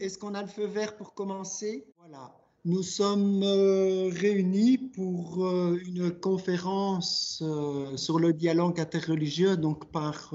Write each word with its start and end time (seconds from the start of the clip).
est-ce 0.00 0.18
qu'on 0.18 0.34
a 0.34 0.42
le 0.42 0.48
feu 0.48 0.66
vert 0.66 0.96
pour 0.96 1.14
commencer? 1.14 1.86
Voilà. 1.98 2.34
Nous 2.64 2.82
sommes 2.82 3.42
euh, 3.42 4.10
réunis 4.12 4.78
pour 4.78 5.46
euh, 5.46 5.80
une 5.86 6.10
conférence 6.10 7.40
euh, 7.42 7.96
sur 7.96 8.18
le 8.18 8.32
dialogue 8.32 8.80
interreligieux, 8.80 9.56
donc 9.56 9.90
par 9.90 10.34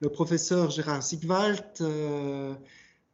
le 0.00 0.08
professeur 0.08 0.70
Gérard 0.70 1.02
Sigwald, 1.02 1.64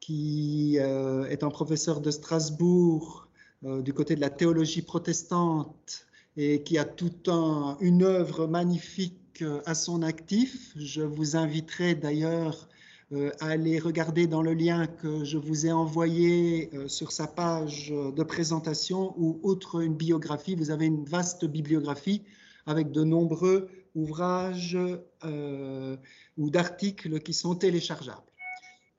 qui 0.01 0.77
est 0.77 1.43
un 1.43 1.51
professeur 1.51 2.01
de 2.01 2.11
Strasbourg 2.11 3.29
du 3.63 3.93
côté 3.93 4.15
de 4.15 4.21
la 4.21 4.31
théologie 4.31 4.83
protestante 4.83 6.07
et 6.37 6.63
qui 6.63 6.79
a 6.79 6.85
tout 6.85 7.29
un, 7.29 7.77
une 7.81 8.05
œuvre 8.05 8.47
magnifique 8.47 9.43
à 9.65 9.75
son 9.75 10.03
actif. 10.03 10.73
Je 10.77 11.03
vous 11.03 11.37
inviterai 11.37 11.97
d'ailleurs 11.97 12.69
euh, 13.13 13.31
aller 13.39 13.79
regarder 13.79 14.27
dans 14.27 14.43
le 14.43 14.53
lien 14.53 14.89
que 14.89 15.25
je 15.25 15.39
vous 15.39 15.65
ai 15.65 15.71
envoyé 15.71 16.71
euh, 16.75 16.89
sur 16.89 17.13
sa 17.13 17.29
page 17.29 17.93
de 17.93 18.23
présentation 18.25 19.15
où, 19.17 19.39
outre 19.45 19.81
une 19.81 19.95
biographie, 19.95 20.57
vous 20.57 20.73
avez 20.73 20.87
une 20.87 21.05
vaste 21.05 21.45
bibliographie 21.45 22.25
avec 22.67 22.91
de 22.91 23.05
nombreux 23.05 23.69
ouvrages 23.95 24.77
euh, 25.25 25.97
ou 26.37 26.51
d'articles 26.51 27.21
qui 27.21 27.33
sont 27.33 27.55
téléchargeables. 27.55 28.27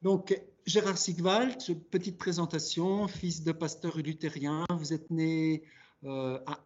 Donc, 0.01 0.41
Gérard 0.65 0.97
Sigwald, 0.97 1.57
petite 1.91 2.17
présentation, 2.17 3.09
fils 3.09 3.43
de 3.43 3.51
pasteur 3.51 3.97
luthérien. 3.97 4.63
Vous 4.69 4.93
êtes 4.93 5.11
né 5.11 5.63
à 6.05 6.59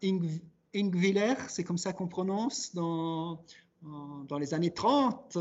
Ingwiller, 0.76 1.36
c'est 1.48 1.64
comme 1.64 1.80
ça 1.80 1.94
qu'on 1.94 2.08
prononce, 2.08 2.76
dans, 2.76 3.44
dans 4.28 4.38
les 4.38 4.54
années 4.54 4.74
30. 4.74 5.38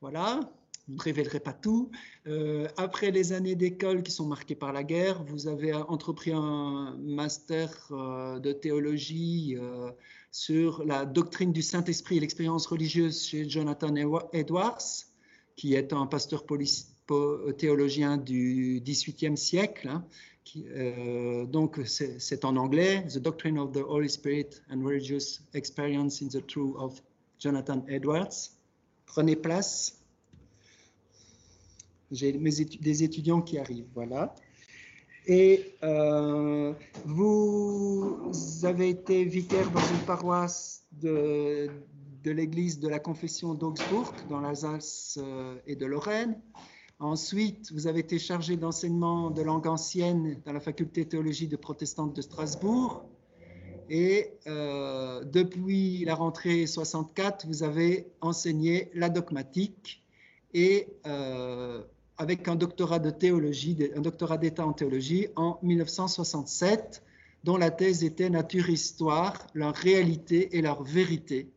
voilà, 0.00 0.40
je 0.88 0.94
ne 0.94 1.00
révélerai 1.00 1.40
pas 1.40 1.52
tout. 1.52 1.90
Euh, 2.26 2.66
après 2.76 3.10
les 3.10 3.32
années 3.32 3.54
d'école 3.54 4.02
qui 4.02 4.10
sont 4.10 4.26
marquées 4.26 4.54
par 4.54 4.72
la 4.72 4.82
guerre, 4.82 5.22
vous 5.24 5.46
avez 5.46 5.74
entrepris 5.74 6.32
un 6.32 6.96
master 6.98 7.70
euh, 7.90 8.38
de 8.38 8.52
théologie 8.52 9.56
euh, 9.58 9.90
sur 10.32 10.84
la 10.84 11.04
doctrine 11.04 11.52
du 11.52 11.62
Saint-Esprit 11.62 12.16
et 12.16 12.20
l'expérience 12.20 12.66
religieuse 12.66 13.22
chez 13.22 13.48
Jonathan 13.48 13.94
Edwards, 14.32 15.06
qui 15.56 15.74
est 15.74 15.92
un 15.92 16.06
pasteur 16.06 16.44
théologien 17.58 18.16
du 18.16 18.82
XVIIIe 18.84 19.36
siècle. 19.36 19.88
Hein, 19.88 20.04
donc, 21.46 21.80
c'est 21.84 22.44
en 22.46 22.56
anglais, 22.56 23.06
The 23.06 23.18
Doctrine 23.18 23.58
of 23.58 23.72
the 23.72 23.82
Holy 23.86 24.08
Spirit 24.08 24.62
and 24.70 24.82
Religious 24.82 25.40
Experience 25.52 26.22
in 26.22 26.28
the 26.28 26.46
Truth 26.46 26.74
of 26.78 27.02
Jonathan 27.38 27.84
Edwards. 27.88 28.52
Prenez 29.06 29.36
place. 29.36 29.97
J'ai 32.10 32.32
des 32.32 33.02
étudiants 33.02 33.42
qui 33.42 33.58
arrivent, 33.58 33.88
voilà. 33.94 34.34
Et 35.26 35.74
euh, 35.82 36.72
vous 37.04 38.32
avez 38.62 38.88
été 38.88 39.24
vicaire 39.24 39.70
dans 39.70 39.80
une 39.80 40.06
paroisse 40.06 40.86
de, 40.92 41.68
de 42.24 42.30
l'église 42.30 42.80
de 42.80 42.88
la 42.88 42.98
confession 42.98 43.52
d'Augsbourg, 43.52 44.14
dans 44.30 44.40
l'Alsace 44.40 45.18
euh, 45.22 45.56
et 45.66 45.76
de 45.76 45.84
Lorraine. 45.84 46.40
Ensuite, 46.98 47.70
vous 47.72 47.86
avez 47.86 48.00
été 48.00 48.18
chargé 48.18 48.56
d'enseignement 48.56 49.30
de 49.30 49.42
langue 49.42 49.66
ancienne 49.66 50.40
dans 50.46 50.52
la 50.54 50.60
faculté 50.60 51.04
de 51.04 51.10
théologie 51.10 51.46
de 51.46 51.56
protestante 51.56 52.16
de 52.16 52.22
Strasbourg. 52.22 53.04
Et 53.90 54.32
euh, 54.46 55.24
depuis 55.24 56.06
la 56.06 56.14
rentrée 56.14 56.66
64, 56.66 57.46
vous 57.46 57.62
avez 57.62 58.10
enseigné 58.22 58.90
la 58.94 59.10
dogmatique 59.10 60.02
et 60.54 60.88
avec 62.18 62.48
un 62.48 62.56
doctorat 62.56 62.98
de 62.98 63.10
théologie, 63.10 63.78
un 63.94 64.00
doctorat 64.00 64.38
d'État 64.38 64.66
en 64.66 64.72
théologie 64.72 65.28
en 65.36 65.58
1967, 65.62 67.02
dont 67.44 67.56
la 67.56 67.70
thèse 67.70 68.02
était 68.02 68.28
Nature-Histoire, 68.28 69.46
leur 69.54 69.74
réalité 69.74 70.56
et 70.56 70.60
leur 70.60 70.82
vérité, 70.82 71.48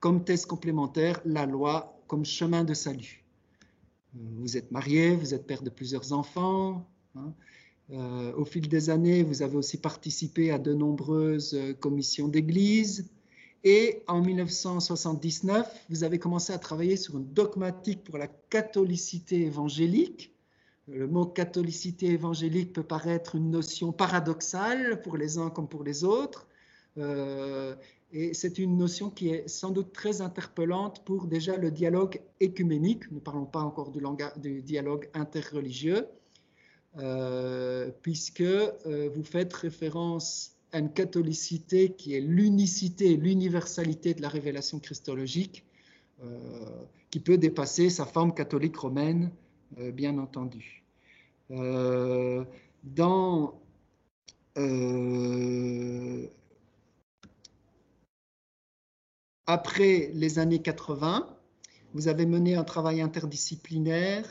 comme 0.00 0.24
thèse 0.24 0.44
complémentaire, 0.44 1.20
la 1.24 1.46
loi 1.46 1.96
comme 2.08 2.24
chemin 2.24 2.64
de 2.64 2.74
salut. 2.74 3.24
Vous 4.14 4.56
êtes 4.56 4.72
marié, 4.72 5.14
vous 5.14 5.32
êtes 5.32 5.46
père 5.46 5.62
de 5.62 5.70
plusieurs 5.70 6.12
enfants. 6.12 6.84
Hein. 7.14 7.32
Euh, 7.90 8.32
au 8.34 8.44
fil 8.44 8.68
des 8.68 8.90
années, 8.90 9.22
vous 9.22 9.42
avez 9.42 9.56
aussi 9.56 9.78
participé 9.78 10.50
à 10.50 10.58
de 10.58 10.74
nombreuses 10.74 11.56
commissions 11.80 12.28
d'église. 12.28 13.08
Et 13.64 14.02
en 14.08 14.20
1979, 14.20 15.86
vous 15.88 16.04
avez 16.04 16.18
commencé 16.18 16.52
à 16.52 16.58
travailler 16.58 16.96
sur 16.96 17.16
une 17.16 17.32
dogmatique 17.32 18.02
pour 18.02 18.18
la 18.18 18.26
catholicité 18.26 19.42
évangélique. 19.42 20.34
Le 20.88 21.06
mot 21.06 21.26
catholicité 21.26 22.06
évangélique 22.06 22.72
peut 22.72 22.82
paraître 22.82 23.36
une 23.36 23.50
notion 23.50 23.92
paradoxale 23.92 25.00
pour 25.02 25.16
les 25.16 25.38
uns 25.38 25.48
comme 25.48 25.68
pour 25.68 25.84
les 25.84 26.02
autres. 26.02 26.48
Euh, 26.98 27.76
et 28.12 28.34
c'est 28.34 28.58
une 28.58 28.76
notion 28.76 29.10
qui 29.10 29.30
est 29.30 29.48
sans 29.48 29.70
doute 29.70 29.92
très 29.92 30.20
interpellante 30.20 31.04
pour 31.04 31.26
déjà 31.26 31.56
le 31.56 31.70
dialogue 31.70 32.20
écuménique. 32.40 33.10
Ne 33.12 33.20
parlons 33.20 33.46
pas 33.46 33.60
encore 33.60 33.92
du 34.36 34.60
dialogue 34.62 35.08
interreligieux, 35.14 36.08
euh, 36.98 37.90
puisque 38.02 38.42
euh, 38.42 39.08
vous 39.14 39.24
faites 39.24 39.52
référence 39.54 40.56
une 40.72 40.92
catholicité 40.92 41.92
qui 41.92 42.14
est 42.14 42.20
l'unicité, 42.20 43.16
l'universalité 43.16 44.14
de 44.14 44.22
la 44.22 44.28
révélation 44.28 44.78
christologique, 44.78 45.64
euh, 46.22 46.84
qui 47.10 47.20
peut 47.20 47.36
dépasser 47.36 47.90
sa 47.90 48.06
forme 48.06 48.32
catholique 48.32 48.76
romaine, 48.76 49.30
euh, 49.78 49.90
bien 49.90 50.18
entendu. 50.18 50.82
Euh, 51.50 52.44
dans 52.84 53.58
après 59.46 60.10
les 60.14 60.38
années 60.38 60.60
80, 60.60 61.26
vous 61.94 62.08
avez 62.08 62.26
mené 62.26 62.54
un 62.54 62.64
travail 62.64 63.00
interdisciplinaire, 63.00 64.26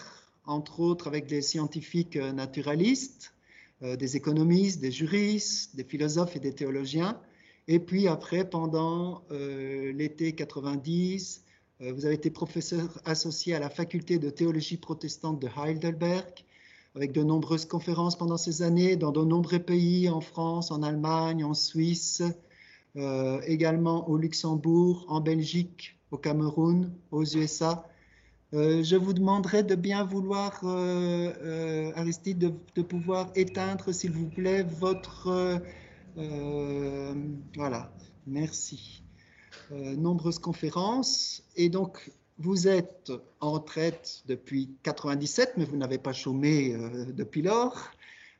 entre 0.46 0.80
autres 0.80 1.07
avec 1.07 1.25
des 1.25 1.41
scientifiques 1.41 2.18
naturalistes, 2.18 3.34
des 3.81 4.16
économistes, 4.16 4.80
des 4.80 4.92
juristes, 4.92 5.75
des 5.75 5.84
philosophes 5.84 6.36
et 6.36 6.40
des 6.40 6.53
théologiens. 6.53 7.19
Et 7.68 7.80
puis 7.80 8.08
après, 8.08 8.50
pendant 8.50 9.24
euh, 9.31 9.92
l'été 9.94 10.34
90, 10.34 11.44
euh, 11.81 11.94
vous 11.94 12.06
avez 12.06 12.16
été 12.16 12.30
professeur 12.30 13.02
associé 13.06 13.56
à 13.56 13.59
la 13.59 13.69
faculté 13.69 14.19
de 14.19 14.30
théologie 14.30 14.78
protestante 14.78 15.40
de 15.40 15.47
Heidelberg, 15.47 16.46
avec 16.96 17.12
de 17.12 17.24
nombreuses 17.24 17.66
conférences 17.66 18.18
pendant 18.18 18.38
ces 18.38 18.62
années 18.62 18.96
dans 18.96 19.12
de 19.12 19.24
nombreux 19.24 19.59
pays, 19.59 20.09
en 20.09 20.22
France, 20.22 20.72
en 20.72 20.84
Allemagne, 20.84 21.44
en 21.44 21.53
Suisse, 21.53 22.22
également 23.48 24.09
au 24.09 24.18
Luxembourg, 24.18 25.06
en 25.08 25.22
Belgique, 25.22 25.98
au 26.12 26.18
Cameroun, 26.18 26.92
aux 27.12 27.24
USA 27.24 27.88
euh, 28.53 28.84
je 28.84 28.97
vous 28.97 29.13
demanderai 29.13 29.63
de 29.63 29.75
bien 29.75 30.03
vouloir, 30.03 30.59
euh, 30.66 31.31
euh, 31.41 31.91
Aristide, 31.95 32.53
de, 32.75 32.81
pouvoir 32.81 33.31
éteindre, 33.35 33.94
s'il 33.94 34.12
vous 34.12 34.28
plaît, 34.28 34.63
votre... 34.63 35.62
voilà, 37.56 37.94
merci. 38.28 39.03
nombreuses 39.72 40.39
conférences. 40.39 41.44
Et 41.56 41.69
donc, 41.69 42.12
vous 42.39 42.67
êtes 42.67 43.12
en 43.39 43.51
retraite 43.51 44.23
depuis 44.28 44.72
97, 44.83 45.53
mais 45.57 45.63
vous 45.63 45.78
n'avez 45.78 45.97
pas 45.97 46.12
chômé 46.13 46.75
depuis 47.13 47.41
lors. 47.41 47.91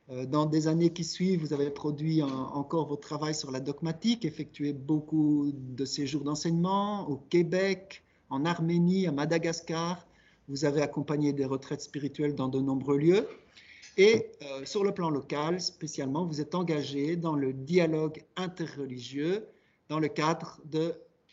Dans 0.08 0.44
des 0.44 0.68
années 0.68 0.92
qui 0.92 1.04
suivent, 1.04 1.40
vous 1.40 1.54
avez 1.54 1.70
produit 1.70 2.22
encore 2.22 2.86
votre 2.88 3.00
travail 3.00 3.34
sur 3.34 3.50
la 3.50 3.60
dogmatique, 3.60 4.26
effectué 4.26 4.74
beaucoup 4.74 5.52
de 5.54 5.84
séjours 5.86 6.24
d'enseignement 6.24 7.08
au 7.08 7.16
Québec, 7.16 8.02
en 8.32 8.46
Arménie, 8.46 9.06
à 9.06 9.12
Madagascar. 9.12 10.06
Vous 10.48 10.64
avez 10.64 10.80
accompagné 10.80 11.32
des 11.32 11.44
retraites 11.44 11.82
spirituelles 11.82 12.34
dans 12.34 12.48
de 12.48 12.60
nombreux 12.60 12.96
lieux. 12.96 13.28
Et 13.98 14.30
euh, 14.42 14.64
sur 14.64 14.84
le 14.84 14.92
plan 14.92 15.10
local, 15.10 15.60
spécialement, 15.60 16.24
vous 16.24 16.40
êtes 16.40 16.54
engagé 16.54 17.16
dans 17.16 17.36
le 17.36 17.52
dialogue 17.52 18.24
interreligieux 18.36 19.46
dans 19.90 19.98
le 19.98 20.08
cadre 20.08 20.60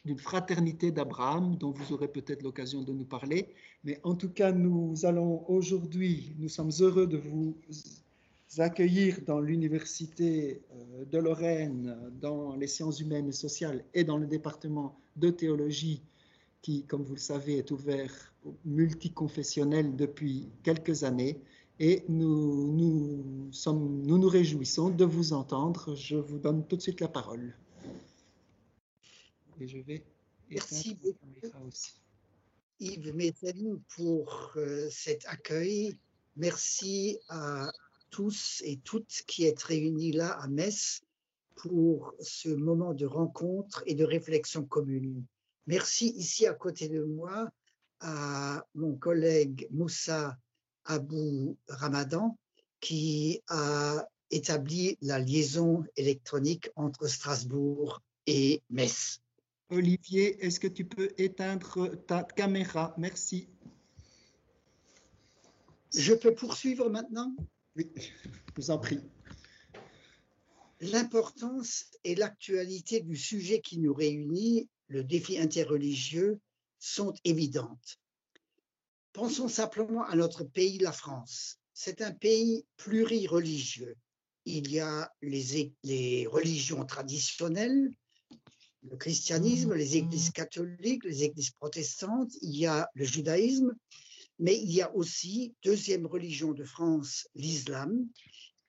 d'une 0.04 0.19
fraternité 0.19 0.92
d'Abraham, 0.92 1.56
dont 1.56 1.72
vous 1.72 1.94
aurez 1.94 2.10
peut-être 2.10 2.44
l'occasion 2.44 2.84
de 2.84 2.92
nous 2.92 3.06
parler. 3.06 3.48
Mais 3.86 4.02
en 4.04 4.16
tout 4.16 4.30
cas, 4.30 4.52
nous 4.52 5.06
allons 5.06 5.45
aujourd'hui, 5.50 6.36
nous 6.38 6.50
sommes 6.50 6.72
heureux 6.81 7.07
de 7.07 7.18
vous 7.18 7.56
accueillir 8.57 9.19
dans 9.25 9.40
l'Université 9.40 10.62
euh, 10.74 11.06
de 11.06 11.18
Lorraine, 11.18 11.95
dans 12.19 12.57
les 12.57 12.68
sciences 12.68 13.00
humaines 13.00 13.30
et 13.30 13.40
sociales 13.48 13.86
et 13.94 14.04
dans 14.04 14.18
le 14.18 14.28
département 14.28 14.98
de 15.16 15.30
théologie 15.30 16.02
qui, 16.62 16.84
comme 16.86 17.04
vous 17.04 17.16
le 17.16 17.20
savez, 17.20 17.58
est 17.58 17.72
ouvert 17.72 18.34
multiconfessionnel 18.66 19.96
depuis 19.96 20.50
quelques 20.64 21.04
années. 21.04 21.42
Et 21.80 22.04
nous 22.10 22.74
nous, 22.74 23.52
sommes, 23.52 24.02
nous 24.02 24.18
nous 24.18 24.28
réjouissons 24.28 24.90
de 24.90 25.06
vous 25.06 25.34
entendre. 25.34 25.96
Je 25.96 26.18
vous 26.18 26.40
donne 26.40 26.68
tout 26.68 26.76
de 26.76 26.82
suite 26.82 27.00
la 27.00 27.08
parole. 27.08 27.56
Et 29.62 29.68
je 29.68 29.80
vais. 29.80 30.04
Merci 30.50 30.96
beaucoup. 30.96 31.68
Aussi. 31.68 31.94
Yves 32.82 33.14
pour 33.96 34.54
euh, 34.56 34.88
cet 34.90 35.26
accueil 35.28 35.98
Merci 36.40 37.20
à 37.28 37.70
tous 38.12 38.62
et 38.66 38.78
toutes 38.78 39.24
qui 39.28 39.44
êtes 39.44 39.62
réunis 39.62 40.14
là 40.14 40.32
à 40.40 40.48
Metz 40.48 41.02
pour 41.56 42.14
ce 42.22 42.48
moment 42.48 42.94
de 42.94 43.06
rencontre 43.06 43.84
et 43.86 43.94
de 43.94 44.06
réflexion 44.06 44.64
commune. 44.64 45.26
Merci 45.69 46.07
ici 46.16 46.48
à 46.48 46.56
côté 46.56 46.89
de 46.89 47.04
moi 47.04 47.48
à 48.00 48.66
mon 48.74 48.95
collègue 48.95 49.68
Moussa 49.69 50.36
Abou 50.86 51.60
Ramadan 51.68 52.39
qui 52.80 53.44
a 53.50 54.04
établi 54.31 54.98
la 55.04 55.19
liaison 55.19 55.86
électronique 55.95 56.71
entre 56.75 57.07
Strasbourg 57.07 58.01
et 58.25 58.63
Metz. 58.71 59.21
Olivier, 59.69 60.44
est-ce 60.44 60.60
que 60.60 60.68
tu 60.68 60.86
peux 60.86 61.12
éteindre 61.19 61.88
ta 62.07 62.24
caméra? 62.24 62.95
Merci. 62.98 63.48
Je 65.95 66.16
peux 66.16 66.33
poursuivre 66.33 66.89
maintenant? 66.89 67.36
Oui, 67.75 67.92
je 67.95 68.10
vous 68.56 68.71
en 68.71 68.80
prie. 68.80 69.01
L'importance 70.81 71.92
et 72.04 72.16
l'actualité 72.16 73.01
du 73.01 73.16
sujet 73.16 73.62
qui 73.62 73.77
nous 73.77 73.94
réunit, 73.94 74.68
le 74.90 75.04
défi 75.04 75.40
interreligieux, 75.40 76.40
sont 76.80 77.14
évidentes. 77.24 78.00
Pensons 79.14 79.48
simplement 79.48 80.04
à 80.04 80.16
notre 80.16 80.44
pays, 80.44 80.78
la 80.78 80.92
France. 80.92 81.58
C'est 81.74 82.02
un 82.02 82.12
pays 82.12 82.66
plurireligieux. 82.78 83.96
Il 84.46 84.72
y 84.72 84.80
a 84.80 85.12
les, 85.22 85.74
les 85.84 86.28
religions 86.28 86.86
traditionnelles, 86.86 87.90
le 88.84 88.98
christianisme, 88.98 89.74
les 89.74 89.98
églises 89.98 90.32
catholiques, 90.32 91.04
les 91.04 91.24
églises 91.24 91.52
protestantes, 91.52 92.32
il 92.42 92.56
y 92.56 92.66
a 92.66 92.90
le 92.94 93.06
judaïsme, 93.06 93.76
mais 94.40 94.58
il 94.58 94.72
y 94.72 94.82
a 94.82 94.94
aussi, 94.96 95.54
deuxième 95.64 96.06
religion 96.06 96.54
de 96.54 96.64
France, 96.64 97.28
l'islam, 97.36 98.08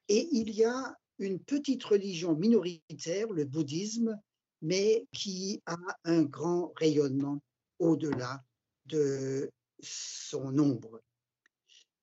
et 0.08 0.28
il 0.32 0.50
y 0.50 0.64
a 0.64 0.94
une 1.18 1.38
petite 1.38 1.84
religion 1.84 2.34
minoritaire, 2.34 3.28
le 3.28 3.44
bouddhisme, 3.44 4.18
mais 4.62 5.06
qui 5.12 5.62
a 5.66 5.76
un 6.04 6.22
grand 6.22 6.72
rayonnement 6.76 7.40
au-delà 7.78 8.42
de 8.86 9.50
son 9.82 10.50
nombre. 10.50 11.00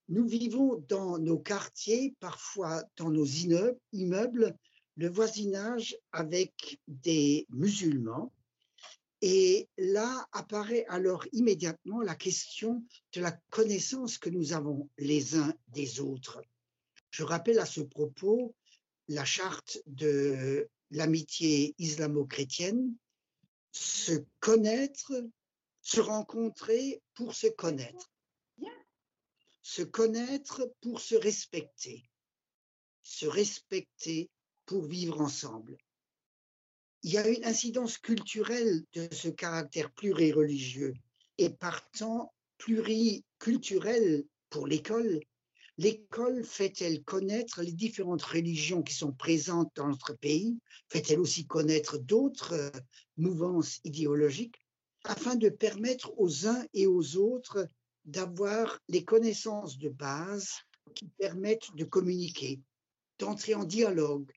Nous 0.10 0.26
vivons 0.26 0.84
dans 0.88 1.18
nos 1.18 1.38
quartiers, 1.38 2.16
parfois 2.20 2.84
dans 2.96 3.10
nos 3.10 3.26
immeubles, 3.26 4.56
le 4.96 5.10
voisinage 5.10 5.98
avec 6.12 6.80
des 6.88 7.46
musulmans. 7.50 8.32
Et 9.22 9.68
là 9.78 10.28
apparaît 10.32 10.86
alors 10.88 11.26
immédiatement 11.34 12.02
la 12.02 12.16
question 12.16 12.84
de 13.14 13.22
la 13.22 13.32
connaissance 13.50 14.18
que 14.18 14.30
nous 14.30 14.54
avons 14.54 14.90
les 14.98 15.36
uns 15.36 15.54
des 15.70 16.00
autres. 16.00 16.42
Je 17.10 17.24
rappelle 17.24 17.60
à 17.60 17.66
ce 17.66 17.82
propos 17.82 18.56
la 19.08 19.26
charte 19.26 19.80
de 19.88 20.70
l'amitié 20.92 21.76
islamo-chrétienne, 21.80 22.96
se 23.72 24.24
connaître, 24.40 25.14
se 25.82 26.00
rencontrer 26.00 27.02
pour 27.14 27.36
se 27.36 27.48
connaître, 27.48 28.12
se 29.62 29.84
connaître 29.84 30.74
pour 30.82 31.02
se 31.02 31.16
respecter, 31.16 32.10
se 33.04 33.26
respecter 33.26 34.30
pour 34.66 34.86
vivre 34.86 35.22
ensemble. 35.22 35.78
Il 37.04 37.12
y 37.12 37.18
a 37.18 37.28
une 37.28 37.46
incidence 37.46 37.98
culturelle 37.98 38.84
de 38.94 39.08
ce 39.14 39.30
caractère 39.30 39.92
plurireligieux 39.92 40.94
et 41.38 41.50
partant 41.50 42.34
pluriculturel 42.58 44.26
pour 44.50 44.68
l'école 44.68 45.20
L'école 45.80 46.44
fait-elle 46.44 47.04
connaître 47.04 47.62
les 47.62 47.72
différentes 47.72 48.24
religions 48.24 48.82
qui 48.82 48.96
sont 48.96 49.12
présentes 49.12 49.72
dans 49.76 49.88
notre 49.88 50.14
pays? 50.14 50.58
Fait-elle 50.90 51.20
aussi 51.20 51.46
connaître 51.46 52.00
d'autres 52.00 52.54
euh, 52.54 52.72
mouvances 53.18 53.80
idéologiques 53.84 54.60
afin 55.04 55.36
de 55.36 55.50
permettre 55.50 56.12
aux 56.18 56.48
uns 56.48 56.66
et 56.74 56.88
aux 56.88 57.16
autres 57.18 57.68
d'avoir 58.06 58.80
les 58.88 59.04
connaissances 59.04 59.78
de 59.78 59.90
base 59.90 60.54
qui 60.96 61.08
permettent 61.20 61.76
de 61.76 61.84
communiquer, 61.84 62.60
d'entrer 63.20 63.54
en 63.54 63.64
dialogue, 63.64 64.32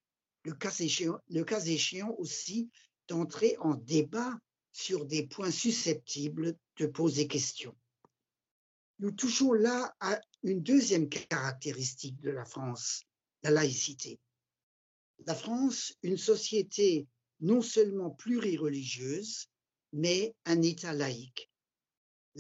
le 0.45 0.53
cas 0.53 0.75
échéant, 0.79 1.19
le 1.31 1.45
cas 1.45 1.61
échéant 1.61 2.15
aussi 2.19 2.71
d'entrer 3.09 3.57
en 3.61 3.75
débat 3.75 4.39
sur 4.73 5.07
des 5.07 5.27
points 5.27 5.51
susceptibles 5.51 6.55
de 6.77 6.87
poser 6.87 7.27
question? 7.27 7.75
Nous 8.99 9.13
touchons 9.13 9.55
là 9.55 9.95
à 10.01 10.21
une 10.43 10.63
deuxième 10.63 11.09
caractéristique 11.09 12.21
de 12.21 12.31
la 12.31 12.45
France, 12.45 13.05
la 13.43 13.51
laïcité. 13.51 14.19
La 15.27 15.35
France, 15.35 15.95
une 16.03 16.17
société 16.17 17.07
non 17.41 17.63
seulement 17.63 18.11
plurireligieuse, 18.11 19.49
mais 19.93 20.35
un 20.45 20.63
État 20.63 20.93
laïque. 20.93 21.51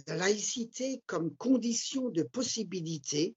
La 0.07 0.17
laïcité 0.17 1.03
comme 1.07 1.35
condition 1.37 2.11
de 2.11 2.23
possibilité 2.23 3.35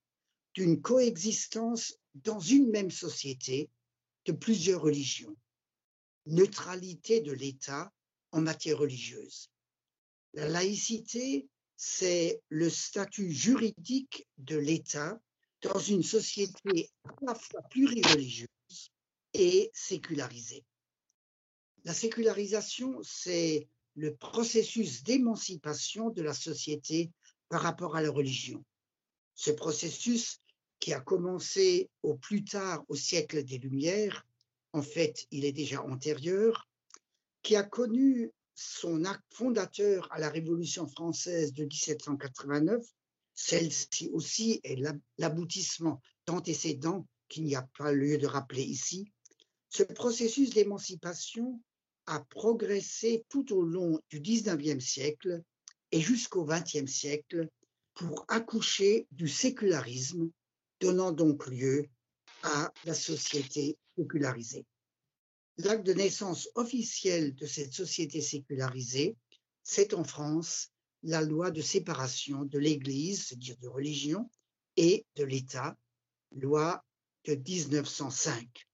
d'une 0.53 0.81
coexistence 0.81 1.97
dans 2.13 2.39
une 2.39 2.69
même 2.69 2.91
société 2.91 3.69
de 4.25 4.31
plusieurs 4.31 4.81
religions. 4.81 5.35
Neutralité 6.25 7.21
de 7.21 7.31
l'État 7.31 7.91
en 8.31 8.41
matière 8.41 8.77
religieuse. 8.77 9.49
La 10.33 10.47
laïcité 10.47 11.47
c'est 11.85 12.41
le 12.47 12.69
statut 12.69 13.29
juridique 13.29 14.25
de 14.37 14.55
l'État 14.55 15.19
dans 15.61 15.79
une 15.79 16.01
société 16.01 16.89
à 17.03 17.11
la 17.25 17.35
fois 17.35 17.61
plurireligieuse 17.63 18.47
et 19.33 19.69
sécularisée. 19.73 20.63
La 21.83 21.93
sécularisation, 21.93 23.01
c'est 23.03 23.67
le 23.95 24.15
processus 24.15 25.03
d'émancipation 25.03 26.09
de 26.09 26.21
la 26.21 26.33
société 26.33 27.11
par 27.49 27.63
rapport 27.63 27.97
à 27.97 28.01
la 28.01 28.11
religion. 28.11 28.63
Ce 29.35 29.51
processus 29.51 30.39
qui 30.79 30.93
a 30.93 31.01
commencé 31.01 31.89
au 32.01 32.15
plus 32.15 32.45
tard 32.45 32.85
au 32.87 32.95
siècle 32.95 33.43
des 33.43 33.57
Lumières, 33.57 34.25
en 34.71 34.81
fait 34.81 35.27
il 35.31 35.43
est 35.43 35.51
déjà 35.51 35.83
antérieur, 35.83 36.65
qui 37.41 37.57
a 37.57 37.63
connu 37.63 38.31
son 38.55 39.05
acte 39.05 39.23
fondateur 39.33 40.11
à 40.11 40.19
la 40.19 40.29
Révolution 40.29 40.87
française 40.87 41.53
de 41.53 41.63
1789, 41.63 42.83
celle-ci 43.35 44.09
aussi 44.13 44.59
est 44.63 44.79
l'aboutissement 45.17 46.01
d'antécédents 46.27 47.07
qu'il 47.29 47.45
n'y 47.45 47.55
a 47.55 47.67
pas 47.77 47.91
lieu 47.91 48.17
de 48.17 48.27
rappeler 48.27 48.63
ici. 48.63 49.11
Ce 49.69 49.83
processus 49.83 50.51
d'émancipation 50.51 51.59
a 52.05 52.19
progressé 52.19 53.25
tout 53.29 53.53
au 53.53 53.63
long 53.63 53.99
du 54.09 54.19
19e 54.19 54.79
siècle 54.79 55.41
et 55.91 56.01
jusqu'au 56.01 56.45
20e 56.45 56.87
siècle 56.87 57.49
pour 57.93 58.25
accoucher 58.27 59.07
du 59.11 59.27
sécularisme, 59.27 60.29
donnant 60.79 61.11
donc 61.11 61.47
lieu 61.47 61.87
à 62.43 62.71
la 62.85 62.93
société 62.93 63.77
sécularisée. 63.97 64.65
L'acte 65.57 65.85
de 65.85 65.93
naissance 65.93 66.49
officiel 66.55 67.35
de 67.35 67.45
cette 67.45 67.73
société 67.73 68.21
sécularisée, 68.21 69.15
c'est 69.61 69.93
en 69.93 70.03
France 70.03 70.71
la 71.03 71.21
loi 71.21 71.51
de 71.51 71.61
séparation 71.61 72.43
de 72.43 72.57
l'Église, 72.57 73.27
c'est-à-dire 73.27 73.57
de 73.57 73.67
religion, 73.67 74.29
et 74.77 75.05
de 75.15 75.23
l'État, 75.23 75.77
loi 76.31 76.83
de 77.25 77.35
1905. 77.35 78.67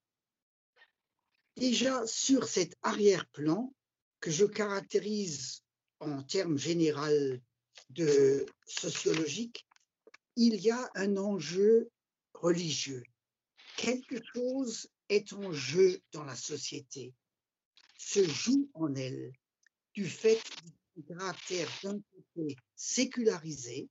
Déjà 1.58 2.06
sur 2.08 2.48
cet 2.48 2.78
arrière-plan 2.82 3.74
que 4.22 4.32
je 4.32 4.46
caractérise 4.46 5.64
en 6.00 6.24
termes 6.24 6.58
généraux 6.58 7.38
de 7.90 8.46
sociologique, 8.66 9.68
il 10.38 10.56
y 10.56 10.72
a 10.72 10.90
un 10.96 11.18
enjeu 11.18 11.90
religieux. 12.34 13.04
Quelque 13.76 14.22
chose 14.34 14.88
est 15.10 15.34
en 15.34 15.52
jeu 15.52 16.02
dans 16.12 16.24
la 16.24 16.36
société, 16.36 17.14
se 17.98 18.24
joue 18.24 18.70
en 18.74 18.94
elle 18.96 19.32
du 19.94 20.08
fait 20.08 20.42
du 20.96 21.04
caractère 21.04 21.70
d'un 21.84 22.00
côté 22.00 22.56
sécularisé, 22.76 23.90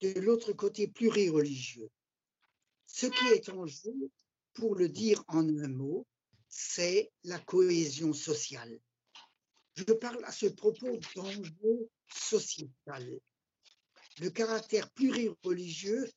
de 0.00 0.20
l'autre 0.20 0.52
côté 0.52 0.86
plurireligieux. 0.88 1.90
Ce 2.86 3.06
qui 3.06 3.26
est 3.28 3.48
en 3.48 3.66
jeu, 3.66 4.10
pour 4.54 4.74
le 4.76 4.88
dire 4.88 5.22
en 5.28 5.48
un 5.48 5.68
mot, 5.68 6.06
c'est 6.48 7.10
la 7.24 7.38
cohésion 7.38 8.12
sociale. 8.12 8.78
Je 9.74 9.92
parle 9.92 10.24
à 10.24 10.32
ce 10.32 10.46
propos 10.46 10.98
d'enjeu 11.14 11.88
sociétal. 12.08 13.20
Le 14.20 14.30
caractère 14.30 14.90
plurireligieux, 14.90 16.10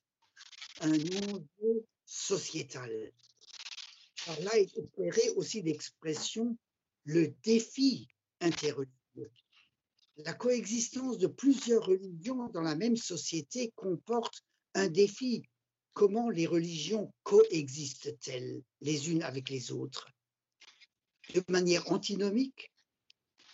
un 0.79 0.93
enjeu 0.93 1.86
sociétal. 2.05 3.12
Par 4.25 4.40
là 4.42 4.58
est 4.58 4.78
opérée 4.78 5.30
aussi 5.36 5.62
l'expression 5.62 6.58
le 7.06 7.34
défi 7.44 8.08
interreligieux. 8.40 9.32
La 10.18 10.34
coexistence 10.34 11.18
de 11.18 11.28
plusieurs 11.28 11.86
religions 11.86 12.50
dans 12.50 12.62
la 12.62 12.75
même 12.75 12.98
société 12.98 13.72
comporte 13.75 14.44
un 14.74 14.88
défi 14.88 15.44
comment 15.94 16.30
les 16.30 16.46
religions 16.46 17.13
coexistent-elles 17.24 18.62
les 18.82 19.12
unes 19.12 19.24
avec 19.24 19.50
les 19.50 19.72
autres? 19.72 20.08
De 21.34 21.44
manière 21.50 21.92
antinomique, 21.92 22.72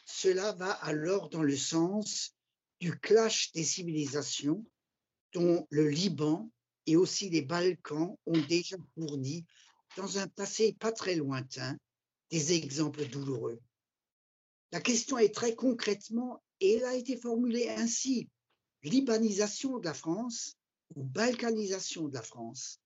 cela 0.05 0.53
va 0.53 0.71
alors 0.71 1.29
dans 1.29 1.43
le 1.43 1.57
sens 1.57 2.35
du 2.79 2.97
clash 2.97 3.51
des 3.53 3.63
civilisations 3.63 4.65
dont 5.33 5.67
le 5.69 5.89
Liban 5.89 6.49
et 6.85 6.95
aussi 6.95 7.29
les 7.29 7.41
Balkans 7.41 8.17
ont 8.25 8.41
déjà 8.47 8.77
fourni, 8.95 9.45
dans 9.97 10.19
un 10.19 10.27
passé 10.27 10.73
pas 10.79 10.91
très 10.91 11.15
lointain, 11.15 11.77
des 12.29 12.53
exemples 12.53 13.05
douloureux. 13.07 13.59
La 14.71 14.79
question 14.79 15.17
est 15.17 15.33
très 15.33 15.55
concrètement, 15.55 16.43
et 16.59 16.75
elle 16.75 16.85
a 16.85 16.95
été 16.95 17.17
formulée 17.17 17.69
ainsi, 17.69 18.29
libanisation 18.83 19.79
de 19.79 19.85
la 19.85 19.93
France 19.93 20.55
ou 20.95 21.03
balkanisation 21.03 22.07
de 22.07 22.13
la 22.13 22.21
France. 22.21 22.79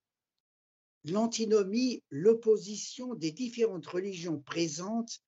L'antinomie, 1.04 2.02
l'opposition 2.10 3.14
des 3.16 3.32
différentes 3.32 3.88
religions 3.88 4.40
présentes 4.40 5.20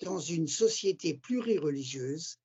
dans 0.00 0.20
une 0.20 0.48
société 0.48 1.14
plurireligieuse 1.14 2.38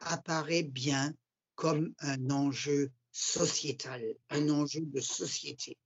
apparaît 0.00 0.62
bien 0.62 1.14
comme 1.54 1.94
un 2.00 2.30
enjeu 2.30 2.90
sociétal, 3.12 4.02
un 4.28 4.50
enjeu 4.50 4.82
de 4.82 5.00
société. 5.00 5.78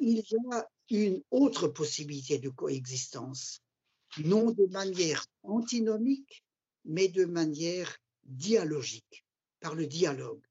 Il 0.00 0.18
y 0.18 0.36
a 0.52 0.66
une 0.90 1.22
autre 1.30 1.68
possibilité 1.68 2.38
de 2.38 2.48
coexistence, 2.48 3.60
non 4.18 4.50
de 4.50 4.66
manière 4.66 5.24
antinomique, 5.42 6.44
mais 6.84 7.08
de 7.08 7.24
manière 7.24 7.98
dialogique, 8.24 9.24
par 9.60 9.74
le 9.74 9.86
dialogue. 9.86 10.44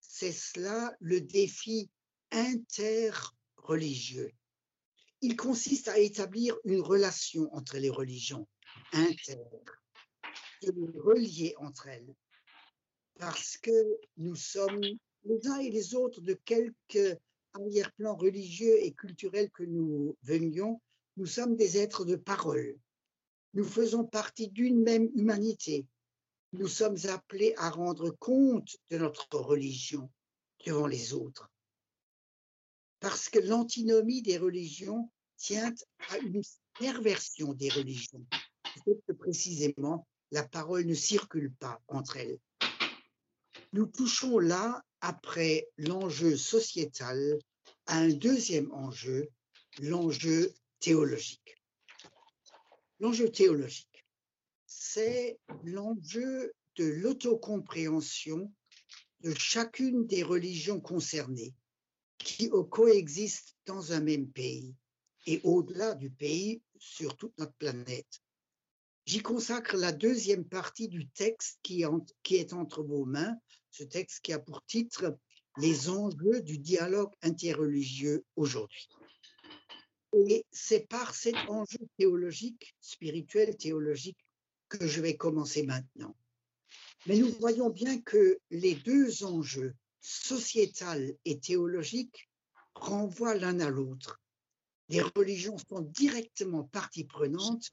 C'est 0.00 0.32
cela 0.32 0.96
le 1.00 1.20
défi 1.20 1.90
interreligieux. 2.32 4.32
Il 5.20 5.36
consiste 5.36 5.88
à 5.88 5.98
établir 5.98 6.56
une 6.64 6.80
relation 6.80 7.52
entre 7.54 7.78
les 7.78 7.90
religions, 7.90 8.48
inter, 8.92 9.38
de 10.62 10.72
les 10.72 10.98
relier 10.98 11.54
entre 11.58 11.88
elles, 11.88 12.14
parce 13.18 13.56
que 13.56 13.98
nous 14.16 14.36
sommes 14.36 14.82
les 15.24 15.46
uns 15.46 15.58
et 15.58 15.70
les 15.70 15.94
autres 15.94 16.20
de 16.20 16.34
quelques 16.34 17.18
arrière-plan 17.54 18.16
religieux 18.16 18.82
et 18.82 18.92
culturel 18.92 19.50
que 19.50 19.64
nous 19.64 20.16
venions, 20.22 20.80
nous 21.16 21.26
sommes 21.26 21.56
des 21.56 21.78
êtres 21.78 22.04
de 22.04 22.16
parole. 22.16 22.78
Nous 23.54 23.64
faisons 23.64 24.04
partie 24.04 24.48
d'une 24.48 24.82
même 24.82 25.10
humanité. 25.14 25.86
Nous 26.52 26.68
sommes 26.68 26.96
appelés 27.08 27.54
à 27.56 27.70
rendre 27.70 28.10
compte 28.10 28.76
de 28.90 28.98
notre 28.98 29.38
religion 29.38 30.10
devant 30.64 30.86
les 30.86 31.12
autres. 31.12 31.50
Parce 33.00 33.28
que 33.28 33.38
l'antinomie 33.38 34.22
des 34.22 34.38
religions 34.38 35.10
tient 35.36 35.72
à 36.10 36.18
une 36.18 36.42
perversion 36.78 37.52
des 37.52 37.68
religions. 37.68 38.24
Que 38.86 39.12
précisément, 39.12 40.06
la 40.30 40.46
parole 40.46 40.84
ne 40.86 40.94
circule 40.94 41.52
pas 41.54 41.80
entre 41.88 42.16
elles. 42.16 42.38
Nous 43.72 43.86
touchons 43.86 44.38
là, 44.38 44.82
après 45.00 45.68
l'enjeu 45.76 46.36
sociétal, 46.36 47.38
à 47.86 47.98
un 47.98 48.08
deuxième 48.08 48.72
enjeu, 48.72 49.28
l'enjeu 49.80 50.52
théologique. 50.80 51.56
L'enjeu 53.00 53.30
théologique, 53.30 54.04
c'est 54.66 55.38
l'enjeu 55.64 56.52
de 56.76 56.84
l'autocompréhension 56.84 58.52
de 59.20 59.34
chacune 59.34 60.06
des 60.06 60.22
religions 60.22 60.80
concernées 60.80 61.54
qui 62.18 62.50
coexistent 62.70 63.56
dans 63.66 63.92
un 63.92 64.00
même 64.00 64.28
pays 64.30 64.74
et 65.26 65.40
au-delà 65.44 65.94
du 65.94 66.10
pays 66.10 66.62
sur 66.78 67.16
toute 67.16 67.36
notre 67.38 67.54
planète. 67.54 68.20
J'y 69.06 69.20
consacre 69.20 69.76
la 69.76 69.92
deuxième 69.92 70.44
partie 70.44 70.88
du 70.88 71.08
texte 71.08 71.58
qui, 71.62 71.82
est 71.82 72.52
entre 72.52 72.82
vos 72.82 73.04
mains, 73.04 73.36
ce 73.78 73.84
texte 73.84 74.20
qui 74.22 74.32
a 74.32 74.40
pour 74.40 74.64
titre 74.64 75.16
Les 75.56 75.88
enjeux 75.88 76.42
du 76.42 76.58
dialogue 76.58 77.12
interreligieux 77.22 78.24
aujourd'hui. 78.34 78.88
Et 80.12 80.44
c'est 80.50 80.88
par 80.88 81.14
cet 81.14 81.36
enjeu 81.48 81.78
théologique, 81.96 82.74
spirituel, 82.80 83.56
théologique, 83.56 84.18
que 84.68 84.86
je 84.86 85.00
vais 85.00 85.16
commencer 85.16 85.62
maintenant. 85.62 86.16
Mais 87.06 87.16
nous 87.16 87.30
voyons 87.38 87.70
bien 87.70 88.00
que 88.00 88.40
les 88.50 88.74
deux 88.74 89.24
enjeux, 89.24 89.74
sociétal 90.00 91.14
et 91.24 91.38
théologique, 91.38 92.28
renvoient 92.74 93.34
l'un 93.34 93.60
à 93.60 93.70
l'autre. 93.70 94.20
Les 94.88 95.02
religions 95.02 95.58
sont 95.58 95.82
directement 95.82 96.64
partie 96.64 97.04
prenante. 97.04 97.70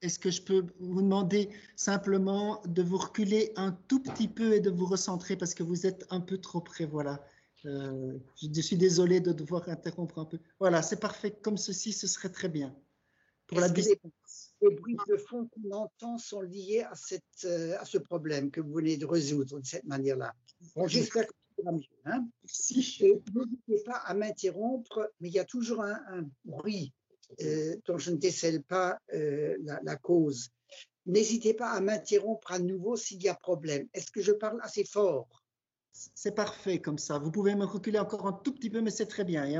Est-ce 0.00 0.18
que 0.18 0.30
je 0.30 0.42
peux 0.42 0.66
vous 0.78 1.02
demander 1.02 1.50
simplement 1.76 2.62
de 2.66 2.82
vous 2.82 2.98
reculer 2.98 3.52
un 3.56 3.72
tout 3.88 4.00
petit 4.00 4.28
peu 4.28 4.54
et 4.54 4.60
de 4.60 4.70
vous 4.70 4.86
recentrer 4.86 5.36
parce 5.36 5.54
que 5.54 5.62
vous 5.62 5.86
êtes 5.86 6.06
un 6.10 6.20
peu 6.20 6.38
trop 6.38 6.60
près, 6.60 6.86
voilà. 6.86 7.24
Euh, 7.64 8.18
je 8.40 8.60
suis 8.60 8.76
désolé 8.76 9.20
de 9.20 9.32
devoir 9.32 9.68
interrompre 9.68 10.18
un 10.18 10.24
peu. 10.24 10.38
Voilà, 10.60 10.82
c'est 10.82 11.00
parfait. 11.00 11.32
Comme 11.42 11.56
ceci, 11.56 11.92
ce 11.92 12.06
serait 12.06 12.28
très 12.28 12.48
bien. 12.48 12.76
Pour 13.48 13.60
la 13.60 13.68
les, 13.68 13.98
les 14.60 14.74
bruits 14.74 14.96
de 15.08 15.16
fond 15.16 15.48
qu'on 15.48 15.70
entend 15.72 16.18
sont 16.18 16.42
liés 16.42 16.84
à, 16.88 16.94
cette, 16.94 17.24
euh, 17.44 17.78
à 17.80 17.84
ce 17.84 17.98
problème 17.98 18.50
que 18.50 18.60
vous 18.60 18.74
venez 18.74 18.96
de 18.96 19.06
résoudre 19.06 19.58
de 19.58 19.66
cette 19.66 19.84
manière-là? 19.84 20.34
Bon, 20.76 20.86
J'espère 20.86 21.26
que 21.26 21.32
ça 21.56 21.62
va 21.64 21.72
mieux. 21.72 21.82
Hein 22.04 22.28
N'hésitez 22.44 23.82
pas 23.84 23.96
à 23.96 24.14
m'interrompre, 24.14 25.10
mais 25.20 25.28
il 25.28 25.34
y 25.34 25.38
a 25.38 25.44
toujours 25.44 25.82
un, 25.82 25.98
un 26.08 26.28
bruit 26.44 26.92
dont 27.86 27.98
je 27.98 28.10
ne 28.10 28.16
décèle 28.16 28.62
pas 28.62 28.98
euh, 29.14 29.56
la, 29.82 29.96
cause. 29.96 30.50
N'hésitez 31.06 31.54
pas 31.54 31.70
à 31.70 31.80
m'interrompre 31.80 32.52
à 32.52 32.58
nouveau 32.58 32.96
s'il 32.96 33.22
y 33.22 33.28
a 33.28 33.34
problème. 33.34 33.88
Est-ce 33.94 34.10
que 34.10 34.20
je 34.20 34.32
parle 34.32 34.60
assez 34.62 34.84
fort? 34.84 35.42
C'est 35.92 36.34
parfait 36.34 36.80
comme 36.80 36.98
ça. 36.98 37.18
Vous 37.18 37.30
pouvez 37.30 37.54
me 37.54 37.64
reculer 37.64 37.98
encore 37.98 38.26
un 38.26 38.32
tout 38.32 38.52
petit 38.52 38.70
peu, 38.70 38.80
mais 38.80 38.90
c'est 38.90 39.06
très 39.06 39.24
bien. 39.24 39.44
Et 39.46 39.56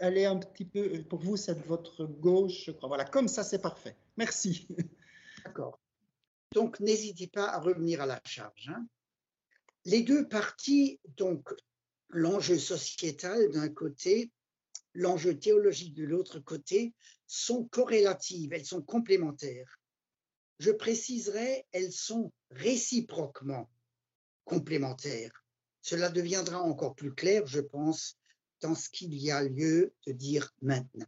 aller 0.00 0.24
un 0.24 0.38
petit 0.38 0.64
peu, 0.64 1.02
pour 1.08 1.20
vous, 1.20 1.36
c'est 1.36 1.54
de 1.54 1.66
votre 1.66 2.04
gauche, 2.04 2.64
je 2.66 2.72
crois. 2.72 2.88
Voilà, 2.88 3.04
comme 3.04 3.28
ça, 3.28 3.44
c'est 3.44 3.60
parfait. 3.60 3.96
Merci. 4.16 4.68
D'accord. 5.44 5.80
Donc, 6.52 6.80
n'hésitez 6.80 7.28
pas 7.28 7.48
à 7.48 7.60
revenir 7.60 8.00
à 8.00 8.06
la 8.06 8.20
charge. 8.24 8.70
Hein. 8.74 8.86
Les 9.84 10.02
deux 10.02 10.28
parties, 10.28 11.00
donc 11.16 11.48
l'enjeu 12.10 12.58
sociétal 12.58 13.50
d'un 13.50 13.68
côté 13.68 14.30
l'enjeu 14.94 15.38
théologique 15.38 15.94
de 15.94 16.04
l'autre 16.04 16.40
côté 16.40 16.94
sont 17.26 17.64
corrélatives, 17.64 18.52
elles 18.52 18.64
sont 18.64 18.82
complémentaires. 18.82 19.78
Je 20.58 20.70
préciserai, 20.70 21.66
elles 21.72 21.92
sont 21.92 22.32
réciproquement 22.50 23.70
complémentaires. 24.44 25.44
Cela 25.80 26.10
deviendra 26.10 26.60
encore 26.60 26.94
plus 26.94 27.14
clair, 27.14 27.46
je 27.46 27.60
pense, 27.60 28.18
dans 28.60 28.74
ce 28.74 28.90
qu'il 28.90 29.14
y 29.14 29.30
a 29.30 29.42
lieu 29.42 29.94
de 30.06 30.12
dire 30.12 30.52
maintenant. 30.60 31.06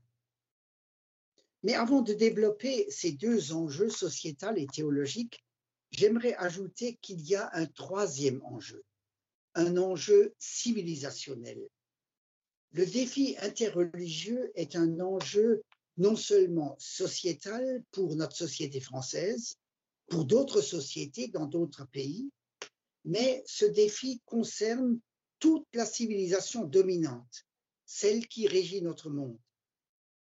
Mais 1.62 1.75
avant 1.75 2.01
de 2.03 2.15
développer 2.15 2.91
ces 2.91 3.12
deux 3.12 3.53
enjeux 3.53 3.91
sociétal 3.91 4.59
et 4.59 4.67
théologiques, 4.67 5.45
j'aimerais 5.91 6.35
ajouter 6.35 6.97
qu'il 7.03 7.21
y 7.21 7.35
a 7.37 7.51
un 7.53 7.67
troisième 7.67 8.43
enjeu, 8.45 8.83
un 9.55 9.77
enjeu 9.77 10.35
civilisationnel. 10.39 11.69
Le 12.73 12.87
défi 12.87 13.37
interreligieux 13.41 14.50
est 14.55 14.76
un 14.76 14.99
enjeu 15.00 15.62
non 15.99 16.17
seulement 16.17 16.75
sociétal 16.79 17.85
pour 17.91 18.17
notre 18.17 18.35
société 18.35 18.81
française, 18.81 19.59
pour 20.07 20.25
d'autres 20.25 20.62
sociétés 20.62 21.29
dans 21.29 21.47
d'autres 21.47 21.87
pays, 21.87 22.31
mais 23.05 23.43
ce 23.47 23.67
défi 23.67 24.23
concerne 24.25 24.99
toute 25.38 25.67
la 25.75 25.85
civilisation 25.85 26.64
dominante, 26.64 27.45
celle 27.85 28.26
qui 28.26 28.47
régit 28.49 28.81
notre 28.81 29.11
monde. 29.11 29.38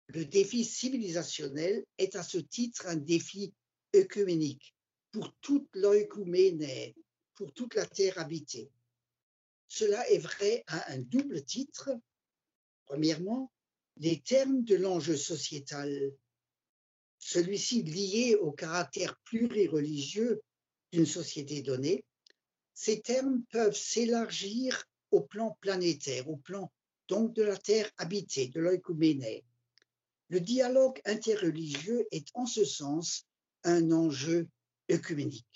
Le 0.07 0.25
défi 0.25 0.65
civilisationnel 0.65 1.85
est 1.99 2.17
à 2.17 2.23
ce 2.23 2.39
titre 2.39 2.87
un 2.87 2.97
défi 2.97 3.53
œcuménique 3.95 4.75
pour 5.11 5.35
toute 5.41 5.69
l'oïkouménée, 5.75 6.95
pour 7.35 7.53
toute 7.53 7.75
la 7.75 7.85
terre 7.85 8.19
habitée. 8.19 8.71
Cela 9.69 10.09
est 10.11 10.19
vrai 10.19 10.65
à 10.67 10.93
un 10.93 10.99
double 10.99 11.45
titre 11.45 11.91
Premièrement, 12.87 13.53
les 13.99 14.21
termes 14.21 14.65
de 14.65 14.77
l'enjeu 14.77 15.17
sociétal, 15.17 16.13
celui-ci 17.19 17.83
lié 17.83 18.37
au 18.37 18.53
caractère 18.53 19.17
plurireligieux 19.25 20.43
d'une 20.93 21.07
société 21.07 21.63
donnée, 21.63 22.05
ces 22.75 23.01
termes 23.01 23.43
peuvent 23.51 23.77
s'élargir 23.77 24.85
au 25.11 25.21
plan 25.21 25.57
planétaire, 25.61 26.29
au 26.29 26.37
plan 26.37 26.73
donc 27.09 27.35
de 27.35 27.43
la 27.43 27.57
terre 27.57 27.91
habitée, 27.99 28.49
de 28.49 28.61
l'oïkouménée. 28.61 29.45
Le 30.29 30.41
dialogue 30.41 31.01
interreligieux 31.05 32.07
est 32.11 32.29
en 32.35 32.47
ce 32.47 32.65
sens 32.65 33.27
un 33.65 33.93
enjeu 33.93 34.49
œcuménique. 34.91 35.47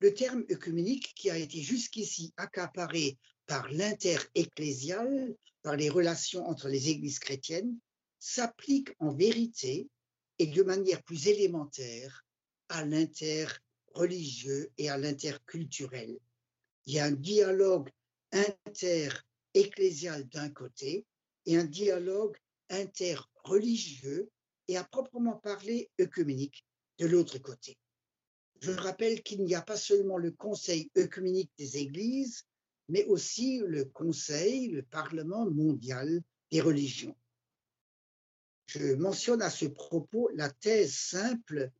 Le 0.00 0.14
terme 0.14 0.44
œcuménique, 0.50 1.12
qui 1.14 1.30
a 1.30 1.36
été 1.36 1.60
jusqu'ici 1.60 2.32
accaparé 2.36 3.18
par 3.52 3.70
l'inter-ecclésial, 3.70 5.36
par 5.60 5.76
les 5.76 5.90
relations 5.90 6.48
entre 6.48 6.68
les 6.68 6.88
églises 6.88 7.18
chrétiennes, 7.18 7.76
s'applique 8.18 8.88
en 8.98 9.12
vérité 9.12 9.90
et 10.38 10.46
de 10.46 10.62
manière 10.62 11.02
plus 11.02 11.26
élémentaire 11.26 12.24
à 12.70 12.82
l'inter-religieux 12.86 14.72
et 14.78 14.88
à 14.88 14.96
l'interculturel. 14.96 16.18
Il 16.86 16.94
y 16.94 16.98
a 16.98 17.04
un 17.04 17.12
dialogue 17.12 17.90
inter-ecclésial 18.32 20.26
d'un 20.30 20.48
côté 20.48 21.04
et 21.44 21.58
un 21.58 21.66
dialogue 21.66 22.38
interreligieux 22.70 24.30
et 24.68 24.78
à 24.78 24.84
proprement 24.84 25.36
parler 25.36 25.90
œcuménique 26.00 26.64
de 26.96 27.04
l'autre 27.04 27.36
côté. 27.36 27.76
Je 28.60 28.70
rappelle 28.70 29.22
qu'il 29.22 29.44
n'y 29.44 29.54
a 29.54 29.60
pas 29.60 29.76
seulement 29.76 30.16
le 30.16 30.30
Conseil 30.30 30.90
œcuménique 30.96 31.50
des 31.58 31.76
Églises, 31.76 32.46
mais 32.92 33.06
aussi 33.06 33.62
le 33.66 33.86
Conseil, 33.86 34.68
le 34.68 34.82
Parlement 34.82 35.50
mondial 35.50 36.22
des 36.50 36.60
religions. 36.60 37.16
Je 38.66 38.94
mentionne 38.96 39.40
à 39.40 39.48
ce 39.48 39.64
propos 39.64 40.28
la 40.34 40.50
thèse 40.50 40.94
simple 40.94 41.70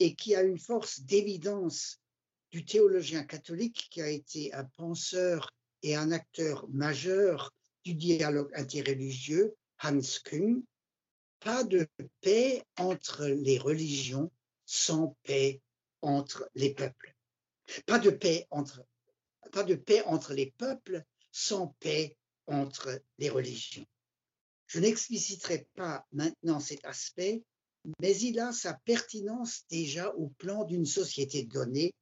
et 0.00 0.16
qui 0.16 0.34
a 0.34 0.42
une 0.42 0.58
force 0.58 1.02
d'évidence 1.02 2.00
du 2.50 2.64
théologien 2.64 3.22
catholique 3.22 3.86
qui 3.92 4.02
a 4.02 4.08
été 4.08 4.52
un 4.54 4.64
penseur 4.64 5.54
et 5.84 5.94
un 5.94 6.10
acteur 6.10 6.68
majeur 6.70 7.54
du 7.84 7.94
dialogue 7.94 8.50
interreligieux, 8.54 9.54
Hans 9.80 10.00
Küng, 10.24 10.64
pas 11.38 11.62
de 11.62 11.86
paix 12.20 12.64
entre 12.76 13.24
les 13.24 13.58
religions 13.58 14.32
sans 14.64 15.16
paix 15.22 15.60
entre 16.02 16.50
les 16.56 16.74
peuples. 16.74 17.14
Pas 17.86 18.00
de 18.00 18.10
paix 18.10 18.48
entre, 18.50 18.84
pas 19.56 19.64
de 19.64 19.74
paix 19.74 20.02
entre 20.02 20.34
les 20.34 20.52
peuples 20.58 21.02
sans 21.32 21.68
paix 21.80 22.18
entre 22.46 23.00
les 23.16 23.30
religions. 23.30 23.86
Je 24.66 24.80
n'expliciterai 24.80 25.66
pas 25.74 26.06
maintenant 26.12 26.60
cet 26.60 26.84
aspect, 26.84 27.42
mais 27.98 28.14
il 28.18 28.38
a 28.38 28.52
sa 28.52 28.74
pertinence 28.84 29.62
déjà 29.70 30.14
au 30.16 30.28
plan 30.28 30.64
d'une 30.64 30.84
société 30.84 31.44
donnée. 31.44 31.94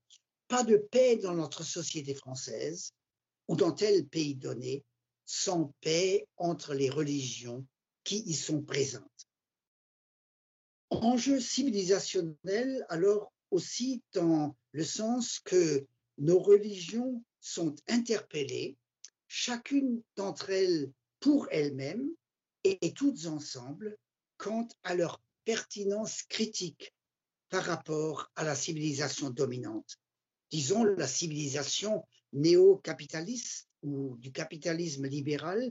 Pas 0.49 0.65
de 0.65 0.79
paix 0.79 1.15
dans 1.15 1.35
notre 1.35 1.63
société 1.63 2.17
française 2.17 2.91
ou 3.47 3.55
dans 3.55 3.71
tel 3.71 4.05
pays 4.09 4.35
donné 4.35 4.83
sans 5.25 5.73
paix 5.81 6.27
entre 6.37 6.75
les 6.75 6.91
religions 6.91 7.65
qui 8.03 8.25
y 8.27 8.35
sont 8.35 8.63
présentes. 8.63 9.29
Enjeu 10.91 11.39
civilisationnel, 11.39 12.85
alors 12.89 13.33
aussi 13.53 14.03
dans 14.13 14.57
le 14.73 14.83
sens 14.83 15.39
que 15.39 15.87
nos 16.19 16.41
religions 16.41 17.23
sont 17.45 17.77
interpellées, 17.89 18.75
chacune 19.29 20.03
d'entre 20.17 20.49
elles 20.49 20.91
pour 21.21 21.47
elles-mêmes 21.51 22.09
et 22.65 22.95
toutes 22.95 23.27
ensemble, 23.27 23.99
quant 24.39 24.67
à 24.83 24.95
leur 24.95 25.21
pertinence 25.45 26.23
critique 26.23 26.95
par 27.51 27.65
rapport 27.65 28.33
à 28.35 28.45
la 28.45 28.55
civilisation 28.55 29.29
dominante. 29.29 29.99
Disons 30.51 30.85
la 30.85 31.07
civilisation 31.07 32.07
néo-capitaliste 32.33 33.69
ou 33.83 34.17
du 34.17 34.33
capitalisme 34.33 35.07
libéral, 35.07 35.71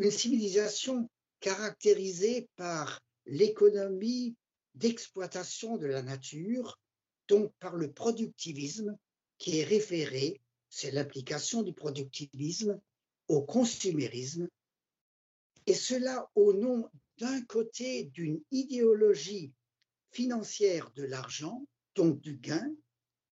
une 0.00 0.10
civilisation 0.10 1.08
caractérisée 1.38 2.48
par 2.56 3.00
l'économie 3.26 4.34
d'exploitation 4.74 5.76
de 5.76 5.86
la 5.86 6.02
nature, 6.02 6.80
donc 7.28 7.52
par 7.60 7.76
le 7.76 7.92
productivisme 7.92 8.96
qui 9.38 9.60
est 9.60 9.64
référé, 9.64 10.40
c'est 10.74 10.90
l'application 10.90 11.62
du 11.62 11.72
productivisme 11.72 12.80
au 13.28 13.42
consumérisme, 13.42 14.48
et 15.66 15.74
cela 15.74 16.28
au 16.34 16.52
nom 16.52 16.90
d'un 17.18 17.42
côté 17.42 18.06
d'une 18.06 18.42
idéologie 18.50 19.52
financière 20.10 20.90
de 20.96 21.04
l'argent, 21.04 21.64
donc 21.94 22.20
du 22.20 22.38
gain, 22.38 22.74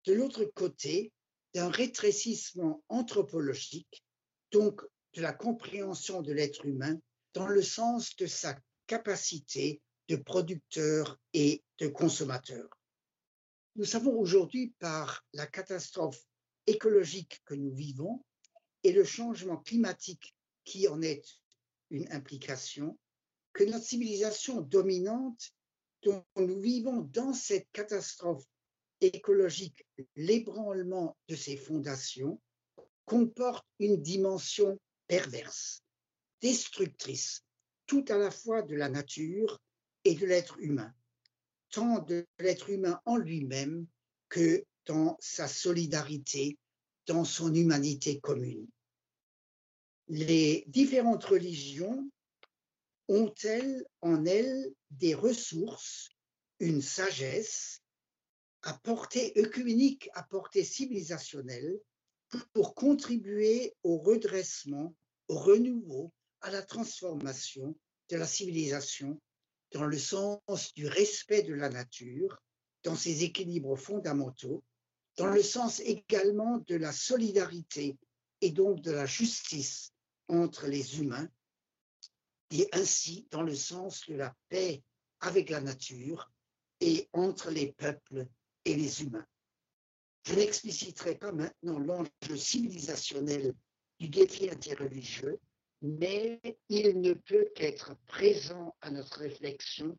de 0.04 0.12
l'autre 0.12 0.44
côté 0.44 1.12
d'un 1.54 1.70
rétrécissement 1.70 2.84
anthropologique, 2.88 4.04
donc 4.52 4.80
de 5.14 5.20
la 5.20 5.32
compréhension 5.32 6.22
de 6.22 6.32
l'être 6.32 6.64
humain 6.64 7.00
dans 7.32 7.48
le 7.48 7.62
sens 7.62 8.14
de 8.14 8.26
sa 8.26 8.56
capacité 8.86 9.82
de 10.08 10.14
producteur 10.14 11.18
et 11.32 11.64
de 11.78 11.88
consommateur. 11.88 12.68
Nous 13.74 13.86
savons 13.86 14.16
aujourd'hui 14.16 14.72
par 14.78 15.24
la 15.32 15.48
catastrophe 15.48 16.24
écologique 16.66 17.42
que 17.44 17.54
nous 17.54 17.74
vivons 17.74 18.24
et 18.82 18.92
le 18.92 19.04
changement 19.04 19.58
climatique 19.58 20.34
qui 20.64 20.88
en 20.88 21.02
est 21.02 21.24
une 21.90 22.10
implication, 22.12 22.98
que 23.52 23.64
notre 23.64 23.84
civilisation 23.84 24.60
dominante 24.60 25.52
dont 26.02 26.24
nous 26.36 26.60
vivons 26.60 27.02
dans 27.02 27.32
cette 27.32 27.70
catastrophe 27.72 28.44
écologique, 29.00 29.86
l'ébranlement 30.16 31.16
de 31.28 31.36
ses 31.36 31.56
fondations, 31.56 32.40
comporte 33.04 33.66
une 33.78 34.00
dimension 34.00 34.78
perverse, 35.06 35.82
destructrice, 36.40 37.44
tout 37.86 38.04
à 38.08 38.16
la 38.16 38.30
fois 38.30 38.62
de 38.62 38.74
la 38.74 38.88
nature 38.88 39.60
et 40.04 40.14
de 40.14 40.26
l'être 40.26 40.58
humain, 40.58 40.94
tant 41.70 42.00
de 42.00 42.26
l'être 42.38 42.70
humain 42.70 43.00
en 43.04 43.16
lui-même 43.16 43.86
que 44.28 44.64
dans 44.86 45.16
sa 45.20 45.48
solidarité, 45.48 46.58
dans 47.06 47.24
son 47.24 47.54
humanité 47.54 48.20
commune. 48.20 48.66
Les 50.08 50.64
différentes 50.66 51.24
religions 51.24 52.10
ont-elles 53.08 53.84
en 54.00 54.24
elles 54.24 54.72
des 54.90 55.14
ressources, 55.14 56.08
une 56.60 56.82
sagesse, 56.82 57.80
à 58.62 58.74
portée 58.74 59.32
œcuménique, 59.36 60.08
à 60.14 60.22
portée 60.22 60.64
civilisationnelle, 60.64 61.78
pour 62.52 62.74
contribuer 62.74 63.74
au 63.82 63.98
redressement, 63.98 64.94
au 65.28 65.38
renouveau, 65.38 66.12
à 66.40 66.50
la 66.50 66.62
transformation 66.62 67.76
de 68.10 68.16
la 68.16 68.26
civilisation 68.26 69.20
dans 69.72 69.86
le 69.86 69.98
sens 69.98 70.72
du 70.74 70.86
respect 70.86 71.42
de 71.42 71.54
la 71.54 71.68
nature, 71.68 72.40
dans 72.82 72.94
ses 72.94 73.24
équilibres 73.24 73.76
fondamentaux, 73.76 74.62
dans 75.16 75.28
le 75.28 75.42
sens 75.42 75.80
également 75.80 76.58
de 76.66 76.76
la 76.76 76.92
solidarité 76.92 77.96
et 78.40 78.50
donc 78.50 78.80
de 78.80 78.90
la 78.90 79.06
justice 79.06 79.92
entre 80.28 80.66
les 80.66 81.00
humains, 81.00 81.28
et 82.50 82.68
ainsi 82.72 83.26
dans 83.30 83.42
le 83.42 83.54
sens 83.54 84.06
de 84.08 84.14
la 84.14 84.34
paix 84.48 84.82
avec 85.20 85.50
la 85.50 85.60
nature 85.60 86.30
et 86.80 87.08
entre 87.12 87.50
les 87.50 87.72
peuples 87.72 88.26
et 88.64 88.74
les 88.74 89.02
humains. 89.02 89.26
Je 90.26 90.34
n'expliciterai 90.34 91.16
pas 91.16 91.32
maintenant 91.32 91.78
l'enjeu 91.78 92.36
civilisationnel 92.36 93.54
du 93.98 94.08
défi 94.08 94.48
interreligieux, 94.48 95.38
mais 95.82 96.40
il 96.68 97.00
ne 97.00 97.12
peut 97.12 97.50
qu'être 97.54 97.94
présent 98.06 98.74
à 98.80 98.90
notre 98.90 99.18
réflexion 99.20 99.98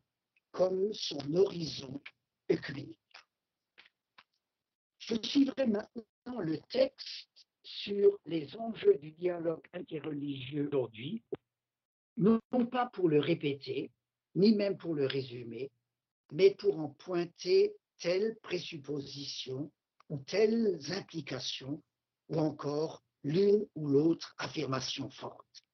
comme 0.50 0.92
son 0.92 1.34
horizon 1.34 2.02
œcuménique. 2.50 2.98
Je 5.06 5.14
suivrai 5.22 5.66
maintenant 5.66 6.40
le 6.40 6.58
texte 6.68 7.46
sur 7.62 8.18
les 8.26 8.56
enjeux 8.56 8.98
du 8.98 9.12
dialogue 9.12 9.64
interreligieux 9.72 10.66
aujourd'hui, 10.66 11.22
non 12.16 12.40
pas 12.72 12.86
pour 12.86 13.08
le 13.08 13.20
répéter, 13.20 13.92
ni 14.34 14.52
même 14.52 14.76
pour 14.76 14.96
le 14.96 15.06
résumer, 15.06 15.70
mais 16.32 16.56
pour 16.56 16.80
en 16.80 16.88
pointer 16.88 17.76
telles 18.00 18.36
présuppositions 18.42 19.70
ou 20.08 20.18
telles 20.18 20.80
implications, 20.90 21.80
ou 22.28 22.40
encore 22.40 23.04
l'une 23.22 23.64
ou 23.76 23.86
l'autre 23.86 24.34
affirmation 24.38 25.08
forte. 25.10 25.64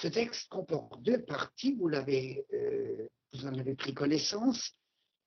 Ce 0.00 0.08
texte 0.08 0.48
comporte 0.48 1.02
deux 1.02 1.22
parties, 1.22 1.74
vous, 1.74 1.90
euh, 1.90 3.06
vous 3.34 3.46
en 3.46 3.58
avez 3.58 3.74
pris 3.74 3.92
connaissance. 3.92 4.72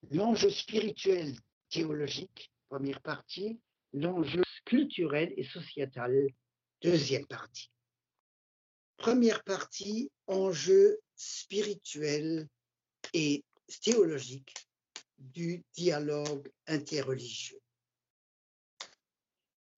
L'enjeu 0.09 0.49
spirituel 0.49 1.35
théologique, 1.69 2.51
première 2.69 3.01
partie, 3.01 3.59
l'enjeu 3.93 4.43
culturel 4.65 5.33
et 5.37 5.43
sociétal, 5.43 6.27
deuxième 6.81 7.25
partie. 7.25 7.71
Première 8.97 9.43
partie, 9.43 10.11
enjeu 10.27 10.99
spirituel 11.15 12.47
et 13.13 13.43
théologique, 13.81 14.53
du 15.17 15.63
dialogue 15.75 16.51
interreligieux. 16.67 17.59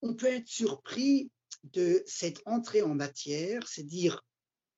On 0.01 0.13
peut 0.13 0.27
être 0.27 0.47
surpris 0.47 1.31
de 1.63 2.03
cette 2.05 2.41
entrée 2.45 2.81
en 2.81 2.95
matière, 2.95 3.67
c'est 3.67 3.83
dire 3.83 4.23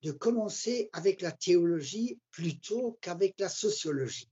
de 0.02 0.12
commencer 0.12 0.89
avec 0.93 1.21
la 1.21 1.32
théologie 1.32 2.19
plutôt 2.32 2.97
qu'avec 3.02 3.39
la 3.39 3.50
sociologie. 3.50 4.31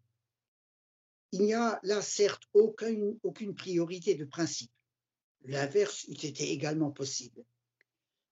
Il 1.31 1.43
n'y 1.43 1.53
a 1.53 1.79
là 1.83 2.01
certes 2.01 2.43
aucune, 2.53 3.19
aucune 3.23 3.55
priorité 3.55 4.15
de 4.15 4.25
principe. 4.25 4.71
L'inverse 5.43 6.03
eût 6.05 6.25
été 6.25 6.51
également 6.51 6.91
possible. 6.91 7.43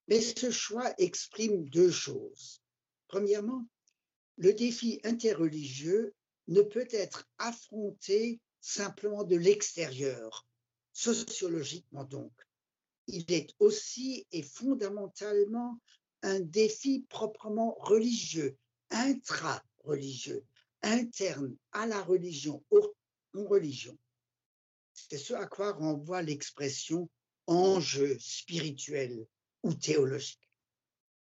Mais 0.07 0.21
ce 0.21 0.51
choix 0.51 0.93
exprime 0.97 1.69
deux 1.69 1.91
choses. 1.91 2.61
Premièrement, 3.07 3.65
le 4.37 4.53
défi 4.53 4.99
interreligieux 5.03 6.13
ne 6.47 6.61
peut 6.61 6.87
être 6.91 7.27
affronté 7.37 8.39
simplement 8.61 9.23
de 9.23 9.35
l'extérieur, 9.35 10.47
sociologiquement 10.93 12.03
donc. 12.03 12.31
Il 13.07 13.31
est 13.31 13.53
aussi 13.59 14.27
et 14.31 14.43
fondamentalement 14.43 15.79
un 16.23 16.39
défi 16.39 17.05
proprement 17.09 17.77
religieux, 17.79 18.57
intra-religieux, 18.89 20.43
interne 20.83 21.55
à 21.71 21.85
la 21.85 22.01
religion, 22.01 22.63
aux 22.71 22.93
religion. 23.33 23.97
C'est 24.93 25.17
ce 25.17 25.33
à 25.33 25.45
quoi 25.45 25.73
renvoie 25.73 26.21
l'expression 26.21 27.09
enjeu 27.45 28.17
spirituel 28.19 29.25
ou 29.63 29.73
théologique. 29.73 30.49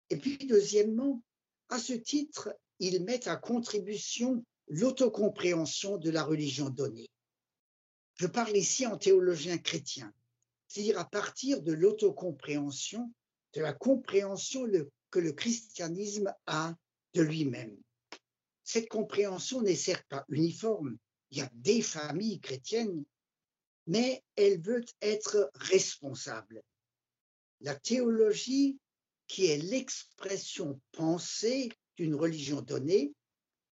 Et 0.09 0.17
puis, 0.17 0.39
deuxièmement, 0.39 1.23
à 1.69 1.79
ce 1.79 1.93
titre, 1.93 2.57
il 2.79 3.05
met 3.05 3.29
à 3.29 3.37
contribution 3.37 4.45
l'autocompréhension 4.69 5.99
de 5.99 6.11
la 6.11 6.25
religion 6.25 6.71
donnée. 6.71 7.11
Je 8.17 8.27
parle 8.27 8.57
ici 8.57 8.87
en 8.87 8.97
théologien 8.97 9.59
chrétien, 9.59 10.13
c'est-à-dire 10.67 10.99
à 10.99 11.05
partir 11.05 11.63
de 11.63 11.73
l'autocompréhension, 11.73 13.13
de 13.55 13.61
la 13.61 13.73
compréhension 13.73 14.67
que 15.11 15.19
le 15.19 15.33
christianisme 15.33 16.33
a 16.47 16.75
de 17.15 17.23
lui-même. 17.23 17.77
Cette 18.73 18.89
compréhension 18.89 19.63
n'est 19.63 19.75
certes 19.75 20.07
pas 20.09 20.25
uniforme, 20.29 20.97
il 21.33 21.39
y 21.39 21.41
a 21.41 21.51
des 21.55 21.83
familles 21.83 22.39
chrétiennes, 22.39 23.05
mais 23.89 24.23
elle 24.37 24.61
veut 24.61 24.85
être 25.03 25.51
responsable. 25.57 26.63
La 27.63 27.75
théologie, 27.75 28.79
qui 29.27 29.47
est 29.47 29.59
l'expression 29.59 30.81
pensée 30.93 31.73
d'une 31.97 32.15
religion 32.15 32.63
donnée, 32.63 33.13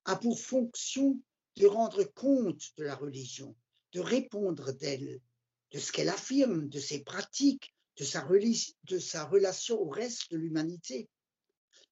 a 0.05 0.15
pour 0.15 0.39
fonction 0.39 1.19
de 1.57 1.67
rendre 1.67 2.05
compte 2.05 2.77
de 2.77 2.85
la 2.85 2.95
religion, 2.95 3.57
de 3.93 4.01
répondre 4.01 4.73
d'elle, 4.73 5.23
de 5.71 5.79
ce 5.79 5.91
qu'elle 5.91 6.11
affirme, 6.11 6.69
de 6.69 6.81
ses 6.81 7.03
pratiques, 7.03 7.75
de 7.97 8.05
sa, 8.05 8.29
de 8.29 8.99
sa 8.99 9.25
relation 9.25 9.81
au 9.81 9.89
reste 9.89 10.31
de 10.33 10.37
l'humanité, 10.37 11.09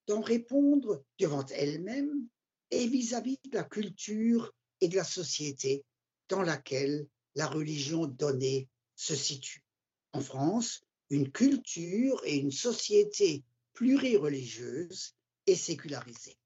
d'en 0.06 0.20
répondre 0.20 1.02
devant 1.18 1.46
elle-même 1.46 2.28
et 2.70 2.86
vis-à-vis 2.86 3.36
-vis 3.36 3.50
de 3.50 3.56
la 3.56 3.64
culture 3.64 4.52
et 4.80 4.88
de 4.88 4.96
la 4.96 5.04
société 5.04 5.84
dans 6.28 6.42
laquelle 6.42 7.06
la 7.34 7.46
religion 7.46 8.06
donnée 8.06 8.68
se 8.96 9.14
situe. 9.14 9.64
En 10.12 10.20
France, 10.20 10.82
une 11.10 11.30
culture 11.30 12.20
et 12.24 12.36
une 12.36 12.52
société 12.52 13.44
plurireligieuse 13.72 15.14
et 15.46 15.56
sécularisée. 15.56 16.36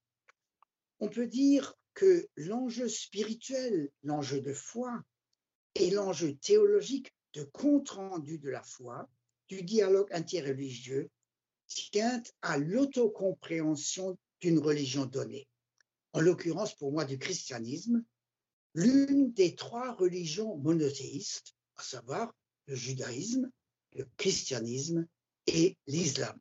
On 1.00 1.08
peut 1.08 1.26
dire 1.26 1.74
que 1.94 2.26
l'enjeu 2.36 2.88
spirituel, 2.88 3.90
l'enjeu 4.02 4.40
de 4.40 4.52
foi 4.52 5.02
et 5.74 5.90
l'enjeu 5.90 6.34
théologique 6.36 7.12
de 7.34 7.44
compte-rendu 7.44 8.38
de 8.38 8.50
la 8.50 8.62
foi, 8.62 9.08
du 9.48 9.62
dialogue 9.62 10.12
interreligieux, 10.12 11.10
tient 11.66 12.22
à 12.42 12.58
l'autocompréhension 12.58 14.16
d'une 14.40 14.58
religion 14.58 15.06
donnée. 15.06 15.46
En 16.14 16.20
l'occurrence, 16.20 16.76
pour 16.76 16.92
moi, 16.92 17.04
du 17.04 17.18
christianisme, 17.18 18.04
l'une 18.74 19.32
des 19.32 19.56
trois 19.56 19.92
religions 19.94 20.56
monothéistes, 20.58 21.54
à 21.76 21.82
savoir 21.82 22.32
le 22.66 22.76
judaïsme, 22.76 23.50
le 23.94 24.06
christianisme 24.16 25.06
et 25.48 25.76
l'islam. 25.88 26.38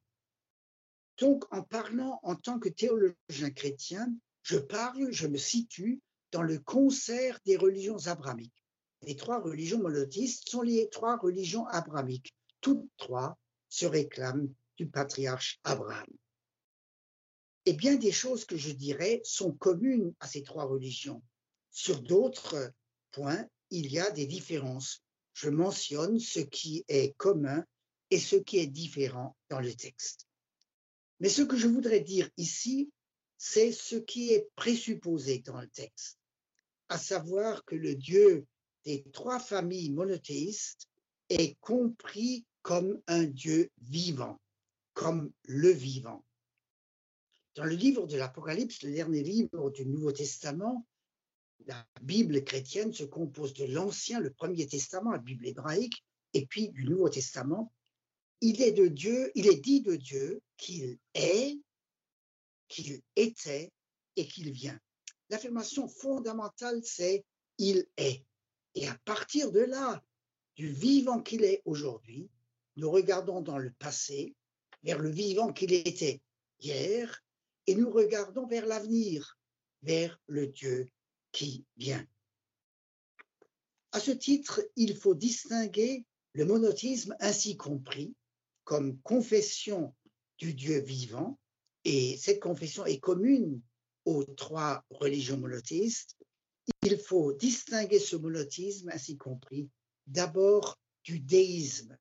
Donc, 1.18 1.44
en 1.52 1.64
parlant 1.64 2.20
en 2.22 2.36
tant 2.36 2.60
que 2.60 2.70
théologien 2.70 3.50
chrétien, 3.56 4.14
je 4.44 4.58
parle, 4.58 5.12
je 5.12 5.26
me 5.26 5.38
situe 5.38 6.02
dans 6.32 6.44
le 6.44 6.60
concert 6.60 7.40
des 7.46 7.58
religions 7.58 7.98
abrahamiques. 8.06 8.54
Les 9.02 9.16
trois 9.16 9.42
religions 9.42 9.82
monothéistes 9.82 10.50
sont 10.50 10.62
les 10.62 10.88
trois 10.90 11.18
religions 11.18 11.66
abrahamiques. 11.68 12.36
Toutes 12.62 12.88
trois 12.98 13.40
se 13.70 13.88
réclament 13.88 14.54
du 14.78 14.88
patriarche 14.88 15.60
Abraham. 15.64 16.08
Et 17.66 17.74
bien 17.74 17.96
des 17.96 18.12
choses 18.12 18.46
que 18.46 18.58
je 18.58 18.72
dirais 18.72 19.22
sont 19.24 19.52
communes 19.54 20.14
à 20.20 20.28
ces 20.28 20.44
trois 20.44 20.66
religions. 20.66 21.24
Sur 21.72 22.02
d'autres 22.02 22.74
points, 23.12 23.48
il 23.70 23.92
y 23.92 24.00
a 24.00 24.12
des 24.12 24.26
différences. 24.26 25.02
Je 25.34 25.50
mentionne 25.50 26.20
ce 26.20 26.42
qui 26.42 26.84
est 26.88 27.16
commun 27.18 27.66
et 28.12 28.20
ce 28.20 28.36
qui 28.36 28.60
est 28.60 28.68
différent 28.68 29.36
dans 29.50 29.60
le 29.60 29.74
texte. 29.74 30.28
Mais 31.20 31.30
ce 31.30 31.42
que 31.42 31.58
je 31.58 31.68
voudrais 31.68 32.02
dire 32.02 32.30
ici, 32.38 32.92
c'est 33.38 33.72
ce 33.72 33.96
qui 33.96 34.32
est 34.34 34.50
présupposé 34.56 35.40
dans 35.40 35.60
le 35.60 35.68
texte, 35.68 36.18
à 36.90 36.98
savoir 36.98 37.64
que 37.66 37.76
le 37.76 37.96
Dieu 37.96 38.46
des 38.86 39.04
trois 39.12 39.40
familles 39.40 39.92
monothéistes 39.92 40.88
est 41.30 41.58
compris 41.60 42.46
comme 42.62 43.02
un 43.08 43.24
Dieu 43.24 43.70
vivant, 43.82 44.40
comme 44.94 45.32
le 45.46 45.70
vivant. 45.70 46.24
Dans 47.56 47.66
le 47.66 47.76
livre 47.76 48.08
de 48.08 48.18
l'Apocalypse, 48.18 48.82
le 48.82 48.92
dernier 48.92 49.22
livre 49.22 49.70
du 49.70 49.86
Nouveau 49.86 50.12
Testament, 50.12 50.88
la 51.68 51.86
Bible 52.02 52.44
chrétienne 52.44 52.92
se 52.94 53.04
compose 53.04 53.54
de 53.54 53.66
l'Ancien, 53.66 54.20
le 54.20 54.32
Premier 54.34 54.66
Testament, 54.68 55.12
la 55.12 55.20
Bible 55.20 55.48
hébraïque, 55.48 56.04
et 56.34 56.46
puis 56.46 56.70
du 56.70 56.86
Nouveau 56.86 57.10
Testament. 57.10 57.72
Il 58.42 58.62
est 58.62 58.72
de 58.72 58.88
Dieu, 58.88 59.32
il 59.36 59.48
est 59.48 59.60
dit 59.60 59.82
de 59.82 59.96
Dieu 59.96 60.42
qu'il 60.58 60.98
est, 61.14 61.60
qu'il 62.68 63.02
était 63.16 63.72
et 64.16 64.28
qu'il 64.28 64.52
vient. 64.52 64.80
L'affirmation 65.30 65.88
fondamentale, 65.88 66.82
c'est 66.84 67.24
il 67.60 67.88
est. 67.98 68.26
Et 68.76 68.88
à 68.88 68.98
partir 69.06 69.52
de 69.52 69.62
là, 69.62 70.04
du 70.56 70.68
vivant 70.68 71.22
qu'il 71.22 71.44
est 71.44 71.62
aujourd'hui, 71.66 72.30
nous 72.76 72.90
regardons 72.90 73.42
dans 73.42 73.60
le 73.60 73.72
passé, 73.72 74.36
vers 74.82 75.00
le 75.00 75.10
vivant 75.10 75.54
qu'il 75.54 75.72
était 75.72 76.20
hier, 76.60 77.23
et 77.68 77.76
nous 77.76 77.90
regardons 77.90 78.48
vers 78.48 78.66
l'avenir, 78.66 79.38
vers 79.82 80.20
le 80.28 80.48
Dieu 80.48 80.88
qui 81.32 81.66
vient. 81.78 82.06
À 83.92 84.00
ce 84.00 84.12
titre, 84.12 84.62
il 84.76 84.96
faut 84.98 85.14
distinguer 85.14 86.06
le 86.34 86.46
monothéisme 86.46 87.16
ainsi 87.20 87.58
compris 87.58 88.16
comme 88.64 89.00
confession 89.02 89.94
du 90.38 90.54
Dieu 90.54 90.80
vivant, 90.80 91.38
et 91.86 92.18
cette 92.18 92.40
confession 92.40 92.86
est 92.86 93.00
commune 93.00 93.62
aux 94.06 94.24
trois 94.24 94.84
religions 94.90 95.38
monothéistes. 95.38 96.18
Il 96.82 96.98
faut 96.98 97.34
distinguer 97.34 98.00
ce 98.00 98.16
monothéisme 98.16 98.90
ainsi 98.90 99.18
compris 99.18 99.70
d'abord 100.08 100.80
du 101.04 101.20
déisme. 101.20 101.98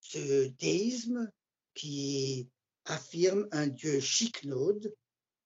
Ce 0.00 0.46
déisme 0.48 1.30
qui 1.74 2.48
affirme 2.84 3.46
un 3.52 3.66
Dieu 3.66 4.00
chicnaude 4.00 4.94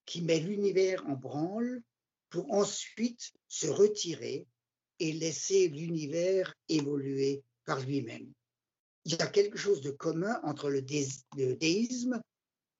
qui 0.04 0.22
met 0.22 0.40
l'univers 0.40 1.04
en 1.06 1.14
branle 1.14 1.82
pour 2.30 2.52
ensuite 2.52 3.32
se 3.48 3.66
retirer 3.66 4.46
et 4.98 5.12
laisser 5.12 5.68
l'univers 5.68 6.54
évoluer 6.68 7.42
par 7.64 7.80
lui-même. 7.80 8.32
Il 9.04 9.12
y 9.12 9.22
a 9.22 9.26
quelque 9.26 9.58
chose 9.58 9.80
de 9.80 9.90
commun 9.90 10.40
entre 10.42 10.70
le, 10.70 10.82
déisme 10.82 12.20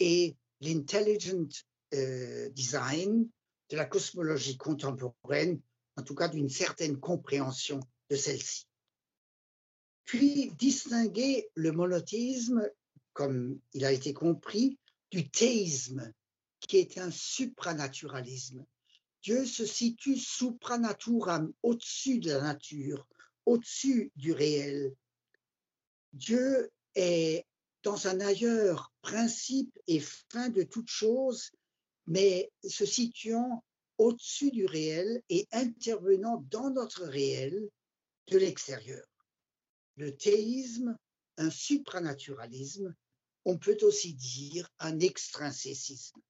et 0.01 0.37
l'intelligent 0.61 1.49
euh, 1.95 2.49
design 2.51 3.29
de 3.71 3.77
la 3.77 3.85
cosmologie 3.85 4.57
contemporaine, 4.57 5.61
en 5.97 6.03
tout 6.03 6.15
cas 6.15 6.29
d'une 6.29 6.49
certaine 6.49 6.99
compréhension 6.99 7.81
de 8.11 8.17
celle-ci. 8.17 8.67
Puis 10.05 10.53
distinguer 10.59 11.49
le 11.55 11.73
monothéisme, 11.73 12.69
comme 13.17 13.59
il 13.73 13.87
a 13.87 13.93
été 13.93 14.13
compris, 14.13 14.79
du 15.11 15.31
théisme, 15.31 16.13
qui 16.61 16.77
est 16.77 16.99
un 16.99 17.11
supranaturalisme, 17.11 18.67
Dieu 19.23 19.47
se 19.47 19.65
situe 19.65 20.19
supranaturam, 20.19 21.51
au-dessus 21.63 22.19
de 22.19 22.33
la 22.33 22.43
nature, 22.43 23.09
au-dessus 23.47 24.13
du 24.17 24.33
réel. 24.33 24.95
Dieu 26.13 26.71
est 26.95 27.47
dans 27.83 28.07
un 28.07 28.21
ailleurs, 28.21 28.93
principe 29.01 29.73
et 29.87 30.01
fin 30.01 30.51
de 30.51 30.63
toute 30.63 30.89
chose, 30.89 31.53
mais 32.07 32.53
se 32.69 32.85
situant 32.85 33.65
au-dessus 33.97 34.51
du 34.51 34.67
réel 34.67 35.23
et 35.31 35.49
intervenant 35.53 36.45
dans 36.51 36.69
notre 36.69 37.05
réel 37.05 37.71
de 38.27 38.37
l'extérieur. 38.37 39.07
Le 39.97 40.15
théisme, 40.15 40.99
un 41.39 41.49
supranaturalisme, 41.49 42.95
on 43.47 43.59
peut 43.59 43.79
aussi 43.83 44.13
dire 44.13 44.69
un 44.81 44.99
extrinsécisme. 44.99 46.21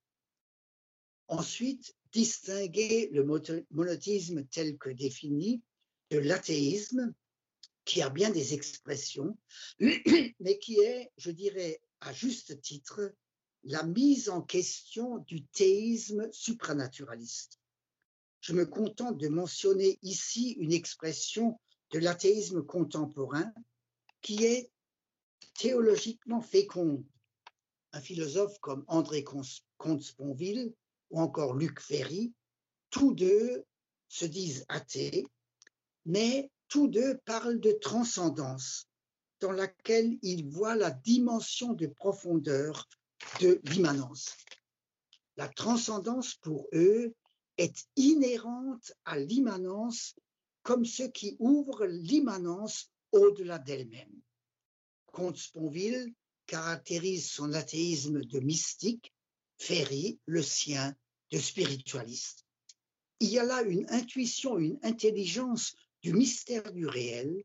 Ensuite, 1.29 1.97
distinguer 2.13 3.09
le 3.11 3.25
monothéisme 3.71 4.45
tel 4.45 4.77
que 4.77 4.91
défini 4.91 5.63
de 6.11 6.19
l'athéisme, 6.19 7.15
qui 7.87 8.03
a 8.03 8.11
bien 8.11 8.31
des 8.31 8.53
expressions, 8.53 9.37
mais 9.81 10.59
qui 10.61 10.79
est, 10.81 11.11
je 11.17 11.31
dirais, 11.31 11.81
à 12.01 12.13
juste 12.13 12.61
titre, 12.61 13.15
la 13.65 13.83
mise 13.83 14.29
en 14.29 14.43
question 14.43 15.19
du 15.19 15.43
théisme 15.47 16.29
supranaturaliste. 16.33 17.59
Je 18.43 18.53
me 18.53 18.67
contente 18.67 19.17
de 19.17 19.29
mentionner 19.29 19.99
ici 20.03 20.51
une 20.59 20.75
expression 20.75 21.59
de 21.93 21.99
l'athéisme 21.99 22.63
contemporain 22.63 23.53
qui 24.21 24.45
est 24.45 24.71
théologiquement 25.59 26.41
féconde. 26.41 27.05
Un 27.93 28.01
philosophe 28.01 28.59
comme 28.61 28.85
André 28.89 29.25
Comte-Sponville 29.79 30.75
ou 31.11 31.21
encore 31.21 31.55
Luc 31.55 31.81
Ferry, 31.81 32.33
tous 32.91 33.15
deux 33.15 33.65
se 34.09 34.25
disent 34.25 34.65
athées, 34.69 35.27
mais 36.05 36.51
tous 36.69 36.89
deux 36.89 37.19
parlent 37.25 37.61
de 37.61 37.73
transcendance, 37.73 38.89
dans 39.41 39.53
laquelle 39.53 40.19
ils 40.23 40.47
voient 40.49 40.77
la 40.77 40.91
dimension 40.91 41.73
de 41.73 41.87
profondeur 41.87 42.89
de 43.41 43.61
l'immanence. 43.65 44.35
La 45.37 45.49
transcendance 45.49 46.35
pour 46.35 46.69
eux 46.73 47.15
est 47.59 47.87
inhérente 47.97 48.93
à 49.05 49.19
l'immanence 49.19 50.15
comme 50.63 50.85
ce 50.85 51.05
qui 51.05 51.37
ouvre 51.39 51.87
l'immanence 51.87 52.91
au-delà 53.13 53.59
d'elle-même. 53.59 54.21
Comte 55.17 55.39
Sponville 55.39 56.13
caractérise 56.45 57.31
son 57.31 57.55
athéisme 57.55 58.21
de 58.21 58.39
mystique, 58.39 59.15
Ferry 59.57 60.21
le 60.27 60.43
sien 60.43 60.95
de 61.33 61.39
spiritualiste. 61.39 62.45
Il 63.21 63.31
y 63.31 63.39
a 63.39 63.45
là 63.45 63.63
une 63.63 63.87
intuition, 63.89 64.59
une 64.59 64.79
intelligence 64.83 65.75
du 66.03 66.13
mystère 66.13 66.71
du 66.71 66.87
réel 66.87 67.43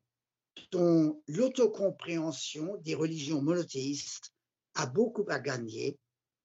dont 0.72 1.24
l'autocompréhension 1.28 2.76
des 2.82 2.94
religions 2.94 3.42
monothéistes 3.42 4.34
a 4.76 4.86
beaucoup 4.86 5.26
à 5.30 5.40
gagner 5.40 5.98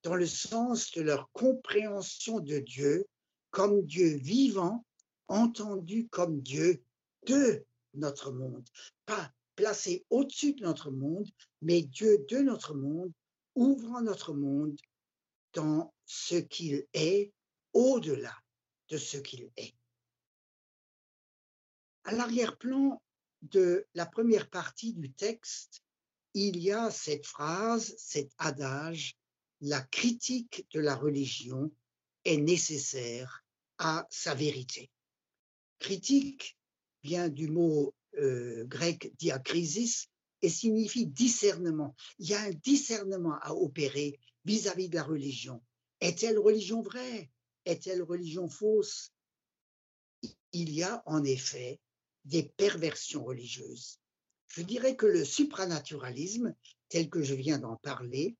dans 0.04 0.14
le 0.14 0.28
sens 0.28 0.92
de 0.92 1.02
leur 1.02 1.28
compréhension 1.32 2.38
de 2.38 2.60
Dieu 2.60 3.04
comme 3.50 3.84
Dieu 3.84 4.14
vivant, 4.14 4.86
entendu 5.26 6.06
comme 6.06 6.40
Dieu 6.40 6.84
de 7.26 7.64
notre 7.94 8.30
monde, 8.30 8.68
pas 9.06 9.32
placé 9.56 10.04
au-dessus 10.10 10.54
de 10.54 10.62
notre 10.62 10.90
monde, 10.90 11.28
mais 11.62 11.82
Dieu 11.82 12.24
de 12.28 12.38
notre 12.38 12.74
monde, 12.74 13.12
ouvrant 13.54 14.02
notre 14.02 14.34
monde 14.34 14.78
dans 15.54 15.92
ce 16.04 16.36
qu'il 16.36 16.86
est 16.92 17.32
au-delà 17.72 18.34
de 18.90 18.98
ce 18.98 19.16
qu'il 19.16 19.50
est. 19.56 19.74
À 22.04 22.12
l'arrière-plan 22.12 23.02
de 23.42 23.86
la 23.94 24.06
première 24.06 24.48
partie 24.48 24.92
du 24.92 25.12
texte, 25.12 25.82
il 26.34 26.58
y 26.58 26.70
a 26.70 26.90
cette 26.90 27.26
phrase, 27.26 27.94
cet 27.96 28.30
adage, 28.38 29.16
la 29.60 29.80
critique 29.80 30.66
de 30.72 30.80
la 30.80 30.94
religion 30.94 31.72
est 32.24 32.36
nécessaire 32.36 33.44
à 33.78 34.06
sa 34.10 34.34
vérité. 34.34 34.90
Critique 35.78 36.58
vient 37.02 37.28
du 37.28 37.48
mot 37.48 37.94
euh, 38.18 38.64
grec 38.66 39.12
diacrisis 39.18 40.08
et 40.42 40.48
signifie 40.48 41.06
discernement. 41.06 41.94
Il 42.18 42.28
y 42.28 42.34
a 42.34 42.42
un 42.42 42.50
discernement 42.50 43.36
à 43.42 43.54
opérer 43.54 44.18
vis-à-vis 44.44 44.86
-vis 44.86 44.90
de 44.90 44.94
la 44.96 45.04
religion. 45.04 45.62
Est-elle 46.00 46.38
religion 46.38 46.82
vraie? 46.82 47.30
Est-elle 47.64 48.02
religion 48.02 48.48
fausse? 48.48 49.12
Il 50.52 50.70
y 50.72 50.82
a 50.82 51.02
en 51.06 51.24
effet 51.24 51.80
des 52.24 52.42
perversions 52.42 53.24
religieuses. 53.24 53.98
Je 54.48 54.62
dirais 54.62 54.96
que 54.96 55.06
le 55.06 55.24
supranaturalisme, 55.24 56.54
tel 56.88 57.08
que 57.10 57.22
je 57.22 57.34
viens 57.34 57.58
d'en 57.58 57.76
parler, 57.76 58.36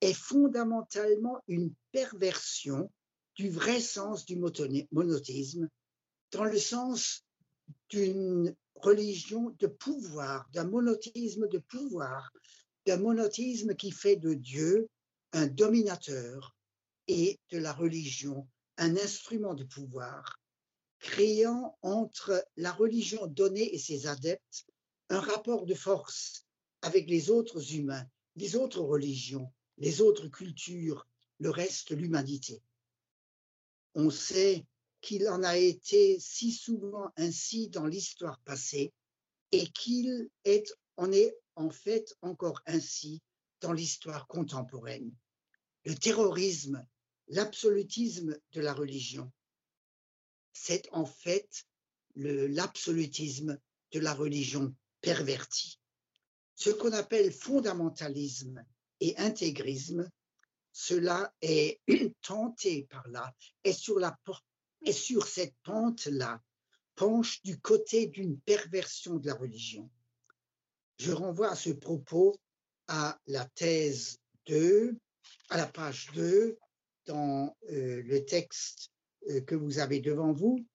est 0.00 0.14
fondamentalement 0.14 1.40
une 1.48 1.74
perversion 1.92 2.90
du 3.34 3.50
vrai 3.50 3.80
sens 3.80 4.24
du 4.26 4.36
monothéisme, 4.36 5.68
dans 6.32 6.44
le 6.44 6.58
sens 6.58 7.24
d'une 7.90 8.54
religion 8.82 9.54
de 9.58 9.66
pouvoir, 9.66 10.48
d'un 10.52 10.64
monothéisme 10.64 11.48
de 11.48 11.58
pouvoir, 11.58 12.30
d'un 12.86 12.96
monothéisme 12.96 13.74
qui 13.74 13.90
fait 13.90 14.16
de 14.16 14.34
Dieu 14.34 14.88
un 15.32 15.46
dominateur 15.46 16.56
et 17.06 17.38
de 17.50 17.58
la 17.58 17.72
religion 17.72 18.48
un 18.78 18.96
instrument 18.96 19.54
de 19.54 19.64
pouvoir, 19.64 20.40
créant 21.00 21.76
entre 21.82 22.46
la 22.56 22.72
religion 22.72 23.26
donnée 23.26 23.74
et 23.74 23.78
ses 23.78 24.06
adeptes 24.06 24.66
un 25.10 25.20
rapport 25.20 25.66
de 25.66 25.74
force 25.74 26.46
avec 26.82 27.08
les 27.08 27.30
autres 27.30 27.74
humains, 27.74 28.06
les 28.36 28.56
autres 28.56 28.80
religions, 28.80 29.52
les 29.78 30.00
autres 30.00 30.28
cultures, 30.28 31.06
le 31.40 31.50
reste 31.50 31.90
de 31.90 31.96
l'humanité. 31.96 32.62
On 33.94 34.10
sait 34.10 34.64
qu'il 35.00 35.28
en 35.28 35.42
a 35.42 35.56
été 35.56 36.18
si 36.20 36.52
souvent 36.52 37.10
ainsi 37.16 37.68
dans 37.68 37.86
l'histoire 37.86 38.40
passée 38.40 38.92
et 39.52 39.66
qu'il 39.68 40.28
est, 40.44 40.72
en 40.96 41.12
est 41.12 41.36
en 41.56 41.70
fait 41.70 42.16
encore 42.22 42.60
ainsi 42.66 43.22
dans 43.60 43.72
l'histoire 43.72 44.26
contemporaine. 44.26 45.12
Le 45.84 45.94
terrorisme, 45.94 46.86
l'absolutisme 47.28 48.38
de 48.52 48.60
la 48.60 48.74
religion, 48.74 49.32
c'est 50.52 50.88
en 50.92 51.06
fait 51.06 51.66
l'absolutisme 52.14 53.58
de 53.92 54.00
la 54.00 54.14
religion 54.14 54.74
perverti. 55.00 55.78
Ce 56.54 56.70
qu'on 56.70 56.92
appelle 56.92 57.32
fondamentalisme 57.32 58.64
et 59.00 59.16
intégrisme, 59.18 60.10
cela 60.72 61.32
est 61.40 61.80
tenté 62.22 62.84
par 62.90 63.06
là, 63.08 63.34
et 63.64 63.72
sur, 63.72 63.98
la, 63.98 64.18
et 64.82 64.92
sur 64.92 65.26
cette 65.26 65.54
pente-là, 65.64 66.42
penche 66.94 67.42
du 67.42 67.60
côté 67.60 68.06
d'une 68.06 68.38
perversion 68.40 69.16
de 69.16 69.26
la 69.26 69.34
religion. 69.34 69.88
Je 70.98 71.12
renvoie 71.12 71.50
à 71.50 71.56
ce 71.56 71.70
propos 71.70 72.36
à 72.88 73.20
la 73.26 73.44
thèse 73.44 74.18
2, 74.46 74.96
à 75.50 75.56
la 75.56 75.66
page 75.66 76.08
2, 76.14 76.58
dans 77.06 77.56
euh, 77.70 78.02
le 78.02 78.24
texte 78.24 78.90
euh, 79.30 79.40
que 79.42 79.54
vous 79.54 79.78
avez 79.78 80.00
devant 80.00 80.32
vous. 80.32 80.66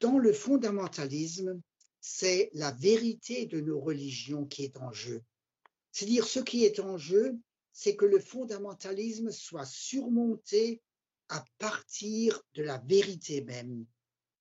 Dans 0.00 0.18
le 0.18 0.32
fondamentalisme, 0.32 1.60
c'est 2.00 2.50
la 2.54 2.70
vérité 2.70 3.46
de 3.46 3.60
nos 3.60 3.80
religions 3.80 4.46
qui 4.46 4.64
est 4.64 4.76
en 4.78 4.92
jeu. 4.92 5.22
C'est-à-dire, 5.90 6.26
ce 6.26 6.40
qui 6.40 6.64
est 6.64 6.78
en 6.78 6.96
jeu, 6.96 7.36
c'est 7.72 7.96
que 7.96 8.04
le 8.04 8.20
fondamentalisme 8.20 9.30
soit 9.32 9.66
surmonté 9.66 10.80
à 11.28 11.44
partir 11.58 12.40
de 12.54 12.62
la 12.62 12.78
vérité 12.78 13.42
même 13.42 13.86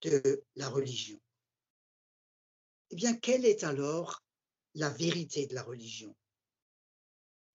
de 0.01 0.43
la 0.55 0.69
religion. 0.69 1.19
Eh 2.91 2.95
bien, 2.95 3.15
quelle 3.15 3.45
est 3.45 3.63
alors 3.63 4.23
la 4.75 4.89
vérité 4.89 5.47
de 5.47 5.55
la 5.55 5.63
religion? 5.63 6.15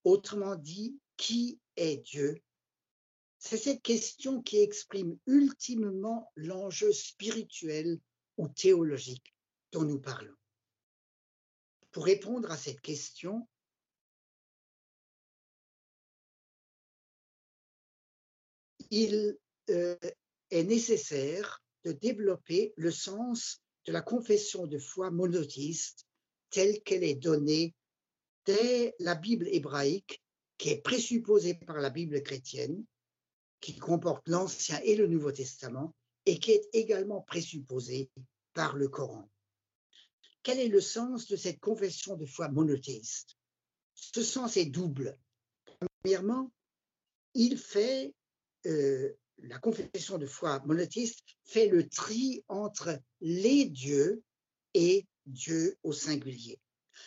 Autrement 0.05 0.57
dit, 0.57 0.99
qui 1.17 1.61
est 1.77 1.99
Dieu? 1.99 2.43
C'est 3.39 3.59
cette 3.59 3.83
question 3.83 4.43
qui 4.43 4.59
exprime 4.59 5.19
ultimement 5.27 6.31
l'enjeu 6.37 6.93
spirituel 6.93 8.01
ou 8.37 8.49
théologique 8.49 9.35
dont 9.73 9.85
nous 9.85 10.01
parlons. 10.01 10.37
Pour 11.91 12.05
répondre 12.05 12.51
à 12.51 12.57
cette 12.57 12.81
question, 12.81 13.49
il 18.93 19.39
euh, 19.71 19.97
est 20.51 20.65
nécessaire 20.65 21.63
de 21.85 21.93
développer 21.93 22.75
le 22.77 22.91
sens 22.91 23.63
de 23.87 23.93
la 23.93 24.03
confession 24.03 24.67
de 24.67 24.79
foi 24.79 25.11
monothéiste 25.11 26.07
telle 26.51 26.83
qu'elle 26.83 27.03
est 27.03 27.15
donnée 27.15 27.75
dès 28.45 28.95
la 28.99 29.15
Bible 29.15 29.49
hébraïque, 29.49 30.23
qui 30.59 30.69
est 30.69 30.83
présupposée 30.83 31.55
par 31.55 31.79
la 31.79 31.89
Bible 31.89 32.23
chrétienne, 32.23 32.85
qui 33.61 33.79
comporte 33.79 34.29
l'Ancien 34.29 34.79
et 34.85 34.95
le 34.95 35.07
Nouveau 35.07 35.33
Testament, 35.33 35.95
et 36.27 36.39
qui 36.39 36.51
est 36.51 36.69
également 36.75 37.23
présupposée 37.23 38.11
par 38.53 38.77
le 38.77 38.89
Coran. 38.89 39.27
Quel 40.43 40.59
est 40.59 40.69
le 40.69 40.83
sens 40.83 41.29
de 41.29 41.37
cette 41.37 41.61
confession 41.61 42.17
de 42.17 42.27
foi 42.27 42.51
monothéiste? 42.51 43.39
Ce 43.95 44.23
sens 44.23 44.59
est 44.59 44.67
double. 44.67 45.19
Premièrement, 46.03 46.53
il 47.35 47.57
fait, 47.57 48.13
euh, 48.67 49.13
la 49.39 49.59
confession 49.59 50.19
de 50.19 50.27
foi 50.27 50.63
monothéiste 50.67 51.21
fait 51.45 51.69
le 51.69 51.89
tri 51.89 52.45
entre 52.49 52.99
les 53.21 53.65
dieux 53.67 54.23
et 54.75 55.07
Dieu 55.27 55.77
au 55.83 55.93
singulier. 55.93 56.61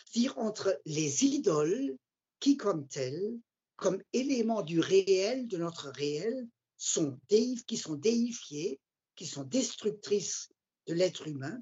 C'est-à-dire 0.04 0.38
entre 0.38 0.80
les 0.84 1.24
idoles 1.24 1.96
qui, 2.40 2.56
comme 2.56 2.86
telles, 2.88 3.38
comme 3.76 4.02
éléments 4.12 4.62
du 4.62 4.80
réel, 4.80 5.46
de 5.46 5.58
notre 5.58 5.88
réel, 5.90 6.46
sont 6.76 7.18
qui 7.66 7.76
sont 7.76 7.94
déifiées, 7.94 8.80
qui 9.14 9.26
sont 9.26 9.44
destructrices 9.44 10.48
de 10.86 10.94
l'être 10.94 11.26
humain, 11.26 11.58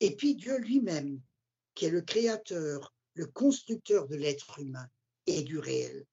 et 0.00 0.14
puis 0.14 0.34
Dieu 0.34 0.58
lui-même, 0.58 1.20
qui 1.74 1.86
est 1.86 1.90
le 1.90 2.02
créateur, 2.02 2.92
le 3.14 3.26
constructeur 3.26 4.08
de 4.08 4.16
l'être 4.16 4.58
humain, 4.58 4.88
et 5.26 5.42
du 5.42 5.58
réel. 5.58 6.06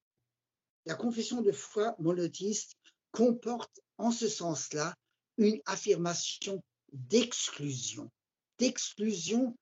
La 0.86 0.96
confession 0.96 1.42
de 1.42 1.52
foi 1.52 1.96
monothéiste 2.00 2.76
comporte 3.16 3.80
en 3.98 4.12
ce 4.12 4.28
sens-là 4.28 4.94
une 5.38 5.62
affirmation 5.66 6.62
d'exclusion, 6.92 8.12
d'exclusion 8.60 9.58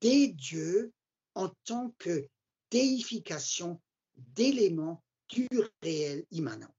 des 0.00 0.28
dieux 0.28 0.90
en 1.34 1.50
tant 1.64 1.94
que 1.98 2.26
déification 2.70 3.80
d'éléments 4.16 5.04
du 5.28 5.48
réel 5.82 6.24
immanent. 6.30 6.74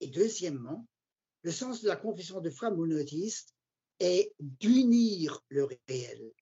Et 0.00 0.06
deuxièmement, 0.06 0.86
le 1.42 1.52
sens 1.52 1.82
de 1.82 1.88
la 1.88 1.96
confession 1.96 2.40
de 2.40 2.48
foi 2.48 2.70
monothéiste 2.70 3.54
est 4.00 4.32
d'unir 4.40 5.38
le 5.48 5.68
réel, 5.86 6.32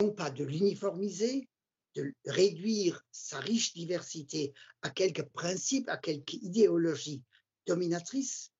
non 0.00 0.12
pas 0.12 0.30
de 0.30 0.44
l'uniformiser, 0.44 1.48
de 1.96 2.14
réduire 2.26 3.04
sa 3.10 3.40
riche 3.40 3.74
diversité 3.74 4.52
à 4.82 4.90
quelques 4.90 5.24
principes, 5.30 5.88
à 5.88 5.96
quelques 5.96 6.34
idéologies 6.34 7.24
dominatrices, 7.66 8.52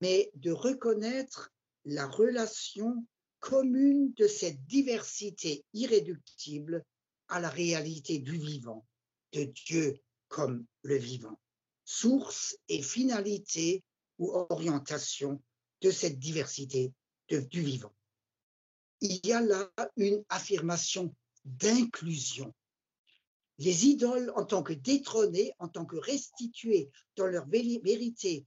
mais 0.00 0.30
de 0.34 0.50
reconnaître 0.50 1.52
la 1.84 2.06
relation 2.06 3.06
commune 3.40 4.12
de 4.14 4.26
cette 4.26 4.64
diversité 4.66 5.64
irréductible 5.72 6.84
à 7.28 7.40
la 7.40 7.48
réalité 7.48 8.18
du 8.18 8.38
vivant, 8.38 8.86
de 9.32 9.44
Dieu 9.44 10.00
comme 10.28 10.66
le 10.82 10.96
vivant, 10.96 11.38
source 11.84 12.56
et 12.68 12.82
finalité 12.82 13.84
ou 14.18 14.32
orientation 14.32 15.42
de 15.82 15.90
cette 15.90 16.18
diversité 16.18 16.92
du 17.28 17.60
vivant. 17.60 17.94
Il 19.00 19.20
y 19.24 19.32
a 19.32 19.40
là 19.40 19.70
une 19.96 20.24
affirmation 20.28 21.14
d'inclusion. 21.44 22.54
Les 23.58 23.86
idoles, 23.86 24.30
en 24.36 24.44
tant 24.44 24.62
que 24.62 24.74
détrônées, 24.74 25.52
en 25.58 25.68
tant 25.68 25.86
que 25.86 25.96
restituées 25.96 26.90
dans 27.16 27.26
leur 27.26 27.46
vérité 27.46 28.44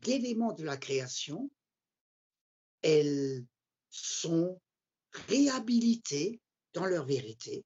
d'éléments 0.00 0.52
de 0.52 0.64
la 0.64 0.76
création, 0.76 1.50
elles 2.82 3.44
sont 3.90 4.60
réhabilitées 5.28 6.40
dans 6.72 6.86
leur 6.86 7.06
vérité, 7.06 7.64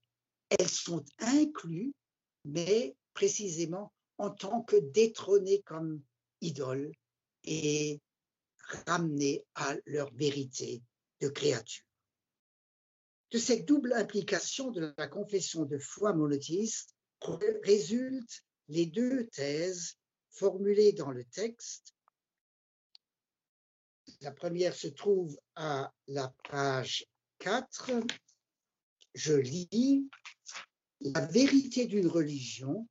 elles 0.50 0.68
sont 0.68 1.04
incluses, 1.18 1.92
mais 2.44 2.96
précisément 3.14 3.92
en 4.18 4.30
tant 4.30 4.62
que 4.62 4.76
détrônées 4.76 5.62
comme 5.62 6.02
idoles 6.40 6.92
et 7.44 8.00
ramenées 8.86 9.44
à 9.54 9.74
leur 9.86 10.12
vérité 10.14 10.82
de 11.20 11.28
créature. 11.28 11.87
De 13.30 13.38
cette 13.38 13.66
double 13.66 13.92
implication 13.92 14.70
de 14.70 14.94
la 14.96 15.06
confession 15.06 15.64
de 15.64 15.78
foi 15.78 16.14
monothéiste 16.14 16.94
résultent 17.62 18.44
les 18.68 18.86
deux 18.86 19.26
thèses 19.26 19.98
formulées 20.30 20.92
dans 20.92 21.10
le 21.10 21.24
texte 21.24 21.94
la 24.20 24.32
première 24.32 24.74
se 24.74 24.88
trouve 24.88 25.38
à 25.54 25.92
la 26.06 26.34
page 26.50 27.06
4. 27.38 27.90
Je 29.14 29.34
lis, 29.34 30.08
la 31.00 31.24
vérité 31.26 31.86
d'une 31.86 32.06
religion 32.06 32.88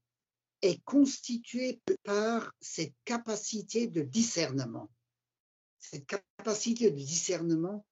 est 0.62 0.82
constituée 0.84 1.82
par 2.04 2.52
cette 2.62 2.94
capacité 3.06 3.88
de 3.88 4.02
discernement. 4.02 4.90
Cette 5.80 6.06
capacité 6.06 6.92
de 6.92 6.96
discernement 6.96 7.86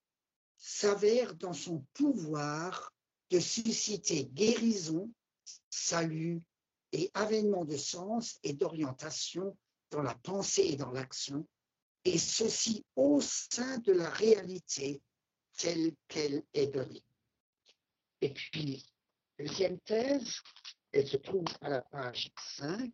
s'avère 0.68 1.36
dans 1.36 1.54
son 1.54 1.86
pouvoir 1.94 2.92
de 3.30 3.40
susciter 3.40 4.26
guérison, 4.26 5.14
salut 5.70 6.42
et 6.92 7.12
avènement 7.14 7.66
de 7.66 7.78
sens 7.78 8.40
et 8.42 8.54
d'orientation 8.54 9.56
dans 9.92 10.02
la 10.02 10.16
pensée 10.16 10.64
et 10.64 10.76
dans 10.76 10.90
l'action 10.90 11.48
et 12.04 12.18
ceci 12.18 12.84
au 12.96 13.22
sein 13.22 13.78
de 13.78 13.92
la 13.92 14.10
réalité 14.10 15.04
telle 15.56 15.94
qu'elle 16.08 16.44
est 16.56 16.68
donnée. 16.68 17.06
Et 18.22 18.34
puis, 18.34 18.92
deuxième 19.38 19.80
thèse, 19.82 20.42
elle 20.92 21.08
se 21.08 21.18
trouve 21.18 21.46
à 21.62 21.70
la 21.70 21.82
page 21.82 22.32
5. 22.58 22.92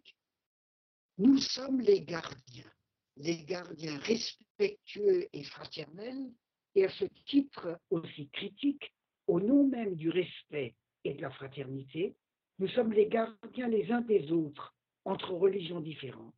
Nous 1.19 1.37
sommes 1.37 1.79
les 1.79 2.01
gardiens, 2.01 2.73
les 3.15 3.45
gardiens 3.45 3.97
respectueux 3.99 5.29
et 5.31 5.43
fraternels, 5.45 6.33
et 6.75 6.85
à 6.85 6.89
ce 6.89 7.05
titre 7.25 7.79
aussi 7.89 8.29
critique, 8.29 8.93
au 9.27 9.39
nom 9.39 9.67
même 9.67 9.95
du 9.95 10.09
respect 10.09 10.75
et 11.03 11.13
de 11.13 11.21
la 11.21 11.31
fraternité, 11.31 12.15
nous 12.59 12.67
sommes 12.69 12.93
les 12.93 13.07
gardiens 13.07 13.67
les 13.67 13.91
uns 13.91 14.01
des 14.01 14.31
autres 14.31 14.73
entre 15.05 15.31
religions 15.31 15.79
différentes 15.79 16.35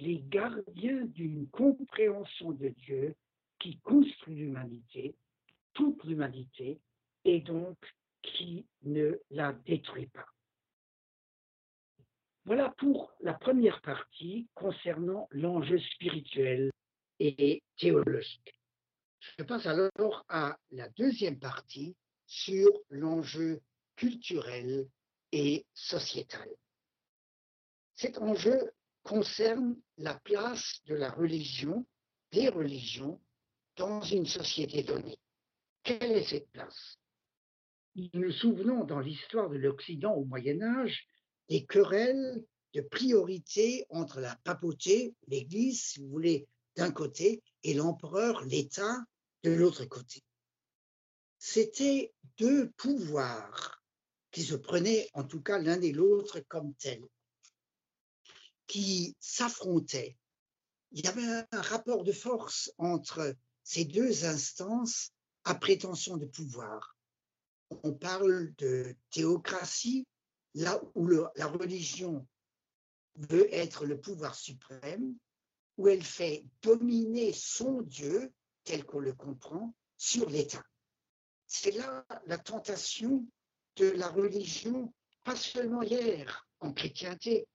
les 0.00 0.20
gardiens 0.28 1.04
d'une 1.06 1.48
compréhension 1.48 2.52
de 2.52 2.68
Dieu 2.68 3.14
qui 3.58 3.78
construit 3.80 4.34
l'humanité, 4.34 5.14
toute 5.72 6.02
l'humanité, 6.04 6.80
et 7.24 7.40
donc 7.40 7.76
qui 8.22 8.66
ne 8.82 9.18
la 9.30 9.52
détruit 9.52 10.08
pas. 10.08 10.26
Voilà 12.44 12.74
pour 12.76 13.12
la 13.20 13.32
première 13.32 13.80
partie 13.80 14.48
concernant 14.54 15.28
l'enjeu 15.30 15.78
spirituel 15.78 16.70
et 17.18 17.62
théologique. 17.78 18.54
Je 19.38 19.44
passe 19.44 19.66
alors 19.66 20.24
à 20.28 20.58
la 20.70 20.88
deuxième 20.90 21.38
partie 21.38 21.96
sur 22.26 22.70
l'enjeu 22.88 23.60
culturel 23.96 24.88
et 25.32 25.66
sociétal. 25.74 26.48
Cet 27.94 28.18
enjeu 28.18 28.72
concerne 29.02 29.76
la 29.98 30.14
place 30.14 30.80
de 30.86 30.94
la 30.94 31.10
religion, 31.10 31.86
des 32.32 32.48
religions, 32.48 33.20
dans 33.76 34.00
une 34.00 34.26
société 34.26 34.82
donnée. 34.82 35.18
Quelle 35.82 36.12
est 36.12 36.28
cette 36.28 36.50
place? 36.50 36.98
Nous 37.96 38.08
nous 38.14 38.32
souvenons 38.32 38.84
dans 38.84 39.00
l'histoire 39.00 39.50
de 39.50 39.56
l'Occident 39.56 40.14
au 40.14 40.24
Moyen 40.24 40.62
Âge 40.62 41.06
des 41.48 41.64
querelles 41.66 42.44
de 42.72 42.80
priorité 42.80 43.86
entre 43.88 44.20
la 44.20 44.34
papauté, 44.42 45.14
l'Église, 45.28 45.84
si 45.84 46.00
vous 46.00 46.08
voulez, 46.08 46.48
d'un 46.76 46.90
côté, 46.90 47.42
et 47.62 47.74
l'empereur, 47.74 48.40
l'État, 48.42 48.96
de 49.44 49.52
l'autre 49.52 49.84
côté. 49.84 50.24
C'était 51.38 52.14
deux 52.38 52.70
pouvoirs 52.72 53.84
qui 54.30 54.42
se 54.42 54.54
prenaient 54.54 55.08
en 55.12 55.24
tout 55.24 55.42
cas 55.42 55.58
l'un 55.58 55.80
et 55.80 55.92
l'autre 55.92 56.40
comme 56.48 56.74
tels 56.74 57.06
qui 58.66 59.14
s'affrontaient. 59.20 60.16
Il 60.92 61.04
y 61.04 61.08
avait 61.08 61.46
un 61.52 61.60
rapport 61.60 62.02
de 62.02 62.12
force 62.12 62.72
entre 62.78 63.36
ces 63.62 63.84
deux 63.84 64.24
instances 64.24 65.10
à 65.44 65.54
prétention 65.54 66.16
de 66.16 66.26
pouvoir. 66.26 66.96
On 67.82 67.92
parle 67.92 68.54
de 68.56 68.96
théocratie, 69.10 70.06
là 70.54 70.80
où 70.94 71.06
la 71.06 71.46
religion 71.46 72.26
veut 73.16 73.52
être 73.52 73.84
le 73.84 74.00
pouvoir 74.00 74.34
suprême, 74.34 75.14
où 75.76 75.88
elle 75.88 76.04
fait 76.04 76.46
dominer 76.62 77.32
son 77.34 77.82
Dieu, 77.82 78.32
tel 78.64 78.84
qu'on 78.84 79.00
le 79.00 79.12
comprend, 79.12 79.74
sur 79.96 80.28
l'État. 80.28 80.64
C'est 81.46 81.72
là 81.72 82.04
la 82.26 82.38
tentation 82.38 83.26
de 83.76 83.90
la 83.90 84.08
religion, 84.08 84.92
pas 85.24 85.36
seulement 85.36 85.82
hier 85.82 86.48
en 86.60 86.72
chrétienté, 86.72 87.46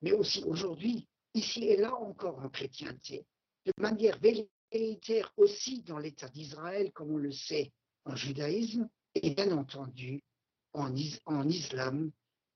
mais 0.00 0.12
aussi 0.12 0.42
aujourd'hui, 0.44 1.08
ici 1.34 1.64
et 1.64 1.76
là 1.76 1.94
encore 1.94 2.38
en 2.38 2.48
chrétienté, 2.48 3.26
de 3.64 3.72
manière 3.78 4.18
véritaire 4.18 5.32
aussi 5.36 5.82
dans 5.82 5.98
l'État 5.98 6.28
d'Israël, 6.28 6.92
comme 6.92 7.12
on 7.12 7.18
le 7.18 7.32
sait 7.32 7.72
en 8.04 8.16
judaïsme, 8.16 8.88
et 9.14 9.30
bien 9.30 9.52
entendu 9.56 10.22
en, 10.72 10.94
en 11.26 11.48
islam, 11.48 12.10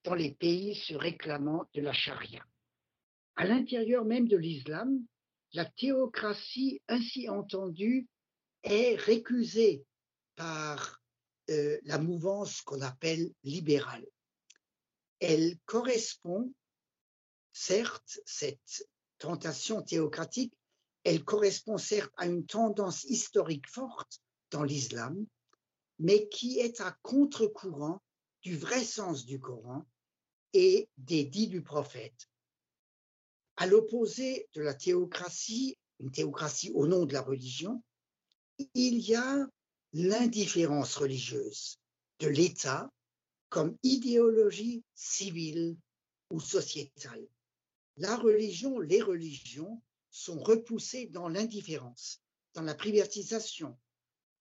dans 0.04 0.14
les 0.14 0.32
pays 0.32 0.74
se 0.74 0.94
réclamant 0.94 1.64
de 1.74 1.80
la 1.82 1.92
charia. 1.92 2.44
À 3.36 3.44
l'intérieur 3.44 4.04
même 4.04 4.28
de 4.28 4.36
l'islam, 4.36 5.04
la 5.56 5.64
théocratie 5.64 6.82
ainsi 6.86 7.30
entendue 7.30 8.06
est 8.62 8.94
récusée 8.96 9.86
par 10.34 11.00
euh, 11.48 11.78
la 11.84 11.98
mouvance 11.98 12.60
qu'on 12.60 12.82
appelle 12.82 13.32
libérale. 13.42 14.06
Elle 15.18 15.56
correspond 15.64 16.52
Certes, 17.54 18.20
cette 18.26 18.86
tentation 19.16 19.80
théocratique, 19.80 20.52
elle 21.04 21.24
correspond 21.24 21.78
certes 21.78 22.12
à 22.18 22.26
une 22.26 22.44
tendance 22.44 23.04
historique 23.04 23.66
forte 23.66 24.20
dans 24.50 24.62
l'islam, 24.62 25.24
mais 25.98 26.28
qui 26.28 26.58
est 26.58 26.82
à 26.82 26.94
contre-courant 27.00 28.02
du 28.42 28.58
vrai 28.58 28.84
sens 28.84 29.24
du 29.24 29.40
Coran 29.40 29.86
et 30.52 30.90
des 30.98 31.24
dits 31.24 31.48
du 31.48 31.62
prophète. 31.62 32.28
À 33.56 33.66
l'opposé 33.66 34.48
de 34.54 34.60
la 34.60 34.74
théocratie, 34.74 35.78
une 36.00 36.10
théocratie 36.10 36.70
au 36.74 36.86
nom 36.86 37.06
de 37.06 37.12
la 37.14 37.22
religion, 37.22 37.82
il 38.74 38.98
y 38.98 39.14
a 39.14 39.46
l'indifférence 39.94 40.96
religieuse 40.96 41.78
de 42.18 42.28
l'État 42.28 42.90
comme 43.48 43.76
idéologie 43.82 44.82
civile 44.94 45.76
ou 46.30 46.40
sociétale. 46.40 47.26
La 47.96 48.16
religion, 48.16 48.78
les 48.78 49.00
religions 49.00 49.82
sont 50.10 50.38
repoussées 50.38 51.06
dans 51.06 51.28
l'indifférence, 51.28 52.20
dans 52.52 52.62
la 52.62 52.74
privatisation, 52.74 53.78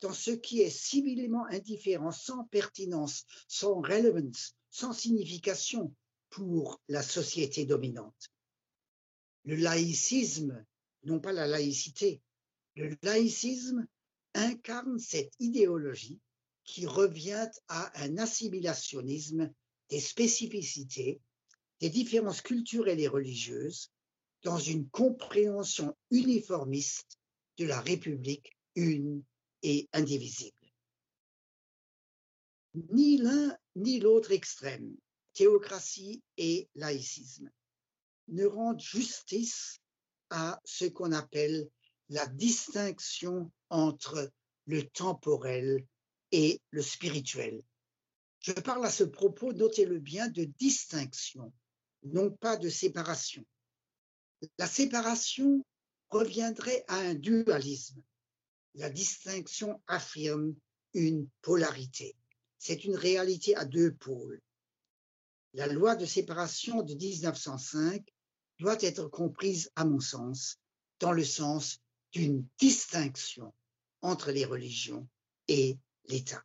dans 0.01 0.13
ce 0.13 0.31
qui 0.31 0.61
est 0.61 0.69
civilement 0.69 1.45
indifférent, 1.45 2.11
sans 2.11 2.43
pertinence, 2.45 3.25
sans 3.47 3.75
relevance, 3.75 4.55
sans 4.69 4.91
signification 4.91 5.93
pour 6.29 6.81
la 6.89 7.01
société 7.01 7.65
dominante. 7.65 8.29
Le 9.45 9.55
laïcisme, 9.55 10.65
non 11.03 11.19
pas 11.19 11.31
la 11.31 11.47
laïcité, 11.47 12.21
le 12.75 12.95
laïcisme 13.03 13.87
incarne 14.33 14.99
cette 14.99 15.33
idéologie 15.39 16.19
qui 16.63 16.87
revient 16.87 17.49
à 17.67 18.03
un 18.03 18.17
assimilationnisme 18.17 19.53
des 19.89 19.99
spécificités, 19.99 21.21
des 21.79 21.89
différences 21.89 22.41
culturelles 22.41 22.99
et 22.99 23.07
religieuses 23.07 23.91
dans 24.43 24.57
une 24.57 24.89
compréhension 24.89 25.95
uniformiste 26.09 27.19
de 27.57 27.65
la 27.65 27.79
République 27.81 28.57
une 28.75 29.23
et 29.61 29.87
indivisible. 29.93 30.57
Ni 32.91 33.17
l'un 33.17 33.57
ni 33.75 33.99
l'autre 33.99 34.31
extrême, 34.31 34.95
théocratie 35.33 36.21
et 36.37 36.67
laïcisme, 36.75 37.49
ne 38.27 38.45
rendent 38.45 38.81
justice 38.81 39.79
à 40.29 40.59
ce 40.65 40.85
qu'on 40.85 41.11
appelle 41.11 41.69
la 42.09 42.27
distinction 42.27 43.51
entre 43.69 44.31
le 44.65 44.83
temporel 44.89 45.85
et 46.31 46.61
le 46.71 46.81
spirituel. 46.81 47.61
Je 48.39 48.53
parle 48.53 48.85
à 48.85 48.91
ce 48.91 49.03
propos, 49.03 49.53
notez-le 49.53 49.99
bien, 49.99 50.27
de 50.27 50.43
distinction, 50.43 51.51
non 52.03 52.31
pas 52.31 52.57
de 52.57 52.69
séparation. 52.69 53.45
La 54.57 54.67
séparation 54.67 55.65
reviendrait 56.09 56.83
à 56.87 56.97
un 56.97 57.15
dualisme. 57.15 58.01
La 58.75 58.89
distinction 58.89 59.81
affirme 59.87 60.55
une 60.93 61.27
polarité. 61.41 62.15
C'est 62.57 62.85
une 62.85 62.95
réalité 62.95 63.55
à 63.55 63.65
deux 63.65 63.93
pôles. 63.93 64.41
La 65.53 65.67
loi 65.67 65.95
de 65.95 66.05
séparation 66.05 66.83
de 66.83 66.93
1905 66.93 68.05
doit 68.59 68.81
être 68.81 69.07
comprise, 69.07 69.71
à 69.75 69.85
mon 69.85 69.99
sens, 69.99 70.59
dans 70.99 71.11
le 71.11 71.23
sens 71.23 71.79
d'une 72.11 72.45
distinction 72.59 73.53
entre 74.01 74.31
les 74.31 74.45
religions 74.45 75.07
et 75.47 75.77
l'État. 76.05 76.43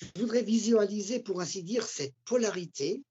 Je 0.00 0.20
voudrais 0.20 0.42
visualiser, 0.42 1.20
pour 1.20 1.40
ainsi 1.40 1.62
dire, 1.62 1.86
cette 1.86 2.14
polarité 2.24 3.02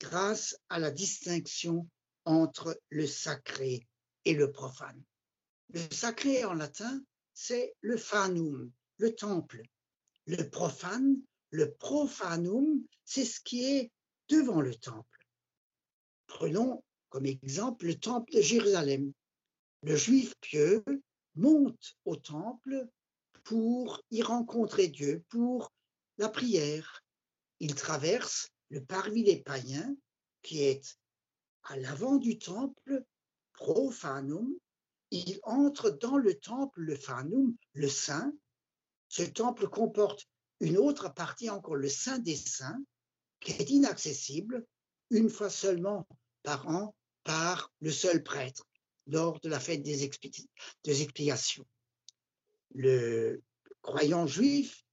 grâce 0.00 0.56
à 0.68 0.78
la 0.78 0.90
distinction 0.90 1.88
entre 2.24 2.80
le 2.88 3.06
sacré 3.06 3.86
et 4.24 4.34
le 4.34 4.50
profane. 4.50 5.02
Le 5.70 5.80
sacré 5.90 6.44
en 6.44 6.54
latin, 6.54 7.02
c'est 7.32 7.74
le 7.80 7.96
fanum, 7.96 8.70
le 8.98 9.14
temple. 9.14 9.62
Le 10.26 10.48
profane, 10.48 11.16
le 11.50 11.74
profanum, 11.74 12.82
c'est 13.04 13.24
ce 13.24 13.40
qui 13.40 13.64
est 13.64 13.92
devant 14.28 14.60
le 14.60 14.74
temple. 14.74 15.13
Prenons 16.34 16.82
comme 17.10 17.26
exemple 17.26 17.86
le 17.86 17.94
temple 17.94 18.32
de 18.32 18.40
Jérusalem. 18.40 19.12
Le 19.82 19.94
juif 19.94 20.34
pieux 20.40 20.84
monte 21.36 21.94
au 22.04 22.16
temple 22.16 22.88
pour 23.44 24.02
y 24.10 24.20
rencontrer 24.20 24.88
Dieu, 24.88 25.22
pour 25.28 25.72
la 26.18 26.28
prière. 26.28 27.04
Il 27.60 27.76
traverse 27.76 28.50
le 28.70 28.84
parvis 28.84 29.22
des 29.22 29.36
païens 29.36 29.94
qui 30.42 30.64
est 30.64 30.98
à 31.62 31.76
l'avant 31.76 32.16
du 32.16 32.36
temple, 32.36 33.04
profanum. 33.52 34.52
Il 35.12 35.38
entre 35.44 35.90
dans 35.90 36.16
le 36.16 36.34
temple, 36.34 36.80
le 36.80 36.96
fanum, 36.96 37.54
le 37.74 37.88
saint. 37.88 38.32
Ce 39.08 39.22
temple 39.22 39.68
comporte 39.68 40.26
une 40.58 40.78
autre 40.78 41.14
partie 41.14 41.48
encore, 41.48 41.76
le 41.76 41.88
saint 41.88 42.18
des 42.18 42.34
saints, 42.34 42.82
qui 43.38 43.52
est 43.52 43.70
inaccessible 43.70 44.66
une 45.10 45.30
fois 45.30 45.48
seulement 45.48 46.08
par 46.44 46.68
an 46.68 46.94
par 47.24 47.72
le 47.80 47.90
seul 47.90 48.22
prêtre 48.22 48.68
lors 49.06 49.40
de 49.40 49.48
la 49.48 49.58
fête 49.58 49.82
des, 49.82 50.04
expiations. 50.04 51.66
Le 52.74 53.42
croyant 53.82 54.26
juif 54.26 54.84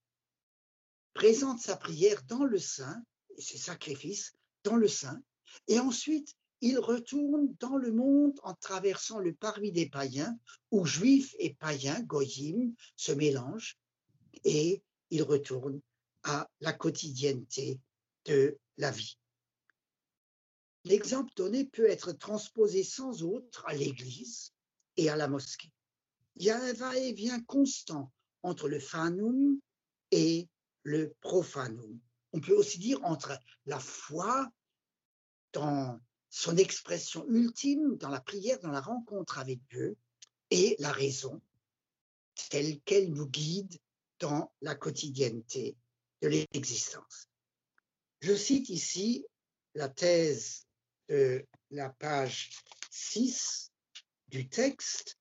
présente 1.14 1.60
sa 1.60 1.76
prière 1.76 2.22
dans 2.24 2.44
le 2.44 2.58
sein, 2.58 3.02
et 3.36 3.40
ses 3.40 3.58
sacrifices 3.58 4.32
dans 4.64 4.76
le 4.76 4.88
sein, 4.88 5.22
et 5.68 5.78
ensuite 5.78 6.34
il 6.60 6.78
retourne 6.78 7.54
dans 7.58 7.76
le 7.76 7.92
monde 7.92 8.38
en 8.44 8.54
traversant 8.54 9.18
le 9.18 9.34
parvis 9.34 9.72
des 9.72 9.88
païens, 9.88 10.38
où 10.70 10.86
juifs 10.86 11.34
et 11.38 11.54
païens, 11.54 12.00
goyim, 12.02 12.72
se 12.96 13.12
mélangent, 13.12 13.78
et 14.44 14.82
il 15.10 15.22
retourne 15.22 15.80
à 16.22 16.48
la 16.60 16.72
quotidienneté 16.72 17.80
de 18.26 18.58
la 18.78 18.90
vie. 18.90 19.18
L'exemple 20.84 21.32
donné 21.36 21.64
peut 21.64 21.88
être 21.88 22.12
transposé 22.12 22.82
sans 22.82 23.22
autre 23.22 23.64
à 23.66 23.74
l'Église 23.74 24.52
et 24.96 25.08
à 25.10 25.16
la 25.16 25.28
mosquée. 25.28 25.70
Il 26.36 26.44
y 26.44 26.50
a 26.50 26.60
un 26.60 26.72
va-et-vient 26.72 27.40
constant 27.42 28.10
entre 28.42 28.68
le 28.68 28.80
fanum 28.80 29.60
et 30.10 30.48
le 30.82 31.14
profanum. 31.20 32.00
On 32.32 32.40
peut 32.40 32.56
aussi 32.56 32.78
dire 32.78 32.98
entre 33.04 33.38
la 33.66 33.78
foi 33.78 34.50
dans 35.52 36.00
son 36.30 36.56
expression 36.56 37.26
ultime, 37.28 37.96
dans 37.98 38.08
la 38.08 38.20
prière, 38.20 38.58
dans 38.60 38.70
la 38.70 38.80
rencontre 38.80 39.38
avec 39.38 39.60
Dieu, 39.70 39.96
et 40.50 40.76
la 40.78 40.90
raison 40.90 41.40
telle 42.50 42.80
qu'elle 42.80 43.12
nous 43.12 43.26
guide 43.26 43.78
dans 44.18 44.52
la 44.62 44.74
quotidienneté 44.74 45.76
de 46.22 46.28
l'existence. 46.28 47.28
Je 48.20 48.34
cite 48.34 48.68
ici 48.68 49.26
la 49.74 49.88
thèse 49.88 50.66
de 51.12 51.46
la 51.70 51.90
page 51.90 52.50
6 52.90 53.70
du 54.28 54.48
texte, 54.48 55.18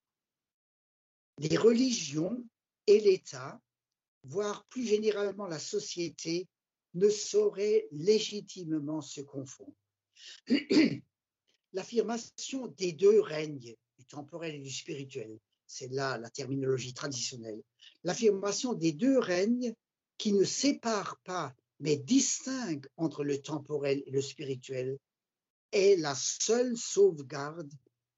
les 1.38 1.58
religions 1.58 2.42
et 2.88 3.02
l'État, 3.02 3.60
voire 4.24 4.64
plus 4.70 4.88
généralement 4.88 5.48
la 5.48 5.60
société, 5.60 6.48
ne 6.94 7.10
sauraient 7.10 7.88
légitimement 7.92 9.02
se 9.02 9.20
confondre. 9.20 9.76
L'affirmation 11.74 12.68
des 12.68 12.94
deux 12.94 13.20
règnes, 13.20 13.76
du 13.98 14.06
temporel 14.06 14.56
et 14.56 14.60
du 14.60 14.72
spirituel, 14.72 15.38
c'est 15.68 15.92
là 15.92 16.18
la 16.18 16.30
terminologie 16.30 16.94
traditionnelle, 16.94 17.62
l'affirmation 18.06 18.74
des 18.74 18.94
deux 18.94 19.20
règnes 19.20 19.74
qui 20.18 20.32
ne 20.32 20.46
séparent 20.46 21.20
pas 21.26 21.54
mais 21.82 21.98
distinguent 21.98 22.88
entre 22.96 23.26
le 23.26 23.42
temporel 23.42 24.04
et 24.06 24.12
le 24.12 24.22
spirituel 24.22 24.98
est 25.72 25.96
la 26.00 26.16
seule 26.16 26.78
sauvegarde 26.78 27.72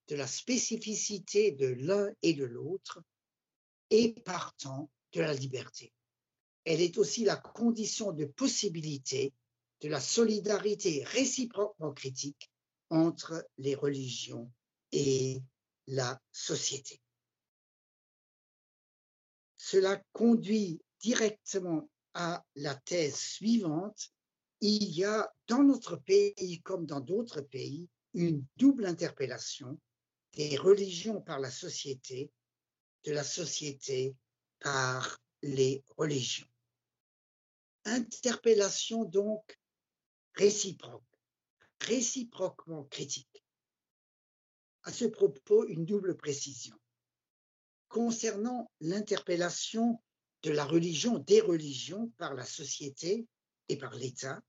de 0.08 0.16
la 0.16 0.28
spécificité 0.28 1.52
de 1.52 1.68
l'un 1.68 2.10
et 2.22 2.34
de 2.34 2.46
l'autre 2.46 3.02
et 3.90 4.14
partant 4.14 4.90
de 5.14 5.22
la 5.22 5.34
liberté. 5.34 5.94
Elle 6.66 6.82
est 6.82 6.98
aussi 6.98 7.24
la 7.24 7.36
condition 7.36 8.12
de 8.12 8.26
possibilité 8.26 9.34
de 9.82 9.90
la 9.90 10.00
solidarité 10.00 11.04
réciproquement 11.04 11.94
critique 11.94 12.50
entre 12.90 13.46
les 13.58 13.76
religions 13.76 14.52
et 14.92 15.42
la 15.88 16.22
société. 16.32 17.02
Cela 19.58 20.02
conduit 20.14 20.82
directement 21.02 21.90
à 22.14 22.46
la 22.56 22.76
thèse 22.76 23.18
suivante 23.18 24.13
il 24.66 24.92
y 24.92 25.04
a 25.04 25.30
dans 25.48 25.62
notre 25.62 25.98
pays 25.98 26.62
comme 26.62 26.86
dans 26.86 27.02
d'autres 27.02 27.42
pays 27.42 27.90
une 28.14 28.46
double 28.56 28.86
interpellation 28.86 29.78
des 30.32 30.56
religions 30.56 31.20
par 31.20 31.42
la 31.42 31.52
société, 31.52 32.32
de 33.04 33.12
la 33.12 33.26
société 33.26 34.16
par 34.62 35.22
les 35.42 35.84
religions. 35.98 36.48
Interpellation 37.84 39.04
donc 39.04 39.60
réciproque, 40.36 41.04
réciproquement 41.82 42.86
critique. 42.86 43.44
À 44.84 44.94
ce 44.94 45.04
propos, 45.04 45.68
une 45.68 45.84
double 45.84 46.16
précision. 46.16 46.78
Concernant 47.90 48.72
l'interpellation 48.80 50.02
de 50.44 50.52
la 50.52 50.64
religion, 50.64 51.18
des 51.20 51.42
religions 51.42 52.14
par 52.18 52.34
la 52.34 52.46
société 52.46 53.28
et 53.68 53.76
par 53.76 53.94
l'État, 53.96 54.42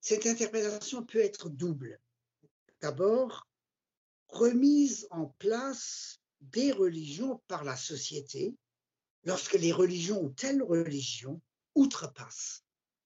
cette 0.00 0.26
interprétation 0.26 1.04
peut 1.04 1.20
être 1.20 1.48
double. 1.48 2.00
D'abord, 2.80 3.46
remise 4.28 5.06
en 5.10 5.26
place 5.26 6.20
des 6.40 6.72
religions 6.72 7.42
par 7.48 7.64
la 7.64 7.76
société 7.76 8.54
lorsque 9.24 9.54
les 9.54 9.72
religions 9.72 10.22
ou 10.22 10.30
telles 10.30 10.62
religions 10.62 11.40
outrepassent 11.74 12.64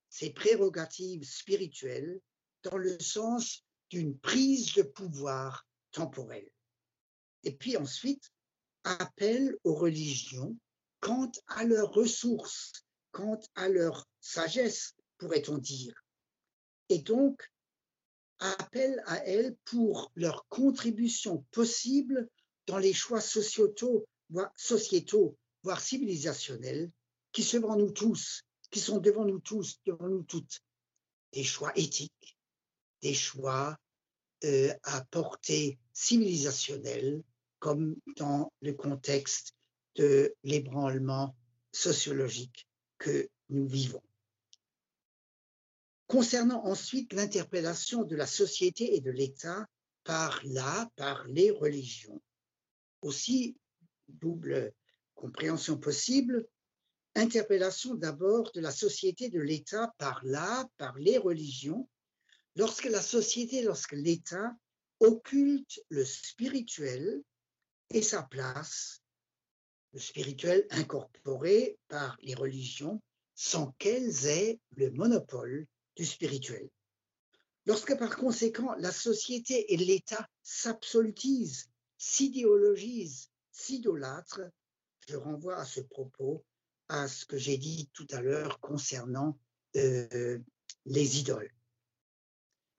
ces 0.08 0.30
prérogatives 0.30 1.24
spirituelles 1.24 2.20
dans 2.62 2.76
le 2.76 2.98
sens 3.00 3.64
d'une 3.90 4.16
prise 4.16 4.74
de 4.74 4.82
pouvoir 4.82 5.66
temporelle. 5.90 6.48
Et 7.42 7.52
puis 7.52 7.76
ensuite, 7.76 8.32
appel 8.84 9.56
aux 9.64 9.74
religions 9.74 10.56
quant 11.00 11.30
à 11.48 11.64
leurs 11.64 11.92
ressources, 11.92 12.84
quant 13.10 13.40
à 13.56 13.68
leur 13.68 14.08
sagesse, 14.20 14.94
pourrait-on 15.18 15.58
dire. 15.58 16.03
Et 16.88 16.98
donc, 16.98 17.50
appel 18.38 19.02
à 19.06 19.16
elles 19.26 19.56
pour 19.64 20.12
leur 20.14 20.46
contribution 20.48 21.44
possible 21.50 22.28
dans 22.66 22.78
les 22.78 22.92
choix 22.92 23.20
sociétaux, 23.20 24.06
voire, 24.30 24.52
sociétaux, 24.56 25.36
voire 25.62 25.80
civilisationnels, 25.80 26.90
qui 27.32 27.42
sont 27.42 27.58
devant 27.58 27.76
nous 27.76 27.90
tous, 27.90 28.42
qui 28.70 28.80
sont 28.80 28.98
devant 28.98 29.24
nous 29.24 29.40
tous, 29.40 29.80
devant 29.86 30.08
nous 30.08 30.22
toutes. 30.22 30.60
Des 31.32 31.44
choix 31.44 31.72
éthiques, 31.76 32.36
des 33.02 33.14
choix 33.14 33.76
euh, 34.44 34.72
à 34.82 35.04
portée 35.06 35.78
civilisationnelle, 35.92 37.22
comme 37.58 37.96
dans 38.16 38.52
le 38.60 38.72
contexte 38.74 39.54
de 39.96 40.34
l'ébranlement 40.42 41.34
sociologique 41.72 42.68
que 42.98 43.28
nous 43.48 43.66
vivons. 43.66 44.02
Concernant 46.06 46.64
ensuite 46.66 47.12
l'interpellation 47.12 48.04
de 48.04 48.14
la 48.14 48.26
société 48.26 48.94
et 48.94 49.00
de 49.00 49.10
l'État 49.10 49.66
par 50.04 50.40
la, 50.44 50.90
par 50.96 51.26
les 51.28 51.50
religions, 51.50 52.20
aussi 53.00 53.56
double 54.08 54.72
compréhension 55.14 55.78
possible, 55.78 56.46
interpellation 57.14 57.94
d'abord 57.94 58.50
de 58.52 58.60
la 58.60 58.70
société 58.70 59.30
de 59.30 59.40
l'État 59.40 59.94
par 59.98 60.20
la, 60.24 60.68
par 60.76 60.98
les 60.98 61.16
religions, 61.16 61.88
lorsque 62.56 62.84
la 62.84 63.02
société, 63.02 63.62
lorsque 63.62 63.92
l'État 63.92 64.54
occulte 65.00 65.80
le 65.88 66.04
spirituel 66.04 67.22
et 67.90 68.02
sa 68.02 68.22
place, 68.22 69.00
le 69.92 70.00
spirituel 70.00 70.66
incorporé 70.70 71.78
par 71.88 72.16
les 72.20 72.34
religions, 72.34 73.00
sans 73.34 73.72
qu'elles 73.78 74.26
aient 74.26 74.60
le 74.76 74.90
monopole 74.90 75.66
du 75.96 76.04
spirituel. 76.04 76.68
Lorsque 77.66 77.96
par 77.98 78.16
conséquent 78.16 78.74
la 78.74 78.92
société 78.92 79.72
et 79.72 79.76
l'État 79.76 80.28
s'absolutisent, 80.42 81.70
s'idéologisent, 81.96 83.30
s'idolâtrent, 83.50 84.50
je 85.08 85.16
renvoie 85.16 85.56
à 85.56 85.64
ce 85.64 85.80
propos 85.80 86.44
à 86.88 87.08
ce 87.08 87.24
que 87.24 87.38
j'ai 87.38 87.56
dit 87.56 87.88
tout 87.92 88.06
à 88.10 88.20
l'heure 88.20 88.60
concernant 88.60 89.38
euh, 89.76 90.38
les 90.84 91.18
idoles. 91.18 91.50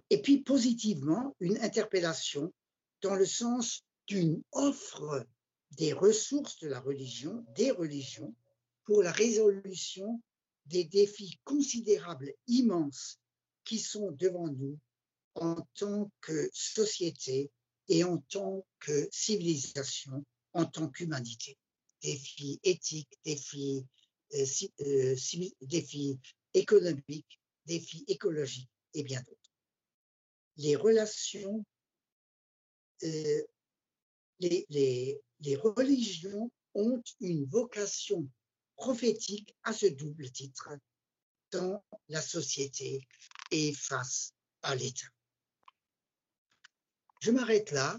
Et 0.09 0.21
puis 0.21 0.41
positivement, 0.41 1.35
une 1.39 1.57
interpellation 1.57 2.53
dans 3.01 3.15
le 3.15 3.25
sens 3.25 3.83
d'une 4.07 4.41
offre 4.51 5.25
des 5.71 5.93
ressources 5.93 6.59
de 6.59 6.67
la 6.67 6.79
religion, 6.79 7.43
des 7.55 7.71
religions, 7.71 8.35
pour 8.83 9.01
la 9.01 9.11
résolution 9.11 10.21
des 10.65 10.83
défis 10.85 11.39
considérables, 11.43 12.33
immenses, 12.47 13.19
qui 13.63 13.79
sont 13.79 14.11
devant 14.11 14.47
nous 14.47 14.79
en 15.35 15.55
tant 15.75 16.11
que 16.21 16.49
société 16.53 17.51
et 17.87 18.03
en 18.03 18.17
tant 18.17 18.65
que 18.79 19.07
civilisation, 19.11 20.25
en 20.53 20.65
tant 20.65 20.89
qu'humanité. 20.89 21.57
Défis 22.01 22.59
éthiques, 22.63 23.17
défis, 23.25 23.85
euh, 24.33 24.45
euh, 24.81 25.15
défis 25.61 26.19
économiques, 26.53 27.39
défis 27.65 28.05
écologiques 28.07 28.69
et 28.93 29.03
bien 29.03 29.21
d'autres. 29.21 29.51
Les 30.57 30.75
relations, 30.75 31.65
euh, 33.03 33.43
les, 34.39 34.65
les, 34.69 35.21
les 35.41 35.55
religions 35.55 36.51
ont 36.73 37.01
une 37.19 37.45
vocation 37.45 38.29
prophétique 38.75 39.55
à 39.63 39.73
ce 39.73 39.87
double 39.87 40.29
titre 40.31 40.69
dans 41.51 41.83
la 42.09 42.21
société 42.21 43.07
et 43.51 43.73
face 43.73 44.33
à 44.61 44.75
l'État. 44.75 45.07
Je 47.21 47.31
m'arrête 47.31 47.71
là, 47.71 47.97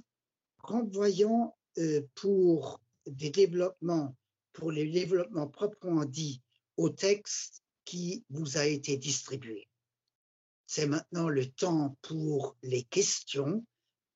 renvoyant 0.59 1.57
euh, 1.79 2.03
pour 2.15 2.81
des 3.07 3.31
développements, 3.31 4.17
pour 4.53 4.73
les 4.73 4.91
développements 4.91 5.49
proprement 5.49 6.05
dits 6.05 6.43
au 6.77 6.91
texte 6.91 7.63
qui 7.85 8.25
vous 8.31 8.59
a 8.59 8.67
été 8.67 8.97
distribué. 8.97 9.69
C'est 10.67 10.87
maintenant 10.87 11.29
le 11.29 11.47
temps 11.47 11.97
pour 12.03 12.57
les 12.63 12.83
questions, 12.83 13.65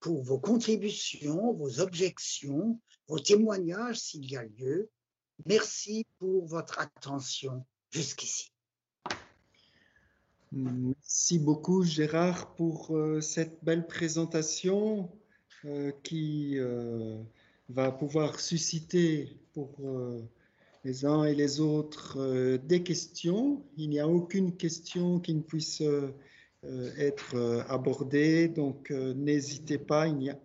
pour 0.00 0.22
vos 0.22 0.40
contributions, 0.40 1.52
vos 1.54 1.80
objections, 1.80 2.80
vos 3.06 3.20
témoignages 3.20 4.00
s'il 4.00 4.28
y 4.28 4.36
a 4.36 4.42
lieu, 4.42 4.90
Merci 5.46 6.06
pour 6.18 6.46
votre 6.46 6.78
attention 6.80 7.64
jusqu'ici. 7.90 8.52
Merci 10.52 11.38
beaucoup 11.38 11.84
Gérard 11.84 12.54
pour 12.56 12.96
euh, 12.96 13.20
cette 13.20 13.62
belle 13.62 13.86
présentation 13.86 15.08
euh, 15.64 15.92
qui 16.02 16.58
euh, 16.58 17.22
va 17.68 17.92
pouvoir 17.92 18.40
susciter 18.40 19.38
pour 19.52 19.76
les 20.84 21.04
uns 21.04 21.24
et 21.24 21.34
les 21.34 21.60
autres 21.60 22.56
des 22.56 22.82
questions. 22.82 23.64
Il 23.76 23.90
n'y 23.90 24.00
a 24.00 24.08
aucune 24.08 24.56
question 24.56 25.20
qui 25.20 25.34
ne 25.34 25.42
puisse 25.42 25.82
être 26.62 27.64
abordée, 27.68 28.48
donc 28.48 28.90
n'hésitez 28.90 29.76
pas 29.76 30.06
il 30.06 30.36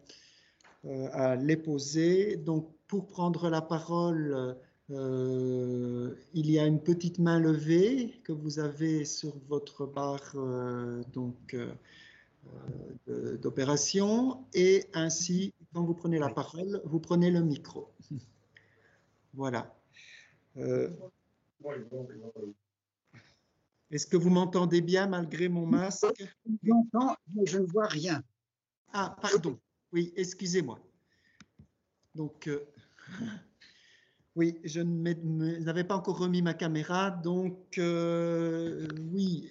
à 1.13 1.35
les 1.35 1.55
poser. 1.55 2.35
Donc 2.35 2.67
pour 2.87 3.07
prendre 3.07 3.49
la 3.49 3.61
parole, 3.61 4.57
euh, 4.91 6.15
il 6.33 6.51
y 6.51 6.59
a 6.59 6.65
une 6.67 6.79
petite 6.79 7.17
main 7.17 7.39
levée 7.39 8.21
que 8.23 8.31
vous 8.31 8.59
avez 8.59 9.03
sur 9.03 9.36
votre 9.47 9.88
barre 9.88 10.33
euh, 10.36 11.01
donc 11.11 11.55
euh, 13.07 13.38
d'opération 13.38 14.45
et 14.53 14.86
ainsi 14.93 15.55
quand 15.73 15.83
vous 15.83 15.95
prenez 15.95 16.19
la 16.19 16.29
parole, 16.29 16.81
vous 16.86 16.99
prenez 16.99 17.31
le 17.31 17.41
micro. 17.41 17.91
voilà. 19.33 19.75
Est-ce 23.91 24.05
que 24.05 24.17
vous 24.17 24.29
m'entendez 24.29 24.81
bien 24.81 25.07
malgré 25.07 25.49
mon 25.49 25.65
masque? 25.65 26.05
J'entends, 26.63 27.15
mais 27.33 27.45
je 27.47 27.57
ne 27.57 27.65
vois 27.65 27.88
rien. 27.88 28.23
Ah, 28.93 29.17
pardon. 29.19 29.59
Oui, 29.91 30.13
excusez-moi. 30.15 30.79
Donc, 32.13 32.49
oui, 34.36 34.59
je 34.63 34.81
n'avais 34.81 35.86
pas 35.86 35.95
encore 35.95 36.19
remis 36.19 36.41
ma 36.41 36.53
caméra, 36.53 37.09
donc 37.09 37.77
euh, 37.77 38.86
oui, 39.13 39.49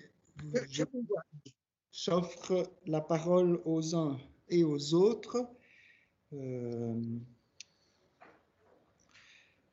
j'offre 1.91 2.71
la 2.87 3.01
parole 3.01 3.63
aux 3.65 3.97
uns 3.97 4.19
et 4.51 4.63
aux 4.63 4.93
autres. 4.93 5.49
Euh, 6.35 7.01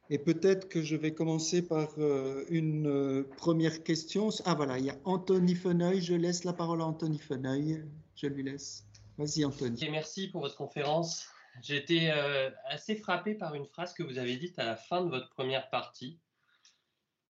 et 0.09 0.17
peut-être 0.17 0.69
que 0.69 0.81
je 0.81 0.95
vais 0.95 1.13
commencer 1.13 1.61
par 1.61 1.89
euh, 1.97 2.45
une 2.49 3.25
première 3.37 3.83
question. 3.83 4.29
Ah 4.45 4.55
voilà, 4.55 4.77
il 4.77 4.85
y 4.85 4.89
a 4.89 4.97
Anthony 5.03 5.55
Feneuil. 5.55 6.01
Je 6.01 6.13
laisse 6.13 6.45
la 6.45 6.53
parole 6.53 6.81
à 6.81 6.85
Anthony 6.85 7.17
Feneuil. 7.17 7.83
Je 8.15 8.27
lui 8.27 8.43
laisse. 8.43 8.85
Vas-y 9.17 9.43
Anthony. 9.43 9.89
merci 9.89 10.29
pour 10.29 10.41
votre 10.41 10.55
conférence. 10.55 11.30
Été 11.69 12.11
euh, 12.11 12.49
assez 12.65 12.95
frappé 12.95 13.35
par 13.35 13.55
une 13.55 13.65
phrase 13.65 13.93
que 13.93 14.03
vous 14.03 14.17
avez 14.17 14.35
dite 14.35 14.57
à 14.57 14.65
la 14.65 14.75
fin 14.75 15.03
de 15.03 15.09
votre 15.09 15.29
première 15.29 15.69
partie, 15.69 16.19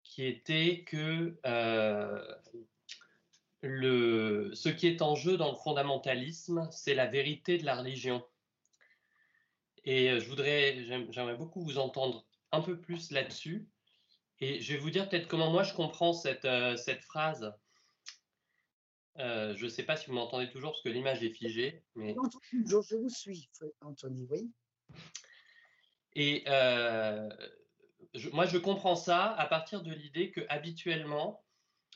qui 0.03 0.25
était 0.25 0.83
que 0.83 1.37
euh, 1.45 2.35
le, 3.61 4.51
ce 4.53 4.69
qui 4.69 4.87
est 4.87 5.01
en 5.01 5.15
jeu 5.15 5.37
dans 5.37 5.51
le 5.51 5.57
fondamentalisme, 5.57 6.67
c'est 6.71 6.95
la 6.95 7.05
vérité 7.05 7.57
de 7.57 7.65
la 7.65 7.75
religion. 7.75 8.25
Et 9.83 10.09
euh, 10.09 10.19
je 10.19 10.27
voudrais, 10.27 10.83
j'aimerais 11.11 11.35
beaucoup 11.35 11.61
vous 11.61 11.77
entendre 11.77 12.25
un 12.51 12.61
peu 12.61 12.79
plus 12.79 13.11
là-dessus. 13.11 13.69
Et 14.39 14.59
je 14.59 14.73
vais 14.73 14.79
vous 14.79 14.89
dire 14.89 15.07
peut-être 15.07 15.27
comment 15.27 15.51
moi 15.51 15.63
je 15.63 15.73
comprends 15.73 16.13
cette, 16.13 16.47
cette 16.77 17.03
phrase. 17.03 17.53
Euh, 19.17 19.55
je 19.55 19.65
ne 19.65 19.69
sais 19.69 19.83
pas 19.83 19.95
si 19.95 20.07
vous 20.07 20.13
m'entendez 20.13 20.49
toujours 20.49 20.71
parce 20.71 20.81
que 20.81 20.89
l'image 20.89 21.23
est 21.23 21.29
figée. 21.29 21.83
Mais... 21.95 22.15
Je, 22.51 22.95
vous 22.95 23.09
suis, 23.09 23.49
Anthony, 23.81 24.27
oui. 24.29 24.51
Et 26.15 26.43
euh, 26.47 27.29
moi, 28.33 28.45
je 28.45 28.57
comprends 28.57 28.95
ça 28.95 29.31
à 29.33 29.45
partir 29.45 29.83
de 29.83 29.93
l'idée 29.93 30.31
que 30.31 30.41
habituellement, 30.49 31.43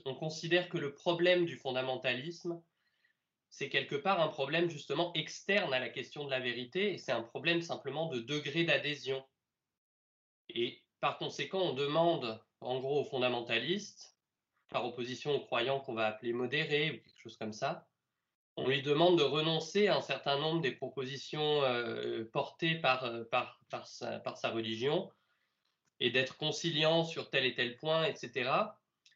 on 0.06 0.16
considère 0.16 0.70
que 0.70 0.78
le 0.78 0.94
problème 0.94 1.46
du 1.46 1.58
fondamentalisme, 1.58 2.62
c'est 3.50 3.70
quelque 3.70 3.96
part 3.96 4.22
un 4.22 4.28
problème 4.28 4.70
justement 4.70 5.12
externe 5.14 5.74
à 5.74 5.80
la 5.80 5.90
question 5.90 6.24
de 6.24 6.30
la 6.30 6.40
vérité, 6.40 6.94
et 6.94 6.98
c'est 6.98 7.12
un 7.12 7.24
problème 7.24 7.62
simplement 7.62 8.08
de 8.08 8.20
degré 8.20 8.64
d'adhésion. 8.64 9.26
Et 10.50 10.82
par 11.02 11.18
conséquent, 11.18 11.62
on 11.62 11.74
demande 11.74 12.42
en 12.62 12.80
gros 12.80 13.02
aux 13.02 13.06
fondamentalistes 13.06 14.16
par 14.70 14.86
opposition 14.86 15.36
aux 15.36 15.40
croyants 15.40 15.80
qu'on 15.80 15.94
va 15.94 16.08
appeler 16.08 16.34
modérés 16.34 16.92
ou 16.92 16.94
quelque 16.94 17.22
chose 17.22 17.38
comme 17.38 17.54
ça, 17.54 17.88
on 18.56 18.68
lui 18.68 18.82
demande 18.82 19.18
de 19.18 19.24
renoncer 19.24 19.88
à 19.88 19.98
un 19.98 20.02
certain 20.02 20.38
nombre 20.38 20.62
des 20.62 20.72
propositions 20.72 21.62
portées 22.34 22.76
par, 22.76 23.10
par, 23.32 23.60
par, 23.70 23.88
sa, 23.88 24.20
par, 24.20 24.38
sa, 24.38 24.50
religion 24.50 25.10
et 26.00 26.10
d'être 26.10 26.38
conciliant 26.38 27.04
sur 27.04 27.30
tel 27.30 27.46
et 27.46 27.54
tel 27.54 27.78
point, 27.78 28.06
etc. 28.06 28.52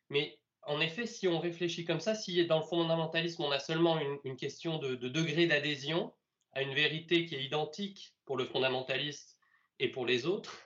Mais 0.10 0.40
en 0.66 0.80
effet, 0.80 1.06
si 1.06 1.28
on 1.28 1.40
réfléchit 1.40 1.86
comme 1.86 2.00
ça, 2.00 2.16
si 2.16 2.46
dans 2.46 2.60
le 2.60 2.66
fondamentalisme, 2.66 3.44
on 3.44 3.52
a 3.52 3.60
seulement 3.60 4.00
une, 4.24 4.38
question 4.38 4.78
de, 4.78 4.96
degré 4.96 5.46
d'adhésion 5.46 6.14
à 6.54 6.62
une 6.62 6.74
vérité 6.74 7.26
qui 7.26 7.36
est 7.36 7.44
identique 7.44 8.14
pour 8.26 8.38
le 8.38 8.46
fondamentaliste 8.46 9.38
et 9.80 9.90
pour 9.90 10.06
les 10.06 10.26
autres, 10.26 10.63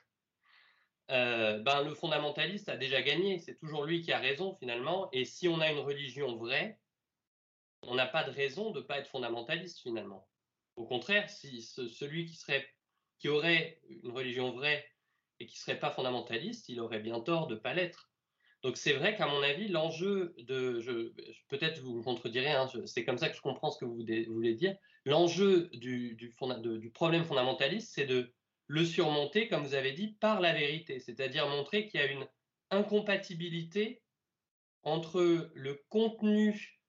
euh, 1.11 1.59
ben, 1.59 1.83
le 1.83 1.93
fondamentaliste 1.93 2.69
a 2.69 2.77
déjà 2.77 3.01
gagné. 3.01 3.39
C'est 3.39 3.57
toujours 3.57 3.85
lui 3.85 4.01
qui 4.01 4.11
a 4.11 4.19
raison 4.19 4.55
finalement. 4.55 5.09
Et 5.11 5.25
si 5.25 5.47
on 5.47 5.59
a 5.59 5.71
une 5.71 5.79
religion 5.79 6.35
vraie, 6.35 6.79
on 7.83 7.95
n'a 7.95 8.07
pas 8.07 8.23
de 8.23 8.31
raison 8.31 8.71
de 8.71 8.79
ne 8.79 8.85
pas 8.85 8.99
être 8.99 9.07
fondamentaliste 9.07 9.79
finalement. 9.79 10.27
Au 10.75 10.85
contraire, 10.85 11.29
si 11.29 11.61
celui 11.61 12.25
qui, 12.25 12.35
serait, 12.35 12.67
qui 13.19 13.29
aurait 13.29 13.81
une 13.89 14.11
religion 14.11 14.51
vraie 14.51 14.85
et 15.39 15.45
qui 15.45 15.55
ne 15.55 15.59
serait 15.59 15.79
pas 15.79 15.91
fondamentaliste, 15.91 16.69
il 16.69 16.79
aurait 16.79 16.99
bien 16.99 17.19
tort 17.19 17.47
de 17.47 17.55
ne 17.55 17.59
pas 17.59 17.73
l'être. 17.73 18.11
Donc 18.63 18.77
c'est 18.77 18.93
vrai 18.93 19.15
qu'à 19.15 19.27
mon 19.27 19.41
avis, 19.43 19.67
l'enjeu 19.67 20.35
de, 20.39 21.13
peut-être 21.47 21.79
vous 21.81 21.97
me 21.97 22.03
contredirez, 22.03 22.51
hein, 22.51 22.67
c'est 22.85 23.05
comme 23.05 23.17
ça 23.17 23.29
que 23.29 23.35
je 23.35 23.41
comprends 23.41 23.71
ce 23.71 23.77
que 23.77 23.85
vous 23.85 24.03
voulez 24.29 24.55
dire, 24.55 24.75
l'enjeu 25.05 25.69
du, 25.73 26.33
problème 26.93 27.23
fondamentaliste, 27.23 27.93
c'est 27.93 28.05
de 28.05 28.33
le 28.68 28.86
surmonter, 28.86 29.47
comme 29.47 29.63
vous 29.63 29.74
avez 29.74 29.93
dit, 29.93 30.09
par 30.20 30.41
la 30.41 30.53
vérité, 30.53 30.99
c'est-à-dire 30.99 31.47
montrer 31.47 31.88
qu'il 31.88 31.99
y 31.99 32.03
a 32.03 32.11
une 32.11 32.28
incompatibilité 32.70 34.01
entre 34.84 35.51
le 35.53 35.84
contenu 35.89 36.82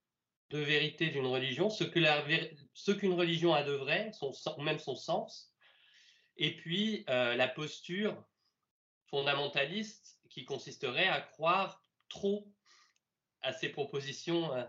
de 0.51 0.59
vérité 0.59 1.09
d'une 1.09 1.27
religion, 1.27 1.71
ce 1.71 1.85
qu'une 1.85 3.13
religion 3.13 3.55
a 3.55 3.63
de 3.63 3.73
vrai, 3.73 4.11
même 4.59 4.79
son 4.79 4.97
sens, 4.97 5.53
et 6.37 6.57
puis 6.57 7.05
euh, 7.09 7.35
la 7.35 7.49
posture 7.49 8.25
fondamentaliste 9.11 10.19
qui 10.31 10.45
consisterait 10.45 11.09
à 11.09 11.21
croire 11.21 11.83
trop 12.09 12.51
à 13.43 13.53
ces 13.53 13.69
propositions, 13.69 14.55
euh, 14.55 14.65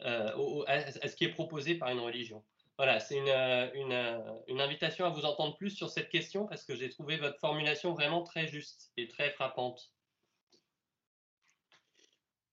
euh, 0.00 0.64
à, 0.66 1.08
ce 1.08 1.16
qui 1.16 1.24
est 1.24 1.32
proposé 1.32 1.74
par 1.74 1.90
une 1.90 2.00
religion. 2.00 2.44
Voilà, 2.80 2.98
c'est 2.98 3.18
une, 3.18 3.28
une, 3.28 4.42
une, 4.48 4.58
invitation 4.58 5.04
à 5.04 5.10
vous 5.10 5.26
entendre 5.26 5.54
plus 5.58 5.68
sur 5.68 5.90
cette 5.90 6.08
question 6.08 6.46
parce 6.46 6.64
que 6.64 6.74
j'ai 6.74 6.88
trouvé 6.88 7.18
votre 7.18 7.38
formulation 7.38 7.92
vraiment 7.92 8.22
très 8.22 8.48
juste 8.48 8.90
et 8.96 9.06
très 9.06 9.32
frappante. 9.32 9.92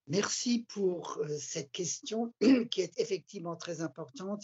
Merci 0.07 0.65
pour 0.67 1.17
euh, 1.19 1.38
cette 1.39 1.71
question 1.71 2.34
qui 2.71 2.82
est 2.82 2.99
effectivement 2.99 3.55
très 3.55 3.80
importante. 3.80 4.43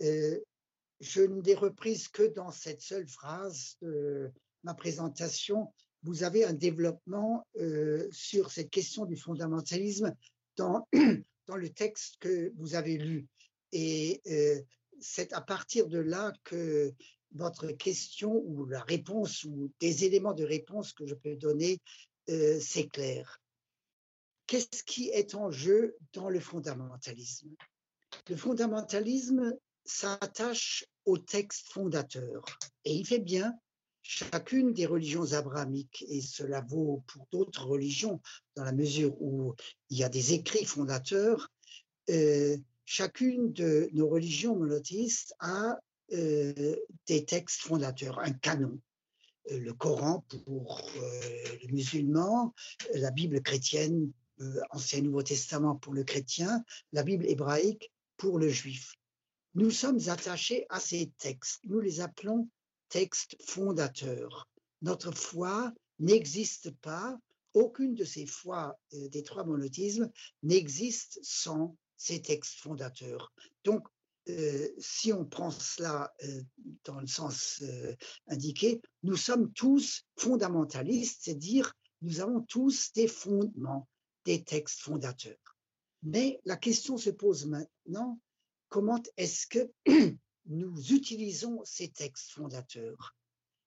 je 0.00 1.20
ne 1.20 1.40
l'ai 1.42 1.54
reprise 1.54 2.08
que 2.08 2.24
dans 2.24 2.50
cette 2.50 2.80
seule 2.80 3.06
phrase 3.06 3.76
de 3.82 4.32
ma 4.64 4.74
présentation 4.74 5.72
vous 6.02 6.24
avez 6.24 6.44
un 6.44 6.54
développement 6.54 7.46
euh, 7.60 8.08
sur 8.10 8.50
cette 8.50 8.70
question 8.70 9.04
du 9.04 9.16
fondamentalisme 9.16 10.12
dans, 10.56 10.88
dans 11.46 11.56
le 11.56 11.68
texte 11.68 12.16
que 12.18 12.52
vous 12.56 12.74
avez 12.74 12.98
lu. 12.98 13.28
Et 13.70 14.20
euh, 14.26 14.60
c'est 15.00 15.32
à 15.32 15.40
partir 15.40 15.88
de 15.88 15.98
là 15.98 16.32
que 16.44 16.92
votre 17.32 17.68
question 17.68 18.42
ou 18.46 18.66
la 18.66 18.82
réponse 18.82 19.44
ou 19.44 19.70
des 19.80 20.04
éléments 20.04 20.34
de 20.34 20.44
réponse 20.44 20.92
que 20.92 21.06
je 21.06 21.14
peux 21.14 21.36
donner 21.36 21.80
euh, 22.28 22.58
s'éclairent. 22.60 23.40
Qu'est-ce 24.46 24.82
qui 24.82 25.10
est 25.10 25.34
en 25.34 25.50
jeu 25.50 25.96
dans 26.12 26.28
le 26.28 26.40
fondamentalisme? 26.40 27.50
Le 28.28 28.36
fondamentalisme 28.36 29.56
s'attache 29.84 30.84
au 31.04 31.18
texte 31.18 31.72
fondateur 31.72 32.44
et 32.84 32.92
il 32.92 33.06
fait 33.06 33.20
bien 33.20 33.54
chacune 34.02 34.72
des 34.72 34.86
religions 34.86 35.34
abrahamiques, 35.34 36.04
et 36.08 36.20
cela 36.20 36.62
vaut 36.62 37.04
pour 37.06 37.26
d'autres 37.30 37.66
religions 37.66 38.20
dans 38.56 38.64
la 38.64 38.72
mesure 38.72 39.14
où 39.22 39.54
il 39.88 39.98
y 39.98 40.04
a 40.04 40.08
des 40.08 40.32
écrits 40.32 40.64
fondateurs, 40.64 41.48
euh, 42.08 42.56
chacune 42.90 43.52
de 43.52 43.88
nos 43.92 44.08
religions 44.08 44.56
monothéistes 44.56 45.32
a 45.38 45.78
euh, 46.12 46.74
des 47.06 47.24
textes 47.24 47.60
fondateurs, 47.60 48.18
un 48.18 48.32
canon. 48.32 48.80
Euh, 49.52 49.60
le 49.60 49.72
Coran 49.72 50.24
pour 50.28 50.82
les 51.62 51.68
musulmans, 51.68 52.52
la 52.94 53.12
Bible 53.12 53.42
chrétienne, 53.42 54.10
Ancien 54.70 54.98
et 54.98 55.02
Nouveau 55.02 55.22
Testament 55.22 55.76
pour 55.76 55.94
le 55.94 56.02
chrétien, 56.02 56.64
la 56.92 57.04
Bible 57.04 57.26
hébraïque 57.26 57.92
pour 58.16 58.40
le 58.40 58.48
juif. 58.48 58.96
Nous 59.54 59.70
sommes 59.70 60.00
attachés 60.08 60.66
à 60.68 60.80
ces 60.80 61.12
textes. 61.18 61.60
Nous 61.66 61.78
les 61.78 62.00
appelons 62.00 62.48
texte 62.88 63.36
fondateur. 63.46 64.48
Notre 64.82 65.12
foi 65.12 65.72
n'existe 66.00 66.72
pas, 66.72 67.16
aucune 67.54 67.94
de 67.94 68.04
ces 68.04 68.26
foi 68.26 68.76
euh, 68.94 69.08
des 69.10 69.22
trois 69.22 69.44
monothéismes 69.44 70.10
n'existe 70.42 71.20
sans 71.22 71.76
ces 72.00 72.22
textes 72.22 72.60
fondateurs. 72.60 73.30
Donc, 73.62 73.86
euh, 74.30 74.68
si 74.78 75.12
on 75.12 75.26
prend 75.26 75.50
cela 75.50 76.14
euh, 76.24 76.42
dans 76.84 76.98
le 76.98 77.06
sens 77.06 77.62
indiqué, 78.26 78.80
nous 79.02 79.16
sommes 79.16 79.52
tous 79.52 80.06
fondamentalistes, 80.16 81.20
c'est-à-dire 81.24 81.74
nous 82.00 82.20
avons 82.20 82.40
tous 82.40 82.90
des 82.94 83.06
fondements, 83.06 83.86
des 84.24 84.42
textes 84.42 84.80
fondateurs. 84.80 85.36
Mais 86.02 86.40
la 86.46 86.56
question 86.56 86.96
se 86.96 87.10
pose 87.10 87.44
maintenant, 87.46 88.18
comment 88.70 89.02
est-ce 89.18 89.46
que 89.46 89.70
nous 90.46 90.92
utilisons 90.92 91.60
ces 91.64 91.90
textes 91.90 92.30
fondateurs 92.30 93.14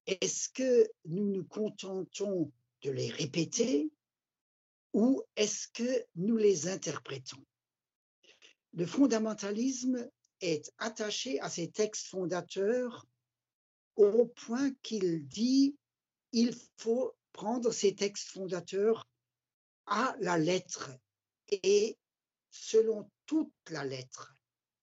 Est-ce 0.08 0.50
que 0.50 0.90
nous 1.06 1.30
nous 1.30 1.46
contentons 1.46 2.52
de 2.82 2.90
les 2.90 3.12
répéter 3.12 3.92
ou 4.94 5.22
est-ce 5.36 5.68
que 5.68 6.06
nous 6.16 6.38
les 6.38 6.68
interprétons? 6.68 7.46
Le 8.74 8.86
fondamentalisme 8.86 10.10
est 10.42 10.72
attaché 10.78 11.40
à 11.40 11.50
ces 11.50 11.70
textes 11.70 12.08
fondateurs 12.08 13.06
au 13.96 14.26
point 14.26 14.72
qu'il 14.82 15.28
dit 15.28 15.76
il 16.32 16.56
faut 16.78 17.16
prendre 17.32 17.72
ces 17.72 17.94
textes 17.94 18.30
fondateurs 18.30 19.08
à 19.86 20.16
la 20.20 20.38
lettre 20.38 20.92
et 21.50 21.98
selon 22.50 23.10
toute 23.26 23.54
la 23.70 23.84
lettre 23.84 24.36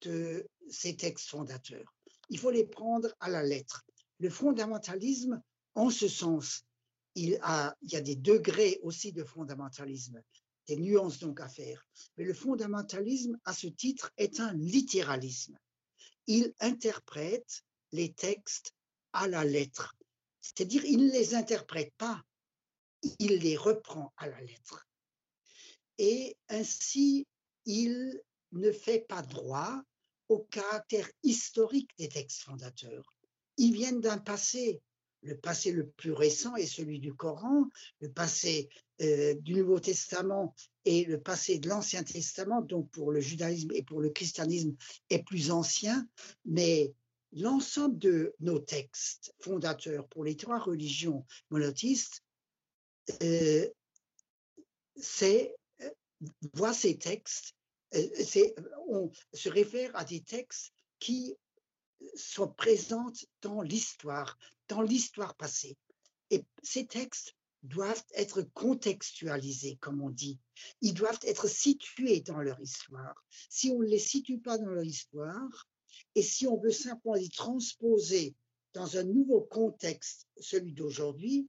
de 0.03 0.49
ces 0.69 0.97
textes 0.97 1.29
fondateurs. 1.29 1.93
Il 2.29 2.39
faut 2.39 2.51
les 2.51 2.67
prendre 2.67 3.13
à 3.19 3.29
la 3.29 3.43
lettre. 3.43 3.85
Le 4.19 4.31
fondamentalisme, 4.31 5.43
en 5.75 5.91
ce 5.91 6.07
sens, 6.09 6.65
il, 7.17 7.39
a, 7.43 7.77
il 7.83 7.93
y 7.93 7.97
a 7.97 8.01
des 8.01 8.17
degrés 8.17 8.79
aussi 8.83 9.13
de 9.13 9.25
fondamentalisme, 9.25 10.23
des 10.71 10.77
nuances 10.77 11.19
donc 11.19 11.41
à 11.41 11.49
faire. 11.49 11.85
Mais 12.17 12.25
le 12.25 12.33
fondamentalisme, 12.33 13.37
à 13.45 13.53
ce 13.53 13.67
titre, 13.67 14.13
est 14.17 14.39
un 14.39 14.55
littéralisme. 14.55 15.59
Il 16.29 16.55
interprète 16.61 17.65
les 17.91 18.13
textes 18.13 18.73
à 19.13 19.27
la 19.27 19.45
lettre. 19.45 19.97
C'est-à-dire, 20.41 20.85
il 20.85 21.07
ne 21.07 21.13
les 21.13 21.35
interprète 21.35 21.93
pas, 21.99 22.23
il 23.19 23.39
les 23.39 23.57
reprend 23.57 24.13
à 24.17 24.29
la 24.29 24.41
lettre. 24.43 24.87
Et 25.99 26.37
ainsi, 26.49 27.27
il 27.67 28.23
ne 28.53 28.71
fait 28.71 29.01
pas 29.01 29.23
droit 29.23 29.83
au 30.29 30.39
caractère 30.39 31.11
historique 31.25 31.91
des 31.99 32.09
textes 32.09 32.43
fondateurs. 32.43 33.13
Ils 33.57 33.75
viennent 33.75 34.01
d'un 34.01 34.19
passé. 34.19 34.81
Le 35.23 35.37
passé 35.37 35.73
le 35.73 35.89
plus 35.89 36.13
récent 36.13 36.55
est 36.55 36.67
celui 36.67 37.01
du 37.01 37.13
Coran, 37.13 37.67
le 37.99 38.11
passé 38.11 38.71
euh, 39.01 39.35
du 39.35 39.55
Nouveau 39.55 39.81
Testament 39.81 40.55
et 40.85 41.05
le 41.05 41.21
passé 41.21 41.59
de 41.59 41.69
l'Ancien 41.69 42.03
Testament, 42.03 42.63
donc 42.63 42.91
pour 42.91 43.13
le 43.13 43.21
judaïsme 43.21 43.71
et 43.73 43.83
pour 43.83 44.01
le 44.01 44.11
christianisme, 44.11 44.75
est 45.09 45.23
plus 45.23 45.51
ancien, 45.51 46.09
mais 46.45 46.93
l'ensemble 47.33 47.99
de 47.99 48.35
nos 48.41 48.59
textes 48.59 49.35
fondateurs 49.41 50.09
pour 50.09 50.25
les 50.25 50.37
trois 50.37 50.59
religions 50.59 51.25
monothéistes, 51.51 52.23
euh, 53.23 53.69
euh, 55.23 55.47
voit 56.55 56.75
ces 56.75 56.99
textes 56.99 57.55
euh, 57.95 58.55
on 58.89 59.11
se 59.33 59.49
réfère 59.49 59.91
à 59.97 60.05
des 60.05 60.21
textes 60.21 60.73
qui 60.99 61.37
sont 62.15 62.49
présents 62.49 63.13
dans 63.43 63.63
l'histoire, 63.63 64.39
dans 64.69 64.83
l'histoire 64.83 65.35
passée. 65.35 65.77
Et 66.31 66.45
ces 66.63 66.87
textes 66.87 67.35
doivent 67.63 68.05
être 68.15 68.43
contextualisés, 68.55 69.77
comme 69.81 70.01
on 70.01 70.11
dit. 70.11 70.39
Ils 70.81 70.95
doivent 70.95 71.21
être 71.23 71.49
situés 71.49 72.21
dans 72.21 72.41
leur 72.41 72.61
histoire. 72.61 73.25
Si 73.49 73.71
on 73.71 73.81
ne 73.81 73.87
les 73.87 73.99
situe 73.99 74.39
pas 74.39 74.59
dans 74.59 74.71
leur 74.71 74.85
histoire, 74.85 75.69
et 76.15 76.23
si 76.23 76.47
on 76.47 76.57
veut 76.57 76.73
simplement 76.73 77.15
les 77.15 77.29
transposer 77.29 78.35
dans 78.73 78.97
un 78.97 79.05
nouveau 79.05 79.43
contexte, 79.43 80.27
celui 80.39 80.73
d'aujourd'hui, 80.73 81.49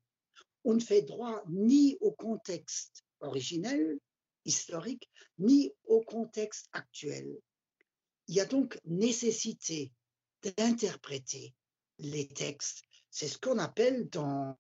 on 0.64 0.74
ne 0.74 0.80
fait 0.80 1.01
droit 1.01 1.43
ni 1.49 1.97
au 2.01 2.12
contexte 2.12 3.03
originel, 3.20 3.99
historique, 4.45 5.09
ni 5.39 5.72
au 5.86 6.01
contexte 6.01 6.68
actuel. 6.74 7.38
Il 8.28 8.36
y 8.36 8.39
a 8.39 8.45
donc 8.45 8.80
nécessité 8.86 9.91
d'interpréter 10.43 11.53
les 11.99 12.28
textes. 12.28 12.84
C'est 13.14 13.28
ce 13.28 13.38
qu'on 13.38 13.57
appelle 13.57 14.09
dans 14.09 14.57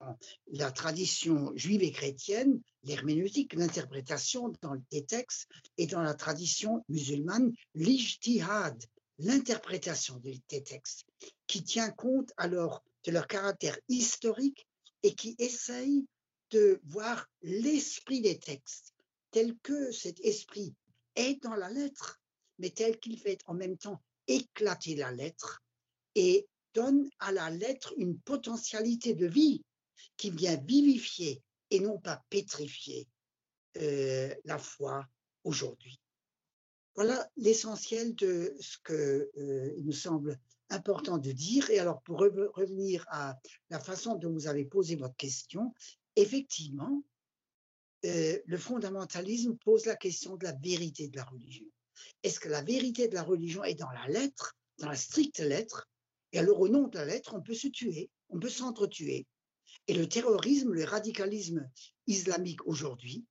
la 0.47 0.71
tradition 0.71 1.53
juive 1.55 1.83
et 1.83 1.91
chrétienne 1.91 2.61
l'herméneutique, 2.83 3.53
l'interprétation 3.53 4.51
des 4.91 5.05
textes, 5.05 5.47
et 5.77 5.87
dans 5.87 6.01
la 6.01 6.13
tradition 6.13 6.83
musulmane 6.89 7.53
l'ijtihad, 7.75 8.83
l'interprétation 9.19 10.17
des 10.17 10.39
textes, 10.61 11.05
qui 11.47 11.63
tient 11.63 11.91
compte 11.91 12.33
alors 12.35 12.83
de 13.05 13.11
leur 13.11 13.27
caractère 13.27 13.77
historique 13.87 14.67
et 15.03 15.15
qui 15.15 15.35
essaye 15.39 16.05
de 16.49 16.81
voir 16.83 17.27
l'esprit 17.41 18.19
des 18.19 18.37
textes 18.37 18.93
tel 19.31 19.57
que 19.59 19.93
cet 19.93 20.19
esprit 20.19 20.75
est 21.15 21.41
dans 21.41 21.55
la 21.55 21.69
lettre, 21.69 22.19
mais 22.59 22.69
tel 22.69 22.99
qu'il 22.99 23.17
fait 23.17 23.39
en 23.45 23.53
même 23.53 23.77
temps 23.77 24.01
éclater 24.27 24.95
la 24.95 25.11
lettre 25.11 25.63
et 26.15 26.47
donne 26.73 27.09
à 27.19 27.31
la 27.31 27.49
lettre 27.49 27.93
une 27.97 28.17
potentialité 28.19 29.13
de 29.13 29.27
vie 29.27 29.63
qui 30.17 30.31
vient 30.31 30.57
vivifier 30.57 31.41
et 31.69 31.79
non 31.79 31.99
pas 31.99 32.23
pétrifier 32.29 33.07
euh, 33.77 34.33
la 34.45 34.57
foi 34.57 35.07
aujourd'hui. 35.43 35.99
Voilà 36.95 37.29
l'essentiel 37.37 38.13
de 38.15 38.55
ce 38.59 38.77
qu'il 38.85 39.41
euh, 39.41 39.75
nous 39.79 39.93
semble 39.93 40.39
important 40.69 41.17
de 41.17 41.31
dire. 41.31 41.69
Et 41.69 41.79
alors, 41.79 42.01
pour 42.01 42.19
revenir 42.19 43.05
à 43.09 43.39
la 43.69 43.79
façon 43.79 44.15
dont 44.15 44.31
vous 44.31 44.47
avez 44.47 44.65
posé 44.65 44.95
votre 44.95 45.15
question, 45.15 45.73
effectivement, 46.15 47.03
euh, 48.05 48.39
le 48.45 48.57
fondamentalisme 48.57 49.55
pose 49.57 49.85
la 49.85 49.95
question 49.95 50.35
de 50.35 50.43
la 50.43 50.53
vérité 50.53 51.07
de 51.07 51.17
la 51.17 51.23
religion. 51.23 51.65
Est-ce 52.23 52.39
que 52.39 52.49
la 52.49 52.61
vérité 52.61 53.07
de 53.07 53.15
la 53.15 53.23
religion 53.23 53.63
est 53.63 53.75
dans 53.75 53.91
la 53.91 54.07
lettre, 54.07 54.57
dans 54.79 54.89
la 54.89 54.95
stricte 54.95 55.39
lettre 55.39 55.87
Et 56.33 56.39
alors, 56.39 56.59
au 56.59 56.69
nom 56.69 56.87
de 56.87 56.97
la 56.97 57.05
lettre, 57.05 57.33
on 57.35 57.41
peut 57.41 57.53
se 57.53 57.67
tuer, 57.67 58.09
on 58.29 58.39
peut 58.39 58.49
s'entretuer. 58.49 59.27
Et 59.87 59.93
le 59.93 60.07
terrorisme, 60.07 60.73
le 60.73 60.83
radicalisme 60.83 61.69
islamique 62.07 62.65
aujourd'hui 62.67 63.25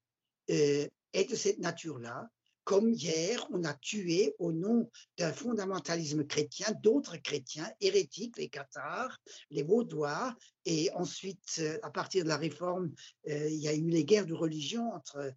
euh, 0.51 0.87
est 1.13 1.31
de 1.31 1.37
cette 1.37 1.59
nature-là 1.59 2.29
comme 2.65 2.91
hier, 2.91 3.49
on 3.51 3.65
a 3.65 3.75
tué 3.75 4.37
au 4.39 4.53
nom 4.53 4.89
d'un 5.19 5.33
fondamentalisme 5.33 6.25
chrétien 6.25 6.69
d'autres 6.83 7.17
chrétiens 7.17 7.69
hérétiques, 7.81 8.39
les 8.39 8.49
cathares, 8.49 9.19
les 9.51 9.65
vaudois, 9.65 10.37
et 10.67 10.89
ensuite, 10.93 11.57
euh, 11.59 11.79
à 11.83 11.91
partir 11.91 12.23
de 12.23 12.29
la 12.29 12.37
réforme, 12.37 12.93
euh, 13.29 13.49
il 13.49 13.57
y 13.57 13.67
a 13.67 13.75
eu 13.75 13.89
les 13.89 14.05
guerres 14.05 14.27
de 14.27 14.35
religion 14.35 14.93
entre 14.93 15.33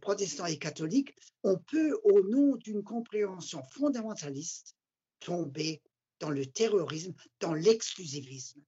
protestants 0.00 0.46
et 0.46 0.58
catholiques. 0.58 1.14
On 1.44 1.58
peut, 1.58 1.96
au 2.02 2.22
nom 2.22 2.56
d'une 2.56 2.82
compréhension 2.82 3.62
fondamentaliste, 3.70 4.74
tomber 5.20 5.80
dans 6.20 6.30
le 6.30 6.46
terrorisme, 6.46 7.14
dans 7.40 7.54
l'exclusivisme. 7.54 8.62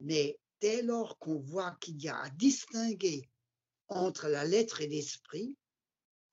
Mais 0.00 0.38
dès 0.60 0.82
lors 0.82 1.18
qu'on 1.18 1.38
voit 1.38 1.76
qu'il 1.80 2.00
y 2.02 2.08
a 2.08 2.18
à 2.18 2.30
distinguer 2.30 3.28
entre 3.88 4.28
la 4.28 4.44
lettre 4.44 4.80
et 4.80 4.86
l'esprit, 4.86 5.56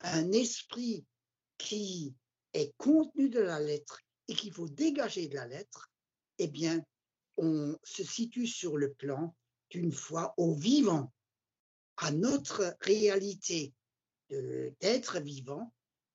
un 0.02 0.32
esprit 0.32 1.06
qui 1.58 2.14
est 2.54 2.74
contenu 2.78 3.30
de 3.30 3.40
la 3.40 3.60
lettre 3.60 4.02
et 4.28 4.36
qu'il 4.36 4.54
faut 4.54 4.70
dégager 4.70 5.28
de 5.28 5.36
la 5.36 5.48
lettre, 5.48 5.92
eh 6.38 6.48
bien, 6.48 6.84
on 7.38 7.78
se 7.84 8.04
situe 8.04 8.48
sur 8.48 8.78
le 8.78 8.94
plan 8.94 9.36
d'une 9.70 9.92
foi 9.92 10.34
au 10.38 10.56
vivant, 10.56 11.12
à 11.98 12.12
notre 12.12 12.76
réalité 12.82 13.74
d'être 14.30 15.20
vivant, 15.20 15.74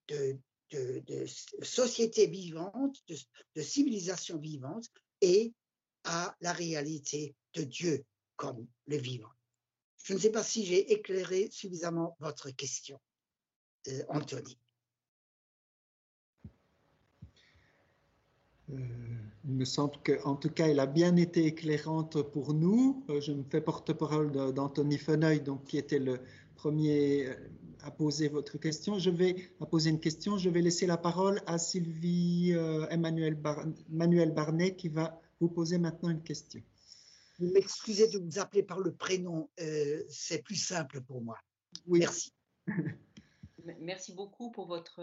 de, 0.09 0.39
société 1.63 2.27
vivante, 2.27 3.03
de, 3.09 3.17
de, 3.57 3.63
civilisation 3.63 4.39
vivante, 4.39 4.89
et 5.21 5.53
à 6.05 6.37
la 6.41 6.53
réalité 6.53 7.35
de 7.55 7.63
Dieu 7.63 8.05
comme 8.37 8.67
le 8.87 8.97
vivant. 8.97 9.31
Je 10.05 10.15
ne 10.15 10.19
sais 10.19 10.31
pas 10.31 10.43
si 10.43 10.65
j'ai 10.65 10.93
éclairé 10.93 11.49
suffisamment 11.51 12.17
votre 12.19 12.51
question. 12.51 13.01
Euh, 13.89 14.05
Anthony. 14.09 14.59
Euh, 18.71 19.22
il 19.45 19.55
me 19.55 19.65
semble 19.65 19.95
qu'en 20.05 20.37
tout 20.37 20.51
cas, 20.51 20.69
elle 20.69 20.81
a 20.81 20.87
bien 20.87 21.17
été 21.17 21.47
éclairante 21.47 22.23
pour 22.31 22.55
nous. 22.55 23.05
Euh, 23.11 23.21
je 23.21 23.33
me 23.33 23.43
fais 23.43 23.61
porte-parole 23.61 24.31
d'Anthony 24.53 24.99
Feneuil, 24.99 25.41
donc, 25.41 25.65
qui 25.65 25.79
était 25.79 25.99
le 25.99 26.21
premier 26.55 27.29
à 27.83 27.91
poser 27.91 28.29
votre 28.29 28.59
question. 28.59 28.99
Je 28.99 29.11
vais 29.11 29.51
à 29.61 29.67
poser 29.67 29.91
une 29.91 30.01
question. 30.01 30.39
Je 30.39 30.49
vais 30.49 30.63
laisser 30.63 30.87
la 30.87 30.97
parole 30.97 31.43
à 31.47 31.59
Sylvie 31.59 32.53
Emmanuel 32.91 33.37
Manuel 33.89 34.31
Barnet, 34.33 34.77
qui 34.77 34.89
va 34.89 35.21
vous 35.41 35.49
poser 35.49 35.79
maintenant 35.79 36.11
une 36.11 36.23
question. 36.23 36.63
Vous 37.41 37.51
m'excusez 37.53 38.09
de 38.09 38.19
vous 38.19 38.39
appeler 38.39 38.63
par 38.63 38.79
le 38.79 38.93
prénom, 38.93 39.49
c'est 40.09 40.45
plus 40.45 40.55
simple 40.55 41.01
pour 41.01 41.21
moi. 41.21 41.37
Oui. 41.87 41.99
Merci. 42.01 42.33
Merci 43.81 44.15
beaucoup 44.15 44.51
pour 44.51 44.67
votre, 44.67 45.01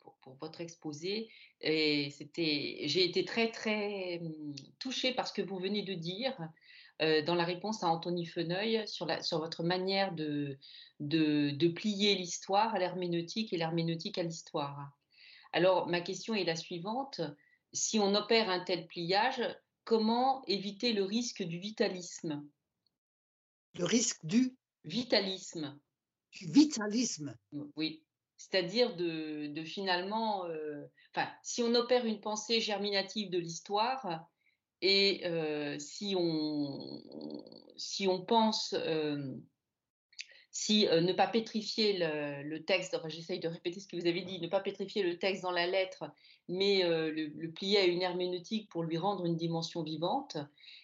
pour, 0.00 0.34
votre 0.40 0.60
exposé. 0.60 1.30
Et 1.60 2.10
c'était, 2.10 2.82
j'ai 2.84 3.04
été 3.04 3.24
très, 3.24 3.50
très 3.50 4.20
hum, 4.20 4.54
touchée 4.78 5.12
par 5.12 5.26
ce 5.26 5.32
que 5.32 5.42
vous 5.42 5.58
venez 5.58 5.82
de 5.82 5.94
dire 5.94 6.36
euh, 7.00 7.22
dans 7.22 7.34
la 7.34 7.44
réponse 7.44 7.82
à 7.82 7.88
Anthony 7.88 8.26
Feneuil 8.26 8.86
sur, 8.86 9.06
la, 9.06 9.22
sur 9.22 9.38
votre 9.38 9.62
manière 9.62 10.12
de, 10.14 10.58
de, 11.00 11.50
de 11.50 11.68
plier 11.68 12.14
l'histoire 12.14 12.74
à 12.74 12.78
l'herméneutique 12.78 13.52
et 13.52 13.56
l'herméneutique 13.56 14.18
à 14.18 14.22
l'histoire. 14.22 14.92
Alors, 15.52 15.88
ma 15.88 16.00
question 16.00 16.34
est 16.34 16.44
la 16.44 16.56
suivante. 16.56 17.20
Si 17.72 17.98
on 17.98 18.14
opère 18.14 18.50
un 18.50 18.60
tel 18.60 18.86
pliage, 18.86 19.42
comment 19.84 20.44
éviter 20.46 20.92
le 20.92 21.04
risque 21.04 21.42
du 21.42 21.58
vitalisme? 21.58 22.46
Le 23.74 23.84
risque 23.84 24.24
du 24.24 24.56
Vitalisme 24.84 25.78
vitalisme. 26.40 27.36
Oui, 27.76 28.02
c'est-à-dire 28.42 28.96
de, 28.96 29.62
finalement, 29.64 30.46
euh, 30.46 30.84
si 31.42 31.62
on 31.62 31.74
opère 31.74 32.04
une 32.06 32.20
pensée 32.20 32.60
germinative 32.60 33.30
de 33.30 33.38
l'histoire 33.38 34.26
et 34.80 35.22
euh, 35.26 35.78
si, 35.78 36.14
on, 36.18 37.02
si 37.76 38.08
on 38.08 38.24
pense, 38.24 38.74
euh, 38.76 39.36
si 40.50 40.86
ne 40.86 41.12
pas 41.12 41.28
pétrifier 41.28 41.98
le, 41.98 42.58
texte, 42.64 42.98
j'essaye 43.06 43.38
de 43.38 43.48
répéter 43.48 43.78
ce 43.78 43.86
que 43.86 43.96
vous 43.96 44.08
avez 44.08 44.22
dit, 44.22 44.40
ne 44.40 44.48
pas 44.48 44.60
pétrifier 44.60 45.04
le 45.04 45.18
texte 45.18 45.42
dans 45.42 45.52
la 45.52 45.68
lettre, 45.68 46.10
mais 46.48 46.82
le, 46.82 47.10
le, 47.10 47.52
plier 47.52 47.78
à 47.78 47.84
une 47.84 48.02
herméneutique 48.02 48.68
pour 48.68 48.82
lui 48.82 48.98
rendre 48.98 49.24
une 49.24 49.36
dimension 49.36 49.84
vivante, 49.84 50.36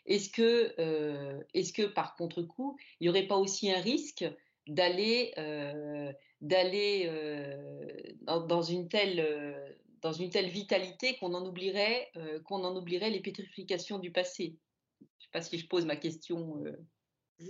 est-ce 0.07 0.31
que, 0.31 1.45
est-ce 1.53 1.73
que 1.73 1.83
par 1.83 2.15
contre-coup, 2.15 2.79
il 3.01 3.05
n'y 3.05 3.09
aurait 3.11 3.27
pas 3.27 3.37
aussi 3.37 3.71
un 3.71 3.81
risque 3.81 4.25
d'aller 4.69 5.33
euh, 5.39 6.13
d'aller 6.41 7.07
euh, 7.07 8.13
dans, 8.23 8.63
une 8.63 8.89
telle 8.89 9.19
euh, 9.19 9.73
dans 10.03 10.13
une 10.13 10.31
telle 10.31 10.49
vitalité 10.49 11.17
qu'on 11.17 11.35
en 11.35 11.45
oublierait 11.47 12.11
qu'on 12.45 12.63
en 12.65 12.77
oublierait 12.77 13.11
les 13.11 13.21
pétrifications 13.21 13.99
du 13.99 14.13
passé. 14.13 14.57
Je 15.01 15.05
ne 15.05 15.23
sais 15.23 15.31
pas 15.33 15.43
si 15.43 15.59
je 15.59 15.67
pose 15.67 15.87
ma 15.87 15.97
question 15.97 16.63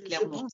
clairement. 0.06 0.46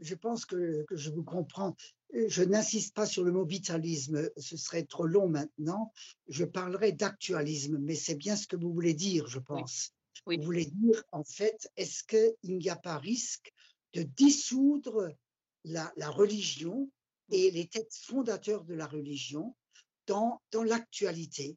Je 0.00 0.14
pense, 0.14 0.46
que, 0.46 0.84
que, 0.88 0.96
je 0.96 1.10
vous 1.10 1.22
comprends. 1.22 1.76
Je 2.12 2.42
n'insiste 2.42 2.94
pas 2.94 3.04
sur 3.06 3.24
le 3.24 3.30
mot 3.30 3.44
vitalisme, 3.44 4.30
ce 4.36 4.56
serait 4.56 4.84
trop 4.84 5.06
long 5.06 5.28
maintenant. 5.28 5.92
Je 6.28 6.44
parlerai 6.44 6.92
d'actualisme, 6.92 7.78
mais 7.78 7.94
c'est 7.94 8.14
bien 8.14 8.34
ce 8.34 8.46
que 8.46 8.56
vous 8.56 8.72
voulez 8.72 8.94
dire, 8.94 9.28
je 9.28 9.38
pense. 9.38 9.92
Vous 10.26 10.42
voulez 10.42 10.64
dire, 10.64 11.02
en 11.12 11.24
fait, 11.24 11.70
est-ce 11.76 12.04
qu'il 12.04 12.56
n'y 12.56 12.70
a 12.70 12.76
pas 12.76 12.98
risque 12.98 13.52
de 13.92 14.02
dissoudre 14.02 15.14
la, 15.64 15.92
religion 16.10 16.90
et 17.30 17.50
les 17.50 17.66
textes 17.66 18.04
fondateurs 18.04 18.64
de 18.64 18.74
la 18.74 18.86
religion 18.86 19.56
dans, 20.06 20.40
dans 20.50 20.64
l'actualité, 20.64 21.56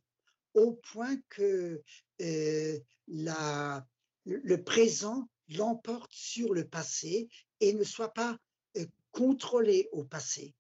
au 0.53 0.73
point 0.73 1.17
que 1.29 1.81
euh, 2.21 2.79
la, 3.07 3.85
le 4.25 4.63
présent 4.63 5.27
l'emporte 5.49 6.11
sur 6.11 6.53
le 6.53 6.67
passé 6.67 7.29
et 7.59 7.73
ne 7.73 7.83
soit 7.83 8.13
pas 8.13 8.37
euh, 8.77 8.85
contrôlé 9.11 9.89
au 9.91 10.03
passé, 10.03 10.53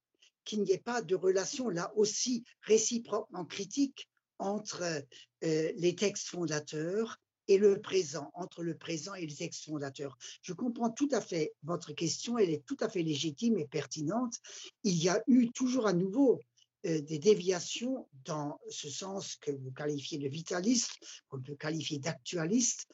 qu'il 0.43 0.61
n'y 0.61 0.71
ait 0.71 0.77
pas 0.77 1.01
de 1.01 1.15
relation 1.15 1.69
là 1.69 1.91
aussi 1.95 2.43
réciproquement 2.61 3.45
critique 3.45 4.09
entre 4.37 4.83
euh, 4.83 5.71
les 5.75 5.95
textes 5.95 6.27
fondateurs 6.27 7.19
et 7.47 7.57
le 7.57 7.79
présent, 7.81 8.31
entre 8.33 8.63
le 8.63 8.75
présent 8.75 9.13
et 9.13 9.25
les 9.25 9.35
textes 9.35 9.65
fondateurs. 9.65 10.17
Je 10.41 10.53
comprends 10.53 10.89
tout 10.89 11.09
à 11.11 11.21
fait 11.21 11.53
votre 11.63 11.93
question, 11.93 12.37
elle 12.37 12.49
est 12.49 12.65
tout 12.65 12.77
à 12.79 12.89
fait 12.89 13.03
légitime 13.03 13.57
et 13.57 13.67
pertinente. 13.67 14.35
Il 14.83 15.01
y 15.01 15.09
a 15.09 15.23
eu 15.27 15.51
toujours 15.51 15.87
à 15.87 15.93
nouveau 15.93 16.39
euh, 16.85 17.01
des 17.01 17.17
déviations 17.17 18.07
dans 18.25 18.59
ce 18.69 18.89
sens 18.89 19.37
que 19.37 19.51
vous 19.51 19.71
qualifiez 19.71 20.19
de 20.19 20.27
vitaliste, 20.27 20.91
qu'on 21.29 21.41
peut 21.41 21.55
qualifier 21.55 21.97
d'actualiste, 21.97 22.87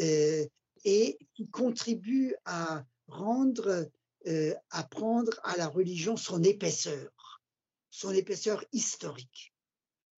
euh, 0.00 0.44
et 0.84 1.18
qui 1.34 1.48
contribuent 1.48 2.34
à 2.44 2.84
rendre, 3.06 3.90
euh, 4.26 4.54
à 4.70 4.84
prendre 4.84 5.40
à 5.44 5.56
la 5.56 5.66
religion 5.66 6.16
son 6.16 6.42
épaisseur, 6.42 7.42
son 7.90 8.12
épaisseur 8.12 8.64
historique. 8.72 9.52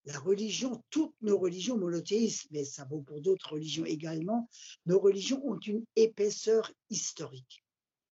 La 0.05 0.18
religion, 0.18 0.82
toutes 0.90 1.14
nos 1.20 1.38
religions 1.38 1.76
monothéistes, 1.76 2.46
mais 2.51 2.64
ça 2.64 2.84
vaut 2.84 3.03
pour 3.03 3.20
d'autres 3.20 3.53
religions 3.53 3.84
également, 3.84 4.48
nos 4.86 4.98
religions 4.98 5.44
ont 5.46 5.59
une 5.59 5.84
épaisseur 5.96 6.72
historique 6.88 7.64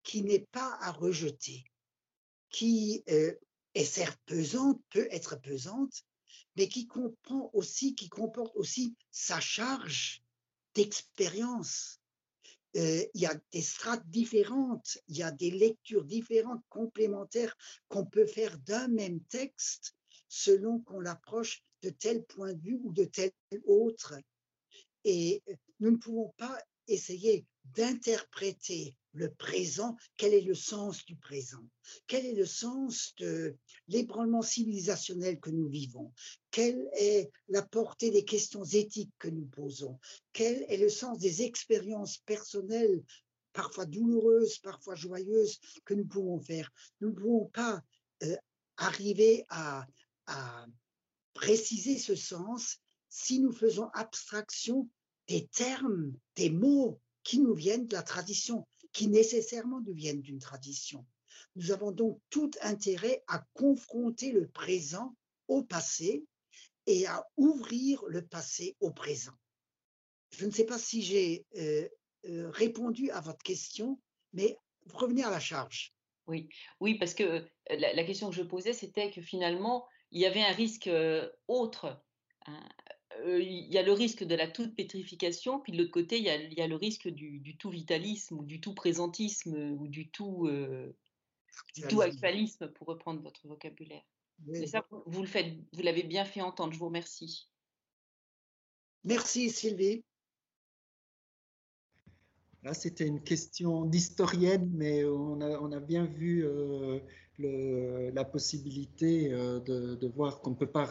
qui 0.03 0.23
n'est 0.23 0.47
pas 0.53 0.77
à 0.81 0.93
rejeter, 0.93 1.65
qui 2.51 3.03
euh, 3.11 3.35
est 3.75 3.85
certes 3.85 4.21
pesante, 4.27 4.81
peut 4.91 5.09
être 5.11 5.41
pesante, 5.41 6.05
mais 6.57 6.69
qui 6.69 6.87
comprend 6.87 7.51
aussi, 7.53 7.95
qui 7.95 8.09
comporte 8.09 8.55
aussi 8.57 8.95
sa 9.11 9.41
charge 9.41 10.23
d'expérience. 10.75 12.01
Euh, 12.77 13.05
il 13.15 13.21
y 13.23 13.27
a 13.27 13.35
des 13.53 13.63
strates 13.63 14.07
différentes, 14.09 14.99
il 15.09 15.17
y 15.17 15.23
a 15.23 15.31
des 15.31 15.51
lectures 15.51 16.05
différentes, 16.05 16.63
complémentaires 16.69 17.57
qu'on 17.89 18.05
peut 18.05 18.27
faire 18.27 18.59
d'un 18.59 18.89
même 18.89 19.21
texte 19.25 19.95
selon 20.29 20.81
qu'on 20.81 21.01
l'approche 21.01 21.63
de 21.83 21.91
tel 21.91 22.25
point 22.25 22.53
de 22.53 22.61
vue 22.61 22.81
ou 22.83 22.93
de 22.93 23.05
tel 23.05 23.33
autre. 23.67 24.15
Et 25.05 25.43
nous 25.81 25.93
ne 25.93 25.97
pouvons 25.97 26.35
pas 26.37 26.59
essayer 26.89 27.47
d'interpréter 27.75 28.97
le 29.13 29.33
présent, 29.35 29.97
quel 30.17 30.33
est 30.33 30.43
le 30.43 30.55
sens 30.55 31.05
du 31.05 31.17
présent, 31.17 31.65
quel 32.07 32.25
est 32.25 32.35
le 32.35 32.47
sens 32.47 33.15
de 33.19 33.57
l'ébranlement 33.89 34.43
civilisationnel 34.43 35.41
que 35.41 35.51
nous 35.51 35.69
vivons, 35.69 36.13
quelle 36.51 36.89
est 36.99 37.31
la 37.49 37.63
portée 37.63 38.11
des 38.11 38.25
questions 38.25 38.65
éthiques 38.65 39.13
que 39.19 39.29
nous 39.29 39.47
posons, 39.47 39.99
quel 40.33 40.65
est 40.69 40.77
le 40.77 40.89
sens 40.89 41.19
des 41.19 41.43
expériences 41.43 42.19
personnelles, 42.19 43.03
parfois 43.53 43.87
douloureuses, 43.87 44.59
parfois 44.59 44.95
joyeuses, 44.95 45.59
que 45.85 45.95
nous 45.95 46.07
pouvons 46.07 46.41
faire? 46.41 46.71
Nous 47.01 47.09
ne 47.09 47.15
pouvons 47.15 47.47
pas 47.47 47.83
euh, 48.23 48.37
arriver 48.77 49.45
à 49.49 49.87
préciser 51.39 51.97
ce 51.99 52.17
sens 52.17 52.79
si 53.09 53.39
nous 53.39 53.53
faisons 53.53 53.89
abstraction 53.95 54.91
des 55.29 55.47
termes, 55.47 56.13
des 56.35 56.51
mots 56.51 57.01
qui 57.23 57.39
nous 57.39 57.55
viennent 57.55 57.87
de 57.87 57.95
la 57.95 58.03
tradition, 58.03 58.67
qui 58.93 59.07
nécessairement 59.07 59.81
nous 59.81 59.95
viennent 59.95 60.21
d'une 60.21 60.41
tradition. 60.41 61.07
Nous 61.55 61.71
avons 61.71 61.93
donc 61.93 62.21
tout 62.29 62.51
intérêt 62.61 63.23
à 63.29 63.45
confronter 63.55 64.33
le 64.33 64.49
présent 64.49 65.15
au 65.47 65.63
passé 65.63 66.25
et 66.87 67.07
à 67.07 67.25
ouvrir 67.37 68.05
le 68.09 68.27
passé 68.27 68.77
au 68.81 68.91
présent. 68.91 69.35
Je 70.37 70.45
ne 70.45 70.51
sais 70.51 70.67
pas 70.67 70.79
si 70.79 71.03
j'ai 71.03 71.47
euh, 71.57 71.89
euh, 72.27 72.51
répondu 72.51 73.11
à 73.11 73.21
votre 73.21 73.45
question, 73.45 74.01
mais 74.33 74.59
revenez 74.93 75.23
à 75.23 75.31
la 75.31 75.41
charge. 75.41 75.95
Oui, 76.27 76.49
oui, 76.81 76.99
parce 76.99 77.15
que 77.15 77.23
euh, 77.23 77.47
la 77.69 78.05
question 78.05 78.29
que 78.29 78.37
je 78.37 78.43
posais, 78.43 78.73
c'était 78.73 79.13
que 79.13 79.23
finalement, 79.23 79.87
il 80.11 80.21
y 80.21 80.27
avait 80.27 80.43
un 80.43 80.53
risque 80.53 80.91
autre. 81.49 82.03
Hein, 82.47 82.69
il 83.27 83.73
y 83.73 83.79
a 83.79 83.83
le 83.83 83.93
risque 83.93 84.25
de 84.25 84.35
la 84.35 84.49
toute 84.49 84.75
pétrification, 84.75 85.61
puis 85.61 85.73
de 85.73 85.79
l'autre 85.79 85.91
côté, 85.91 86.19
il 86.19 86.25
y, 86.25 86.61
a, 86.61 86.67
le 86.67 86.77
risque 86.77 87.09
du, 87.09 87.57
tout 87.59 87.71
vitalisme 87.71 88.39
ou 88.39 88.45
du 88.45 88.61
tout 88.61 88.75
présentisme 88.75 89.77
ou 89.81 89.89
du 89.89 90.09
tout, 90.11 90.49
tout 91.89 92.01
actualisme, 92.01 92.69
pour 92.69 92.87
reprendre 92.87 93.21
votre 93.21 93.47
vocabulaire. 93.49 94.05
ça, 94.67 94.87
vous 95.07 95.23
le 95.23 95.27
faites, 95.27 95.53
vous 95.73 95.83
l'avez 95.83 96.05
bien 96.05 96.25
fait 96.25 96.43
entendre. 96.43 96.73
Je 96.73 96.79
vous 96.79 96.87
remercie. 96.87 97.49
Merci 99.05 99.51
Sylvie. 99.51 100.05
Là, 102.63 102.75
c'était 102.75 103.07
une 103.07 103.23
question 103.23 103.85
d'historienne, 103.85 104.69
mais 104.75 105.05
on 105.05 105.41
a, 105.41 105.59
on 105.61 105.71
a, 105.73 105.81
bien 105.81 106.05
vu 106.05 106.45
la 107.39 108.25
possibilité 108.25 109.31
de, 109.31 109.95
de, 109.95 110.07
voir 110.09 110.41
qu'on 110.41 110.51
ne 110.51 110.57
peut 110.57 110.67
pas 110.67 110.89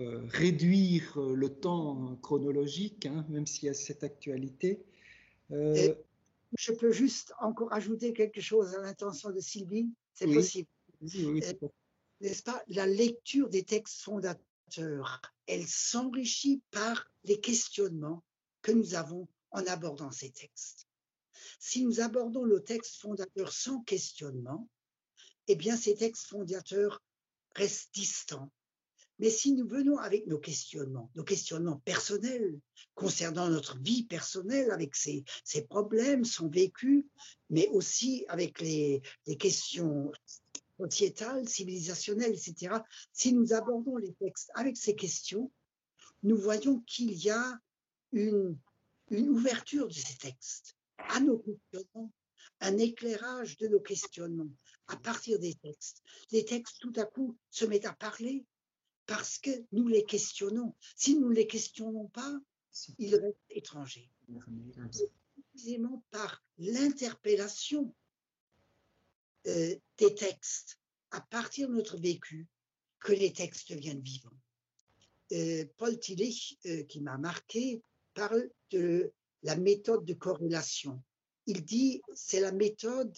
euh, 0.00 0.22
réduire 0.28 1.18
euh, 1.18 1.34
le 1.34 1.48
temps 1.52 2.16
chronologique, 2.22 3.04
hein, 3.06 3.26
même 3.28 3.46
s'il 3.46 3.66
y 3.66 3.68
a 3.68 3.74
cette 3.74 4.02
actualité. 4.02 4.82
Euh, 5.50 5.94
je 6.56 6.72
peux 6.72 6.92
juste 6.92 7.34
encore 7.40 7.72
ajouter 7.72 8.14
quelque 8.14 8.40
chose 8.40 8.74
à 8.76 8.82
l'intention 8.82 9.30
de 9.30 9.40
Sylvie, 9.40 9.90
c'est 10.14 10.32
possible. 10.32 10.68
N'est-ce 11.02 12.42
pas? 12.42 12.62
La 12.68 12.86
lecture 12.86 13.50
des 13.50 13.64
textes 13.64 14.00
fondateurs, 14.00 15.20
elle 15.46 15.66
s'enrichit 15.66 16.62
par 16.70 17.10
les 17.24 17.40
questionnements 17.40 18.22
que 18.62 18.72
nous 18.72 18.94
avons 18.94 19.28
en 19.50 19.66
abordant 19.66 20.12
ces 20.12 20.30
textes. 20.30 20.86
Si 21.58 21.84
nous 21.84 22.00
abordons 22.00 22.44
le 22.44 22.62
texte 22.62 22.96
fondateur 23.00 23.52
sans 23.52 23.82
questionnement, 23.82 24.66
eh 25.48 25.56
bien 25.56 25.76
ces 25.76 25.94
textes 25.94 26.26
fondateurs 26.26 27.02
restent 27.54 27.94
distants, 27.94 28.50
mais 29.20 29.28
si 29.28 29.52
nous 29.52 29.68
venons 29.68 29.98
avec 29.98 30.26
nos 30.26 30.38
questionnements, 30.38 31.10
nos 31.14 31.24
questionnements 31.24 31.76
personnels 31.84 32.58
concernant 32.94 33.50
notre 33.50 33.78
vie 33.78 34.04
personnelle, 34.04 34.70
avec 34.70 34.96
ses, 34.96 35.24
problèmes, 35.68 36.24
son 36.24 36.48
vécu, 36.48 37.06
mais 37.50 37.68
aussi 37.68 38.24
avec 38.28 38.60
les, 38.60 39.02
questions 39.38 40.10
sociétales, 40.78 41.46
civilisationnelles, 41.46 42.32
etc., 42.32 42.76
si 43.12 43.34
nous 43.34 43.52
abordons 43.52 43.98
les 43.98 44.14
textes 44.14 44.50
avec 44.54 44.78
ces 44.78 44.96
questions, 44.96 45.52
nous 46.22 46.38
voyons 46.38 46.80
qu'il 46.86 47.12
y 47.12 47.28
a 47.28 47.60
une, 48.12 48.56
une 49.10 49.28
ouverture 49.28 49.88
de 49.88 49.92
ces 49.92 50.16
textes 50.16 50.76
à 50.96 51.20
nos 51.20 51.38
questionnements, 51.38 52.10
un 52.60 52.78
éclairage 52.78 53.58
de 53.58 53.68
nos 53.68 53.80
questionnements 53.80 54.50
à 54.90 54.96
partir 54.96 55.38
des 55.38 55.54
textes. 55.54 56.02
Les 56.32 56.44
textes, 56.44 56.78
tout 56.80 56.92
à 56.96 57.04
coup, 57.04 57.36
se 57.50 57.64
mettent 57.64 57.86
à 57.86 57.92
parler, 57.92 58.44
parce 59.06 59.38
que 59.38 59.50
nous 59.72 59.88
les 59.88 60.04
questionnons. 60.04 60.74
Si 60.96 61.16
nous 61.16 61.28
ne 61.28 61.34
les 61.34 61.46
questionnons 61.46 62.08
pas, 62.08 62.32
ils 62.98 63.16
restent 63.16 63.36
étrangers. 63.50 64.10
C'est 64.90 65.10
précisément 65.34 66.04
par 66.10 66.44
l'interpellation 66.58 67.94
euh, 69.46 69.74
des 69.96 70.14
textes 70.14 70.78
à 71.10 71.20
partir 71.20 71.68
de 71.68 71.74
notre 71.74 71.96
vécu 71.96 72.46
que 73.00 73.12
les 73.12 73.32
textes 73.32 73.72
deviennent 73.72 74.02
vivants. 74.02 74.38
Euh, 75.32 75.64
Paul 75.76 75.98
Tillich, 75.98 76.58
euh, 76.66 76.84
qui 76.84 77.00
m'a 77.00 77.18
marqué, 77.18 77.82
parle 78.14 78.50
de 78.70 79.12
la 79.42 79.56
méthode 79.56 80.04
de 80.04 80.14
corrélation. 80.14 81.02
Il 81.46 81.64
dit 81.64 82.02
c'est 82.14 82.40
la 82.40 82.52
méthode 82.52 83.16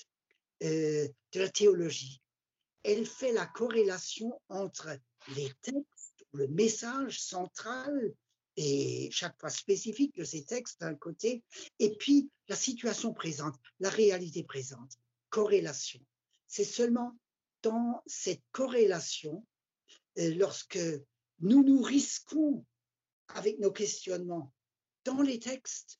de 0.62 1.40
la 1.40 1.48
théologie. 1.48 2.20
Elle 2.82 3.06
fait 3.06 3.32
la 3.32 3.46
corrélation 3.46 4.40
entre 4.48 4.96
les 5.36 5.50
textes, 5.62 6.26
le 6.32 6.48
message 6.48 7.20
central 7.20 8.12
et 8.56 9.08
chaque 9.10 9.38
fois 9.40 9.50
spécifique 9.50 10.14
de 10.16 10.24
ces 10.24 10.44
textes 10.44 10.80
d'un 10.80 10.94
côté, 10.94 11.42
et 11.78 11.96
puis 11.96 12.30
la 12.48 12.56
situation 12.56 13.14
présente, 13.14 13.54
la 13.80 13.88
réalité 13.88 14.44
présente, 14.44 14.98
corrélation. 15.30 16.00
C'est 16.48 16.64
seulement 16.64 17.16
dans 17.62 18.02
cette 18.06 18.42
corrélation, 18.50 19.46
euh, 20.18 20.34
lorsque 20.34 20.78
nous 21.40 21.64
nous 21.64 21.80
risquons 21.80 22.66
avec 23.28 23.58
nos 23.58 23.72
questionnements 23.72 24.52
dans 25.04 25.22
les 25.22 25.38
textes, 25.38 25.98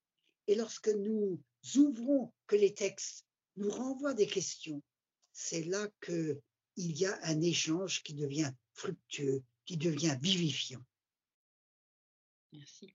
et 0.48 0.54
lorsque 0.54 0.88
nous 0.88 1.40
ouvrons 1.76 2.32
que 2.46 2.56
les 2.56 2.74
textes 2.74 3.24
nous 3.56 3.70
renvoient 3.70 4.14
des 4.14 4.26
questions, 4.26 4.82
c'est 5.32 5.64
là 5.64 5.88
que 6.00 6.40
il 6.76 6.98
y 6.98 7.04
a 7.04 7.18
un 7.24 7.40
échange 7.42 8.02
qui 8.02 8.14
devient 8.14 8.50
fructueux, 8.72 9.42
qui 9.66 9.76
devient 9.76 10.16
vivifiant. 10.20 10.82
Merci. 12.52 12.94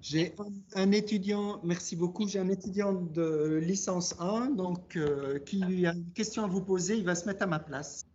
J'ai 0.00 0.34
un 0.74 0.92
étudiant, 0.92 1.60
merci 1.64 1.96
beaucoup, 1.96 2.28
j'ai 2.28 2.38
un 2.38 2.48
étudiant 2.48 2.92
de 2.92 3.60
licence 3.62 4.14
1, 4.20 4.50
donc 4.50 4.96
euh, 4.96 5.38
qui 5.40 5.84
a 5.86 5.92
une 5.92 6.12
question 6.12 6.44
à 6.44 6.46
vous 6.46 6.62
poser, 6.62 6.96
il 6.96 7.04
va 7.04 7.14
se 7.14 7.26
mettre 7.26 7.42
à 7.42 7.46
ma 7.46 7.58
place. 7.58 8.06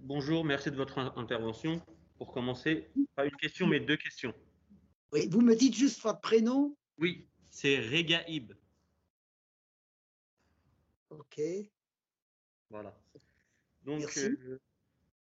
Bonjour, 0.00 0.44
merci 0.44 0.70
de 0.70 0.76
votre 0.76 0.98
intervention. 0.98 1.80
Pour 2.18 2.32
commencer, 2.32 2.88
pas 3.14 3.24
une 3.24 3.36
question, 3.36 3.66
mais 3.66 3.80
deux 3.80 3.96
questions. 3.96 4.34
Oui, 5.12 5.28
vous 5.30 5.40
me 5.40 5.54
dites 5.54 5.74
juste 5.74 6.02
votre 6.02 6.20
prénom? 6.20 6.76
Oui, 6.98 7.26
c'est 7.50 7.78
Regaib. 7.78 8.52
Ok. 11.10 11.40
Voilà. 12.70 12.96
Donc, 13.84 14.04
euh, 14.16 14.58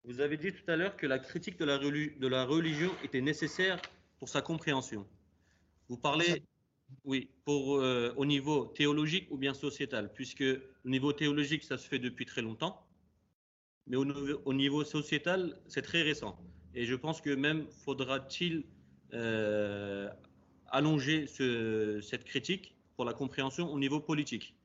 vous 0.04 0.20
avez 0.20 0.36
dit 0.36 0.52
tout 0.52 0.70
à 0.70 0.76
l'heure 0.76 0.96
que 0.96 1.06
la 1.06 1.18
critique 1.18 1.58
de 1.58 1.64
la, 1.64 1.78
de 1.78 2.26
la, 2.26 2.44
religion 2.44 2.90
était 3.02 3.20
nécessaire 3.20 3.80
pour 4.18 4.28
sa 4.28 4.40
compréhension. 4.40 5.06
Vous 5.88 5.98
parlez, 5.98 6.42
oui, 7.04 7.28
pour, 7.44 7.76
euh, 7.76 8.14
au 8.16 8.24
niveau 8.24 8.66
théologique 8.66 9.28
ou 9.30 9.36
bien 9.36 9.52
sociétal, 9.52 10.12
puisque 10.12 10.44
au 10.84 10.88
niveau 10.88 11.12
théologique, 11.12 11.64
ça 11.64 11.76
se 11.76 11.86
fait 11.86 11.98
depuis 11.98 12.24
très 12.24 12.40
longtemps, 12.40 12.86
mais 13.86 13.96
au, 13.96 14.06
au 14.44 14.54
niveau 14.54 14.84
sociétal, 14.84 15.60
c'est 15.68 15.82
très 15.82 16.02
récent. 16.02 16.38
Et 16.74 16.86
je 16.86 16.94
pense 16.94 17.20
que 17.20 17.30
même 17.30 17.68
faudra-t-il 17.70 18.64
euh, 19.12 20.10
allonger 20.68 21.26
ce, 21.26 22.00
cette 22.00 22.24
critique 22.24 22.74
pour 22.96 23.04
la 23.04 23.12
compréhension 23.12 23.72
au 23.72 23.78
niveau 23.78 24.00
politique, 24.00 24.56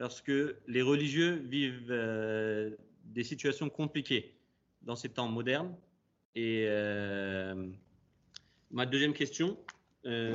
parce 0.00 0.22
que 0.22 0.56
les 0.66 0.80
religieux 0.80 1.34
vivent 1.44 1.90
euh, 1.90 2.74
des 3.04 3.22
situations 3.22 3.68
compliquées 3.68 4.34
dans 4.80 4.96
ces 4.96 5.10
temps 5.10 5.28
modernes 5.28 5.76
Et 6.34 6.64
euh, 6.68 7.70
ma 8.70 8.86
deuxième 8.86 9.12
question. 9.12 9.62
Euh, 10.06 10.34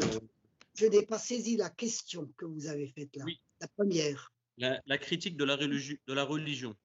Je 0.76 0.86
n'ai 0.86 1.04
pas 1.04 1.18
saisi 1.18 1.58
la 1.58 1.72
question 1.72 2.32
que 2.38 2.46
vous 2.46 2.68
avez 2.68 2.86
faite 2.90 3.16
là. 3.16 3.24
Oui. 3.26 3.42
La 3.60 3.68
première. 3.70 4.32
La, 4.60 4.80
la 4.86 5.00
critique 5.00 5.36
de 5.36 5.44
la, 5.44 5.56
religion, 5.56 5.98
de 6.06 6.14
la 6.14 6.26
religion 6.26 6.76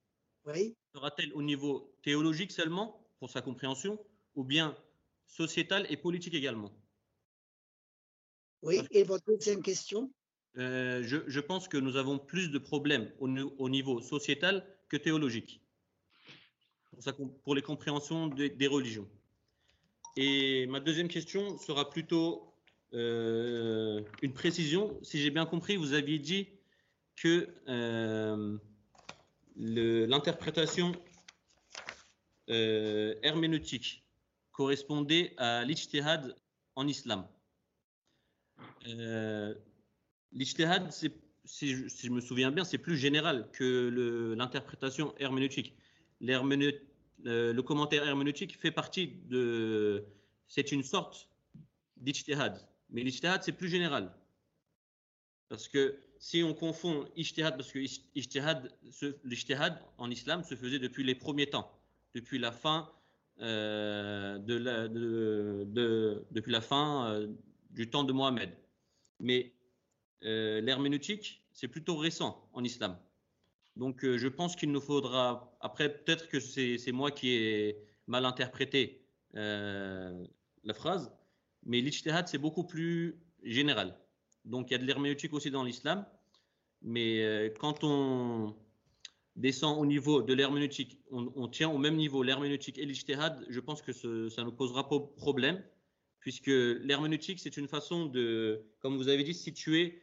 Oui. 0.46 0.74
sera-t-elle 0.94 1.34
au 1.34 1.42
niveau 1.42 1.94
théologique 2.02 2.50
seulement, 2.50 3.06
pour 3.18 3.28
sa 3.28 3.42
compréhension, 3.42 4.02
ou 4.36 4.42
bien 4.42 4.74
sociétal 5.26 5.86
et 5.90 5.98
politique 5.98 6.32
également? 6.32 6.72
Oui. 8.62 8.80
Et 8.90 9.04
votre 9.04 9.26
deuxième 9.26 9.62
question? 9.62 10.10
Euh, 10.58 11.02
je, 11.04 11.40
pense 11.40 11.68
que 11.68 11.76
nous 11.76 11.96
avons 11.96 12.18
plus 12.18 12.50
de 12.50 12.58
problèmes 12.58 13.10
au, 13.18 13.68
niveau 13.68 14.00
sociétal 14.00 14.66
que 14.88 14.96
théologique, 14.96 15.60
pour, 17.44 17.54
les 17.54 17.62
compréhensions 17.62 18.26
des- 18.26 18.66
religions. 18.66 19.08
Et 20.16 20.66
ma 20.66 20.80
deuxième 20.80 21.08
question 21.08 21.56
sera 21.58 21.88
plutôt 21.88 22.52
euh, 22.94 24.02
une 24.22 24.32
précision. 24.32 24.98
Si 25.02 25.20
j'ai 25.20 25.30
bien 25.30 25.46
compris, 25.46 25.76
vous 25.76 25.92
aviez 25.92 26.18
dit 26.18 26.48
que 27.14 27.48
euh, 27.68 28.58
l'interprétation 29.56 30.92
herméneutique 32.48 34.04
correspondait 34.50 35.32
à 35.36 35.64
l'ijtihad 35.64 36.34
en 36.74 36.88
islam. 36.88 37.24
L'ijtihad, 40.32 40.90
si, 40.92 41.10
je- 41.74 41.88
me 42.10 42.20
souviens 42.20 42.50
bien, 42.50 42.64
c'est 42.64 42.78
plus 42.78 42.96
général 42.96 43.48
que 43.52 44.34
l'interprétation 44.36 45.14
herméneutique. 45.18 45.74
Euh, 47.26 47.52
le 47.52 47.62
commentaire 47.62 48.06
herméneutique 48.06 48.58
fait 48.58 48.70
partie 48.70 49.08
de. 49.28 50.04
C'est 50.46 50.72
une 50.72 50.82
sorte 50.82 51.28
d'ijtihad. 51.96 52.58
Mais 52.90 53.02
l'ijtihad, 53.02 53.42
c'est 53.42 53.52
plus 53.52 53.68
général. 53.68 54.12
Parce 55.48 55.68
que 55.68 55.98
si 56.18 56.42
on 56.42 56.54
confond 56.54 57.08
ijtihad, 57.16 57.56
parce 57.56 57.72
que 57.72 57.78
l'ijtihad 59.24 59.82
en 59.98 60.10
islam 60.10 60.44
se 60.44 60.54
faisait 60.54 60.78
depuis 60.78 61.04
les 61.04 61.14
premiers 61.14 61.48
temps, 61.48 61.70
depuis 62.14 62.38
la 62.38 62.52
fin, 62.52 62.90
euh, 63.40 64.38
depuis 64.38 66.52
la 66.52 66.60
fin 66.60 67.10
euh, 67.10 67.28
du 67.70 67.90
temps 67.90 68.04
de 68.04 68.12
Mohammed. 68.12 68.50
Mais 69.18 69.52
l'herméneutique, 70.22 71.42
c'est 71.52 71.68
plutôt 71.68 71.96
récent 71.96 72.48
en 72.52 72.64
islam. 72.64 72.98
Donc 73.76 74.04
euh, 74.04 74.18
je 74.18 74.28
pense 74.28 74.56
qu'il 74.56 74.72
nous 74.72 74.80
faudra, 74.80 75.56
après 75.60 75.88
peut-être 75.92 76.28
que 76.28 76.40
c'est 76.40 76.92
moi 76.92 77.10
qui 77.10 77.30
ai 77.30 77.76
mal 78.06 78.24
interprété 78.24 79.02
euh, 79.36 80.24
la 80.64 80.74
phrase, 80.74 81.12
mais 81.64 81.80
l'ijtihad, 81.80 82.28
c'est 82.28 82.38
beaucoup 82.38 82.64
plus 82.64 83.20
général. 83.42 83.96
Donc 84.44 84.70
il 84.70 84.72
y 84.72 84.74
a 84.74 84.78
de 84.78 84.84
l'herméneutique 84.84 85.32
aussi 85.32 85.50
dans 85.50 85.64
l'islam, 85.64 86.04
mais 86.82 87.22
euh, 87.22 87.50
quand 87.58 87.84
on 87.84 88.56
descend 89.36 89.78
au 89.78 89.86
niveau 89.86 90.22
de 90.22 90.34
l'herméneutique, 90.34 90.98
on, 91.10 91.48
tient 91.48 91.70
au 91.70 91.78
même 91.78 91.96
niveau 91.96 92.22
l'herméneutique 92.22 92.78
et 92.78 92.84
l'ijtihad, 92.84 93.46
je 93.48 93.60
pense 93.60 93.80
que 93.80 93.92
ça 94.28 94.42
nous 94.42 94.52
posera 94.52 94.88
pas 94.88 94.98
problème, 95.16 95.62
puisque 96.18 96.48
l'herméneutique, 96.48 97.38
c'est 97.38 97.56
une 97.56 97.68
façon 97.68 98.06
de, 98.06 98.62
comme 98.80 98.96
vous 98.96 99.08
avez 99.08 99.22
dit, 99.22 99.32
situer 99.32 100.02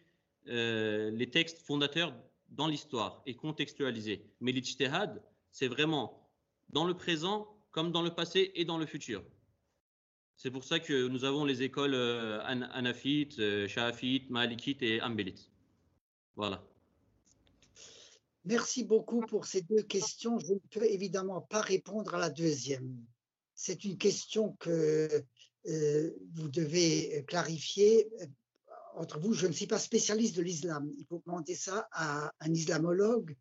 euh, 0.49 1.11
les 1.11 1.29
textes 1.29 1.59
fondateurs 1.59 2.13
dans 2.49 2.67
l'histoire 2.67 3.21
et 3.25 3.35
contextualiser. 3.35 4.25
Mais 4.39 4.51
l'ijtihad, 4.51 5.21
c'est 5.51 5.67
vraiment 5.67 6.29
dans 6.69 6.85
le 6.85 6.95
présent 6.95 7.47
comme 7.71 7.91
dans 7.91 8.01
le 8.01 8.13
passé 8.13 8.51
et 8.55 8.65
dans 8.65 8.77
le 8.77 8.85
futur. 8.85 9.23
C'est 10.35 10.51
pour 10.51 10.63
ça 10.63 10.79
que 10.79 11.07
nous 11.07 11.23
avons 11.23 11.45
les 11.45 11.63
écoles 11.63 11.95
euh, 11.95 12.39
Han- 12.43 12.69
hanafites, 12.71 13.39
euh, 13.39 13.67
et 14.81 15.01
ambélites. 15.01 15.51
Voilà. 16.35 16.63
Merci 18.45 18.83
beaucoup 18.83 19.21
pour 19.21 19.45
ces 19.45 19.61
deux 19.63 19.81
questions. 19.81 20.39
Je 20.39 20.53
ne 20.53 20.59
peux 20.69 20.85
évidemment 20.85 21.41
pas 21.41 21.61
répondre 21.61 22.13
à 22.15 22.19
la 22.19 22.29
deuxième. 22.29 23.03
C'est 23.55 23.83
une 23.83 23.97
question 23.97 24.53
que 24.59 25.09
euh, 25.67 26.11
vous 26.33 26.47
devez 26.47 27.25
clarifier 27.27 28.07
entre 28.97 29.19
vous. 29.19 29.33
Je 29.33 29.47
ne 29.47 29.53
suis 29.53 29.67
pas 29.67 29.79
spécialiste 29.79 30.35
de 30.35 30.41
l'islam. 30.41 30.91
Il 30.97 31.05
faut 31.05 31.21
demander 31.25 31.55
ça 31.55 31.87
à 31.91 32.31
un 32.39 32.53
islamologue. 32.53 33.35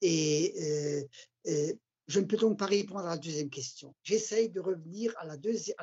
Et 0.00 0.54
euh, 0.60 1.02
euh, 1.48 1.72
je 2.06 2.20
ne 2.20 2.26
peux 2.26 2.36
donc 2.36 2.58
pas 2.58 2.66
répondre 2.66 3.00
à 3.00 3.10
la 3.10 3.18
deuxième 3.18 3.50
question. 3.50 3.94
J'essaye 4.02 4.50
de 4.50 4.60
revenir 4.60 5.12
à 5.18 5.26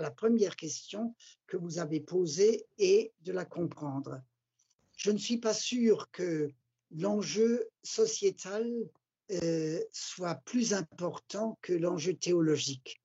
la, 0.02 0.12
première 0.12 0.56
question 0.56 1.16
que 1.48 1.58
vous 1.58 1.80
avez 1.80 2.00
posée 2.00 2.66
et 2.78 3.14
de 3.22 3.32
la 3.32 3.46
comprendre. 3.46 4.22
Je 4.98 5.12
ne 5.12 5.18
suis 5.18 5.38
pas 5.38 5.54
sûr 5.54 6.10
que 6.12 6.50
l'enjeu 6.92 7.68
sociétal 7.84 8.66
euh, 9.32 9.84
soit 9.92 10.36
plus 10.46 10.74
important 10.74 11.60
que 11.62 11.74
l'enjeu 11.74 12.14
théologique. 12.14 13.02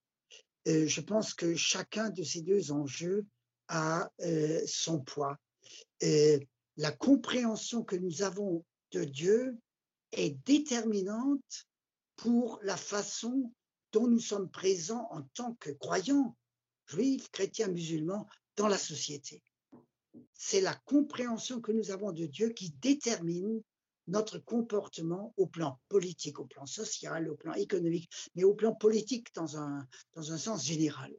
Je 0.66 1.00
pense 1.00 1.34
que 1.34 1.56
chacun 1.56 2.10
de 2.10 2.22
ces 2.22 2.42
deux 2.42 2.70
enjeux 2.70 3.26
a 3.68 4.08
son 4.66 5.00
poids. 5.00 5.38
La 6.76 6.92
compréhension 6.92 7.84
que 7.84 7.96
nous 7.96 8.22
avons 8.22 8.64
de 8.92 9.04
Dieu 9.04 9.58
est 10.12 10.30
déterminante 10.46 11.66
pour 12.16 12.58
la 12.62 12.76
façon 12.76 13.52
dont 13.92 14.06
nous 14.06 14.20
sommes 14.20 14.50
présents 14.50 15.08
en 15.10 15.22
tant 15.34 15.54
que 15.54 15.70
croyants, 15.70 16.36
juifs, 16.86 17.28
chrétiens, 17.30 17.68
musulmans, 17.68 18.26
dans 18.56 18.68
la 18.68 18.78
société. 18.78 19.42
C'est 20.34 20.60
la 20.60 20.74
compréhension 20.86 21.60
que 21.60 21.72
nous 21.72 21.90
avons 21.90 22.12
de 22.12 22.26
Dieu 22.26 22.50
qui 22.50 22.70
détermine 22.80 23.62
notre 24.06 24.38
comportement 24.38 25.32
au 25.36 25.46
plan 25.46 25.78
politique, 25.88 26.40
au 26.40 26.46
plan 26.46 26.66
social, 26.66 27.28
au 27.28 27.36
plan 27.36 27.54
économique, 27.54 28.10
mais 28.34 28.44
au 28.44 28.54
plan 28.54 28.74
politique 28.74 29.28
dans 29.34 29.56
un, 29.56 29.86
dans 30.14 30.32
un 30.32 30.38
sens 30.38 30.64
général. 30.64 31.14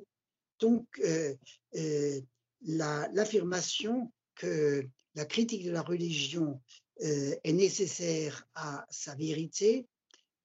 Donc, 0.60 0.88
euh, 1.00 1.34
euh, 1.76 2.20
la- 2.64 3.08
l'affirmation 3.14 4.12
que 4.36 4.88
la 5.16 5.26
critique 5.26 5.66
de 5.66 5.72
la 5.72 5.82
religion 5.82 6.62
euh, 7.02 7.36
est 7.44 7.54
nécessaire 7.54 8.48
à 8.56 8.86
sa 8.90 9.16
vérité, 9.16 9.88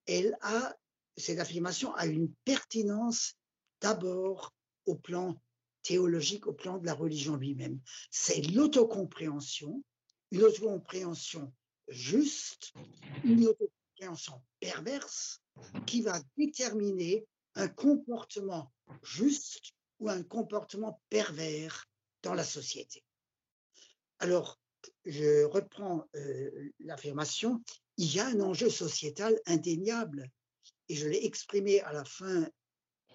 elle 0.05 0.37
a, 0.41 0.75
cette 1.15 1.39
affirmation 1.39 1.93
a 1.95 2.05
une 2.05 2.31
pertinence 2.45 3.35
d'abord 3.81 4.53
au 4.85 4.95
plan 4.95 5.39
théologique, 5.83 6.47
au 6.47 6.53
plan 6.53 6.77
de 6.77 6.85
la 6.85 6.93
religion 6.93 7.35
lui-même. 7.35 7.79
C'est 8.11 8.41
l'autocompréhension, 8.41 9.83
une 10.31 10.43
autocompréhension 10.43 11.53
juste, 11.87 12.73
une 13.23 13.45
autocompréhension 13.45 14.41
perverse 14.59 15.41
qui 15.85 16.01
va 16.01 16.19
déterminer 16.37 17.25
un 17.55 17.67
comportement 17.67 18.71
juste 19.03 19.73
ou 19.99 20.09
un 20.09 20.23
comportement 20.23 21.01
pervers 21.09 21.85
dans 22.21 22.33
la 22.33 22.43
société. 22.43 23.03
Alors, 24.19 24.59
je 25.05 25.43
reprends 25.45 26.05
euh, 26.15 26.71
l'affirmation, 26.79 27.61
il 27.97 28.13
y 28.13 28.19
a 28.19 28.27
un 28.27 28.39
enjeu 28.41 28.69
sociétal 28.69 29.39
indéniable, 29.45 30.29
et 30.89 30.95
je 30.95 31.07
l'ai 31.07 31.25
exprimé 31.25 31.81
à 31.81 31.93
la 31.93 32.05
fin 32.05 32.47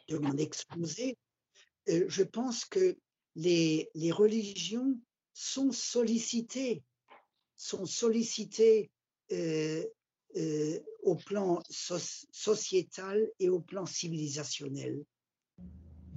de 0.09 0.19
mon 0.19 0.37
exposé. 0.37 1.17
Euh, 1.89 2.05
je 2.09 2.23
pense 2.23 2.65
que 2.65 2.97
les, 3.35 3.91
religions 4.13 4.99
sont 5.33 5.73
sollicitées, 5.73 6.85
sont 7.57 7.87
sollicitées 7.87 8.91
euh, 9.33 9.85
au 11.03 11.17
plan 11.17 11.61
soci- 11.71 12.27
sociétal 12.31 13.29
et 13.39 13.49
au 13.49 13.61
plan 13.61 13.87
civilisationnel. 13.87 15.05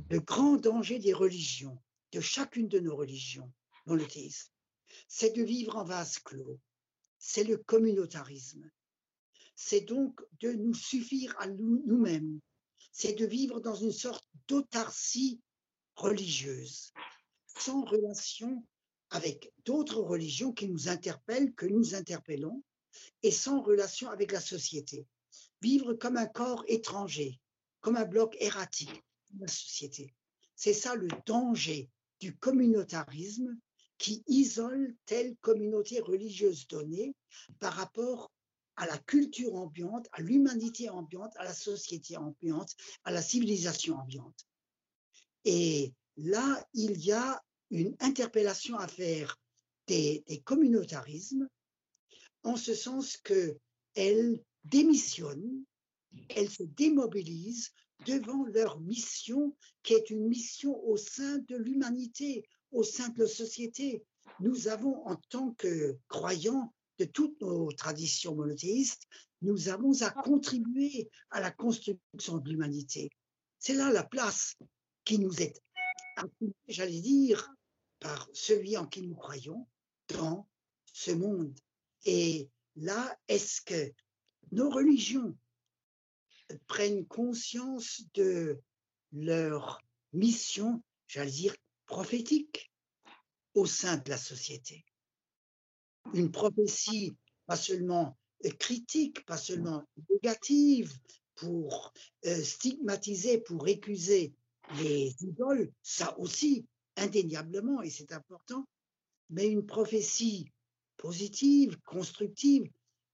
Le 0.10 0.20
grand 0.20 0.58
danger 0.58 1.00
des 1.00 1.14
religions, 1.14 1.82
de 2.12 2.20
chacune 2.20 2.68
de 2.68 2.80
nos 2.80 2.96
religions, 2.96 3.52
monothéistes, 3.86 4.55
c'est 5.08 5.36
de 5.36 5.44
vivre 5.44 5.76
en 5.78 5.84
vase 5.84 6.20
clos, 6.20 6.60
c'est 7.18 7.44
le 7.44 7.58
communautarisme. 7.58 8.70
C'est 9.56 9.82
donc 9.82 10.22
de 10.42 10.52
nous 10.52 10.74
suffire 10.74 11.34
à 11.40 11.48
nous- 11.48 11.84
nous-mêmes, 11.86 12.40
c'est 12.92 13.14
de 13.14 13.26
vivre 13.26 13.60
dans 13.60 13.76
une 13.76 13.92
sorte 13.92 14.28
d'autarcie 14.48 15.40
religieuse, 15.96 16.92
sans 17.58 17.84
relation 17.86 18.66
avec 19.10 19.54
d'autres 19.66 20.02
religions 20.02 20.52
qui 20.52 20.68
nous 20.68 20.90
interpellent, 20.90 21.54
que 21.56 21.66
nous 21.66 21.96
interpellons, 21.96 22.64
et 23.24 23.32
sans 23.32 23.62
relation 23.62 24.10
avec 24.10 24.32
la 24.32 24.42
société. 24.42 25.08
Vivre 25.62 25.94
comme 25.94 26.18
un 26.18 26.28
corps 26.28 26.64
étranger, 26.68 27.40
comme 27.82 27.98
un 27.98 28.06
bloc 28.06 28.36
erratique 28.40 29.04
de 29.32 29.42
la 29.42 29.48
société. 29.48 30.14
C'est 30.56 30.74
ça 30.74 30.96
le 30.96 31.08
danger 31.26 31.90
du 32.20 32.38
communautarisme 32.38 33.58
qui 33.98 34.24
isole 34.28 34.96
telle 35.06 35.36
communauté 35.38 36.00
religieuse 36.00 36.68
donnée 36.68 37.16
par 37.60 37.74
rapport 37.74 38.32
à 38.76 38.86
la 38.88 38.98
culture 38.98 39.56
ambiante, 39.56 40.08
à 40.12 40.22
l'humanité 40.22 40.90
ambiante, 40.90 41.34
à 41.38 41.44
la 41.44 41.54
société 41.54 42.18
ambiante, 42.18 42.76
à 43.06 43.12
la 43.12 43.22
civilisation 43.22 43.96
ambiante. 43.96 44.46
Et 45.46 45.94
là, 46.18 46.66
il 46.74 47.00
y 47.04 47.12
a 47.12 47.42
une 47.72 47.96
interpellation 48.00 48.78
à 48.78 48.88
faire 48.88 49.40
des, 49.88 50.24
communautarismes, 50.44 51.48
en 52.44 52.58
ce 52.58 52.74
sens 52.74 53.18
qu'elles 53.18 54.44
démissionnent, 54.64 55.64
elles 56.30 56.50
se 56.50 56.64
démobilisent 56.64 57.72
devant 58.06 58.46
leur 58.46 58.80
mission, 58.80 59.56
qui 59.84 59.94
est 59.94 60.10
une 60.10 60.28
mission 60.28 60.84
au 60.86 60.98
sein 60.98 61.40
de 61.48 61.56
l'humanité, 61.56 62.48
au 62.76 62.84
sein 62.84 63.10
de 63.10 63.22
la 63.22 63.28
société. 63.28 64.04
Nous 64.40 64.68
avons, 64.68 65.06
en 65.08 65.16
tant 65.30 65.52
que 65.52 65.98
croyants 66.08 66.74
de 67.00 67.06
toutes 67.06 67.40
nos 67.42 67.72
traditions 67.72 68.36
monothéistes, 68.36 69.08
nous 69.42 69.70
avons 69.70 70.02
à 70.02 70.12
contribuer 70.12 71.10
à 71.30 71.40
la 71.40 71.52
construction 71.52 72.38
de 72.38 72.50
l'humanité. 72.50 73.10
C'est 73.60 73.74
là 73.74 73.92
la 73.92 74.04
place 74.04 74.56
qui 75.06 75.20
nous 75.20 75.42
est, 75.42 75.62
j'allais 76.68 77.02
dire, 77.02 77.50
par 78.00 78.30
celui 78.34 78.78
en 78.78 78.86
qui 78.86 79.02
nous 79.02 79.16
croyons 79.16 79.68
dans 80.10 80.48
ce 80.94 81.12
monde. 81.12 81.58
Et 82.06 82.50
là, 82.76 83.18
est-ce 83.28 83.62
que 83.62 83.94
nos 84.52 84.70
religions 84.70 85.36
prennent 86.68 87.06
conscience 87.08 88.04
de 88.14 88.60
leur 89.12 89.82
mission, 90.14 90.84
j'allais 91.08 91.32
dire, 91.32 91.56
prophétique 91.86 92.72
au 93.54 93.66
sein 93.66 93.98
de 93.98 94.10
la 94.10 94.18
société 94.18 94.86
Une 96.14 96.32
prophétie 96.32 97.16
pas 97.46 97.56
seulement 97.56 98.18
critique, 98.60 99.26
pas 99.26 99.38
seulement 99.38 99.84
négative, 100.10 100.94
pour 101.36 101.94
euh, 102.26 102.42
stigmatiser, 102.42 103.40
pour 103.40 103.64
récuser 103.64 104.34
les 104.80 105.14
idoles, 105.22 105.72
ça 105.82 106.18
aussi, 106.18 106.66
indéniablement, 106.96 107.82
et 107.82 107.90
c'est 107.90 108.14
important, 108.14 108.66
mais 109.30 109.48
une 109.48 109.66
prophétie 109.66 110.50
positive, 110.98 111.78
constructive. 111.82 112.70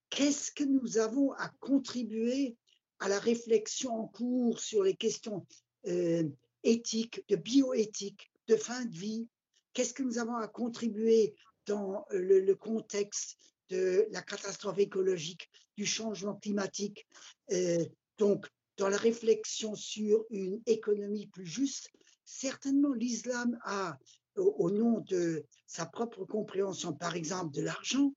Qu'est-ce 0.10 0.52
que 0.52 0.64
nous 0.64 0.98
avons 0.98 1.32
à 1.34 1.50
contribuer 1.60 2.56
à 3.00 3.10
la 3.10 3.20
réflexion 3.20 3.96
en 3.96 4.08
cours 4.08 4.60
sur 4.60 4.84
les 4.84 4.96
questions 4.96 5.46
euh, 5.88 6.30
éthiques, 6.64 7.28
de 7.28 7.36
bioéthique, 7.36 8.31
de 8.48 8.56
fin 8.56 8.86
de 8.86 8.96
vie. 8.96 9.28
Qu'est-ce 9.74 9.94
que 9.94 10.04
nous 10.04 10.18
avons 10.18 10.36
à 10.36 10.48
contribuer 10.48 11.36
dans 11.66 12.06
le, 12.10 12.54
contexte 12.54 13.38
de 13.70 14.08
la 14.12 14.22
catastrophe 14.22 14.80
écologique, 14.80 15.50
du 15.78 15.86
changement 15.86 16.36
climatique 16.36 17.08
euh, 17.52 17.86
Donc, 18.18 18.48
dans 18.78 18.90
la 18.90 18.98
réflexion 18.98 19.76
sur 19.76 20.26
une 20.30 20.62
économie 20.66 21.28
plus 21.28 21.46
juste, 21.46 21.90
certainement 22.26 22.94
l'islam 22.94 23.58
a, 23.64 23.98
au, 24.36 24.72
nom 24.72 25.00
de 25.02 25.46
sa 25.68 25.86
propre 25.86 26.26
compréhension, 26.26 26.94
par 26.94 27.16
exemple, 27.16 27.54
de 27.54 27.62
l'argent, 27.62 28.14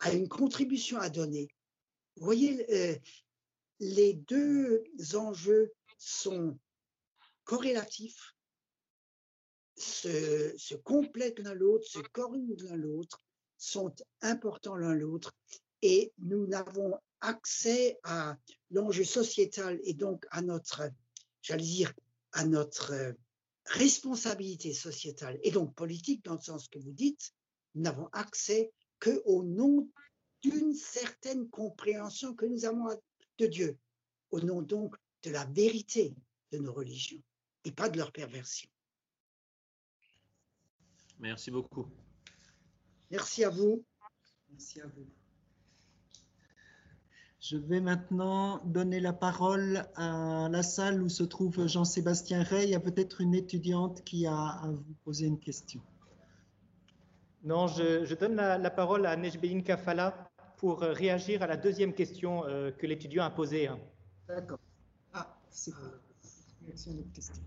a 0.00 0.12
une 0.12 0.28
contribution 0.28 0.98
à 0.98 1.08
donner. 1.08 1.48
Vous 2.16 2.24
voyez, 2.24 2.66
euh, 2.72 2.96
les 3.80 4.14
deux 4.14 4.82
enjeux 5.14 5.72
sont 5.98 6.58
corrélatifs, 7.44 8.34
se, 9.78 10.54
se 10.56 10.74
complètent 10.74 11.38
l'un 11.40 11.54
l'autre, 11.54 11.86
se 11.86 12.00
corrigent 12.12 12.64
l'un 12.64 12.76
l'autre, 12.76 13.20
sont 13.56 13.94
importants 14.22 14.76
l'un 14.76 14.94
l'autre, 14.94 15.34
et 15.82 16.12
nous 16.18 16.46
n'avons 16.46 16.94
accès 17.20 17.98
à 18.04 18.36
l'enjeu 18.70 19.04
sociétal 19.04 19.80
et 19.84 19.94
donc 19.94 20.26
à 20.30 20.42
notre, 20.42 20.82
j'allais 21.42 21.64
dire, 21.64 21.92
à 22.32 22.44
notre 22.44 23.14
responsabilité 23.64 24.72
sociétale 24.72 25.38
et 25.42 25.50
donc 25.50 25.74
politique 25.74 26.24
dans 26.24 26.34
le 26.34 26.40
sens 26.40 26.68
que 26.68 26.78
vous 26.78 26.92
dites, 26.92 27.32
nous 27.74 27.82
n'avons 27.82 28.08
accès 28.12 28.72
qu'au 29.00 29.42
nom 29.42 29.88
d'une 30.42 30.74
certaine 30.74 31.48
compréhension 31.48 32.34
que 32.34 32.46
nous 32.46 32.64
avons 32.64 32.88
de 33.38 33.46
Dieu, 33.46 33.78
au 34.30 34.40
nom 34.40 34.62
donc 34.62 34.96
de 35.22 35.30
la 35.30 35.44
vérité 35.46 36.14
de 36.52 36.58
nos 36.58 36.72
religions 36.72 37.22
et 37.64 37.72
pas 37.72 37.88
de 37.88 37.98
leur 37.98 38.12
perversion. 38.12 38.68
Merci 41.20 41.50
beaucoup. 41.50 41.86
Merci 43.10 43.44
à 43.44 43.50
vous. 43.50 43.84
Merci 44.50 44.80
à 44.80 44.86
vous. 44.86 45.06
Je 47.40 47.56
vais 47.56 47.80
maintenant 47.80 48.60
donner 48.64 49.00
la 49.00 49.12
parole 49.12 49.84
à 49.94 50.48
la 50.50 50.62
salle 50.62 51.02
où 51.02 51.08
se 51.08 51.22
trouve 51.22 51.66
Jean-Sébastien 51.66 52.42
Rey. 52.42 52.64
Il 52.64 52.70
y 52.70 52.74
a 52.74 52.80
peut-être 52.80 53.20
une 53.20 53.34
étudiante 53.34 54.02
qui 54.04 54.26
a 54.26 54.34
à 54.34 54.70
vous 54.70 54.94
poser 55.04 55.26
une 55.26 55.38
question. 55.38 55.80
Non, 57.44 57.68
je, 57.68 58.14
donne 58.14 58.34
la, 58.34 58.70
parole 58.70 59.06
à 59.06 59.16
Nejbein 59.16 59.62
Kafala 59.62 60.28
pour 60.56 60.80
réagir 60.80 61.42
à 61.42 61.46
la 61.46 61.56
deuxième 61.56 61.94
question 61.94 62.44
euh, 62.44 62.72
que 62.72 62.86
l'étudiant 62.86 63.22
a 63.22 63.30
posée. 63.30 63.70
D'accord. 64.26 64.58
Ah, 65.12 65.38
c'est 65.48 65.72
question. 67.14 67.42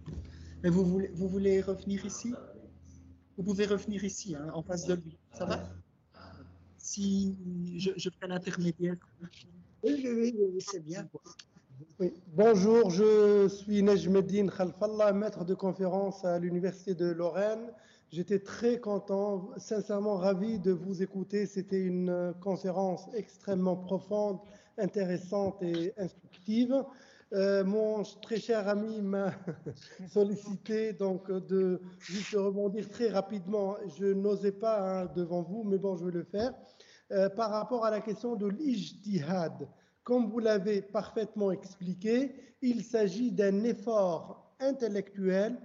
Mais 0.63 0.69
vous 0.69 0.85
voulez, 0.85 1.09
vous 1.09 1.27
voulez 1.27 1.61
revenir 1.61 2.05
ici? 2.05 2.33
Vous 3.37 3.43
pouvez 3.43 3.65
revenir 3.65 4.03
ici, 4.03 4.35
hein, 4.35 4.49
en 4.53 4.61
face 4.61 4.85
de 4.85 4.95
lui. 4.95 5.17
Ça 5.33 5.45
va? 5.45 5.63
Si 6.77 7.37
je, 7.77 7.91
je 7.95 8.09
fais 8.09 8.27
l'intermédiaire. 8.27 8.97
Oui, 9.83 10.03
oui, 10.03 10.35
oui, 10.37 10.59
c'est 10.59 10.83
bien. 10.83 11.07
Bonjour, 12.27 12.89
je 12.89 13.47
suis 13.47 13.81
Nejmeddin 13.81 14.47
Khalfallah, 14.47 15.13
maître 15.13 15.45
de 15.45 15.53
conférence 15.53 16.25
à 16.25 16.39
l'Université 16.39 16.93
de 16.93 17.05
Lorraine. 17.05 17.71
J'étais 18.11 18.39
très 18.39 18.79
content, 18.79 19.49
sincèrement 19.57 20.17
ravi 20.17 20.59
de 20.59 20.71
vous 20.71 21.01
écouter. 21.01 21.45
C'était 21.45 21.81
une 21.81 22.33
conférence 22.41 23.07
extrêmement 23.13 23.77
profonde, 23.77 24.39
intéressante 24.77 25.61
et 25.63 25.93
instructive. 25.97 26.83
Euh, 27.33 27.63
mon 27.63 28.03
très 28.21 28.39
cher 28.39 28.67
ami 28.67 29.01
m'a 29.01 29.31
sollicité 30.09 30.91
donc 30.91 31.31
de 31.31 31.79
juste 31.99 32.33
rebondir 32.33 32.89
très 32.89 33.09
rapidement. 33.09 33.77
Je 33.97 34.07
n'osais 34.07 34.51
pas 34.51 35.03
hein, 35.03 35.11
devant 35.15 35.41
vous, 35.41 35.63
mais 35.63 35.77
bon, 35.77 35.95
je 35.95 36.05
vais 36.05 36.11
le 36.11 36.23
faire. 36.23 36.53
Euh, 37.11 37.29
par 37.29 37.51
rapport 37.51 37.85
à 37.85 37.91
la 37.91 38.01
question 38.01 38.35
de 38.35 38.47
l'ijtihad. 38.47 39.67
Comme 40.03 40.29
vous 40.29 40.39
l'avez 40.39 40.81
parfaitement 40.81 41.51
expliqué, 41.51 42.35
il 42.61 42.83
s'agit 42.83 43.31
d'un 43.31 43.63
effort 43.63 44.53
intellectuel, 44.59 45.57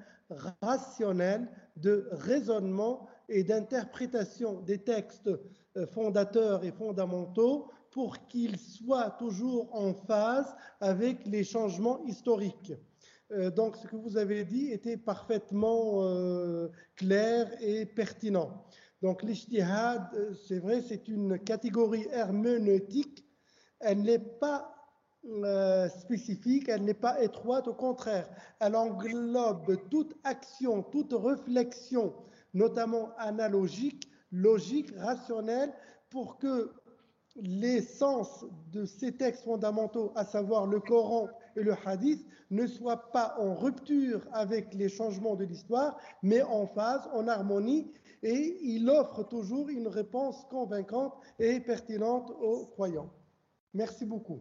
rationnel, 0.63 1.49
de 1.77 2.09
raisonnement 2.13 3.09
et 3.29 3.43
d'interprétation 3.43 4.61
des 4.61 4.79
textes 4.79 5.31
euh, 5.77 5.87
fondateurs 5.87 6.65
et 6.65 6.73
fondamentaux 6.73 7.71
pour 7.97 8.29
qu'ils 8.29 8.59
soient 8.59 9.11
toujours 9.19 9.75
en 9.75 9.95
phase 9.95 10.55
avec 10.81 11.27
les 11.27 11.45
changements 11.45 12.05
historiques. 12.05 12.75
Euh, 13.33 13.51
donc 13.51 13.77
ce 13.77 13.89
que 13.89 13.97
vous 13.97 14.19
avez 14.19 14.45
dit 14.45 14.67
était 14.71 14.99
parfaitement 14.99 16.03
clair 16.95 17.51
et 17.61 17.87
pertinent. 17.87 18.51
Donc 19.03 19.23
l'ijtihad, 19.23 20.09
euh, 20.15 20.35
c'est 20.47 20.59
vrai, 20.59 20.83
c'est 20.83 21.09
une 21.09 21.39
catégorie 21.39 22.07
herméneutique. 22.11 23.25
Elle 23.81 24.03
n'est 24.03 24.19
pas 24.19 24.75
euh, 25.25 25.89
spécifique, 25.89 26.69
elle 26.69 26.85
n'est 26.85 26.95
pas 26.95 27.23
étroite, 27.23 27.69
au 27.69 27.75
contraire, 27.75 28.29
elle 28.61 28.75
englobe 28.75 29.77
toute 29.91 30.15
action, 30.25 30.83
toute 30.83 31.13
réflexion, 31.13 32.15
notamment 32.55 33.11
analogique, 33.19 34.11
logique, 34.33 34.93
rationnelle, 34.97 35.73
pour 36.11 36.39
que 36.39 36.73
l'essence 37.43 38.45
de 38.73 38.85
ces 38.85 39.17
textes 39.17 39.45
fondamentaux, 39.45 40.13
à 40.15 40.25
savoir 40.25 40.67
le 40.67 40.81
Coran 40.81 41.29
et 41.57 41.63
le 41.63 41.75
Hadith, 41.85 42.27
ne 42.51 42.67
soient 42.67 43.11
pas 43.13 43.35
en 43.39 43.55
rupture 43.55 44.27
avec 44.33 44.73
les 44.75 44.89
changements 44.89 45.37
de 45.37 45.45
l'histoire, 45.45 45.99
mais 46.23 46.43
en 46.43 46.67
phase, 46.67 47.09
en 47.13 47.27
harmonie 47.29 47.91
et 48.23 48.59
il 48.63 48.89
offre 48.89 49.23
toujours 49.25 49.69
une 49.69 49.89
réponse 49.89 50.45
convaincante 50.47 51.15
et 51.39 51.61
pertinente 51.61 52.31
aux 52.41 52.67
croyants. 52.67 53.13
Merci 53.75 54.05
beaucoup. 54.05 54.41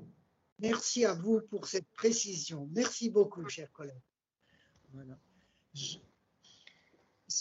Merci 0.60 1.06
à 1.06 1.14
vous 1.14 1.42
pour 1.50 1.68
cette 1.68 1.92
précision. 1.94 2.70
Merci 2.74 3.10
beaucoup, 3.10 3.48
cher 3.50 3.72
collègue. 3.74 4.02
Voilà. 4.94 5.18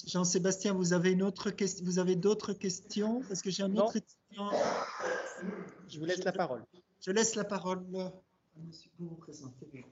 Jean-Sébastien, 0.06 0.73
vous 0.73 0.93
avez 0.93 1.12
une 1.12 1.23
autre 1.23 1.51
question 1.51 1.85
Vous 1.85 1.98
avez 1.98 2.16
d'autres 2.16 2.52
questions? 2.55 3.23
Parce 3.28 3.43
que 3.43 3.51
j'ai 3.51 3.62
un 3.62 3.77
autre 3.77 3.97
étudiant. 3.97 4.51
Je 5.89 5.98
vous 5.98 6.06
laisse 6.06 6.24
la 6.24 6.32
parole. 6.32 6.65
Je 7.01 7.11
laisse 7.11 7.35
la 7.35 7.44
parole 7.44 7.85
à 7.97 8.61
monsieur 8.61 8.90
pour 8.97 9.09
vous 9.09 9.16
présenter. 9.16 9.85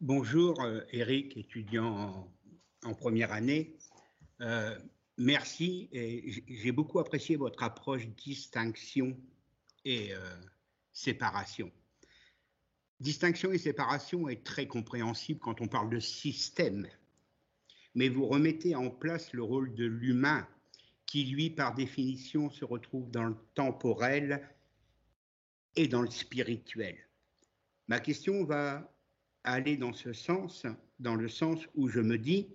Bonjour, 0.00 0.62
Eric, 0.92 1.36
euh, 1.36 1.40
étudiant 1.40 2.28
en, 2.84 2.94
première 2.94 3.32
année. 3.32 3.76
Euh, 4.40 4.78
merci 5.18 5.88
et 5.92 6.44
j'ai 6.48 6.72
beaucoup 6.72 6.98
apprécié 6.98 7.36
votre 7.36 7.62
approche 7.62 8.06
distinction 8.08 9.16
et 9.84 10.14
euh, 10.14 10.18
séparation. 10.92 11.70
Distinction 13.00 13.52
et 13.52 13.58
séparation 13.58 14.28
est 14.28 14.44
très 14.44 14.66
compréhensible 14.66 15.40
quand 15.40 15.60
on 15.60 15.68
parle 15.68 15.90
de 15.90 15.98
système, 15.98 16.86
mais 17.94 18.08
vous 18.08 18.26
remettez 18.26 18.74
en 18.74 18.90
place 18.90 19.32
le 19.32 19.42
rôle 19.42 19.74
de 19.74 19.84
l'humain 19.84 20.46
qui, 21.06 21.24
lui, 21.24 21.50
par 21.50 21.74
définition, 21.74 22.50
se 22.50 22.64
retrouve 22.64 23.10
dans 23.10 23.24
le 23.24 23.36
temporel 23.54 24.48
et 25.76 25.88
dans 25.88 26.02
le 26.02 26.10
spirituel. 26.10 26.96
Ma 27.88 28.00
question 28.00 28.44
va 28.44 28.92
aller 29.44 29.76
dans 29.76 29.92
ce 29.92 30.12
sens, 30.12 30.66
dans 30.98 31.14
le 31.14 31.28
sens 31.28 31.60
où 31.74 31.88
je 31.88 32.00
me 32.00 32.16
dis, 32.16 32.48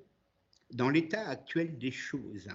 dans 0.72 0.90
l'état 0.90 1.28
actuel 1.28 1.78
des 1.78 1.92
choses, 1.92 2.50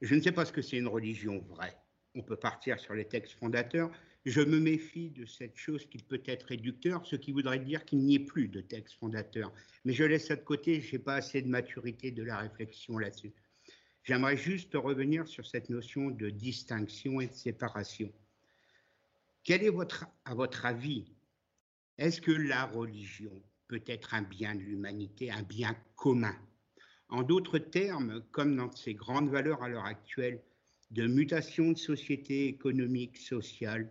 je 0.00 0.14
ne 0.14 0.20
sais 0.20 0.32
pas 0.32 0.44
ce 0.44 0.52
que 0.52 0.62
c'est 0.62 0.78
une 0.78 0.88
religion 0.88 1.40
vraie. 1.48 1.76
On 2.14 2.22
peut 2.22 2.36
partir 2.36 2.80
sur 2.80 2.94
les 2.94 3.06
textes 3.06 3.34
fondateurs. 3.34 3.90
Je 4.26 4.42
me 4.42 4.60
méfie 4.60 5.10
de 5.10 5.24
cette 5.24 5.56
chose 5.56 5.86
qui 5.86 5.98
peut 5.98 6.22
être 6.26 6.44
réducteur, 6.44 7.06
ce 7.06 7.16
qui 7.16 7.32
voudrait 7.32 7.58
dire 7.58 7.86
qu'il 7.86 8.00
n'y 8.00 8.16
ait 8.16 8.18
plus 8.18 8.48
de 8.48 8.60
texte 8.60 8.96
fondateur. 8.96 9.50
Mais 9.84 9.94
je 9.94 10.04
laisse 10.04 10.26
ça 10.26 10.36
de 10.36 10.42
côté, 10.42 10.82
je 10.82 10.92
n'ai 10.92 10.98
pas 10.98 11.14
assez 11.14 11.40
de 11.40 11.48
maturité 11.48 12.10
de 12.10 12.22
la 12.22 12.36
réflexion 12.36 12.98
là-dessus. 12.98 13.32
J'aimerais 14.02 14.36
juste 14.36 14.74
revenir 14.74 15.26
sur 15.26 15.46
cette 15.46 15.70
notion 15.70 16.10
de 16.10 16.28
distinction 16.28 17.20
et 17.20 17.28
de 17.28 17.32
séparation. 17.32 18.12
Quel 19.42 19.62
est 19.62 19.70
votre, 19.70 20.06
à 20.26 20.34
votre 20.34 20.66
avis, 20.66 21.06
est-ce 21.96 22.20
que 22.20 22.30
la 22.30 22.66
religion 22.66 23.42
peut 23.68 23.82
être 23.86 24.12
un 24.12 24.22
bien 24.22 24.54
de 24.54 24.60
l'humanité, 24.60 25.30
un 25.30 25.42
bien 25.42 25.74
commun? 25.96 26.36
En 27.08 27.22
d'autres 27.22 27.58
termes, 27.58 28.22
comme 28.32 28.54
dans 28.54 28.70
ces 28.72 28.94
grandes 28.94 29.30
valeurs 29.30 29.62
à 29.62 29.68
l'heure 29.68 29.86
actuelle 29.86 30.42
de 30.90 31.06
mutation 31.06 31.72
de 31.72 31.78
société 31.78 32.46
économique, 32.46 33.16
sociale, 33.16 33.90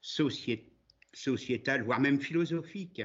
sociétale, 0.00 1.82
voire 1.84 2.00
même 2.00 2.20
philosophique, 2.20 3.02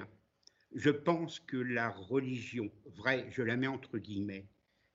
je 0.75 0.89
pense 0.89 1.39
que 1.39 1.57
la 1.57 1.89
religion, 1.89 2.71
vraie, 2.85 3.27
je 3.31 3.41
la 3.41 3.55
mets 3.55 3.67
entre 3.67 3.97
guillemets, 3.97 4.47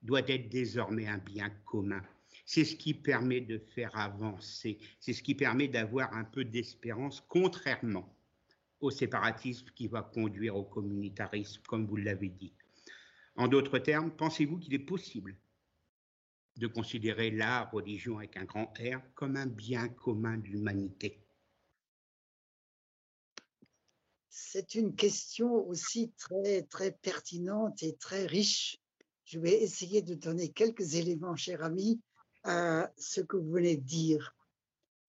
doit 0.02 0.28
être 0.28 0.48
désormais 0.48 1.06
un 1.06 1.18
bien 1.18 1.50
commun. 1.64 2.02
C'est 2.46 2.64
ce 2.64 2.76
qui 2.76 2.94
permet 2.94 3.40
de 3.40 3.58
faire 3.58 3.96
avancer, 3.96 4.78
c'est 5.00 5.12
ce 5.12 5.22
qui 5.22 5.34
permet 5.34 5.68
d'avoir 5.68 6.12
un 6.14 6.24
peu 6.24 6.44
d'espérance, 6.44 7.20
contrairement 7.28 8.14
au 8.80 8.90
séparatisme 8.90 9.66
qui 9.74 9.88
va 9.88 10.02
conduire 10.02 10.56
au 10.56 10.64
communautarisme, 10.64 11.62
comme 11.66 11.86
vous 11.86 11.96
l'avez 11.96 12.28
dit. 12.28 12.52
En 13.34 13.48
d'autres 13.48 13.78
termes, 13.78 14.10
pensez-vous 14.10 14.58
qu'il 14.58 14.74
est 14.74 14.78
possible 14.78 15.36
de 16.56 16.66
considérer 16.66 17.30
la 17.30 17.64
religion 17.64 18.18
avec 18.18 18.36
un 18.36 18.44
grand 18.44 18.72
R 18.78 19.00
comme 19.14 19.36
un 19.36 19.46
bien 19.46 19.88
commun 19.88 20.38
de 20.38 20.46
l'humanité? 20.46 21.27
C'est 24.40 24.77
une 24.77 24.94
question 24.94 25.52
aussi 25.69 26.12
très, 26.16 26.62
très 26.62 26.93
pertinente 26.93 27.82
et 27.82 27.97
très 27.97 28.24
riche. 28.24 28.78
Je 29.24 29.40
vais 29.40 29.62
essayer 29.62 30.01
de 30.01 30.15
donner 30.15 30.52
quelques 30.52 30.94
éléments, 30.94 31.35
cher 31.35 31.62
ami, 31.62 32.01
à 32.44 32.90
ce 32.97 33.20
que 33.20 33.36
vous 33.36 33.51
venez 33.51 33.77
de 33.77 33.85
dire. 33.85 34.36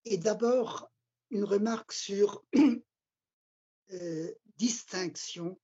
Et 0.03 0.17
d'abord, 0.17 0.91
une 1.29 1.43
remarque 1.43 1.93
sur 1.93 2.43
euh, 3.93 4.33
distinction 4.57 5.59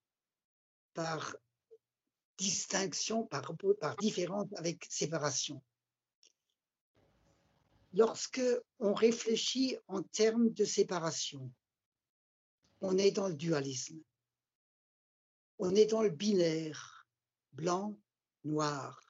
par 0.94 1.36
distinction, 2.38 3.24
par, 3.26 3.52
par 3.82 3.96
différence 3.98 4.48
avec 4.56 4.86
séparation. 4.90 5.62
Lorsque 7.94 8.44
on 8.80 8.94
réfléchit 8.94 9.76
en 9.88 10.04
termes 10.04 10.50
de 10.52 10.66
séparation, 10.66 11.52
on 12.82 12.98
est 12.98 13.12
dans 13.12 13.28
le 13.28 13.36
dualisme, 13.36 14.02
on 15.58 15.76
est 15.76 15.86
dans 15.86 16.02
le 16.02 16.10
binaire, 16.10 17.08
blanc, 17.54 17.98
noir. 18.44 19.02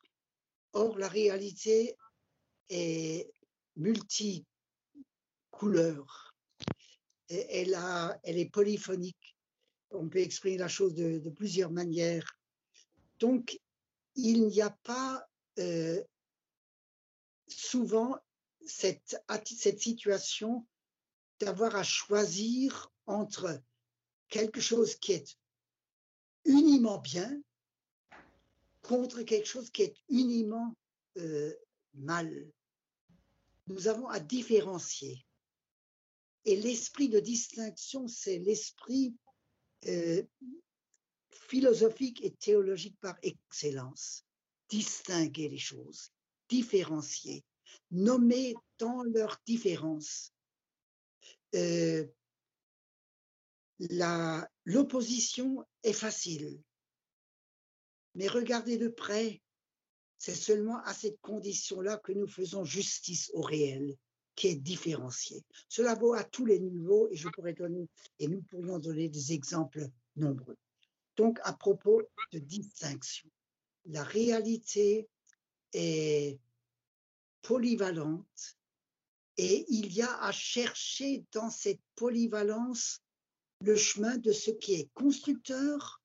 Or, 0.73 0.97
la 0.97 1.07
réalité 1.07 1.95
est 2.69 3.31
multicouleur. 3.75 6.33
Elle, 7.29 7.79
elle 8.23 8.37
est 8.37 8.49
polyphonique. 8.49 9.35
On 9.91 10.09
peut 10.09 10.19
exprimer 10.19 10.57
la 10.57 10.67
chose 10.67 10.93
de, 10.93 11.29
plusieurs 11.29 11.71
manières. 11.71 12.37
Donc, 13.19 13.57
il 14.15 14.47
n'y 14.47 14.61
a 14.61 14.71
pas 14.83 15.25
euh, 15.59 16.03
souvent 17.47 18.17
cette 18.65 19.79
situation 19.79 20.67
d'avoir 21.39 21.75
à 21.75 21.83
choisir 21.83 22.91
entre 23.05 23.61
quelque 24.29 24.61
chose 24.61 24.95
qui 24.95 25.13
est 25.13 25.37
uniment 26.45 26.99
bien 26.99 27.41
contre 28.81 29.23
quelque 29.23 29.47
chose 29.47 29.69
qui 29.71 29.81
est 29.81 29.95
uniment 30.09 30.75
euh, 31.17 31.53
mal. 31.95 32.51
Nous 33.67 33.87
avons 33.87 34.07
à 34.07 34.19
différencier. 34.19 35.25
Et 36.45 36.55
l'esprit 36.55 37.09
de 37.09 37.19
distinction, 37.19 38.07
c'est 38.07 38.37
l'esprit 38.37 39.15
euh, 39.87 40.21
philosophique 41.31 42.23
et 42.23 42.31
théologique 42.31 42.97
par 43.01 43.17
excellence. 43.23 44.23
Distinguer 44.69 45.49
les 45.49 45.57
choses, 45.57 46.11
différencier, 46.49 47.43
nommer 47.89 48.53
dans 48.77 49.03
leur 49.03 49.41
différence. 49.47 50.31
Euh, 51.55 52.05
l'opposition 54.65 55.65
est 55.83 55.93
facile, 55.93 56.61
mais 58.15 58.27
regardez 58.27 58.77
de 58.77 58.87
près, 58.87 59.41
c'est 60.17 60.35
seulement 60.35 60.79
à 60.83 60.93
cette 60.93 61.19
condition-là 61.21 61.97
que 61.97 62.13
nous 62.13 62.27
faisons 62.27 62.63
justice 62.63 63.29
au 63.33 63.41
réel, 63.41 63.95
qui 64.35 64.47
est 64.47 64.55
différencié. 64.55 65.43
Cela 65.69 65.95
vaut 65.95 66.13
à 66.13 66.23
tous 66.23 66.45
les 66.45 66.59
niveaux 66.59 67.07
et 67.11 67.15
je 67.15 67.29
pourrais 67.29 67.53
donner, 67.53 67.87
et 68.19 68.27
nous 68.27 68.41
pourrions 68.41 68.79
donner 68.79 69.09
des 69.09 69.33
exemples 69.33 69.87
nombreux. 70.15 70.57
Donc, 71.17 71.39
à 71.43 71.53
propos 71.53 72.01
de 72.31 72.39
distinction, 72.39 73.29
la 73.85 74.03
réalité 74.03 75.07
est 75.73 76.39
polyvalente 77.41 78.57
et 79.37 79.65
il 79.69 79.93
y 79.93 80.01
a 80.01 80.23
à 80.23 80.31
chercher 80.31 81.25
dans 81.31 81.49
cette 81.49 81.81
polyvalence 81.95 83.01
le 83.61 83.75
chemin 83.75 84.17
de 84.17 84.31
ce 84.31 84.51
qui 84.51 84.73
est 84.75 84.89
constructeur 84.93 86.01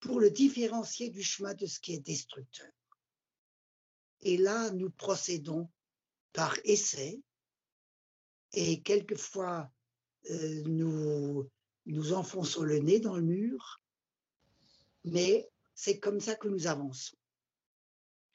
pour 0.00 0.20
le 0.20 0.30
différencier 0.30 1.10
du 1.10 1.22
chemin 1.22 1.54
de 1.54 1.66
ce 1.66 1.80
qui 1.80 1.94
est 1.94 2.00
destructeur. 2.00 2.70
Et 4.20 4.36
là, 4.36 4.70
nous 4.70 4.90
procédons 4.90 5.68
par 6.32 6.56
essai 6.64 7.20
et 8.52 8.82
quelquefois 8.82 9.70
euh, 10.30 10.62
nous 10.64 11.48
nous 11.86 12.12
enfonçons 12.12 12.62
le 12.62 12.78
nez 12.80 12.98
dans 12.98 13.16
le 13.16 13.22
mur, 13.22 13.80
mais 15.04 15.48
c'est 15.74 16.00
comme 16.00 16.20
ça 16.20 16.34
que 16.34 16.48
nous 16.48 16.66
avançons. 16.66 17.16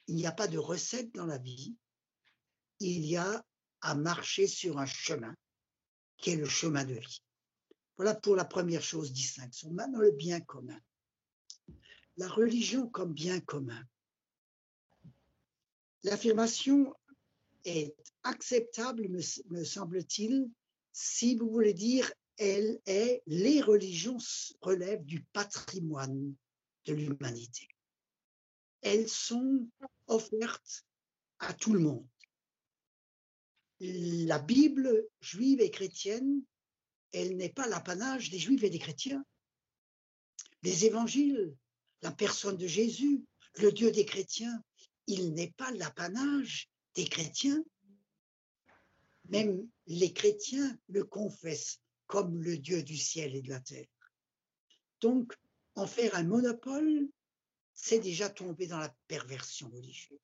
Il 0.06 0.16
n'y 0.16 0.26
a 0.26 0.32
pas 0.32 0.48
de 0.48 0.58
recette 0.58 1.14
dans 1.14 1.26
la 1.26 1.38
vie, 1.38 1.76
il 2.80 3.04
y 3.04 3.16
a 3.16 3.44
à 3.82 3.94
marcher 3.94 4.46
sur 4.46 4.78
un 4.78 4.86
chemin 4.86 5.34
qui 6.16 6.30
est 6.30 6.36
le 6.36 6.48
chemin 6.48 6.84
de 6.84 6.94
vie. 6.94 7.22
Voilà 8.02 8.18
pour 8.18 8.34
la 8.34 8.44
première 8.44 8.82
chose, 8.82 9.12
distinction. 9.12 9.70
Maintenant, 9.70 10.00
le 10.00 10.10
bien 10.10 10.40
commun. 10.40 10.80
La 12.16 12.26
religion 12.26 12.88
comme 12.88 13.12
bien 13.12 13.38
commun. 13.38 13.80
L'affirmation 16.02 16.92
est 17.64 17.94
acceptable, 18.24 19.08
me, 19.08 19.62
semble-t-il, 19.62 20.50
si 20.92 21.36
vous 21.36 21.48
voulez 21.48 21.74
dire 21.74 22.12
elle 22.38 22.80
est, 22.86 23.22
les 23.28 23.60
religions 23.60 24.18
relèvent 24.62 25.04
du 25.04 25.22
patrimoine 25.32 26.34
de 26.86 26.94
l'humanité. 26.94 27.68
Elles 28.80 29.08
sont 29.08 29.68
offertes 30.08 30.84
à 31.38 31.54
tout 31.54 31.72
le 31.72 31.78
monde. 31.78 32.08
La 33.78 34.40
Bible 34.40 35.06
juive 35.20 35.60
et 35.60 35.70
chrétienne, 35.70 36.42
elle 37.12 37.36
n'est 37.36 37.52
pas 37.52 37.66
l'apanage 37.68 38.30
des 38.30 38.38
juifs 38.38 38.62
et 38.62 38.70
des 38.70 38.78
chrétiens. 38.78 39.24
Les 40.62 40.86
évangiles, 40.86 41.54
la 42.02 42.12
personne 42.12 42.56
de 42.56 42.66
Jésus, 42.66 43.24
le 43.56 43.72
Dieu 43.72 43.90
des 43.90 44.04
chrétiens, 44.04 44.62
il 45.06 45.34
n'est 45.34 45.52
pas 45.52 45.70
l'apanage 45.72 46.68
des 46.94 47.04
chrétiens. 47.04 47.62
Même 49.28 49.68
les 49.86 50.12
chrétiens 50.12 50.78
le 50.88 51.04
confessent 51.04 51.80
comme 52.06 52.42
le 52.42 52.58
Dieu 52.58 52.82
du 52.82 52.96
ciel 52.96 53.34
et 53.34 53.42
de 53.42 53.50
la 53.50 53.60
terre. 53.60 53.86
Donc, 55.00 55.34
en 55.74 55.86
faire 55.86 56.14
un 56.14 56.24
monopole, 56.24 57.08
c'est 57.74 58.00
déjà 58.00 58.28
tomber 58.28 58.66
dans 58.66 58.78
la 58.78 58.94
perversion 59.08 59.68
religieuse. 59.70 60.18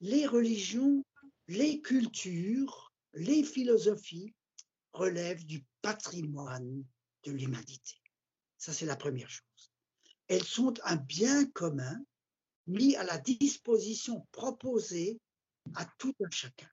Les 0.00 0.26
religions, 0.26 1.04
les 1.48 1.80
cultures, 1.80 2.92
les 3.14 3.44
philosophies 3.44 4.34
relèvent 4.92 5.44
du 5.46 5.64
patrimoine 5.80 6.84
de 7.24 7.32
l'humanité. 7.32 7.96
Ça, 8.58 8.72
c'est 8.72 8.86
la 8.86 8.96
première 8.96 9.30
chose. 9.30 9.72
Elles 10.28 10.44
sont 10.44 10.74
un 10.84 10.96
bien 10.96 11.46
commun 11.46 11.98
mis 12.66 12.94
à 12.96 13.04
la 13.04 13.18
disposition 13.18 14.26
proposée 14.32 15.20
à 15.74 15.84
tout 15.98 16.14
un 16.24 16.30
chacun. 16.30 16.70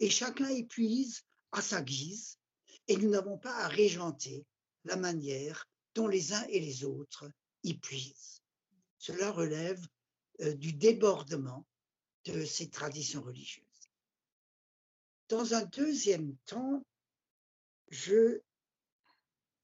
Et 0.00 0.10
chacun 0.10 0.48
épuise 0.48 1.22
à 1.52 1.60
sa 1.60 1.82
guise, 1.82 2.38
et 2.86 2.96
nous 2.96 3.10
n'avons 3.10 3.38
pas 3.38 3.54
à 3.56 3.68
régenter 3.68 4.44
la 4.84 4.96
manière 4.96 5.68
dont 5.94 6.06
les 6.06 6.32
uns 6.32 6.44
et 6.48 6.60
les 6.60 6.84
autres 6.84 7.30
y 7.62 7.74
puisent. 7.74 8.42
Cela 8.98 9.30
relève 9.30 9.84
euh, 10.40 10.54
du 10.54 10.72
débordement 10.72 11.66
de 12.24 12.44
ces 12.44 12.70
traditions 12.70 13.22
religieuses. 13.22 13.64
Dans 15.28 15.54
un 15.54 15.64
deuxième 15.66 16.36
temps, 16.46 16.84
je, 17.90 18.40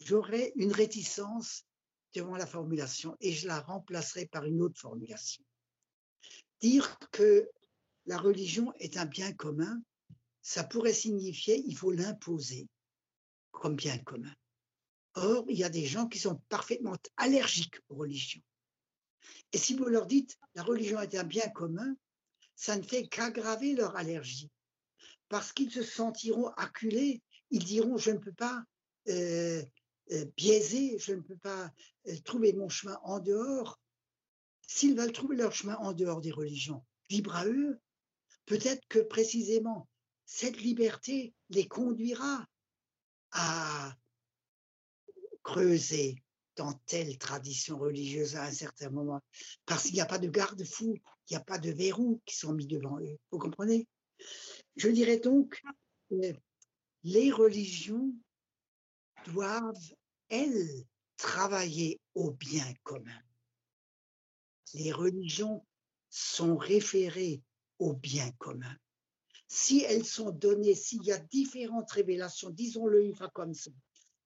j'aurai 0.01 0.53
une 0.57 0.73
réticence 0.73 1.65
devant 2.15 2.37
la 2.37 2.47
formulation 2.47 3.17
et 3.21 3.33
je 3.33 3.47
la 3.47 3.61
remplacerai 3.61 4.27
par 4.27 4.45
une 4.45 4.63
autre 4.63 4.81
formulation. 4.81 5.45
Dire 6.61 6.99
que 7.11 7.49
la 8.07 8.19
religion 8.19 8.73
est 8.79 8.97
un 8.97 9.07
bien 9.07 9.33
commun, 9.33 9.83
ça 10.43 10.65
pourrait 10.65 10.95
signifier 10.95 11.63
il 11.67 11.77
faut 11.77 11.91
l'imposer 11.91 12.69
comme 13.51 13.77
bien 13.77 13.99
commun. 13.99 14.35
Or, 15.15 15.45
il 15.49 15.57
y 15.57 15.65
a 15.65 15.71
des 15.71 15.87
gens 15.87 16.07
qui 16.07 16.19
sont 16.19 16.37
parfaitement 16.49 16.97
allergiques 17.17 17.79
aux 17.89 17.97
religions. 17.97 18.43
Et 19.53 19.59
si 19.59 19.75
vous 19.75 19.85
leur 19.85 20.07
dites 20.07 20.39
la 20.55 20.63
religion 20.63 21.01
est 21.01 21.15
un 21.15 21.25
bien 21.25 21.49
commun, 21.51 21.97
ça 22.57 22.77
ne 22.77 22.83
fait 22.83 23.07
qu'aggraver 23.07 23.75
leur 23.75 23.97
allergie. 23.97 24.51
Parce 25.29 25.53
qu'ils 25.53 25.71
se 25.71 25.83
sentiront 25.83 26.49
acculés, 26.57 27.23
ils 27.51 27.65
diront 27.65 27.97
je 27.97 28.11
ne 28.11 28.19
peux 28.19 28.33
pas 28.33 28.65
euh, 29.09 29.63
euh, 30.13 30.25
biaiser, 30.37 30.99
je 30.99 31.13
ne 31.13 31.21
peux 31.21 31.37
pas 31.37 31.71
euh, 32.09 32.17
trouver 32.25 32.53
mon 32.53 32.69
chemin 32.69 32.99
en 33.03 33.21
dehors. 33.21 33.81
S'ils 34.67 34.97
veulent 34.97 35.13
trouver 35.13 35.37
leur 35.37 35.53
chemin 35.53 35.77
en 35.77 35.93
dehors 35.93 36.21
des 36.21 36.31
religions, 36.31 36.85
libre 37.11 37.35
à 37.37 37.47
eux. 37.47 37.81
Peut-être 38.47 38.87
que 38.89 38.99
précisément 38.99 39.89
cette 40.27 40.61
liberté 40.61 41.35
les 41.51 41.67
conduira 41.67 42.47
à 43.33 43.95
creuser 45.43 46.17
dans 46.57 46.73
telle 46.87 47.19
tradition 47.19 47.79
religieuse 47.79 48.37
à 48.37 48.45
un 48.45 48.53
certain 48.53 48.91
moment, 48.91 49.21
parce 49.67 49.85
qu'il 49.85 49.95
n'y 49.95 50.01
a 50.01 50.07
pas 50.07 50.19
de 50.19 50.29
garde-fou, 50.29 50.95
il 51.29 51.33
n'y 51.33 51.37
a 51.37 51.45
pas 51.45 51.59
de 51.59 51.71
verrou 51.71 52.23
qui 52.25 52.37
sont 52.37 52.53
mis 52.53 52.67
devant 52.67 52.99
eux. 53.01 53.19
Vous 53.31 53.39
comprenez? 53.39 53.89
Je 54.77 54.89
dirais 54.89 55.19
donc, 55.19 55.61
les 57.05 57.31
religions 57.31 58.13
doivent, 59.27 59.95
elles, 60.31 60.85
travailler 61.17 62.01
au 62.15 62.33
bien 62.33 62.75
commun. 62.83 63.23
Les 64.73 64.91
religions 64.91 65.65
sont 66.11 66.57
référées 66.57 67.43
au 67.79 67.93
bien 67.93 68.31
commun. 68.33 68.77
Si 69.47 69.83
elles 69.83 70.05
sont 70.05 70.31
données, 70.31 70.75
s'il 70.75 71.05
y 71.05 71.13
a 71.13 71.19
différentes 71.19 71.91
révélations, 71.93 72.51
disons-le 72.51 73.05
une 73.05 73.15
fois 73.15 73.31
comme 73.31 73.55
ça, 73.55 73.71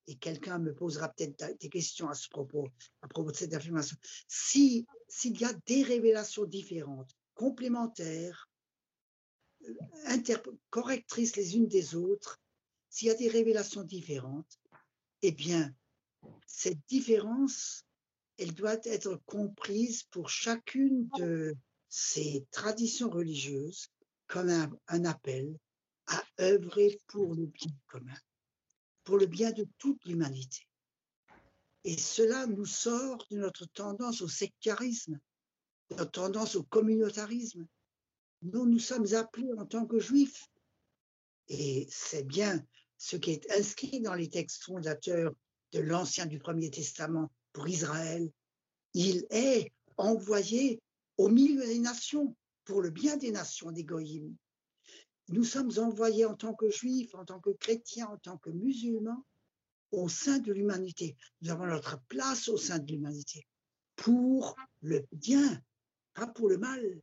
et 0.06 0.16
quelqu'un 0.16 0.58
me 0.58 0.74
posera 0.74 1.08
peut-être 1.10 1.58
des 1.58 1.68
questions 1.68 2.08
à 2.08 2.14
ce 2.14 2.28
propos, 2.28 2.68
à 3.02 3.08
propos 3.08 3.30
de 3.30 3.36
cette 3.36 3.52
affirmation. 3.52 3.96
Si, 4.26 4.86
s'il 5.06 5.38
y 5.38 5.44
a 5.44 5.52
des 5.66 5.82
révélations 5.82 6.46
différentes, 6.46 7.14
complémentaires, 7.34 8.48
euh, 9.64 10.54
correctrices 10.70 11.36
les 11.36 11.56
unes 11.56 11.68
des 11.68 11.94
autres, 11.94 12.40
s'il 12.90 13.08
y 13.08 13.10
a 13.10 13.14
des 13.14 13.28
révélations 13.28 13.82
différentes, 13.82 14.58
eh 15.22 15.32
bien, 15.32 15.74
cette 16.46 16.80
différence, 16.88 17.84
elle 18.38 18.54
doit 18.54 18.78
être 18.84 19.20
comprise 19.26 20.04
pour 20.04 20.30
chacune 20.30 21.08
de 21.18 21.56
ces 21.88 22.46
traditions 22.50 23.10
religieuses 23.10 23.88
comme 24.26 24.50
un, 24.86 25.04
appel 25.04 25.58
à 26.06 26.22
œuvrer 26.40 26.98
pour 27.06 27.34
le 27.34 27.46
bien 27.46 27.72
commun 27.86 28.18
pour 29.08 29.16
le 29.16 29.24
bien 29.24 29.52
de 29.52 29.66
toute 29.78 30.04
l'humanité. 30.04 30.68
Et 31.82 31.96
cela 31.96 32.46
nous 32.46 32.66
sort 32.66 33.26
de 33.30 33.38
notre 33.38 33.64
tendance 33.64 34.20
au 34.20 34.28
sectarisme, 34.28 35.18
de 35.88 35.96
notre 35.96 36.10
tendance 36.10 36.56
au 36.56 36.64
communautarisme, 36.64 37.66
dont 38.42 38.66
nous 38.66 38.78
sommes 38.78 39.14
appelés 39.14 39.50
en 39.56 39.64
tant 39.64 39.86
que 39.86 39.98
juifs. 39.98 40.50
Et 41.46 41.86
c'est 41.90 42.24
bien 42.24 42.62
ce 42.98 43.16
qui 43.16 43.30
est 43.30 43.50
inscrit 43.52 44.00
dans 44.00 44.14
les 44.14 44.28
textes 44.28 44.64
fondateurs 44.64 45.32
de 45.72 45.80
l'Ancien 45.80 46.26
du 46.26 46.38
Premier 46.38 46.70
Testament 46.70 47.30
pour 47.52 47.68
Israël. 47.68 48.30
Il 48.94 49.26
est 49.30 49.72
envoyé 49.96 50.80
au 51.16 51.28
milieu 51.28 51.64
des 51.64 51.78
nations 51.78 52.36
pour 52.64 52.82
le 52.82 52.90
bien 52.90 53.16
des 53.16 53.30
nations 53.30 53.72
des 53.72 53.84
nous 55.30 55.44
sommes 55.44 55.72
envoyés 55.78 56.24
en 56.24 56.34
tant 56.34 56.54
que 56.54 56.70
juifs, 56.70 57.14
en 57.14 57.24
tant 57.24 57.38
que 57.38 57.50
chrétiens, 57.50 58.06
en 58.06 58.16
tant 58.16 58.38
que 58.38 58.48
musulmans, 58.48 59.26
au 59.92 60.08
sein 60.08 60.38
de 60.38 60.52
l'humanité. 60.52 61.16
Nous 61.42 61.50
avons 61.50 61.66
notre 61.66 62.00
place 62.08 62.48
au 62.48 62.56
sein 62.56 62.78
de 62.78 62.90
l'humanité 62.90 63.46
pour 63.96 64.56
le 64.80 65.04
bien, 65.12 65.62
pas 66.14 66.26
pour 66.26 66.48
le 66.48 66.56
mal, 66.56 67.00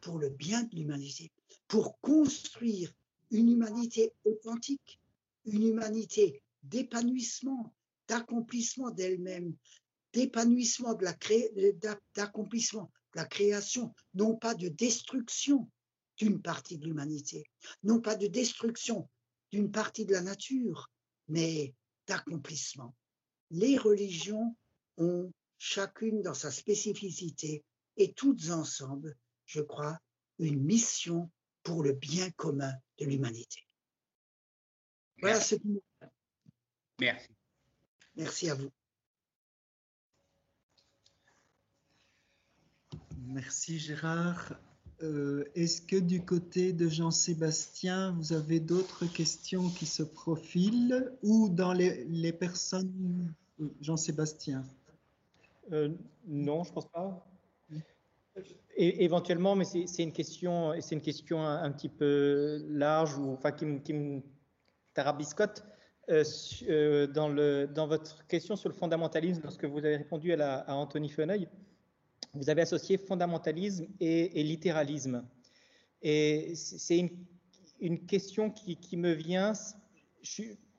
pour 0.00 0.18
le 0.18 0.28
bien 0.28 0.64
de 0.64 0.76
l'humanité, 0.76 1.32
pour 1.66 1.98
construire 2.00 2.92
une 3.30 3.50
humanité 3.50 4.12
authentique, 4.24 5.00
une 5.44 5.68
humanité 5.68 6.42
d'épanouissement, 6.62 7.74
d'accomplissement 8.08 8.90
d'elle-même, 8.90 9.54
d'épanouissement 10.12 10.94
de 10.94 11.04
la 11.04 11.16
d'accomplissement 12.14 12.90
de 13.14 13.20
la 13.20 13.24
création, 13.26 13.94
non 14.14 14.36
pas 14.36 14.54
de 14.54 14.68
destruction, 14.68 15.70
d'une 16.16 16.40
partie 16.40 16.78
de 16.78 16.86
l'humanité, 16.86 17.44
non 17.82 18.00
pas 18.00 18.14
de 18.14 18.26
destruction 18.26 19.08
d'une 19.50 19.70
partie 19.70 20.04
de 20.04 20.12
la 20.12 20.20
nature, 20.20 20.90
mais 21.28 21.74
d'accomplissement. 22.06 22.94
Les 23.50 23.76
religions 23.78 24.56
ont 24.96 25.32
chacune 25.58 26.22
dans 26.22 26.34
sa 26.34 26.50
spécificité 26.50 27.64
et 27.96 28.12
toutes 28.12 28.50
ensemble, 28.50 29.16
je 29.46 29.60
crois, 29.60 29.98
une 30.38 30.60
mission 30.62 31.30
pour 31.62 31.82
le 31.82 31.92
bien 31.92 32.30
commun 32.32 32.72
de 32.98 33.06
l'humanité. 33.06 33.63
Voilà 35.24 35.40
ce 35.40 35.54
qui 35.54 35.80
Merci. 37.00 37.28
Merci 38.14 38.50
à 38.50 38.54
vous. 38.54 38.68
Merci 43.28 43.78
Gérard. 43.78 44.52
Euh, 45.02 45.46
est-ce 45.54 45.80
que 45.80 45.96
du 45.96 46.22
côté 46.22 46.74
de 46.74 46.90
Jean-Sébastien, 46.90 48.12
vous 48.18 48.34
avez 48.34 48.60
d'autres 48.60 49.06
questions 49.06 49.70
qui 49.70 49.86
se 49.86 50.02
profilent 50.02 51.10
ou 51.22 51.48
dans 51.48 51.72
les, 51.72 52.32
personnes 52.34 53.32
Jean-Sébastien? 53.80 54.62
Euh, 55.72 55.88
Non, 56.26 56.64
je 56.64 56.68
ne 56.68 56.74
pense 56.74 56.90
pas. 56.90 57.26
Et, 58.76 59.04
éventuellement, 59.04 59.56
mais 59.56 59.64
c'est 59.64 60.02
une 60.02 60.12
question, 60.12 60.78
c'est 60.82 60.94
une 60.94 61.00
question 61.00 61.42
un, 61.42 61.72
petit 61.72 61.88
peu 61.88 62.62
large 62.68 63.16
ou 63.16 63.32
enfin 63.32 63.52
qui, 63.52 63.64
me 63.64 64.20
tarabiscote. 64.94 65.64
Euh, 66.10 67.06
dans, 67.06 67.28
le, 67.28 67.66
dans 67.66 67.86
votre 67.86 68.26
question 68.26 68.56
sur 68.56 68.68
le 68.68 68.74
fondamentalisme, 68.74 69.40
lorsque 69.42 69.64
vous 69.64 69.78
avez 69.78 69.96
répondu 69.96 70.34
à, 70.34 70.64
Anthony 70.68 71.08
Feneuil, 71.08 71.48
vous 72.34 72.50
avez 72.50 72.62
associé 72.62 72.98
fondamentalisme 72.98 73.86
et, 74.00 74.42
littéralisme. 74.42 75.26
Et 76.02 76.52
c'est 76.54 77.10
une, 77.80 78.04
question 78.06 78.50
qui, 78.50 78.96
me 78.96 79.12
vient. 79.12 79.52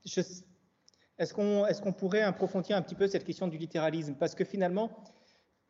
Est-ce 0.03 1.33
qu'on 1.33 1.65
est 1.65 1.81
qu'on 1.81 1.93
pourrait 1.93 2.21
approfondir 2.21 2.77
un 2.77 2.81
petit 2.83 2.95
peu 2.95 3.07
cette 3.07 3.23
question 3.23 3.47
du 3.47 3.57
littéralisme? 3.57 4.15
Parce 4.15 4.35
que 4.35 4.43
finalement, 4.45 4.91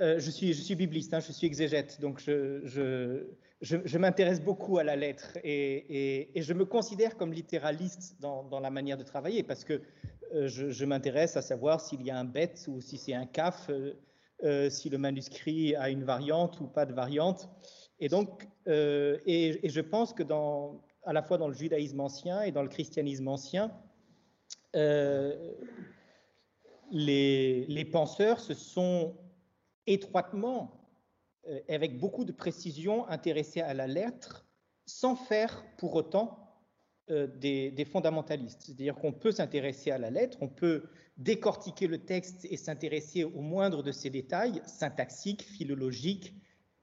euh, 0.02 0.20
je, 0.20 0.30
suis, 0.30 0.54
je 0.54 0.74
bibliste, 0.74 1.14
hein, 1.14 1.22
je 1.22 1.32
suis 1.32 1.48
exégète, 1.48 2.02
donc 2.02 2.20
je, 2.20 3.98
m'intéresse 3.98 4.42
beaucoup 4.42 4.78
à 4.78 4.84
la 4.84 4.98
lettre 4.98 5.38
et, 5.44 6.32
je 6.36 6.54
me 6.54 6.66
considère 6.66 7.16
comme 7.16 7.32
littéraliste 7.32 8.20
dans, 8.20 8.60
la 8.60 8.70
manière 8.70 8.98
de 8.98 9.04
travailler 9.04 9.42
parce 9.44 9.64
que 9.64 9.82
euh, 10.34 10.48
je, 10.48 10.86
m'intéresse 10.86 11.38
à 11.38 11.42
savoir 11.42 11.80
s'il 11.80 12.02
y 12.02 12.12
a 12.12 12.18
un 12.18 12.26
bête 12.26 12.66
ou 12.68 12.82
si 12.82 12.98
c'est 12.98 13.14
un 13.14 13.26
caf. 13.26 13.70
Euh, 14.44 14.70
si 14.70 14.90
le 14.90 14.98
manuscrit 14.98 15.78
a 15.78 15.90
une 15.90 16.04
variante 16.04 16.60
ou 16.60 16.68
pas 16.68 16.86
de 16.86 16.92
variante. 16.92 17.48
Et 18.02 18.10
donc, 18.10 18.50
je 18.66 19.80
pense 19.80 20.12
que 20.12 20.24
à 21.04 21.14
la 21.14 21.24
fois 21.24 21.38
dans 21.38 21.48
le 21.48 21.54
judaïsme 21.54 22.02
ancien 22.02 22.42
et 22.42 22.52
dans 22.52 22.62
le 22.62 22.68
christianisme 22.68 23.30
ancien, 23.30 23.72
les, 26.92 27.90
penseurs 27.94 28.42
se 28.42 28.54
sont 28.54 29.16
étroitement, 29.88 30.82
avec 31.70 31.99
beaucoup 31.99 32.26
de 32.26 32.32
précision, 32.32 33.07
intéressés 33.07 33.62
à 33.62 33.74
la 33.74 33.86
lettre, 33.86 34.45
sans 34.86 35.16
faire 35.16 35.64
pour 35.78 35.95
autant 35.95 36.45
euh, 37.12 37.28
des, 37.28 37.86
fondamentalistes. 37.86 38.64
C'est-à-dire 38.64 38.95
qu'on 38.95 39.12
peut 39.12 39.32
s'intéresser 39.32 39.91
à 39.91 39.99
la 39.99 40.10
lettre, 40.10 40.40
on 40.41 40.48
peut 40.48 40.86
décortiquer 41.18 41.86
le 41.86 41.99
texte 41.99 42.45
et 42.49 42.57
s'intéresser 42.57 43.24
au 43.24 43.41
moindre 43.41 43.84
de 43.84 43.91
ses 43.91 44.10
détails, 44.10 44.60
syntaxiques, 44.66 45.44
philologiques, 45.44 46.34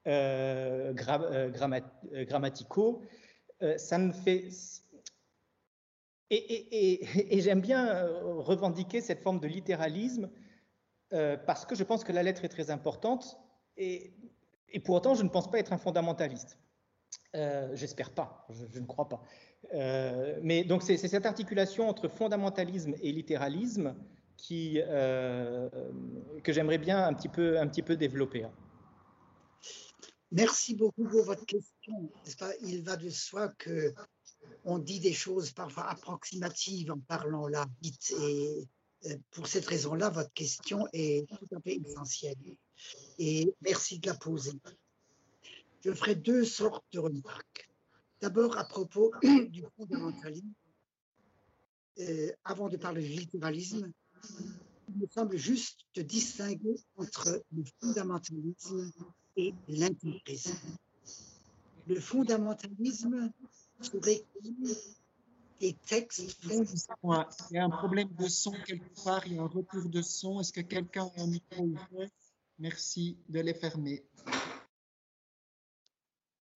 euh, 0.07 0.93
grammaticaux. 2.25 3.03
ça 3.77 3.99
ne 3.99 4.13
fait. 4.13 4.49
Et, 6.31 7.41
j'aime 7.41 7.61
bien 7.61 8.07
revendiquer 8.23 9.01
cette 9.01 9.21
forme 9.21 9.41
de 9.41 9.49
littéralisme 9.49 10.31
parce 11.47 11.67
que 11.67 11.75
je 11.75 11.85
pense 11.85 12.05
que 12.05 12.13
la 12.13 12.23
lettre 12.23 12.45
est 12.45 12.49
très 12.49 12.71
importante 12.71 13.39
et, 13.77 14.15
pour 14.85 14.95
autant, 14.95 15.15
je 15.15 15.23
ne 15.23 15.29
pense 15.29 15.51
pas 15.51 15.59
être 15.59 15.73
un 15.73 15.79
fondamentaliste. 15.79 16.59
J'espère 17.75 18.11
pas, 18.11 18.47
je, 18.51 18.79
ne 18.79 18.87
crois 18.87 19.09
pas. 19.09 19.23
Euh, 19.75 20.39
mais 20.43 20.65
donc 20.65 20.83
c'est 20.83 20.97
cette 20.97 21.27
articulation 21.27 21.89
entre 21.89 22.09
fondamentalisme 22.09 22.95
et 23.01 23.13
littéralisme 23.13 23.95
euh, 24.51 25.71
que 26.43 26.53
j'aimerais 26.53 26.79
bien 26.79 27.07
un 27.07 27.15
petit 27.15 27.29
peu, 27.29 27.97
développer. 27.97 28.47
Merci 30.33 30.75
beaucoup 30.75 31.05
pour 31.05 31.25
votre 31.25 31.47
question. 31.47 32.11
Il 32.63 32.83
va 32.83 32.97
de 32.97 33.09
soi 33.11 33.49
que 33.59 33.95
on 34.65 34.79
dit 34.79 34.99
des 34.99 35.13
choses 35.13 35.53
parfois 35.53 35.89
approximatives 35.89 36.91
en 36.91 36.99
parlant 36.99 37.47
là 37.47 37.67
vite 37.81 38.13
et 38.19 38.61
euh, 38.61 38.65
pour 39.31 39.47
cette 39.47 39.67
raison-là, 39.67 40.11
votre 40.11 40.33
question 40.33 40.87
est 40.93 41.29
tout 41.29 41.57
à 41.57 41.61
fait 41.61 41.81
essentielle. 41.85 42.37
Et 43.19 43.53
merci 43.61 43.99
de 43.99 44.09
la 44.09 44.15
poser. 44.15 44.53
Je 45.85 45.93
ferai 45.93 46.15
deux 46.15 46.45
sortes 46.45 46.85
de 46.93 46.99
remarques. 46.99 47.71
D'abord, 48.21 48.57
à 48.57 48.65
propos 48.65 49.13
du 49.23 49.65
fondamentalisme, 49.77 50.53
euh, 51.99 52.31
avant 52.45 52.69
de 52.69 52.77
parler 52.77 53.03
du 53.03 53.09
littéralisme, 53.09 53.93
il 54.89 55.01
me 55.01 55.07
semble 55.09 55.37
juste 55.37 55.81
de 55.95 56.03
distinguer 56.03 56.77
entre 56.97 57.43
le 57.53 57.65
fondamentalisme 57.81 58.93
et 59.37 59.53
l'intégrisme. 59.69 60.57
Le 61.89 62.01
fondamentalisme 62.01 63.33
serait 63.81 64.25
des 65.63 65.75
textes. 65.75 66.43
Il 66.43 67.53
y 67.53 67.59
a 67.59 67.65
un 67.65 67.71
problème 67.71 68.09
de 68.19 68.27
son 68.27 68.51
quelque 68.67 69.05
part, 69.05 69.25
il 69.29 69.35
y 69.35 69.39
a 69.39 69.43
un 69.43 69.47
retour 69.47 69.89
de 69.89 70.03
son. 70.03 70.41
Est-ce 70.41 70.53
que 70.53 70.61
quelqu'un 70.61 71.09
a 71.17 71.23
un 71.23 71.29
micro 71.29 71.63
ouvert 71.63 72.11
Merci 72.59 73.17
de 73.29 73.39
les 73.39 73.55
fermer. 73.55 74.05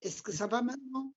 Est-ce 0.02 0.22
que 0.22 0.32
ça 0.32 0.48
va 0.48 0.60
maintenant? 0.60 1.14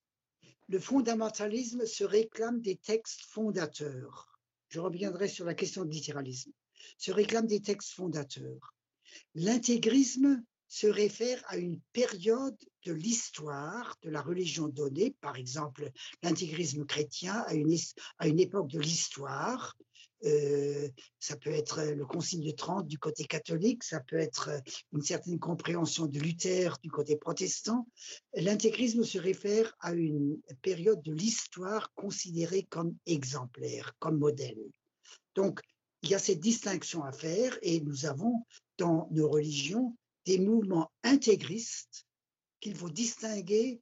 Le 0.67 0.79
fondamentalisme 0.79 1.87
se 1.87 2.03
réclame 2.03 2.61
des 2.61 2.75
textes 2.75 3.21
fondateurs. 3.25 4.39
Je 4.67 4.79
reviendrai 4.79 5.27
sur 5.27 5.45
la 5.45 5.55
question 5.55 5.83
du 5.83 5.97
littéralisme. 5.97 6.51
Se 6.99 7.11
réclame 7.11 7.47
des 7.47 7.61
textes 7.61 7.93
fondateurs. 7.93 8.75
L'intégrisme 9.33 10.43
se 10.69 10.87
réfère 10.87 11.43
à 11.47 11.57
une 11.57 11.79
période 11.91 12.57
de 12.85 12.93
l'histoire 12.93 13.95
de 14.03 14.09
la 14.09 14.21
religion 14.21 14.67
donnée, 14.67 15.15
par 15.19 15.35
exemple 15.35 15.91
l'intégrisme 16.23 16.85
chrétien 16.85 17.43
à 17.47 17.55
une, 17.55 17.75
à 18.19 18.27
une 18.27 18.39
époque 18.39 18.69
de 18.69 18.79
l'histoire, 18.79 19.75
euh, 20.25 20.89
ça 21.19 21.37
peut 21.37 21.51
être 21.51 21.81
le 21.81 22.05
Concile 22.05 22.43
de 22.43 22.51
Trente 22.51 22.87
du 22.87 22.99
côté 22.99 23.23
catholique, 23.23 23.83
ça 23.83 23.99
peut 24.01 24.17
être 24.17 24.49
une 24.93 25.01
certaine 25.01 25.39
compréhension 25.39 26.07
de 26.07 26.19
Luther 26.19 26.77
du 26.83 26.91
côté 26.91 27.15
protestant. 27.15 27.87
L'intégrisme 28.35 29.03
se 29.03 29.17
réfère 29.17 29.75
à 29.79 29.93
une 29.93 30.37
période 30.61 31.01
de 31.01 31.13
l'histoire 31.13 31.93
considérée 31.93 32.63
comme 32.63 32.95
exemplaire, 33.05 33.93
comme 33.99 34.17
modèle. 34.17 34.59
Donc, 35.35 35.61
il 36.01 36.09
y 36.09 36.15
a 36.15 36.19
cette 36.19 36.39
distinction 36.39 37.03
à 37.03 37.11
faire 37.11 37.57
et 37.61 37.81
nous 37.81 38.05
avons 38.05 38.45
dans 38.77 39.07
nos 39.11 39.29
religions 39.29 39.95
des 40.25 40.39
mouvements 40.39 40.91
intégristes 41.03 42.05
qu'il 42.59 42.75
faut 42.75 42.89
distinguer 42.89 43.81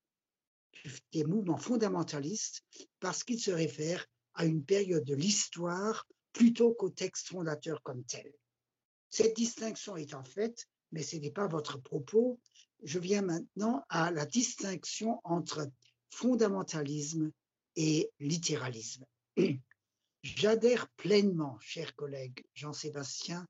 des 1.12 1.24
mouvements 1.24 1.58
fondamentalistes 1.58 2.64
parce 3.00 3.24
qu'ils 3.24 3.42
se 3.42 3.52
réfèrent 3.52 4.06
à 4.34 4.46
une 4.46 4.64
période 4.64 5.04
de 5.04 5.16
l'histoire 5.16 6.08
plutôt 6.34 6.74
qu'au 6.74 6.90
texte 6.90 7.30
fondateur 7.30 7.82
comme 7.82 8.04
tel. 8.06 8.32
Cette 9.10 9.36
distinction 9.36 9.96
en 10.14 10.24
faite, 10.24 10.68
mais 10.92 11.02
ce 11.02 11.16
n'est 11.16 11.32
pas 11.32 11.48
votre 11.48 11.82
propos. 11.82 12.40
Je 12.84 13.00
viens 13.00 13.24
maintenant 13.24 13.84
à 13.90 14.12
la 14.12 14.26
distinction 14.26 15.20
entre 15.24 15.68
fondamentalisme 16.12 17.32
et 17.76 18.12
littéralisme. 18.20 19.06
J'adhère 20.24 20.88
pleinement, 20.90 21.58
cher 21.60 21.96
collègue 21.96 22.46
Jean-Sébastien, 22.54 23.48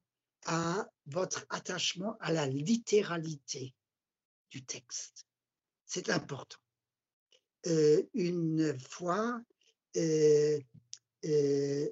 à 0.48 0.90
votre 1.06 1.45
attachement 1.49 2.18
à 2.19 2.32
la 2.32 2.48
littéralité 2.48 3.76
du 4.49 4.65
texte. 4.65 5.28
C'est 5.86 6.10
important. 6.10 6.57
Euh, 7.68 8.02
une 8.14 8.78
fois, 8.80 9.41
euh, 9.98 10.60
euh, 11.26 11.90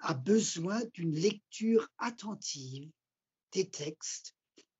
a 0.00 0.14
besoin 0.14 0.80
d'une 0.94 1.14
lecture 1.14 1.88
attentive 1.98 2.90
des 3.52 3.68
textes 3.68 4.34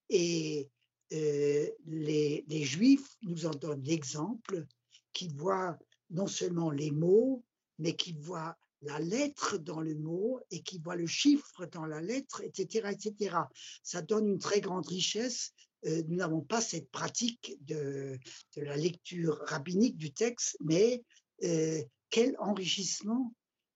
et 0.09 0.69
les, 1.11 2.45
les, 2.47 2.65
Juifs 2.65 3.17
nous 3.21 3.45
en 3.45 3.51
donnent 3.51 3.83
l'exemple, 3.83 4.67
qui 5.13 5.29
voient 5.29 5.79
non 6.09 6.27
seulement 6.27 6.71
les 6.71 6.91
mots, 6.91 7.45
mais 7.79 7.95
qui 7.95 8.15
voient 8.15 8.57
la 8.83 8.99
lettre 8.99 9.59
dans 9.59 9.81
le 9.81 9.95
mot 9.95 10.41
et 10.51 10.63
qui 10.63 10.79
voient 10.79 10.97
le 10.97 11.07
chiffre 11.07 11.67
dans 11.67 11.87
la 11.87 12.01
lettre, 12.01 12.43
etc., 12.43 12.91
etc. 12.91 13.37
Ça 13.83 14.03
donne 14.03 14.27
une 14.27 14.39
très 14.39 14.61
grande 14.61 14.87
richesse. 14.87 15.53
Euh, 15.87 16.03
nous 16.09 16.17
n'avons 16.17 16.41
pas 16.41 16.61
cette 16.61 16.91
pratique 16.91 17.57
de, 17.63 18.19
la 18.57 18.77
lecture 18.77 19.39
rabbinique 19.47 19.97
du 19.97 20.13
texte, 20.13 20.57
mais 20.61 21.03
euh, 21.45 21.83
quel 22.11 22.37
enrichissement 22.39 23.35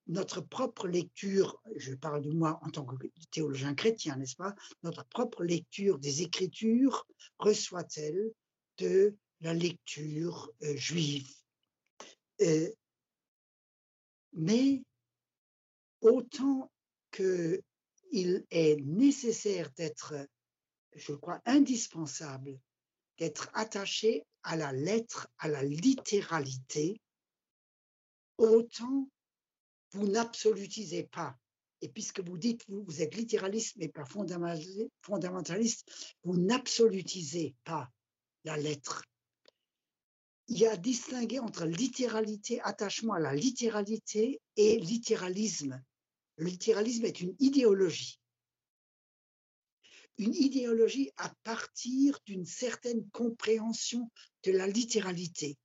notre 0.08 0.40
propre 0.40 0.86
lecture, 0.86 1.60
je 1.74 1.92
parle 1.94 2.22
de 2.22 2.30
moi 2.30 2.60
en 2.62 2.70
tant 2.70 2.84
que 2.84 2.94
théologien 3.32 3.74
chrétien, 3.74 4.16
n'est-ce 4.16 4.36
pas, 4.36 4.54
notre 4.84 5.04
propre 5.06 5.42
lecture 5.42 5.98
des 5.98 6.22
Écritures 6.22 7.08
reçoit-elle 7.38 8.30
de 8.78 9.16
la 9.40 9.52
lecture 9.52 10.52
euh, 10.62 10.76
juive? 10.76 11.28
Mais 14.36 14.84
autant 16.00 16.70
qu'il 17.10 17.62
est 18.50 18.76
nécessaire 18.84 19.70
d'être, 19.72 20.14
je 20.94 21.12
crois, 21.12 21.40
indispensable 21.44 22.58
d'être 23.18 23.50
attaché 23.54 24.26
à 24.42 24.56
la 24.56 24.72
lettre, 24.72 25.28
à 25.38 25.48
la 25.48 25.62
littéralité, 25.62 27.00
autant 28.38 29.08
vous 29.92 30.06
n'absolutisez 30.08 31.04
pas. 31.04 31.36
Et 31.80 31.88
puisque 31.88 32.20
vous 32.20 32.38
dites, 32.38 32.64
vous, 32.68 32.84
vous 32.84 33.02
êtes 33.02 33.14
littéraliste 33.14 33.76
mais 33.76 33.88
pas 33.88 34.04
fondamentaliste, 34.04 35.84
vous 36.22 36.36
n'absolutisez 36.36 37.54
pas 37.64 37.90
la 38.44 38.56
lettre. 38.56 39.04
Il 40.48 40.58
y 40.58 40.66
a 40.66 40.72
à 40.72 40.76
distinguer 40.76 41.40
entre 41.40 41.64
littéralité, 41.64 42.60
attachement 42.62 43.14
à 43.14 43.20
la 43.20 43.34
littéralité 43.34 44.40
et 44.56 44.78
littéralisme. 44.78 45.82
Le 46.36 46.46
littéralisme 46.46 47.04
est 47.04 47.20
une 47.20 47.34
idéologie. 47.40 48.20
Une 50.18 50.34
idéologie 50.34 51.10
à 51.16 51.34
partir 51.42 52.18
d'une 52.26 52.46
certaine 52.46 53.08
compréhension 53.10 54.10
de 54.44 54.52
la 54.52 54.66
littéralité 54.66 55.58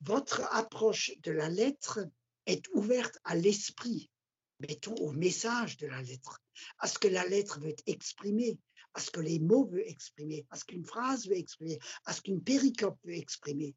votre 0.00 0.42
approche 0.54 1.12
de 1.22 1.32
la 1.32 1.48
lettre 1.48 2.00
est 2.46 2.66
ouverte 2.74 3.18
à 3.24 3.34
l'esprit, 3.34 4.10
mettons 4.60 4.94
au 4.94 5.12
message 5.12 5.76
de 5.78 5.86
la 5.86 6.02
lettre, 6.02 6.40
à 6.78 6.86
ce 6.86 6.98
que 6.98 7.08
la 7.08 7.26
lettre 7.26 7.60
veut 7.60 7.74
exprimer, 7.86 8.58
à 8.96 9.00
ce 9.00 9.10
que 9.10 9.20
les 9.20 9.38
mots 9.38 9.66
veulent 9.66 9.86
exprimer, 9.86 10.46
à 10.48 10.56
ce 10.56 10.64
qu'une 10.64 10.86
phrase 10.86 11.28
veut 11.28 11.36
exprimer, 11.36 11.78
à 12.06 12.14
ce 12.14 12.22
qu'une 12.22 12.42
péricope 12.42 12.98
veut 13.04 13.14
exprimer. 13.14 13.76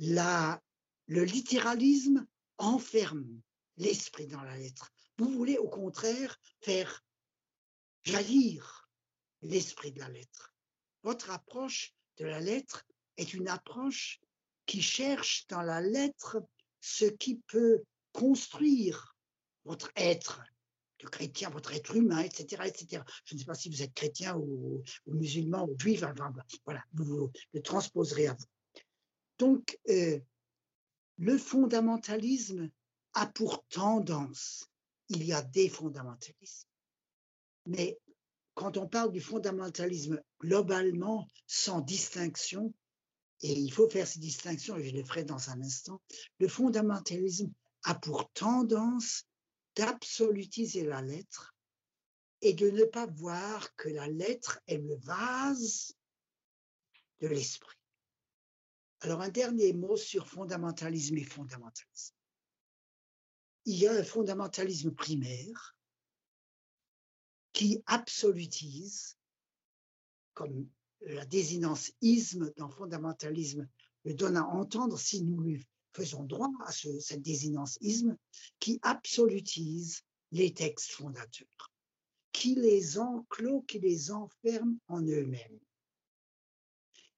La, 0.00 0.60
le 1.06 1.22
littéralisme 1.22 2.26
enferme 2.58 3.40
l'esprit 3.76 4.26
dans 4.26 4.42
la 4.42 4.56
lettre. 4.56 4.90
Vous 5.18 5.30
voulez 5.30 5.56
au 5.56 5.68
contraire 5.68 6.36
faire 6.62 7.04
jaillir 8.02 8.90
l'esprit 9.42 9.92
de 9.92 10.00
la 10.00 10.08
lettre. 10.08 10.52
Votre 11.04 11.30
approche 11.30 11.94
de 12.16 12.24
la 12.24 12.40
lettre 12.40 12.84
est 13.16 13.34
une 13.34 13.48
approche 13.48 14.20
qui 14.66 14.82
cherche 14.82 15.46
dans 15.46 15.62
la 15.62 15.80
lettre 15.80 16.42
ce 16.80 17.04
qui 17.04 17.36
peut 17.46 17.84
construire 18.10 19.16
votre 19.64 19.92
être 19.94 20.42
de 20.98 21.06
chrétien, 21.06 21.50
votre 21.50 21.72
être 21.74 21.96
humain, 21.96 22.20
etc., 22.20 22.62
etc. 22.66 23.02
Je 23.24 23.34
ne 23.34 23.40
sais 23.40 23.44
pas 23.44 23.54
si 23.54 23.68
vous 23.70 23.82
êtes 23.82 23.94
chrétien 23.94 24.36
ou, 24.36 24.82
musulman 25.06 25.68
ou 25.68 25.78
juif, 25.78 26.02
voilà, 26.64 26.84
vous, 26.94 27.30
le 27.52 27.62
transposerez 27.62 28.28
à 28.28 28.34
vous. 28.34 28.46
Donc, 29.38 29.78
euh, 29.88 30.18
le 31.18 31.38
fondamentalisme 31.38 32.70
a 33.14 33.26
pour 33.26 33.64
tendance, 33.68 34.68
il 35.08 35.24
y 35.24 35.32
a 35.32 35.42
des 35.42 35.68
fondamentalismes, 35.68 36.68
mais 37.66 37.98
quand 38.54 38.76
on 38.76 38.88
parle 38.88 39.12
du 39.12 39.20
fondamentalisme 39.20 40.20
globalement, 40.40 41.28
sans 41.46 41.80
distinction, 41.80 42.74
et 43.40 43.52
il 43.52 43.72
faut 43.72 43.88
faire 43.88 44.06
ces 44.06 44.18
distinctions, 44.18 44.76
et 44.76 44.82
je 44.82 44.94
les 44.94 45.04
ferai 45.04 45.22
dans 45.22 45.50
un 45.50 45.60
instant, 45.62 46.00
le 46.40 46.48
fondamentalisme 46.48 47.52
a 47.84 47.94
pour 47.94 48.28
tendance 48.32 49.27
d'absolutiser 49.78 50.82
la 50.82 51.00
lettre 51.00 51.54
et 52.40 52.52
de 52.52 52.68
ne 52.68 52.84
pas 52.84 53.06
voir 53.06 53.74
que 53.76 53.88
la 53.88 54.08
lettre 54.08 54.60
est 54.66 54.78
le 54.78 54.96
vase 54.96 55.94
de 57.20 57.28
l'esprit. 57.28 57.78
Alors 59.00 59.20
un 59.20 59.28
dernier 59.28 59.72
mot 59.72 59.96
sur 59.96 60.26
fondamentalisme 60.26 61.16
et 61.16 61.24
fondamentalisme. 61.24 62.16
Il 63.66 63.78
y 63.78 63.86
a 63.86 63.92
un 63.92 64.02
fondamentalisme 64.02 64.90
primaire 64.90 65.76
qui 67.52 67.80
absolutise, 67.86 69.16
comme 70.34 70.68
la 71.02 71.24
désinence 71.24 71.92
isme 72.00 72.52
dans 72.56 72.70
fondamentalisme 72.70 73.68
le 74.04 74.14
donne 74.14 74.36
à 74.36 74.44
entendre 74.44 74.98
si 74.98 75.22
nous 75.22 75.40
lui 75.40 75.64
faisons 75.98 76.22
droit 76.22 76.50
à 76.64 77.16
désinence 77.16 77.76
isme, 77.80 78.16
qui 78.60 78.78
absolutise 78.82 80.02
les 80.30 80.54
textes 80.54 80.92
fondateurs, 80.92 81.72
qui 82.32 82.54
les 82.54 82.98
enclôt, 82.98 83.62
qui 83.62 83.80
les 83.80 84.12
enferme 84.12 84.78
en 84.86 85.02
eux-mêmes 85.02 85.60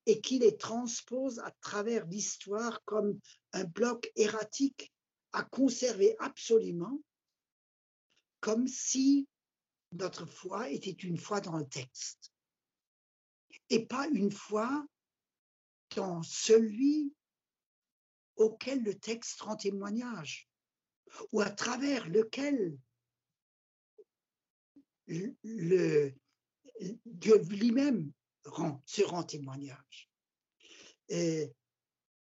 et 0.07 0.20
qui 0.23 0.39
les 0.39 0.57
transpose 0.57 1.40
à 1.40 1.51
travers 1.61 2.07
l'histoire 2.07 2.82
comme 2.85 3.20
un 3.52 3.65
bloc 3.65 4.11
erratique 4.16 4.93
à 5.32 5.43
conserver 5.43 6.16
absolument, 6.19 7.01
comme 8.40 8.66
si 8.66 9.28
notre 9.93 10.24
foi 10.24 10.70
était 10.70 10.90
une 10.90 11.19
foi 11.19 11.40
dans 11.43 11.59
le 11.59 11.69
texte 11.69 12.32
et 13.69 13.85
pas 13.85 14.09
une 14.09 14.32
foi 14.32 14.86
dans 15.97 16.23
celui 16.23 17.12
auquel 18.41 18.83
le 18.83 18.99
texte 18.99 19.43
rend 19.43 19.57
témoignage 19.57 20.49
ou 21.33 21.41
à 21.43 21.51
travers 21.51 22.09
lequel 22.09 22.79
le, 25.07 26.15
Dieu 27.05 27.39
lui-même 27.51 28.12
se 28.87 29.03
rend 29.03 29.23
témoignage. 29.25 30.09
les, 31.09 31.53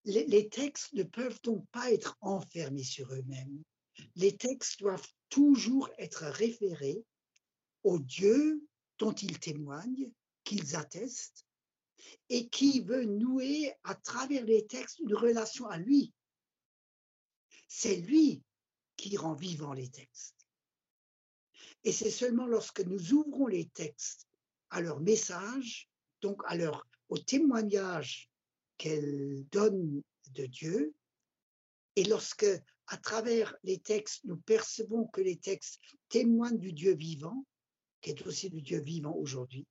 les, 0.05 0.49
textes 0.49 0.93
ne 0.93 1.05
peuvent 1.05 1.41
donc 1.43 1.67
pas 1.71 1.91
être 1.91 2.19
enfermés 2.21 2.85
sur 2.85 3.13
eux-mêmes. 3.15 3.63
Les 4.17 4.37
textes 4.37 4.81
doivent 4.81 5.09
toujours 5.31 5.89
être 5.97 6.25
référés 6.25 7.05
au 7.85 7.99
Dieu 7.99 8.63
dont 8.99 9.13
ils 9.13 9.39
témoignent, 9.39 10.13
qu'ils 10.45 10.77
attestent, 10.77 11.47
et 12.29 12.49
qui 12.49 12.81
veut 12.81 13.05
nouer 13.05 13.75
à 13.85 13.95
travers 13.95 14.45
les 14.45 14.67
textes 14.67 14.99
une 15.01 15.15
relation 15.15 15.67
à 15.67 15.79
lui. 15.79 16.13
C'est 17.69 17.97
lui 17.97 18.43
qui 18.97 19.17
rend 19.17 19.35
vivant 19.35 19.73
les 19.73 19.89
textes. 19.89 20.47
Et 21.85 21.93
c'est 21.93 22.11
seulement 22.11 22.47
lorsque 22.47 22.81
nous 22.81 23.13
ouvrons 23.13 23.47
les 23.47 23.69
textes 23.69 24.27
à 24.71 24.81
leur 24.81 25.01
message, 25.01 25.89
donc 26.21 26.41
à 26.47 26.57
leur, 26.57 26.87
au 27.09 27.19
témoignage 27.19 28.31
qu'elles 28.79 29.45
donnent 29.51 30.03
de 30.31 30.47
Dieu, 30.47 30.95
et 31.97 32.05
lorsque, 32.05 32.47
à 32.87 32.97
travers 32.97 33.55
les 33.65 33.79
textes, 33.79 34.25
nous 34.25 34.37
percevons 34.37 35.07
que 35.07 35.21
les 35.21 35.37
textes 35.37 35.79
témoignent 36.09 36.59
du 36.59 36.73
Dieu 36.73 36.95
vivant, 36.95 37.45
qui 38.01 38.11
est 38.11 38.27
aussi 38.27 38.49
le 38.49 38.61
Dieu 38.61 38.81
vivant 38.81 39.15
aujourd'hui, 39.15 39.67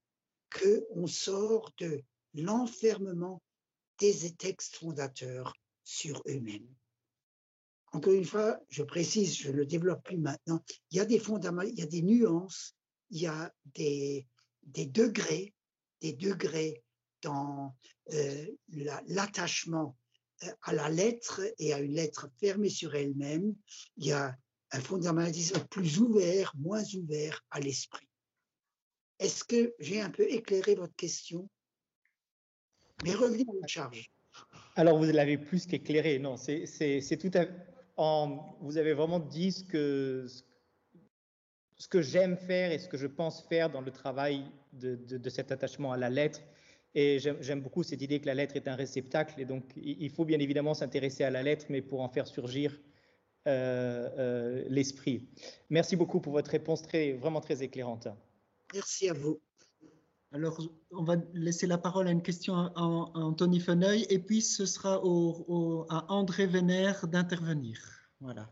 qu'on 0.52 1.08
sort 1.08 1.72
de 1.78 2.04
l'enfermement 2.34 3.42
des 4.00 4.34
textes 4.36 4.78
fondateurs 4.78 5.54
sur 5.84 6.22
eux-mêmes. 6.28 6.68
Encore 7.94 8.14
une 8.14 8.26
fois, 8.26 8.60
je 8.70 8.84
précise, 8.84 9.38
je 9.38 9.50
ne 9.50 9.58
le 9.58 9.66
développe 9.66 10.04
plus 10.04 10.18
maintenant, 10.18 10.64
il 10.90 10.98
y 10.98 11.00
a 11.00 11.06
des 11.06 11.20
fondaments, 11.20 11.62
il 11.62 11.78
y 11.78 11.82
a 11.82 11.88
des 11.88 12.02
nuances, 12.02 12.76
il 13.10 13.22
y 13.22 13.28
a 13.28 13.54
des, 13.76 14.26
des 14.64 14.86
degrés, 14.86 15.54
des 16.00 16.14
degrés 16.14 16.84
dans 17.22 17.76
euh, 18.14 18.46
l'attachement 19.08 19.98
euh, 20.44 20.54
à 20.64 20.74
la 20.74 20.90
lettre 20.90 21.42
et 21.60 21.74
à 21.74 21.80
une 21.80 21.94
lettre 21.94 22.30
fermée 22.40 22.70
sur 22.70 22.96
elle-même. 22.96 23.56
Il 23.98 24.08
y 24.08 24.12
a 24.14 24.36
un 24.72 24.82
fondamentalisme 24.82 25.60
plus 25.70 26.00
ouvert, 26.00 26.54
moins 26.58 26.84
ouvert 26.96 27.46
à 27.52 27.60
l'esprit. 27.60 28.08
Est-ce 29.20 29.44
que 29.44 29.76
j'ai 29.80 30.02
un 30.02 30.10
peu 30.10 30.24
éclairé 30.24 30.76
votre 30.76 30.96
question? 30.96 31.50
Mais 33.04 33.14
revenez 33.14 33.44
à 33.44 33.62
la 33.62 33.68
charge. 33.68 34.12
Alors, 34.76 34.98
vous 34.98 35.06
l'avez 35.06 35.38
plus 35.38 35.66
qu'éclairé. 35.66 36.20
Non, 36.20 36.38
c'est 36.38 37.18
tout 37.20 37.32
à 37.38 37.46
en, 37.98 38.56
Vous 38.62 38.78
avez 38.78 38.94
vraiment 38.94 39.20
dit 39.20 39.52
ce 39.52 39.64
que, 39.64 40.26
ce 41.78 41.88
que 41.88 42.02
j'aime 42.02 42.38
faire 42.38 42.72
et 42.72 42.80
ce 42.80 42.88
que 42.88 42.98
je 42.98 43.08
pense 43.08 43.44
faire 43.48 43.70
dans 43.70 43.82
le 43.82 43.92
travail 43.92 44.46
de, 44.74 44.96
de, 44.96 45.30
cet 45.30 45.52
attachement 45.52 45.92
à 45.92 45.98
la 45.98 46.10
lettre. 46.10 46.40
Et 46.94 47.20
j'aime 47.20 47.62
beaucoup 47.62 47.84
cette 47.84 48.02
idée 48.02 48.20
que 48.20 48.26
la 48.26 48.34
lettre 48.34 48.56
est 48.56 48.68
un 48.68 48.76
réceptacle. 48.76 49.40
Et 49.40 49.46
donc, 49.46 49.64
il 49.76 50.10
faut 50.10 50.26
bien 50.26 50.40
évidemment 50.40 50.74
s'intéresser 50.74 51.24
à 51.24 51.30
la 51.30 51.44
lettre, 51.44 51.66
mais 51.70 51.82
pour 51.82 52.02
en 52.02 52.10
faire 52.10 52.28
surgir 52.28 52.78
euh, 53.48 54.10
euh, 54.20 54.64
l'esprit. 54.68 55.28
Merci 55.70 55.96
beaucoup 55.96 56.20
pour 56.20 56.34
votre 56.34 56.52
réponse 56.52 56.84
très, 56.84 57.14
vraiment 57.14 57.42
très 57.42 57.64
éclairante. 57.64 58.08
Merci 58.74 59.10
à 59.10 59.14
vous. 59.14 59.42
Alors, 60.34 60.62
on 60.92 61.04
va 61.04 61.18
laisser 61.34 61.68
la 61.68 61.78
parole 61.78 62.08
à 62.08 62.12
une 62.12 62.24
question 62.24 62.56
à, 62.56 62.72
Anthony 62.76 63.60
Feneuil 63.60 64.06
et 64.10 64.20
puis 64.20 64.42
ce 64.42 64.66
sera 64.66 64.96
à 64.96 66.06
André 66.14 66.48
Vénère 66.48 67.08
d'intervenir. 67.08 67.80
Voilà. 68.22 68.50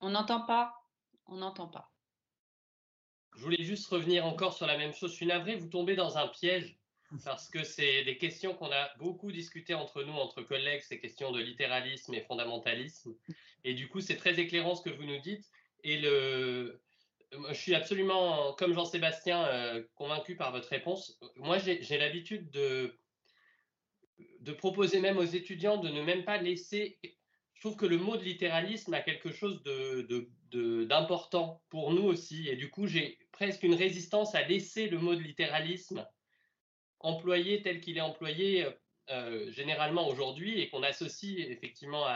On 0.00 0.10
n'entend 0.10 0.42
pas. 0.42 0.74
On 1.26 1.36
n'entend 1.36 1.68
pas. 1.68 1.90
Je 3.36 3.42
voulais 3.42 3.62
juste 3.62 3.86
revenir 3.86 4.26
encore 4.26 4.54
sur 4.54 4.66
la 4.66 4.76
même 4.76 4.92
chose. 4.92 5.12
Je 5.12 5.16
suis 5.16 5.26
navré, 5.26 5.56
vous 5.56 5.68
tombez 5.68 5.96
dans 5.96 6.18
un 6.18 6.28
piège 6.28 6.76
parce 7.24 7.48
que 7.48 7.64
c'est 7.64 8.04
des 8.04 8.18
questions 8.18 8.54
qu'on 8.54 8.70
a 8.72 8.90
beaucoup 8.98 9.32
discutées 9.32 9.74
entre 9.74 10.02
nous, 10.02 10.12
entre 10.12 10.42
collègues, 10.42 10.82
ces 10.82 10.98
questions 10.98 11.32
de 11.32 11.40
littéralisme 11.40 12.12
et 12.14 12.20
fondamentalisme. 12.20 13.14
Et 13.64 13.72
du 13.72 13.88
coup, 13.88 14.00
c'est 14.00 14.16
très 14.16 14.38
éclairant 14.38 14.74
ce 14.74 14.82
que 14.82 14.90
vous 14.90 15.04
nous 15.04 15.20
dites. 15.20 15.50
Et 15.84 15.98
le, 15.98 16.82
je 17.48 17.54
suis 17.54 17.74
absolument, 17.74 18.52
comme 18.54 18.74
Jean-Sébastien, 18.74 19.44
euh, 19.46 19.82
convaincu 19.94 20.36
par 20.36 20.52
votre 20.52 20.68
réponse. 20.68 21.18
Moi, 21.36 21.58
j'ai 21.58 21.98
l'habitude 21.98 22.50
de, 22.50 22.94
proposer 24.58 25.00
même 25.00 25.18
aux 25.18 25.24
étudiants 25.24 25.78
de 25.78 25.88
ne 25.88 26.02
même 26.02 26.24
pas 26.24 26.38
laisser. 26.38 26.98
Je 27.54 27.60
trouve 27.60 27.76
que 27.76 27.86
le 27.86 27.96
mot 27.96 28.16
de 28.16 28.24
littéralisme 28.24 28.92
a 28.94 29.00
quelque 29.00 29.30
chose 29.30 29.62
d'important 30.52 31.62
pour 31.70 31.92
nous 31.92 32.04
aussi. 32.04 32.48
Et 32.48 32.56
du 32.56 32.70
coup, 32.70 32.86
j'ai 32.86 33.18
presque 33.32 33.62
une 33.62 33.74
résistance 33.74 34.34
à 34.34 34.42
laisser 34.42 34.88
le 34.88 34.98
mot 34.98 35.14
de 35.14 35.20
littéralisme 35.20 36.06
employé 37.00 37.62
tel 37.62 37.80
qu'il 37.80 37.96
est 37.96 38.02
employé 38.02 38.66
euh, 39.10 39.50
généralement 39.50 40.06
aujourd'hui 40.06 40.60
et 40.60 40.68
qu'on 40.68 40.82
associe 40.82 41.38
effectivement 41.48 42.06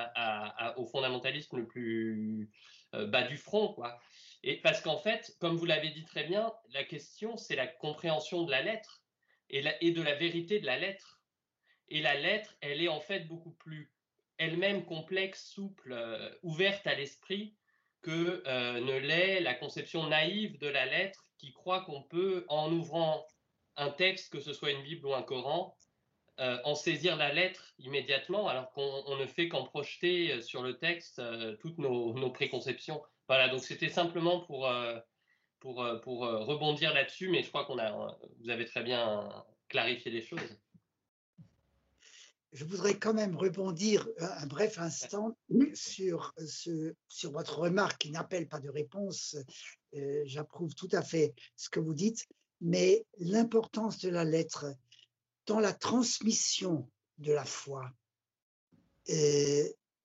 au 0.76 0.86
fondamentalisme 0.86 1.56
le 1.56 1.66
plus 1.66 2.50
euh, 2.94 3.06
bas 3.06 3.22
du 3.22 3.36
front, 3.36 3.72
quoi. 3.72 3.98
Et 4.42 4.56
parce 4.60 4.80
qu'en 4.80 4.98
fait, 4.98 5.36
comme 5.40 5.56
vous 5.56 5.64
l'avez 5.64 5.90
dit 5.90 6.04
très 6.04 6.24
bien, 6.24 6.52
la 6.70 6.84
question, 6.84 7.36
c'est 7.36 7.56
la 7.56 7.66
compréhension 7.66 8.44
de 8.44 8.50
la 8.50 8.62
lettre 8.62 9.02
et, 9.50 9.62
de 9.62 10.02
la 10.02 10.14
vérité 10.14 10.60
de 10.60 10.66
la 10.66 10.78
lettre. 10.78 11.20
Et 11.88 12.00
la 12.00 12.14
lettre, 12.14 12.56
elle 12.60 12.82
est 12.82 12.88
en 12.88 13.00
fait 13.00 13.20
beaucoup 13.20 13.52
plus 13.52 13.92
elle-même 14.38 14.84
complexe, 14.84 15.46
souple, 15.46 15.92
euh, 15.92 16.30
ouverte 16.42 16.86
à 16.86 16.94
l'esprit 16.94 17.56
que 18.02 18.42
euh, 18.46 18.80
ne 18.80 18.98
l'est 18.98 19.40
la 19.40 19.54
conception 19.54 20.06
naïve 20.06 20.58
de 20.58 20.68
la 20.68 20.86
lettre 20.86 21.24
qui 21.38 21.52
croit 21.52 21.82
qu'on 21.82 22.02
peut, 22.02 22.44
en 22.48 22.70
ouvrant 22.72 23.26
un 23.76 23.90
texte, 23.90 24.32
que 24.32 24.40
ce 24.40 24.52
soit 24.52 24.70
une 24.70 24.82
Bible 24.82 25.06
ou 25.06 25.14
un 25.14 25.22
Coran, 25.22 25.76
en 26.38 26.74
saisir 26.74 27.16
la 27.16 27.32
lettre 27.32 27.72
immédiatement, 27.78 28.46
alors 28.46 28.70
qu'on 28.72 29.16
ne 29.16 29.24
fait 29.24 29.48
qu'en 29.48 29.64
projeter 29.64 30.42
sur 30.42 30.62
le 30.62 30.76
texte 30.76 31.20
toutes 31.60 31.78
nos 31.78 32.30
préconceptions. 32.30 33.02
Voilà, 33.28 33.48
donc 33.48 33.62
c'était 33.64 33.88
simplement 33.88 34.40
pour, 34.40 34.68
euh, 34.68 34.98
pour, 35.58 35.82
euh, 35.82 35.98
pour 35.98 36.24
euh, 36.24 36.44
rebondir 36.44 36.94
là-dessus, 36.94 37.28
mais 37.28 37.42
je 37.42 37.48
crois 37.48 37.64
qu'on 37.64 37.78
a, 37.78 38.16
vous 38.40 38.50
avez 38.50 38.64
très 38.66 38.84
bien 38.84 39.44
clarifié 39.68 40.10
les 40.12 40.22
choses. 40.22 40.56
Je 42.52 42.64
voudrais 42.64 42.98
quand 42.98 43.12
même 43.12 43.36
rebondir 43.36 44.08
un 44.18 44.46
bref 44.46 44.78
instant 44.78 45.36
sur, 45.74 46.32
ce, 46.46 46.94
sur 47.08 47.32
votre 47.32 47.58
remarque 47.58 47.98
qui 47.98 48.10
n'appelle 48.10 48.48
pas 48.48 48.60
de 48.60 48.70
réponse. 48.70 49.36
J'approuve 50.24 50.74
tout 50.74 50.88
à 50.92 51.02
fait 51.02 51.34
ce 51.56 51.68
que 51.68 51.80
vous 51.80 51.92
dites, 51.92 52.26
mais 52.60 53.04
l'importance 53.18 53.98
de 53.98 54.08
la 54.08 54.24
lettre 54.24 54.66
dans 55.44 55.60
la 55.60 55.74
transmission 55.74 56.88
de 57.18 57.32
la 57.32 57.44
foi, 57.44 57.90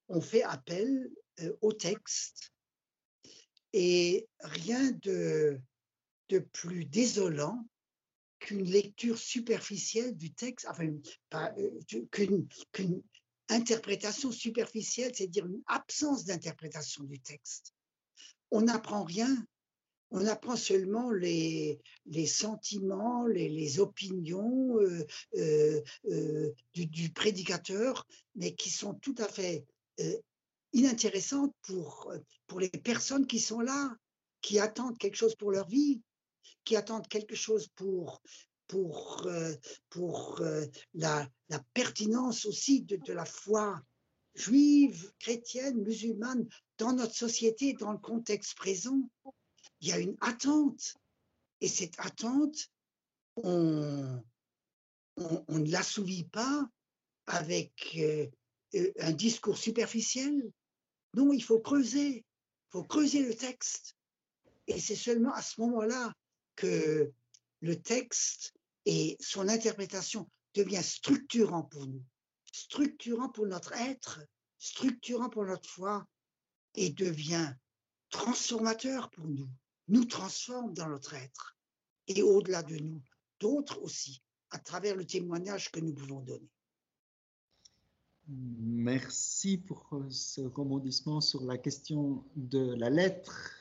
on 0.09 0.19
fait 0.19 0.43
appel 0.43 1.09
au 1.61 1.71
texte 1.71 2.51
et 3.73 4.27
rien 4.41 4.91
de, 5.03 5.59
de 6.29 6.39
plus 6.39 6.85
désolant 6.85 7.65
qu'une 8.39 8.63
lecture 8.63 9.17
superficielle 9.17 10.15
du 10.15 10.33
texte, 10.33 10.67
enfin, 10.69 10.89
euh, 11.57 12.05
qu'une 12.11 13.03
interprétation 13.49 14.31
superficielle, 14.31 15.11
c'est-à-dire 15.13 15.45
une 15.45 15.61
absence 15.67 16.25
d'interprétation 16.25 17.03
du 17.03 17.19
texte. 17.19 17.73
On 18.49 18.61
n'apprend 18.61 19.03
rien, 19.03 19.45
on 20.09 20.25
apprend 20.25 20.55
seulement 20.55 21.11
les, 21.11 21.79
les 22.05 22.25
sentiments, 22.25 23.27
les, 23.27 23.47
les 23.47 23.79
opinions 23.79 24.77
euh, 24.79 25.05
euh, 25.37 26.51
du, 26.73 26.87
du, 26.87 27.11
prédicateur, 27.11 28.07
mais 28.35 28.53
qui 28.55 28.69
sont 28.69 28.95
tout 28.95 29.15
à 29.19 29.27
fait 29.27 29.65
inintéressantes 30.73 31.53
pour, 31.61 32.13
pour 32.47 32.59
les 32.59 32.69
personnes 32.69 33.27
qui 33.27 33.39
sont 33.39 33.61
là, 33.61 33.95
qui 34.41 34.59
attendent 34.59 34.97
quelque 34.97 35.17
chose 35.17 35.35
pour 35.35 35.51
leur 35.51 35.67
vie, 35.67 36.01
qui 36.63 36.75
attendent 36.75 37.07
quelque 37.07 37.35
chose 37.35 37.67
pour, 37.75 38.21
pour, 38.67 39.27
pour 39.89 40.41
la, 40.93 41.27
la, 41.49 41.59
pertinence 41.73 42.45
aussi 42.45 42.81
de, 42.83 42.97
de 42.97 43.13
la 43.13 43.25
foi 43.25 43.81
juive, 44.35 45.11
chrétienne, 45.19 45.81
musulmane 45.81 46.47
dans 46.77 46.93
notre 46.93 47.15
société, 47.15 47.73
dans 47.73 47.91
le 47.91 47.97
contexte 47.97 48.55
présent. 48.55 49.09
Il 49.81 49.89
y 49.89 49.91
a 49.91 49.99
une 49.99 50.15
attente. 50.21 50.95
Et 51.59 51.67
cette 51.67 51.99
attente, 51.99 52.71
on, 53.35 54.23
on, 55.17 55.45
on 55.47 55.59
ne 55.59 55.71
l'assouvit 55.71 56.23
pas 56.23 56.67
avec 57.27 57.99
un 58.99 59.11
discours 59.11 59.57
superficiel. 59.57 60.51
Non, 61.13 61.33
il 61.33 61.43
faut 61.43 61.59
creuser. 61.59 62.17
Il 62.17 62.71
faut 62.71 62.83
creuser 62.83 63.23
le 63.23 63.35
texte. 63.35 63.95
Et 64.67 64.79
c'est 64.79 64.95
seulement 64.95 65.33
à 65.33 65.41
ce 65.41 65.59
moment-là 65.61 66.13
que 66.55 67.11
le 67.61 67.81
texte 67.81 68.53
et 68.85 69.17
son 69.19 69.47
interprétation 69.49 70.29
devient 70.53 70.83
structurant 70.83 71.63
pour 71.63 71.85
nous, 71.87 72.03
structurant 72.51 73.29
pour 73.29 73.45
notre 73.47 73.73
être, 73.73 74.21
structurant 74.57 75.29
pour 75.29 75.45
notre 75.45 75.69
foi 75.69 76.05
et 76.75 76.89
devient 76.89 77.53
transformateur 78.09 79.09
pour 79.09 79.27
nous, 79.27 79.49
nous 79.87 80.05
transforme 80.05 80.73
dans 80.73 80.87
notre 80.87 81.13
être 81.13 81.57
et 82.07 82.21
au-delà 82.21 82.63
de 82.63 82.77
nous, 82.77 83.01
d'autres 83.39 83.81
aussi, 83.81 84.21
à 84.49 84.59
travers 84.59 84.95
le 84.95 85.05
témoignage 85.05 85.71
que 85.71 85.79
nous 85.79 85.93
pouvons 85.93 86.21
donner. 86.21 86.49
Merci 88.33 89.57
pour 89.57 89.89
ce 90.09 90.39
rebondissement 90.39 91.19
sur 91.19 91.43
la 91.43 91.57
question 91.57 92.23
de 92.37 92.75
la 92.75 92.89
lettre. 92.89 93.51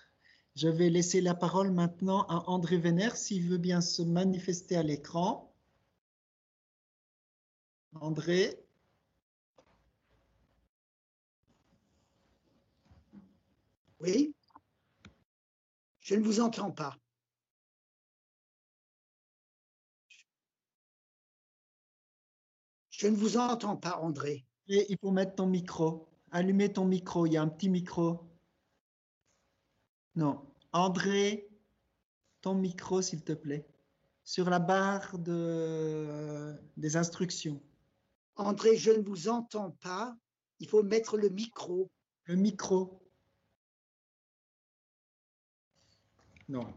Je 0.54 0.68
vais 0.68 0.90
laisser 0.90 1.20
la 1.20 1.34
parole 1.34 1.72
maintenant 1.72 2.22
à 2.28 2.48
André 2.48 2.78
Vénère 2.78 3.16
s'il 3.16 3.48
veut 3.48 3.58
bien 3.58 3.80
se 3.80 4.02
manifester 4.02 4.76
à 4.76 4.84
l'écran. 4.84 5.52
André. 7.94 8.64
Oui. 13.98 14.36
Je 16.00 16.14
ne 16.14 16.22
vous 16.22 16.38
entends 16.38 16.70
pas. 16.70 16.96
Je 22.90 23.08
ne 23.08 23.16
vous 23.16 23.36
entends 23.36 23.76
pas, 23.76 23.96
André. 23.98 24.46
Et 24.72 24.86
il 24.88 24.96
faut 24.98 25.10
mettre 25.10 25.34
ton 25.34 25.46
micro. 25.46 26.08
Allumer 26.30 26.72
ton 26.72 26.84
micro. 26.84 27.26
Il 27.26 27.32
y 27.32 27.36
a 27.36 27.42
un 27.42 27.48
petit 27.48 27.68
micro. 27.68 28.30
Non. 30.14 30.46
André, 30.72 31.50
ton 32.40 32.54
micro, 32.54 33.02
s'il 33.02 33.24
te 33.24 33.32
plaît. 33.32 33.66
Sur 34.22 34.48
la 34.48 34.60
barre 34.60 35.18
de, 35.18 36.54
des 36.76 36.96
instructions. 36.96 37.60
André, 38.36 38.76
je 38.76 38.92
ne 38.92 39.02
vous 39.02 39.28
entends 39.28 39.72
pas. 39.82 40.16
Il 40.60 40.68
faut 40.68 40.84
mettre 40.84 41.16
le 41.16 41.30
micro. 41.30 41.90
Le 42.26 42.36
micro. 42.36 43.02
Non. 46.48 46.72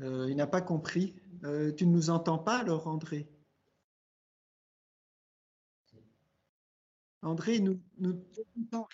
Euh, 0.00 0.30
il 0.30 0.36
n'a 0.36 0.46
pas 0.46 0.60
compris. 0.60 1.16
Euh, 1.42 1.72
tu 1.72 1.88
ne 1.88 1.92
nous 1.92 2.08
entends 2.08 2.38
pas 2.38 2.58
alors, 2.58 2.86
André? 2.86 3.28
André, 7.26 7.58
nous, 7.58 7.80
nous, 7.98 8.22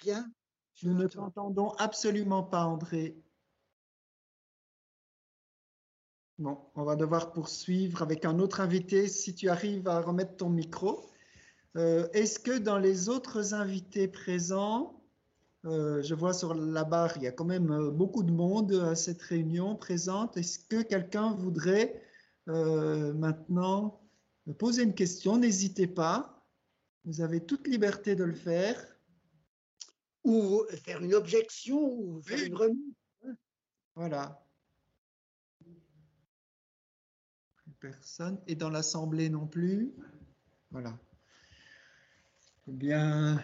rien. 0.03 0.31
nous 0.83 0.95
ne 0.95 1.07
t'entendons 1.07 1.71
absolument 1.73 2.43
pas, 2.43 2.65
André. 2.65 3.17
Bon, 6.39 6.59
on 6.75 6.85
va 6.85 6.97
devoir 6.97 7.33
poursuivre 7.33 8.03
avec 8.03 8.25
un 8.25 8.39
autre 8.39 8.61
invité. 8.61 9.07
Si 9.07 9.35
tu 9.35 9.49
arrives 9.49 9.87
à 9.87 10.01
remettre 10.01 10.37
ton 10.37 10.49
micro. 10.49 11.11
Euh, 11.77 12.09
Est-ce 12.13 12.39
que 12.41 12.59
dans 12.59 12.79
les 12.79 13.09
autres 13.09 13.55
invités 13.55 14.09
présents, 14.09 15.03
euh, 15.65 16.03
je 16.03 16.15
vois 16.15 16.33
sur 16.35 16.55
la 16.55 16.85
barre, 16.85 17.13
il 17.17 17.23
y 17.23 17.29
a 17.29 17.33
quand 17.33 17.45
même 17.45 17.71
euh, 17.71 17.91
beaucoup 17.91 18.25
de 18.25 18.33
monde 18.33 18.73
à 18.73 18.97
cette 18.97 19.23
réunion 19.23 19.77
présente. 19.77 20.37
Est-ce 20.37 20.59
que 20.59 20.83
quelqu'un 20.83 21.33
voudrait 21.35 22.03
euh, 22.49 23.13
maintenant 23.13 24.01
poser 24.59 24.83
une 24.83 24.95
question? 24.95 25.37
N'hésitez 25.37 25.87
pas. 25.87 26.32
Vous 27.05 27.21
avez 27.21 27.45
toute 27.45 27.67
liberté 27.67 28.15
de 28.15 28.25
le 28.25 28.35
faire. 28.35 28.77
Ou 30.25 30.65
faire 30.85 31.03
une 31.03 31.15
objection 31.15 31.81
ou 31.83 32.23
faire 32.23 32.45
une 32.45 32.55
remise. 32.55 32.95
Voilà. 33.95 34.45
Personne. 37.81 38.41
Et 38.47 38.55
dans 38.55 38.71
l'Assemblée 38.71 39.29
non 39.29 39.47
plus. 39.47 39.93
Voilà. 40.71 40.97
Eh 42.69 42.73
bien, 42.73 43.43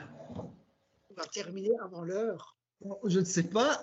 va 1.16 1.26
terminer 1.26 1.76
avant 1.82 2.05
l'heure. 2.05 2.56
Je 3.05 3.18
ne 3.18 3.24
sais 3.24 3.43
pas. 3.43 3.82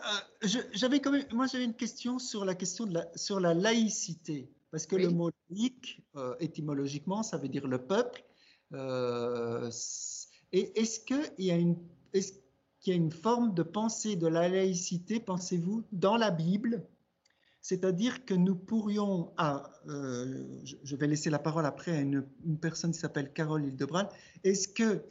J'avais 0.72 1.02
quand 1.02 1.11
même, 1.11 1.26
moi 1.34 1.47
j'avais 1.47 1.65
une 1.65 1.76
question 1.76 2.18
sur 2.18 2.45
la 2.45 2.56
question 2.56 2.85
de 2.85 2.93
la, 2.93 3.18
sur 3.18 3.41
la 3.41 3.53
laïcité, 3.53 4.49
parce 4.72 4.85
que 4.85 4.95
Oui. 4.95 5.03
le 5.03 5.10
mot 5.10 5.30
laïque, 5.49 6.02
euh, 6.15 6.35
étymologiquement, 6.39 7.22
ça 7.22 7.38
veut 7.38 7.49
dire 7.49 7.68
le 7.68 7.85
peuple. 7.85 8.23
Euh, 8.73 9.69
est-ce 10.51 10.99
qu'il 10.99 11.45
y 11.45 11.51
a 11.51 11.55
une, 12.95 13.11
forme 13.11 13.53
de 13.53 13.63
pensée 13.63 14.15
de 14.15 14.27
la 14.27 14.47
laïcité, 14.47 15.19
pensez-vous, 15.19 15.83
dans 15.91 16.17
la 16.17 16.31
Bible? 16.31 16.85
C'est-à-dire 17.61 18.25
que 18.25 18.33
nous 18.33 18.55
pourrions, 18.55 19.33
ah, 19.37 19.71
euh, 19.87 20.61
je 20.83 20.95
vais 20.95 21.07
laisser 21.07 21.29
la 21.29 21.39
parole 21.39 21.65
après 21.65 21.97
à 21.97 21.99
une, 21.99 22.23
personne 22.61 22.91
qui 22.91 22.99
s'appelle 22.99 23.33
Carole 23.33 23.65
Hildebrandt, 23.65 24.13
est-ce 24.43 24.67
que 24.67 25.03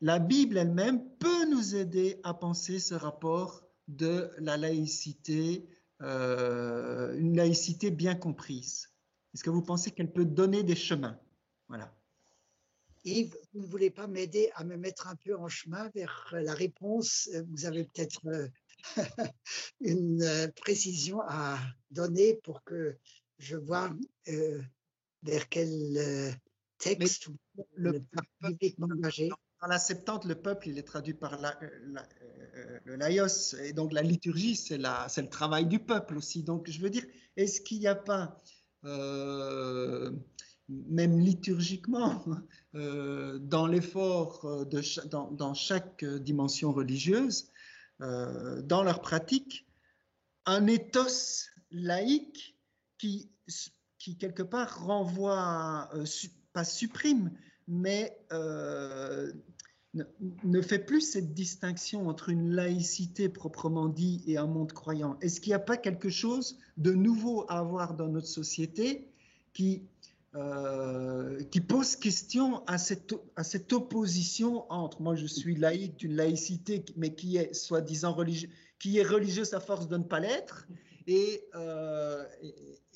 la 0.00 0.18
Bible 0.18 0.58
elle-même 0.58 1.08
peut 1.18 1.48
nous 1.48 1.76
aider 1.76 2.18
à 2.24 2.34
penser 2.34 2.78
ce 2.78 2.94
rapport 2.94 3.62
de 3.86 4.30
la 4.38 4.56
laïcité, 4.56 5.68
euh, 6.02 7.16
une 7.16 7.36
laïcité 7.36 7.90
bien 7.90 8.16
comprise? 8.16 8.90
Est-ce 9.32 9.44
que 9.44 9.50
vous 9.50 9.62
pensez 9.62 9.92
qu'elle 9.92 10.12
peut 10.12 10.24
donner 10.24 10.64
des 10.64 10.74
chemins? 10.74 11.16
Voilà. 11.68 11.94
Yves, 13.04 13.34
vous 13.52 13.62
ne 13.62 13.66
voulez 13.66 13.90
pas 13.90 14.06
m'aider 14.06 14.50
à 14.54 14.64
me 14.64 14.76
mettre 14.76 15.08
un 15.08 15.16
peu 15.16 15.36
en 15.36 15.48
chemin 15.48 15.88
vers 15.94 16.28
la 16.32 16.54
réponse? 16.54 17.28
Vous 17.48 17.64
avez 17.64 17.84
peut-être 17.84 18.20
euh, 18.26 18.48
une 19.80 20.22
euh, 20.22 20.48
précision 20.48 21.20
à 21.26 21.58
donner 21.90 22.34
pour 22.42 22.62
que 22.64 22.96
je 23.38 23.56
vois 23.56 23.90
euh, 24.28 24.60
vers 25.22 25.48
quel 25.48 25.96
euh, 25.96 26.30
texte 26.78 27.28
le 27.74 28.02
le 28.40 28.56
m'engager. 28.78 29.28
Dans 29.60 29.68
la 29.68 29.78
Septante, 29.78 30.24
le 30.24 30.34
peuple, 30.34 30.68
il 30.68 30.78
est 30.78 30.82
traduit 30.82 31.12
par 31.12 31.38
la- 31.38 31.58
la- 31.82 32.08
euh, 32.54 32.80
le 32.84 32.96
laïos, 32.96 33.54
et 33.62 33.74
donc 33.74 33.92
la 33.92 34.02
liturgie, 34.02 34.56
c'est 34.56 34.78
le 34.78 35.28
travail 35.28 35.66
du 35.66 35.78
peuple 35.78 36.16
aussi. 36.16 36.42
Donc, 36.42 36.70
je 36.70 36.80
veux 36.80 36.88
dire, 36.88 37.04
est-ce 37.36 37.60
qu'il 37.60 37.78
n'y 37.78 37.86
a 37.86 37.94
pas, 37.94 38.38
euh, 38.84 40.10
même 40.88 41.18
liturgiquement, 41.18 42.24
euh, 42.74 43.38
dans 43.38 43.66
l'effort 43.66 44.66
cha- 44.82 45.04
dans, 45.04 45.30
dans 45.30 45.54
chaque 45.54 46.04
dimension 46.04 46.72
religieuse, 46.72 47.48
euh, 48.00 48.62
dans 48.62 48.82
leur 48.82 49.00
pratique, 49.00 49.66
un 50.46 50.66
ethos 50.66 51.48
laïque 51.70 52.56
qui, 52.98 53.30
qui 53.98 54.16
quelque 54.16 54.42
part 54.42 54.84
renvoie, 54.84 55.90
euh, 55.94 56.04
pas 56.52 56.64
supprime, 56.64 57.30
mais 57.68 58.18
euh, 58.32 59.32
ne, 59.94 60.04
ne 60.44 60.62
fait 60.62 60.78
plus 60.78 61.02
cette 61.02 61.34
distinction 61.34 62.08
entre 62.08 62.30
une 62.30 62.52
laïcité 62.52 63.28
proprement 63.28 63.88
dit 63.88 64.22
et 64.26 64.38
un 64.38 64.46
monde 64.46 64.72
croyant. 64.72 65.18
Est-ce 65.20 65.40
qu'il 65.40 65.50
n'y 65.50 65.54
a 65.54 65.60
pas 65.60 65.76
quelque 65.76 66.08
chose 66.08 66.58
de 66.76 66.92
nouveau 66.92 67.44
à 67.48 67.58
avoir 67.58 67.94
dans 67.94 68.08
notre 68.08 68.26
société 68.26 69.08
qui 69.52 69.82
euh, 70.36 71.42
qui 71.50 71.60
pose 71.60 71.96
question 71.96 72.64
à 72.66 72.78
cette, 72.78 73.72
opposition 73.72 74.70
entre, 74.70 75.02
moi 75.02 75.16
je 75.16 75.26
suis 75.26 75.56
laïque 75.56 75.96
d'une 75.96 76.14
laïcité, 76.14 76.84
mais 76.96 77.16
qui 77.16 77.36
est 77.36 77.52
soi-disant 77.52 78.12
religieux, 78.12 78.48
qui 78.78 78.98
est 78.98 79.02
religieuse 79.02 79.54
à 79.54 79.60
force 79.60 79.88
de 79.88 79.96
ne 79.96 80.04
pas 80.04 80.20
l'être, 80.20 80.68
et, 81.08 81.42
euh, 81.56 82.24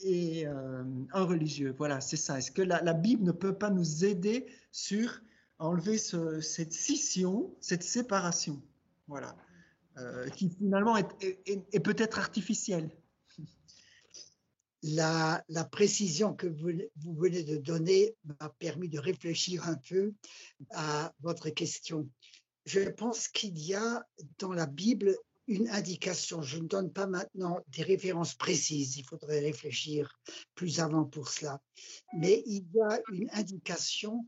euh, 0.06 0.84
un 1.12 1.24
religieux. 1.24 1.74
Voilà, 1.76 2.00
c'est 2.00 2.16
ça. 2.16 2.38
Est-ce 2.38 2.52
que 2.52 2.62
la, 2.62 2.92
Bible 2.92 3.24
ne 3.24 3.32
peut 3.32 3.58
pas 3.58 3.70
nous 3.70 4.04
aider 4.04 4.46
sur 4.70 5.20
enlever 5.58 5.98
ce, 5.98 6.40
cette 6.40 6.72
scission, 6.72 7.52
cette 7.60 7.82
séparation? 7.82 8.62
Voilà, 9.08 9.36
qui 10.36 10.50
finalement 10.50 10.96
est 10.96 11.80
peut-être 11.80 12.20
artificielle 12.20 12.90
la, 14.84 15.42
précision 15.70 16.34
que 16.34 16.46
vous 16.46 17.14
venez 17.14 17.42
de 17.42 17.56
donner 17.56 18.14
m'a 18.24 18.50
permis 18.58 18.88
de 18.88 18.98
réfléchir 18.98 19.66
un 19.66 19.76
peu 19.76 20.12
à 20.70 21.12
votre 21.20 21.48
question. 21.50 22.08
Je 22.66 22.90
pense 22.90 23.28
qu'il 23.28 23.58
y 23.58 23.74
a 23.74 24.06
dans 24.38 24.52
la 24.52 24.66
Bible 24.66 25.16
une 25.46 25.68
indication. 25.68 26.42
Je 26.42 26.58
ne 26.58 26.66
donne 26.66 26.92
pas 26.92 27.06
maintenant 27.06 27.60
des 27.68 27.82
références 27.82 28.34
précises, 28.34 28.96
il 28.96 29.04
faudrait 29.04 29.40
réfléchir 29.40 30.18
plus 30.54 30.80
avant 30.80 31.04
pour 31.04 31.28
cela. 31.28 31.60
Mais 32.14 32.42
il 32.46 32.66
y 32.74 32.80
a 32.80 33.00
une 33.10 33.30
indication 33.32 34.26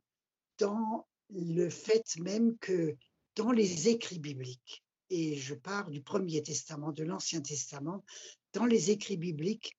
dans 0.58 1.06
le 1.30 1.68
fait 1.68 2.16
même 2.18 2.56
que 2.58 2.96
dans 3.34 3.52
les 3.52 3.88
écrits 3.88 4.18
bibliques, 4.18 4.82
et 5.10 5.36
je 5.36 5.54
pars 5.54 5.90
du 5.90 6.02
Premier 6.02 6.42
Testament, 6.42 6.92
de 6.92 7.04
l'Ancien 7.04 7.40
Testament, 7.40 8.04
dans 8.54 8.64
les 8.64 8.90
écrits 8.90 9.18
bibliques, 9.18 9.75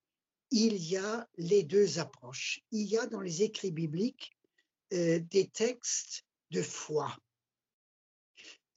il 0.52 0.78
y 0.78 0.98
a 0.98 1.28
les 1.38 1.64
deux 1.64 2.00
approches. 2.00 2.62
Il 2.72 2.88
y 2.88 2.98
a 2.98 3.06
dans 3.08 3.22
les 3.22 3.44
écrits 3.44 3.72
bibliques 3.72 4.32
euh, 4.94 5.20
des 5.20 5.48
textes 5.48 6.24
de 6.52 6.62
foi 6.62 7.16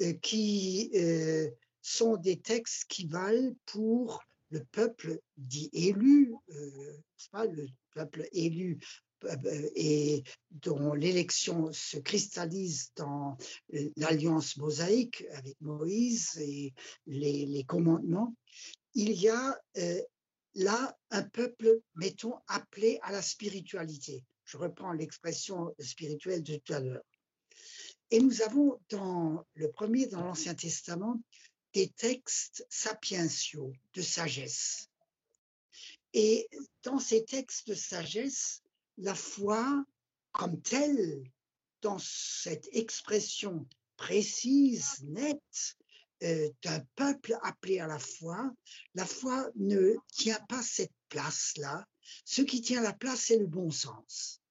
euh, 0.01 0.13
qui 0.15 0.91
euh, 0.95 1.49
sont 1.83 2.17
des 2.17 2.41
textes 2.41 2.87
qui 2.89 3.07
valent 3.07 3.55
pour 3.67 4.23
le 4.51 4.65
peuple 4.73 5.21
dit 5.37 5.71
élu, 5.73 6.35
pas, 7.31 7.47
le 7.47 7.69
peuple 7.95 8.29
élu 8.33 8.81
et 9.77 10.25
dont 10.51 10.93
l'élection 10.95 11.73
se 11.73 11.99
cristallise 11.99 12.91
dans 12.97 13.37
l'alliance 13.97 14.57
mosaïque 14.57 15.25
avec 15.35 15.55
Moïse 15.61 16.37
et 16.41 16.75
les, 17.07 17.47
les 17.47 17.63
commandements, 17.63 18.35
il 18.95 19.13
y 19.13 19.29
a 19.29 19.57
là 20.55 20.99
un 21.11 21.23
peuple, 21.23 21.81
mettons, 21.95 22.35
appelé 22.49 22.99
à 23.03 23.13
la 23.13 23.23
spiritualité. 23.23 24.25
Je 24.45 24.57
reprends 24.57 24.93
l'expression 24.93 25.75
spirituelle 25.79 26.43
de 26.43 26.57
tout 26.57 26.73
à 26.73 26.81
l'heure. 26.81 27.05
Et 28.11 28.21
nous 28.21 28.43
avons 28.43 28.81
dans 28.89 29.47
le 29.55 29.71
premier, 29.71 30.07
dans 30.07 30.23
l'Ancien 30.23 30.55
Testament, 30.55 31.23
des 31.73 31.89
textes 31.89 32.67
sapientiaux, 32.69 33.73
de 33.95 34.03
sagesse. 34.03 34.89
Et 36.13 36.49
dans 36.83 36.99
ces 36.99 37.25
textes 37.25 37.69
de 37.69 37.75
sagesse, 37.75 38.63
la 38.99 39.15
foi 39.15 39.85
comme 40.33 40.61
telle, 40.61 41.23
dans 41.83 41.99
cette 41.99 42.69
expression 42.73 43.67
précise, 43.97 45.03
nette, 45.05 45.77
euh, 46.23 46.51
d'un 46.63 46.81
peuple 46.97 47.39
appelé 47.43 47.79
à 47.79 47.87
la 47.87 47.99
foi, 47.99 48.53
la 48.95 49.07
foi 49.07 49.49
ne 49.57 49.95
tient 50.13 50.41
pas 50.51 50.63
cette 50.63 50.93
place-là. 51.09 51.87
Ce 52.27 52.43
qui 52.43 52.61
tient 52.61 52.83
la 52.83 52.93
place, 52.93 53.25
c'est 53.27 53.39
le 53.39 53.47
bon 53.47 53.71
sens. 53.71 54.43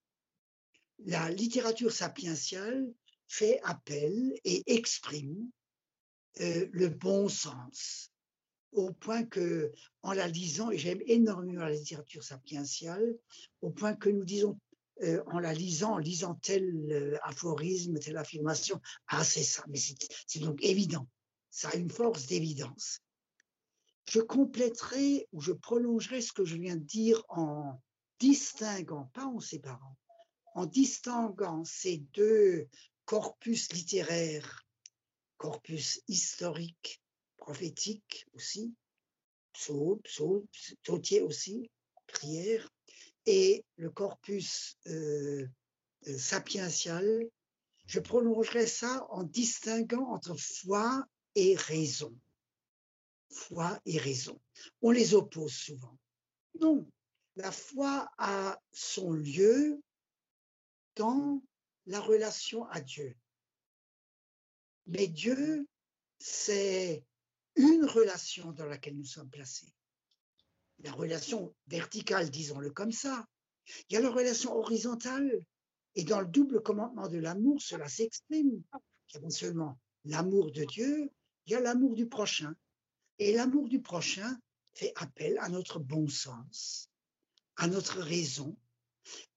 La 1.04 1.30
littérature 1.30 1.92
sapientiale 1.92 2.92
fait 3.28 3.60
appel 3.62 4.34
et 4.44 4.64
exprime 4.66 5.48
euh, 6.40 6.68
le 6.72 6.88
bon 6.88 7.28
sens, 7.28 8.10
au 8.72 8.92
point 8.92 9.24
que, 9.24 9.72
en 10.02 10.12
la 10.12 10.26
lisant, 10.26 10.72
et 10.72 10.78
j'aime 10.78 11.00
énormément 11.06 11.62
la 11.62 11.72
littérature 11.72 12.24
sapientiale, 12.24 13.16
au 13.60 13.70
point 13.70 13.94
que 13.94 14.08
nous 14.08 14.24
disons 14.24 14.58
euh, 15.02 15.22
en 15.26 15.38
la 15.38 15.54
lisant, 15.54 15.92
en 15.92 15.98
lisant 15.98 16.34
tel 16.34 17.18
aphorisme, 17.22 17.98
telle 18.00 18.16
affirmation, 18.16 18.80
ah 19.06 19.22
c'est 19.22 19.44
ça, 19.44 19.64
mais 19.68 19.78
c'est 19.78 20.40
donc 20.40 20.60
évident 20.64 21.06
ça 21.50 21.68
a 21.70 21.76
une 21.76 21.90
force 21.90 22.26
d'évidence. 22.26 23.00
Je 24.08 24.20
compléterai 24.20 25.28
ou 25.32 25.40
je 25.40 25.52
prolongerai 25.52 26.20
ce 26.20 26.32
que 26.32 26.44
je 26.44 26.56
viens 26.56 26.76
de 26.76 26.84
dire 26.84 27.22
en 27.28 27.80
distinguant, 28.18 29.10
pas 29.14 29.26
en 29.26 29.40
séparant, 29.40 29.96
en 30.54 30.66
distinguant 30.66 31.64
ces 31.64 31.98
deux 32.12 32.68
corpus 33.04 33.72
littéraires, 33.72 34.64
corpus 35.36 36.02
historique, 36.08 37.02
prophétique 37.36 38.26
aussi, 38.34 38.74
psaume, 39.52 40.00
psaume, 40.02 40.46
sautier 40.84 41.22
aussi, 41.22 41.70
prière, 42.06 42.68
et 43.26 43.64
le 43.76 43.90
corpus 43.90 44.76
euh, 44.86 45.46
euh, 46.06 46.18
sapiential, 46.18 47.28
je 47.86 48.00
prolongerai 48.00 48.66
ça 48.66 49.06
en 49.10 49.24
distinguant 49.24 50.12
entre 50.12 50.36
foi 50.36 51.04
et 51.34 51.56
raison. 51.56 52.16
Foi 53.30 53.80
et 53.86 53.98
raison. 53.98 54.40
On 54.82 54.90
les 54.90 55.14
oppose 55.14 55.54
souvent. 55.54 55.96
Non, 56.60 56.90
la 57.36 57.52
foi 57.52 58.10
a 58.18 58.60
son 58.72 59.12
lieu 59.12 59.80
dans 60.96 61.42
la 61.86 62.00
relation 62.00 62.64
à 62.66 62.80
Dieu. 62.80 63.16
Mais 64.86 65.06
Dieu, 65.06 65.66
c'est 66.18 67.04
une 67.56 67.84
relation 67.84 68.52
dans 68.52 68.66
laquelle 68.66 68.96
nous 68.96 69.04
sommes 69.04 69.30
placés. 69.30 69.72
La 70.80 70.92
relation 70.92 71.54
verticale, 71.68 72.30
disons-le 72.30 72.70
comme 72.70 72.92
ça. 72.92 73.26
Il 73.88 73.94
y 73.94 73.96
a 73.96 74.00
la 74.00 74.10
relation 74.10 74.54
horizontale. 74.56 75.44
Et 75.94 76.04
dans 76.04 76.20
le 76.20 76.26
double 76.26 76.62
commandement 76.62 77.08
de 77.08 77.18
l'amour, 77.18 77.60
cela 77.60 77.88
s'exprime. 77.88 78.62
Il 79.08 79.14
y 79.14 79.16
a 79.18 79.20
non 79.20 79.30
seulement 79.30 79.78
l'amour 80.04 80.52
de 80.52 80.64
Dieu, 80.64 81.10
il 81.50 81.54
y 81.54 81.56
a 81.56 81.60
l'amour 81.60 81.96
du 81.96 82.06
prochain. 82.06 82.54
Et 83.18 83.32
l'amour 83.32 83.68
du 83.68 83.82
prochain 83.82 84.38
fait 84.72 84.92
appel 84.94 85.36
à 85.40 85.48
notre 85.48 85.80
bon 85.80 86.06
sens, 86.06 86.88
à 87.56 87.66
notre 87.66 87.98
raison. 87.98 88.56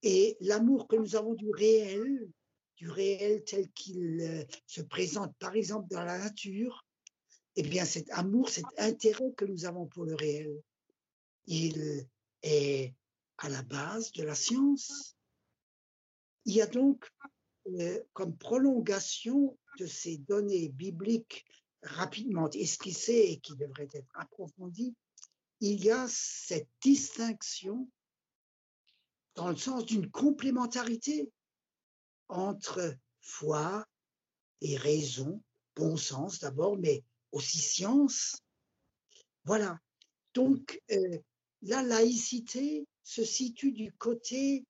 Et 0.03 0.38
l'amour 0.40 0.88
que 0.88 0.95
nous 0.95 1.15
avons 1.15 1.34
du 1.34 1.49
réel, 1.49 2.30
du 2.76 2.88
réel 2.88 3.44
tel 3.44 3.68
qu'il 3.72 4.22
euh, 4.22 4.45
se 4.68 4.81
présente 4.81 5.35
par 5.40 5.56
exemple 5.56 5.88
dans 5.90 6.03
la 6.03 6.19
nature, 6.19 6.85
eh 7.56 7.64
bien 7.64 7.84
cet 7.84 8.11
amour, 8.11 8.48
cet 8.48 8.65
intérêt 8.77 9.34
que 9.35 9.45
nous 9.45 9.65
avons 9.65 9.88
pour 9.88 10.06
le 10.06 10.14
réel, 10.14 10.61
il 11.48 12.07
est 12.44 12.94
à 13.40 13.49
la 13.49 13.64
base 13.64 14.11
de 14.11 14.22
la 14.22 14.35
science. 14.35 15.18
Il 16.45 16.53
y 16.53 16.61
a 16.61 16.68
donc 16.68 17.10
euh, 17.80 18.03
comme 18.14 18.38
prolongation 18.38 19.57
de 19.80 19.88
ces 19.88 20.19
données 20.19 20.69
bibliques 20.69 21.44
rapidement 21.84 22.50
esquissé 22.52 23.14
et 23.14 23.40
qui 23.40 23.56
devrait 23.56 23.90
être 23.94 24.12
approfondi, 24.16 24.96
il 25.60 25.84
y 25.84 25.92
a 25.92 26.06
cette 26.10 26.68
distinction 26.82 27.90
dans 29.36 29.50
le 29.50 29.56
sens 29.56 29.86
d'une 29.86 30.10
complémentarité 30.10 31.32
entre 32.28 32.96
foi 33.22 33.86
et 34.62 34.78
raison, 34.78 35.42
bon 35.76 35.98
sens 35.98 36.40
d'abord, 36.40 36.78
mais 36.78 37.04
aussi 37.32 37.60
science. 37.60 38.38
Voilà. 39.46 39.80
Donc, 40.34 40.82
euh, 40.92 41.18
la 41.62 41.82
laïcité 41.82 42.88
se 43.04 43.24
situe 43.24 43.72
du 43.72 43.92
côté, 43.94 44.66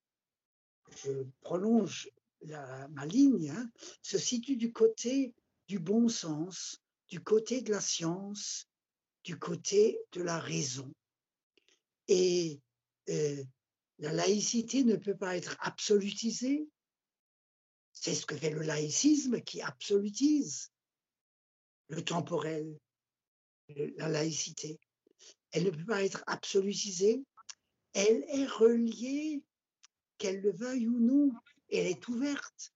je 1.03 1.23
prolonge 1.41 2.09
ma 2.45 3.05
ligne, 3.05 3.49
hein, 3.51 3.69
se 4.01 4.17
situe 4.17 4.57
du 4.57 4.71
côté 4.73 5.33
du 5.67 5.79
bon 5.79 6.09
sens, 6.09 6.82
du 7.13 7.21
côté 7.21 7.61
de 7.61 7.71
la 7.71 7.79
science, 7.79 8.67
du 9.23 9.37
côté 9.37 9.99
de 10.13 10.23
la 10.23 10.39
raison. 10.39 10.91
Et 12.07 12.59
euh, 13.07 13.43
la 13.99 14.11
laïcité 14.11 14.83
ne 14.83 14.95
peut 14.95 15.15
pas 15.15 15.37
être 15.37 15.55
absolutisée. 15.59 16.67
C'est 17.91 18.15
ce 18.15 18.25
que 18.25 18.35
fait 18.35 18.49
le 18.49 18.63
laïcisme 18.63 19.41
qui 19.41 19.61
absolutise 19.61 20.71
le 21.89 22.03
temporel, 22.03 22.79
la 23.97 24.09
laïcité. 24.09 24.79
Elle 25.51 25.65
ne 25.65 25.69
peut 25.69 25.85
pas 25.85 26.03
être 26.03 26.23
absolutisée. 26.25 27.23
Elle 27.93 28.23
est 28.27 28.47
reliée, 28.47 29.43
qu'elle 30.17 30.41
le 30.41 30.51
veuille 30.51 30.87
ou 30.87 30.99
non, 30.99 31.31
elle 31.69 31.85
est 31.85 32.07
ouverte. 32.07 32.73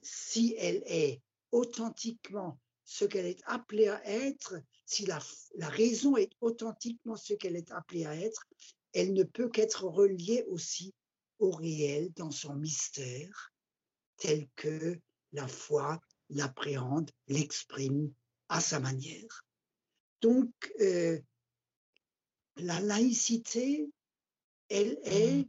Si 0.00 0.54
elle 0.56 0.82
est 0.86 1.20
authentiquement 1.52 2.58
ce 2.84 3.04
qu'elle 3.04 3.26
est 3.26 3.42
appelée 3.46 3.88
à 3.88 4.00
être, 4.04 4.56
si 4.84 5.06
la, 5.06 5.18
la 5.56 5.68
raison 5.68 6.16
est 6.16 6.32
authentiquement 6.40 7.16
ce 7.16 7.34
qu'elle 7.34 7.56
est 7.56 7.72
appelée 7.72 8.04
à 8.04 8.16
être, 8.16 8.44
elle 8.92 9.12
ne 9.12 9.24
peut 9.24 9.48
qu'être 9.48 9.84
reliée 9.84 10.44
aussi 10.48 10.94
au 11.38 11.50
réel 11.50 12.12
dans 12.14 12.30
son 12.30 12.54
mystère, 12.54 13.52
tel 14.16 14.48
que 14.54 14.98
la 15.32 15.48
foi 15.48 16.00
l'appréhende, 16.30 17.10
l'exprime 17.28 18.12
à 18.48 18.60
sa 18.60 18.80
manière. 18.80 19.44
Donc, 20.20 20.52
euh, 20.80 21.20
la 22.56 22.80
laïcité, 22.80 23.90
elle 24.68 24.98
est 25.04 25.48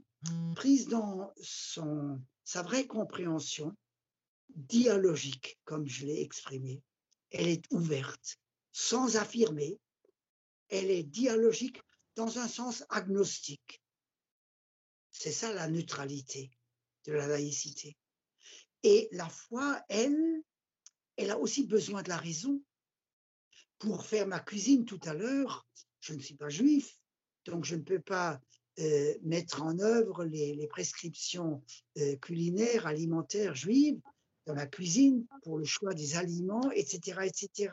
prise 0.55 0.87
dans 0.87 1.31
son, 1.41 2.19
sa 2.43 2.63
vraie 2.63 2.87
compréhension 2.87 3.75
dialogique, 4.49 5.59
comme 5.63 5.87
je 5.87 6.05
l'ai 6.05 6.21
exprimé. 6.21 6.81
Elle 7.37 7.49
est 7.49 7.65
ouverte, 7.69 8.39
sans 8.71 9.17
affirmer. 9.17 9.77
Elle 10.69 10.89
est 10.89 11.03
dialogique 11.03 11.81
dans 12.15 12.39
un 12.39 12.47
sens 12.47 12.85
agnostique. 12.87 13.83
C'est 15.11 15.33
ça 15.33 15.51
la 15.51 15.67
neutralité 15.67 16.49
de 17.03 17.11
la 17.11 17.27
laïcité. 17.27 17.97
Et 18.83 19.09
la 19.11 19.27
foi, 19.27 19.83
elle, 19.89 20.43
elle 21.17 21.29
a 21.29 21.37
aussi 21.37 21.65
besoin 21.67 22.03
de 22.03 22.09
la 22.09 22.15
raison. 22.17 22.63
Pour 23.79 24.05
faire 24.05 24.27
ma 24.27 24.39
cuisine 24.39 24.85
tout 24.85 25.01
à 25.03 25.13
l'heure, 25.13 25.67
je 25.99 26.13
ne 26.13 26.21
suis 26.21 26.35
pas 26.35 26.47
juif, 26.47 26.97
donc 27.43 27.65
je 27.65 27.75
ne 27.75 27.81
peux 27.81 27.99
pas 27.99 28.39
euh, 28.79 29.13
mettre 29.23 29.61
en 29.61 29.77
œuvre 29.79 30.23
les, 30.23 30.67
prescriptions 30.67 31.61
euh, 31.97 32.15
culinaires, 32.15 32.87
alimentaires 32.87 33.55
juives 33.55 33.99
dans 34.45 34.53
ma 34.53 34.67
cuisine 34.67 35.25
pour 35.43 35.57
le 35.57 35.65
choix 35.65 35.93
des 35.93 36.15
aliments, 36.15 36.71
etc., 36.71 37.21
etc. 37.23 37.71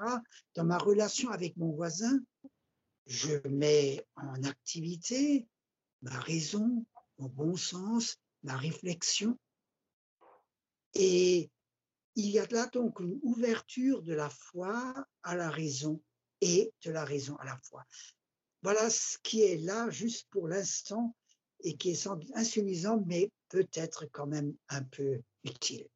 Dans 0.55 0.65
ma 0.65 0.79
relation 0.79 1.31
avec 1.31 1.57
mon 1.57 1.73
voisin, 1.73 2.19
je 3.07 3.37
mets 3.49 4.05
en 4.17 4.43
activité 4.45 5.47
ma 6.03 6.19
raison, 6.21 6.85
mon 7.19 7.29
bon 7.29 7.57
sens, 7.57 8.17
ma 8.43 8.57
réflexion. 8.57 9.39
Et 10.95 11.51
il 12.17 12.31
y 12.31 12.39
a 12.39 12.47
là 12.47 12.67
donc 12.67 13.01
une 13.01 13.19
ouverture 13.23 14.03
de 14.03 14.13
la 14.15 14.29
foi 14.29 14.95
à 15.23 15.37
la 15.37 15.51
raison 15.51 16.03
et 16.41 16.73
de 16.85 16.91
la 16.91 17.05
raison 17.05 17.37
à 17.37 17.45
la 17.45 17.59
foi. 17.63 17.85
Voilà 18.63 18.91
ce 18.91 19.19
qui 19.23 19.43
est 19.43 19.57
là 19.59 19.91
juste 19.91 20.29
pour 20.31 20.49
l'instant 20.49 21.17
et 21.61 21.77
qui 21.77 21.91
est 21.91 21.95
sans 21.95 22.19
insuffisant, 22.35 23.03
mais 23.07 23.31
peut-être 23.49 24.07
quand 24.07 24.27
même 24.27 24.55
un 24.69 24.83
peu 24.83 25.21
utile. 25.45 25.89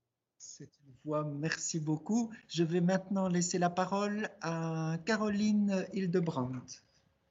C'est 0.58 0.64
une 0.86 0.94
voix, 1.04 1.22
merci 1.22 1.78
beaucoup. 1.78 2.32
Je 2.48 2.64
vais 2.64 2.80
maintenant 2.80 3.28
laisser 3.28 3.58
la 3.58 3.68
parole 3.68 4.30
à 4.40 4.96
Caroline 5.04 5.86
Hildebrandt. 5.92 6.82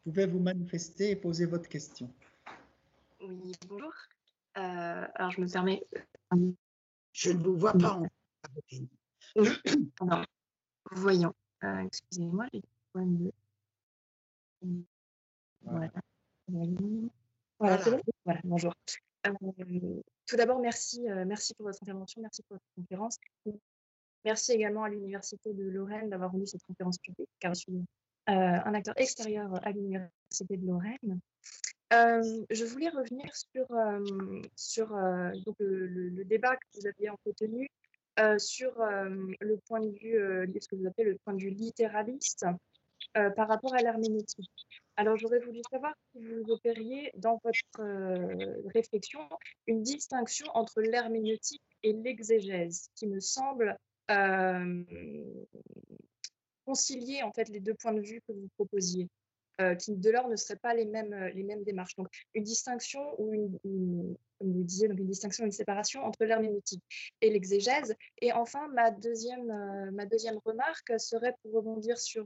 Pouvez 0.04 0.28
vous 0.28 0.38
manifester 0.38 1.10
et 1.10 1.16
poser 1.16 1.48
votre 1.48 1.68
question? 1.68 2.14
Oui, 3.22 3.52
bonjour. 3.68 3.92
Euh, 4.58 5.08
alors, 5.16 5.32
je 5.32 5.42
me 5.42 5.52
permets. 5.52 5.84
Je 7.14 7.32
ne 7.32 7.44
vous 7.44 7.58
vois 7.58 7.74
pas 7.74 8.00
en 10.00 10.24
voyons. 10.92 11.34
Euh, 11.64 11.80
excusez-moi, 11.80 12.46
j'ai 12.54 12.62
de... 12.94 13.34
Voilà. 15.64 15.92
Voilà, 16.48 16.68
bon? 16.68 17.10
Voilà 17.58 18.42
bonjour. 18.44 18.74
Euh, 19.26 20.02
tout 20.26 20.36
d'abord, 20.36 20.60
merci, 20.60 21.10
euh, 21.10 21.26
merci 21.26 21.54
pour 21.54 21.68
votre 21.68 21.82
intervention, 21.82 22.22
merci 22.22 22.44
pour 22.44 22.58
votre 22.58 22.66
conférence. 22.76 23.18
Merci 24.24 24.54
également 24.54 24.84
à 24.84 24.90
l'Université 24.90 25.54
de 25.54 25.64
Lorraine 25.64 26.10
d'avoir 26.10 26.32
rendu 26.32 26.48
cette 26.48 26.64
conférence 26.64 26.98
publique, 26.98 27.30
car 27.40 27.54
je 27.54 27.60
suis 27.60 27.86
un 28.28 28.74
acteur 28.74 28.96
extérieur 28.98 29.64
à 29.64 29.72
l'Université 29.72 30.58
de 30.58 30.66
Lorraine. 30.66 31.20
je 31.92 32.66
voulais 32.66 32.90
revenir 32.90 33.30
sur, 33.36 33.68
le, 35.60 36.24
débat 36.24 36.56
que 36.56 36.80
vous 36.80 36.88
aviez 36.88 37.10
entretenu 37.12 37.70
euh, 38.18 38.40
sur 38.40 38.80
euh, 38.80 39.10
le 39.42 39.58
point 39.68 39.82
de 39.82 39.90
vue, 39.90 40.18
euh, 40.18 40.48
ce 40.62 40.70
que 40.70 40.78
vous 40.78 40.88
appelez 40.88 41.12
le 41.12 41.18
point 41.26 41.34
de 41.34 41.42
vue 41.42 41.50
littéraliste 41.50 42.46
par 43.36 43.48
rapport 43.48 43.74
à 43.74 43.82
l'herméneutique. 43.82 44.52
Alors, 44.98 45.18
j'aurais 45.18 45.40
voulu 45.40 45.60
savoir 45.70 45.94
si 46.12 46.20
vous 46.24 46.52
opériez 46.52 47.12
dans 47.16 47.40
votre 47.44 48.70
réflexion 48.74 49.20
une 49.68 49.84
distinction 49.84 50.48
entre 50.54 50.82
l'herméneutique 50.82 51.64
et 51.84 51.94
l'exégèse, 51.94 52.90
qui 52.96 53.08
me 53.08 53.20
semble 53.20 53.78
concilier 56.66 57.24
en 57.24 57.32
fait 57.32 57.50
les 57.50 57.60
deux 57.60 57.74
points 57.74 57.94
de 57.94 58.02
vue 58.02 58.22
que 58.28 58.34
vous 58.34 58.48
proposiez. 58.56 59.10
Euh, 59.62 59.74
qui 59.74 59.96
de 59.96 60.10
l'or 60.10 60.28
ne 60.28 60.36
seraient 60.36 60.60
pas 60.60 60.74
les 60.74 60.84
mêmes, 60.84 61.14
euh, 61.14 61.30
les 61.30 61.44
mêmes 61.44 61.64
démarches. 61.64 61.96
Donc 61.96 62.10
une 62.34 62.44
distinction 62.44 63.02
ou 63.22 63.34
une, 63.34 63.58
comme 64.38 64.52
vous 64.52 64.64
disiez, 64.64 64.90
donc 64.90 65.00
une 65.00 65.08
distinction, 65.08 65.46
une 65.46 65.52
séparation 65.54 66.04
entre 66.04 66.26
l'herméneutique 66.26 66.84
et 67.22 67.30
l'exégèse. 67.30 67.96
Et 68.22 68.34
enfin, 68.34 68.68
ma 68.74 68.92
deuxième, 68.92 69.50
euh, 69.50 69.92
ma 69.92 70.06
deuxième 70.06 70.40
remarque 70.44 71.00
serait 71.00 71.34
pour 71.42 71.54
rebondir 71.54 71.98
sur 71.98 72.26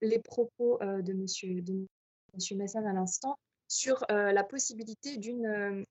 les 0.00 0.18
propos 0.18 0.78
de 0.80 1.12
Monsieur, 1.12 1.62
de 1.62 1.86
Monsieur 2.34 2.56
Messin 2.56 2.84
à 2.84 2.92
l'instant 2.92 3.38
sur 3.68 4.04
la 4.08 4.42
possibilité 4.42 5.16
d'une 5.18 5.84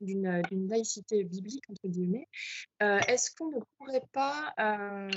d'une 0.00 0.68
laïcité 0.68 1.24
biblique, 1.24 1.64
entre 1.68 1.88
guillemets, 1.88 2.28
euh, 2.82 2.98
est-ce 3.08 3.30
qu'on 3.34 3.50
ne 3.50 3.60
pourrait 3.76 4.06
pas 4.12 4.54
euh, 4.58 5.10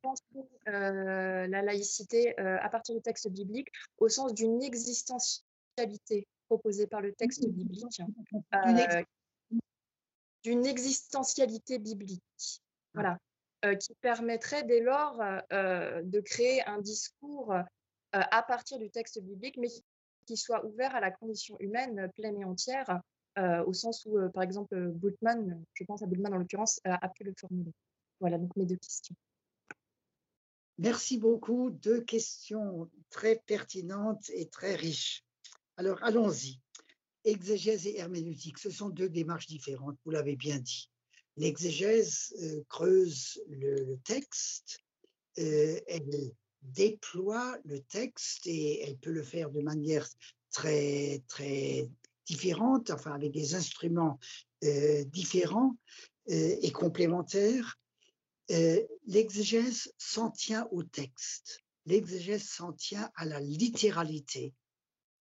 penser 0.00 0.24
euh, 0.68 1.46
la 1.46 1.62
laïcité 1.62 2.36
à 2.38 2.68
partir 2.68 2.94
du 2.94 3.02
texte 3.02 3.28
biblique 3.28 3.68
au 3.98 4.08
sens 4.08 4.34
d'une 4.34 4.62
existentialité 4.62 6.26
proposée 6.48 6.86
par 6.86 7.00
le 7.00 7.12
texte 7.12 7.46
biblique 7.48 7.84
d'une 10.42 10.66
existentialité 10.66 11.78
biblique, 11.78 12.62
voilà, 12.94 13.16
qui 13.78 13.94
permettrait 14.00 14.64
dès 14.64 14.80
lors 14.80 15.18
de 15.18 16.20
créer 16.20 16.66
un 16.66 16.80
discours 16.80 17.54
à 18.12 18.42
partir 18.42 18.78
du 18.78 18.90
texte 18.90 19.20
biblique, 19.22 19.56
mais 19.56 19.68
qui 20.26 20.36
soit 20.36 20.64
ouvert 20.64 20.94
à 20.94 21.00
la 21.00 21.10
condition 21.10 21.56
humaine 21.60 22.10
pleine 22.16 22.40
et 22.40 22.44
entière, 22.44 23.00
au 23.36 23.72
sens 23.72 24.04
où, 24.06 24.18
par 24.30 24.42
exemple, 24.42 24.76
Bultmann, 24.92 25.64
je 25.74 25.84
pense 25.84 26.02
à 26.02 26.06
Bultmann 26.06 26.34
en 26.34 26.38
l'occurrence, 26.38 26.80
a, 26.84 27.08
pu 27.08 27.24
le 27.24 27.34
formuler. 27.38 27.72
Voilà 28.20 28.38
donc 28.38 28.54
mes 28.56 28.66
deux 28.66 28.76
questions. 28.76 29.16
Merci 30.78 31.18
beaucoup. 31.18 31.70
Deux 31.70 32.02
questions 32.02 32.90
très 33.10 33.42
pertinentes 33.46 34.30
et 34.30 34.48
très 34.48 34.74
riches. 34.74 35.24
Alors, 35.76 36.02
allons-y. 36.02 36.60
Exégèse 37.24 37.86
et 37.86 37.98
herméneutique, 37.98 38.58
ce 38.58 38.70
sont 38.70 38.88
deux 38.88 39.08
démarches 39.08 39.46
différentes, 39.46 39.96
vous 40.04 40.10
l'avez 40.10 40.34
bien 40.34 40.58
dit. 40.58 40.90
L'exégèse 41.36 42.34
creuse 42.68 43.40
le, 43.48 43.96
texte, 44.04 44.80
elle 45.36 46.32
déploie 46.62 47.58
le 47.64 47.80
texte 47.80 48.46
et 48.46 48.82
elle 48.82 48.98
peut 48.98 49.12
le 49.12 49.22
faire 49.22 49.50
de 49.50 49.60
manière 49.60 50.06
très, 50.50 51.22
très 51.28 51.88
différentes, 52.32 52.90
enfin 52.90 53.12
avec 53.12 53.32
des 53.32 53.54
instruments 53.54 54.18
euh, 54.64 55.04
différents 55.04 55.76
euh, 56.30 56.56
et 56.62 56.72
complémentaires. 56.72 57.78
Euh, 58.50 58.80
l'exégèse 59.06 59.92
s'en 59.98 60.30
tient 60.30 60.66
au 60.70 60.82
texte, 60.82 61.60
l'exégèse 61.84 62.44
s'en 62.44 62.72
tient 62.72 63.10
à 63.16 63.24
la 63.24 63.40
littéralité 63.40 64.54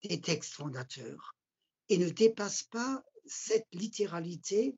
des 0.04 0.22
textes 0.22 0.54
fondateurs 0.54 1.36
et 1.90 1.98
ne 1.98 2.10
dépasse 2.10 2.64
pas 2.64 3.04
cette 3.26 3.68
littéralité, 3.74 4.76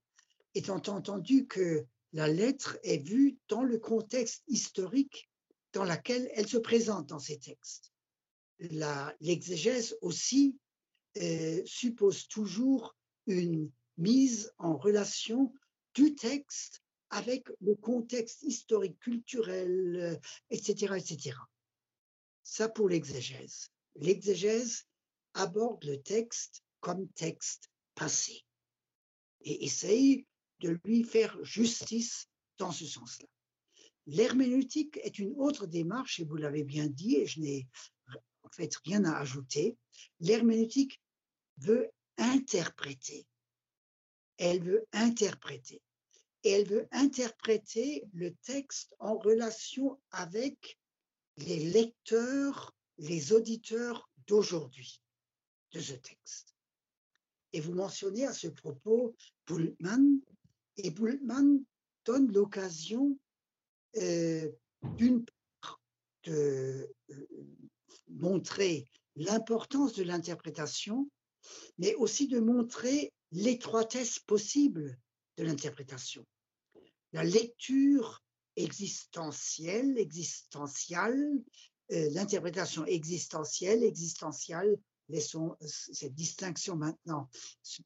étant 0.55 0.81
entendu 0.87 1.45
que 1.47 1.85
la 2.11 2.27
lettre 2.27 2.77
est 2.83 3.05
vue 3.07 3.37
dans 3.47 3.63
le 3.63 3.77
contexte 3.77 4.43
historique 4.47 5.29
dans 5.71 5.83
lequel 5.83 6.29
elle 6.35 6.47
se 6.47 6.57
présente 6.57 7.07
dans 7.07 7.19
ces 7.19 7.39
textes. 7.39 7.91
L'exégèse 8.59 9.97
aussi 10.01 10.57
suppose 11.65 12.27
toujours 12.27 12.95
une 13.27 13.71
mise 13.97 14.51
en 14.57 14.75
relation 14.75 15.53
du 15.93 16.15
texte 16.15 16.81
avec 17.09 17.47
le 17.61 17.75
contexte 17.75 18.41
historique, 18.43 18.97
culturel, 18.99 20.19
etc., 20.49 20.93
euh, 20.93 20.95
etc. 20.95 21.37
Ça 22.43 22.67
pour 22.67 22.89
l'exégèse. 22.89 23.69
L'exégèse 23.95 24.85
aborde 25.35 25.83
le 25.83 26.01
texte 26.01 26.63
comme 26.79 27.07
texte 27.09 27.69
passé 27.93 28.43
et 29.41 29.63
essaye 29.65 30.25
de 30.59 30.79
lui 30.83 31.03
faire 31.03 31.37
justice 31.43 32.27
dans 32.57 32.71
ce 32.71 32.85
sens-là. 32.85 33.27
L'herméneutique 34.07 34.99
est 35.03 35.19
une 35.19 35.33
autre 35.37 35.67
démarche, 35.67 36.19
et 36.19 36.25
vous 36.25 36.35
l'avez 36.35 36.63
bien 36.63 36.87
dit, 36.87 37.15
et 37.17 37.27
je 37.27 37.39
n'ai 37.39 37.67
en 38.43 38.49
fait 38.49 38.75
rien 38.85 39.05
à 39.05 39.17
ajouter. 39.17 39.77
L'herméneutique 40.19 40.99
veut 41.57 41.89
interpréter. 42.17 43.25
Elle 44.37 44.63
veut 44.63 44.85
interpréter. 44.91 45.81
Elle 46.43 46.67
veut 46.67 46.87
interpréter 46.91 48.03
le 48.13 48.33
texte 48.35 48.95
en 48.99 49.17
relation 49.17 50.01
avec 50.11 50.77
les 51.37 51.59
lecteurs, 51.59 52.75
les 52.97 53.31
auditeurs 53.31 54.09
d'aujourd'hui 54.27 55.01
de 55.71 55.79
ce 55.79 55.93
texte. 55.93 56.55
Et 57.53 57.61
vous 57.61 57.73
mentionnez 57.73 58.25
à 58.25 58.33
ce 58.33 58.47
propos 58.47 59.15
Bultmann, 59.47 60.19
et 60.77 60.89
Bultmann 60.89 61.63
donne 62.05 62.31
l'occasion 62.31 63.17
euh, 63.97 64.51
d'une 64.95 65.23
part 65.61 65.81
de 66.23 66.89
euh, 67.11 67.27
montrer 68.09 68.87
l'importance 69.15 69.93
de 69.93 70.03
l'interprétation, 70.03 71.09
mais 71.77 71.95
aussi 71.95 72.27
de 72.27 72.39
montrer 72.39 73.13
l'étroitesse 73.31 74.19
possible 74.19 74.97
de 75.37 75.43
l'interprétation. 75.43 76.25
La 77.11 77.23
lecture 77.23 78.23
existentielle, 78.55 79.97
existentielle, 79.97 81.43
euh, 81.91 82.09
l'interprétation 82.11 82.85
existentielle, 82.85 83.83
existentielle, 83.83 84.77
laissons 85.09 85.55
cette 85.61 86.13
distinction 86.13 86.75
maintenant 86.75 87.29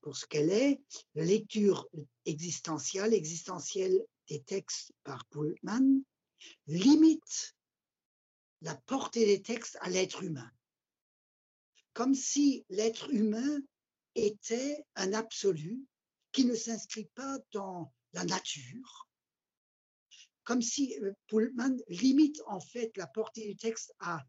pour 0.02 0.16
ce 0.16 0.26
qu'elle 0.28 0.52
est, 0.52 0.80
la 1.16 1.26
lecture 1.26 1.88
existentielle, 2.26 3.14
existentielle 3.14 4.00
des 4.30 4.42
textes 4.44 4.92
par 5.04 5.26
Pullman 5.28 6.02
limite 6.68 7.56
la 8.62 8.76
portée 8.76 9.26
des 9.26 9.42
textes 9.42 9.78
à 9.82 9.90
l'être 9.90 10.24
humain, 10.24 10.50
comme 11.98 12.14
si 12.14 12.64
l'être 12.70 13.10
humain 13.12 13.60
était 14.14 14.86
un 14.94 15.14
absolu 15.14 15.84
qui 16.32 16.46
ne 16.46 16.54
s'inscrit 16.54 17.10
pas 17.16 17.40
dans 17.54 17.92
la 18.14 18.24
nature, 18.24 19.10
comme 20.44 20.62
si 20.62 20.96
euh, 21.02 21.12
Pullman 21.26 21.76
limite 21.88 22.40
en 22.46 22.60
fait 22.60 22.96
la 22.98 23.08
portée 23.08 23.48
du 23.48 23.56
texte 23.56 23.96
à 24.00 24.24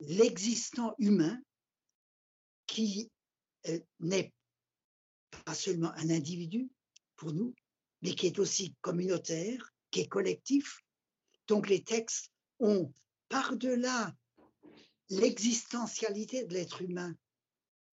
l'existant 0.00 0.94
humain 0.98 1.38
qui 2.66 3.10
euh, 3.68 3.78
n'est 4.00 4.32
pas 5.44 5.54
seulement 5.54 5.92
un 5.96 6.08
individu 6.08 6.70
pour 7.16 7.34
nous, 7.34 7.54
mais 8.00 8.14
qui 8.14 8.28
est 8.28 8.38
aussi 8.38 8.74
communautaire, 8.80 9.74
qui 9.90 10.00
est 10.00 10.08
collectif. 10.08 10.80
Donc 11.48 11.68
les 11.68 11.84
textes 11.84 12.32
ont, 12.60 12.94
par-delà 13.28 14.14
l'existentialité 15.12 16.44
de 16.44 16.54
l'être 16.54 16.80
humain, 16.82 17.14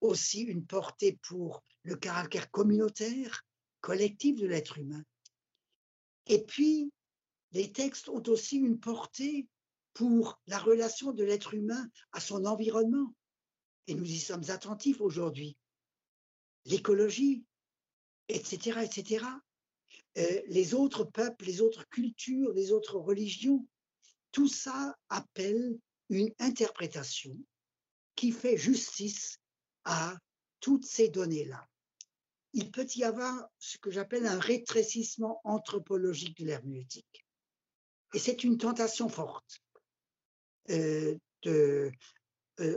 aussi 0.02 0.42
une 0.42 0.66
portée 0.66 1.20
pour 1.24 1.64
le 1.84 1.96
caractère 1.96 2.50
communautaire, 2.50 3.46
collectif 3.82 4.38
de 4.38 4.48
l'être 4.48 4.78
humain. 4.78 5.04
Et 6.28 6.44
puis, 6.44 6.92
les 7.52 7.72
textes 7.72 8.10
ont 8.10 8.24
aussi 8.28 8.58
une 8.58 8.80
portée 8.80 9.48
pour 9.94 10.40
la 10.48 10.60
relation 10.60 11.12
de 11.12 11.24
l'être 11.24 11.54
humain 11.54 11.90
à 12.14 12.20
son 12.20 12.46
environnement. 12.46 13.14
Et 13.88 13.96
nous 13.96 14.10
y 14.10 14.20
sommes 14.20 14.50
attentifs 14.50 15.02
aujourd'hui. 15.02 15.58
L'écologie, 16.66 17.44
etc., 18.30 18.82
etc. 18.84 19.26
Euh, 20.18 20.42
les 20.48 20.74
autres 20.74 21.04
peuples, 21.04 21.46
les 21.46 21.62
autres 21.62 21.88
cultures, 21.90 22.54
les 22.54 22.72
autres 22.72 22.98
religions, 22.98 23.68
tout 24.32 24.48
ça 24.48 24.96
appelle 25.10 25.80
une 26.10 26.34
interprétation 26.40 27.38
qui 28.16 28.32
fait 28.32 28.58
justice 28.58 29.40
à 29.86 30.16
toutes 30.60 30.86
ces 30.86 31.10
données-là. 31.10 31.68
Il 32.54 32.72
peut 32.72 32.88
y 32.96 33.04
avoir 33.04 33.48
ce 33.60 33.78
que 33.78 33.92
j'appelle 33.92 34.26
un 34.26 34.40
rétrécissement 34.40 35.40
anthropologique 35.44 36.38
de 36.40 36.46
l'herméneutique. 36.46 37.26
Et 38.14 38.20
c'est 38.20 38.44
une 38.44 38.58
tentation 38.58 39.08
forte, 39.08 39.62
euh, 40.70 41.16
euh, 41.46 41.92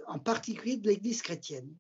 en 0.07 0.19
particulier 0.19 0.77
de 0.77 0.89
l'Église 0.89 1.23
chrétienne, 1.23 1.75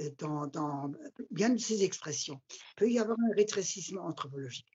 euh, 0.00 0.10
dans, 0.18 0.90
bien 1.30 1.50
de 1.50 1.58
ces 1.58 1.84
expressions. 1.84 2.40
Il 2.50 2.74
peut 2.76 2.90
y 2.90 2.98
avoir 2.98 3.18
un 3.20 3.34
rétrécissement 3.36 4.04
anthropologique. 4.06 4.66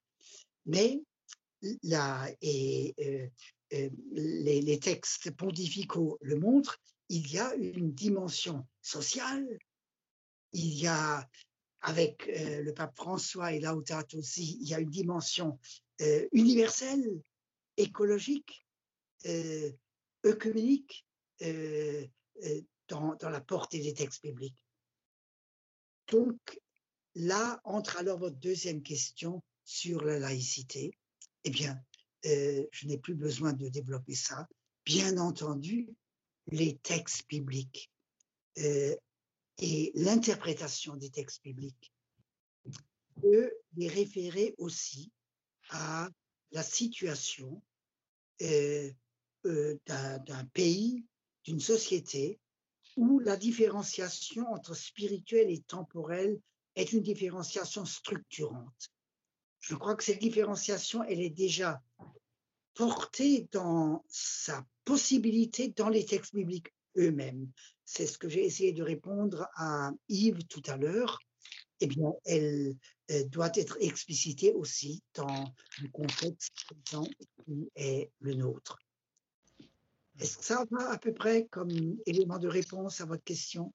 Mais 0.65 1.01
là, 1.81 2.29
et, 2.41 3.31
les, 4.11 4.61
les, 4.61 4.79
textes 4.79 5.31
pontificaux 5.31 6.17
le 6.21 6.35
montrent, 6.35 6.79
il 7.09 7.31
y 7.31 7.39
a 7.39 7.53
une 7.55 7.93
dimension 7.93 8.65
sociale, 8.81 9.45
il 10.51 10.73
y 10.73 10.87
a, 10.87 11.27
avec 11.81 12.27
le 12.27 12.71
pape 12.71 12.95
François 12.95 13.53
et 13.53 13.59
Laudato 13.59 14.19
aussi, 14.19 14.57
il 14.61 14.67
y 14.67 14.73
a 14.73 14.79
une 14.79 14.89
dimension 14.89 15.59
universelle 16.31 17.21
écologique, 17.77 18.65
euh, 19.25 19.71
œcuménique 20.25 21.05
euh, 21.41 22.05
euh, 22.43 22.61
dans, 22.87 23.15
dans, 23.15 23.29
la 23.29 23.41
portée 23.41 23.79
des 23.79 23.93
textes 23.93 24.23
bibliques. 24.23 24.65
Donc 26.11 26.61
là 27.15 27.59
entre 27.63 27.97
alors 27.97 28.19
votre 28.19 28.37
deuxième 28.37 28.83
question 28.83 29.41
sur 29.63 30.03
la 30.03 30.19
laïcité. 30.19 30.97
Eh 31.43 31.49
bien, 31.49 31.81
je 32.23 32.87
n'ai 32.87 32.97
plus 32.97 33.15
besoin 33.15 33.53
de 33.53 33.67
développer 33.69 34.15
ça. 34.15 34.47
Bien 34.85 35.17
entendu, 35.17 35.89
les 36.47 36.77
textes 36.77 37.27
bibliques 37.27 37.91
et 38.55 39.91
l'interprétation 39.95 40.95
des 40.95 41.09
textes 41.09 41.43
bibliques 41.43 41.93
peut 43.21 43.51
les 43.75 43.87
référer 43.87 44.55
aussi 44.57 45.11
à 45.69 46.09
la 46.51 46.63
situation 46.63 47.61
euh, 48.41 48.91
euh, 49.45 49.77
d'un 49.85 50.45
pays, 50.53 51.05
d'une 51.43 51.59
société, 51.59 52.39
où 52.95 53.19
la 53.19 53.35
différenciation 53.37 54.47
entre 54.51 54.75
spirituel 54.75 55.49
et 55.49 55.61
temporel 55.61 56.39
est 56.75 56.93
une 56.93 57.01
différenciation 57.01 57.85
structurante. 57.85 58.92
Je 59.63 59.75
crois 59.75 59.95
que 59.95 60.03
cette 60.03 60.19
différenciation, 60.19 61.03
elle 61.03 61.21
est 61.21 61.29
déjà 61.29 61.81
portée 62.73 63.47
dans 63.53 64.03
sa 64.09 64.65
possibilité 64.83 65.69
dans 65.69 65.87
les 65.87 66.03
textes 66.03 66.35
bibliques 66.35 66.73
eux-mêmes. 66.97 67.49
C'est 67.85 68.05
ce 68.05 68.17
que 68.17 68.27
j'ai 68.27 68.45
essayé 68.45 68.73
de 68.73 68.83
répondre 68.83 69.47
à 69.55 69.91
Yves 70.09 70.45
tout 70.47 70.61
à 70.67 70.75
l'heure. 70.75 71.17
Eh 71.79 71.87
bien, 71.87 72.11
elle, 72.25 72.75
euh, 73.11 73.23
doit 73.29 73.51
être 73.55 73.77
explicité 73.79 74.51
aussi 74.51 75.01
dans 75.13 75.53
le 75.81 75.87
contexte 75.87 76.51
qui 77.45 77.71
est 77.75 78.11
le 78.19 78.33
nôtre. 78.33 78.77
Est-ce 80.19 80.39
que 80.39 80.43
ça 80.43 80.65
va 80.71 80.91
à 80.91 80.97
peu 80.97 81.13
près 81.13 81.45
comme 81.45 81.71
élément 82.05 82.37
de 82.37 82.49
réponse 82.49 82.99
à 82.99 83.05
votre 83.05 83.23
question? 83.23 83.73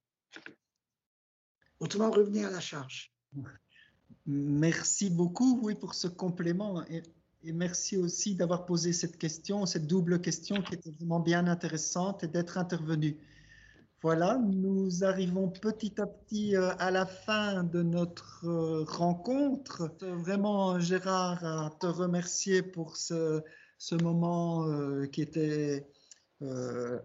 Autrement, 1.81 2.11
revenez 2.11 2.45
à 2.45 2.51
la 2.51 2.61
charge. 2.61 3.11
Merci 4.31 5.09
beaucoup, 5.09 5.59
oui, 5.63 5.75
pour 5.75 5.95
ce 5.95 6.07
complément. 6.07 6.85
Et, 6.91 7.03
merci 7.45 7.97
aussi 7.97 8.35
d'avoir 8.35 8.67
posé 8.67 8.93
cette 8.93 9.17
question, 9.17 9.65
cette 9.65 9.87
double 9.87 10.21
question 10.21 10.61
qui 10.61 10.75
était 10.75 10.91
vraiment 10.91 11.19
bien 11.19 11.47
intéressante 11.47 12.25
et 12.25 12.29
d'être 12.29 12.59
intervenu. 12.59 13.17
Voilà, 14.03 14.37
nous 14.37 15.03
arrivons 15.03 15.49
petit 15.49 15.99
à 15.99 16.07
petit 16.07 16.55
euh, 16.55 16.75
à 16.79 16.91
la 16.91 17.07
fin 17.07 17.65
de 17.65 17.83
notre 17.83 18.47
euh, 18.47 18.85
rencontre. 18.87 19.91
Vraiment, 20.03 20.79
Gérard, 20.79 21.43
à 21.43 21.71
te 21.81 21.87
remercier 21.87 22.61
pour 22.61 22.99
ce, 22.99 23.43
moment 24.03 24.69
euh, 24.69 25.07
qui 25.07 25.23
était 25.23 25.89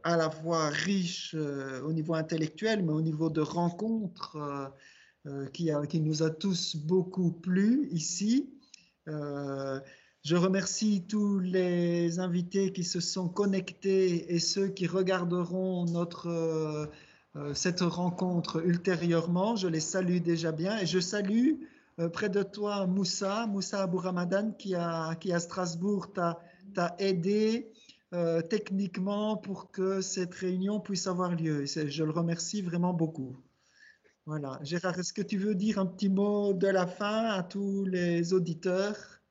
à 0.04 0.18
la 0.18 0.30
fois 0.30 0.70
riche 0.70 1.34
au 1.34 1.92
niveau 1.94 2.14
intellectuel, 2.16 2.84
mais 2.84 2.92
au 2.92 3.02
niveau 3.02 3.32
de 3.32 3.42
rencontre 3.42 4.38
qui, 5.54 5.70
qui, 5.90 6.00
nous 6.02 6.24
a 6.24 6.30
tous 6.30 6.76
beaucoup 6.76 7.32
plu 7.32 7.88
ici. 7.92 8.50
Je 10.26 10.38
remercie 10.38 11.04
tous 11.06 11.40
les 11.40 12.20
invités 12.20 12.72
qui 12.72 12.86
se 12.86 13.02
sont 13.02 13.28
connectés 13.28 14.34
et 14.34 14.40
ceux 14.40 14.70
qui 14.70 14.88
regarderont 14.88 15.84
notre, 15.84 16.28
euh, 16.30 16.86
euh, 17.36 17.54
cette 17.54 17.82
rencontre 17.82 18.66
ultérieurement. 18.66 19.58
Je 19.58 19.68
les 19.68 19.82
salue 19.82 20.20
déjà 20.20 20.54
bien 20.54 20.78
et 20.78 20.86
je 20.86 21.00
salue 21.00 21.56
euh, 22.00 22.08
près 22.08 22.30
de 22.30 22.42
toi 22.42 22.88
Moussa, 22.88 23.48
Moussa 23.48 23.84
Abou 23.84 23.98
Ramadan 23.98 24.52
qui, 24.52 24.76
a, 24.76 25.16
qui 25.16 25.34
à 25.34 25.40
Strasbourg 25.40 26.14
t'a 26.14 26.96
aidé 27.00 27.70
techniquement 28.50 29.36
pour 29.38 29.72
que 29.72 30.00
cette 30.00 30.36
réunion 30.36 30.80
puisse 30.80 31.08
avoir 31.08 31.36
lieu. 31.36 31.66
je 31.66 32.04
le 32.04 32.12
remercie 32.12 32.62
vraiment 32.62 32.94
beaucoup. 32.94 33.36
Voilà. 34.26 34.58
Gérard, 34.64 34.98
est-ce 34.98 35.12
que 35.12 35.22
tu 35.22 35.38
veux 35.38 35.54
dire 35.54 35.80
un 35.80 35.86
petit 35.86 36.08
mot 36.08 36.54
de 36.54 36.68
la 36.68 36.88
fin 36.88 37.26
à 37.26 37.44
tous 37.44 37.84
les 37.84 38.32
auditeurs? 38.34 39.22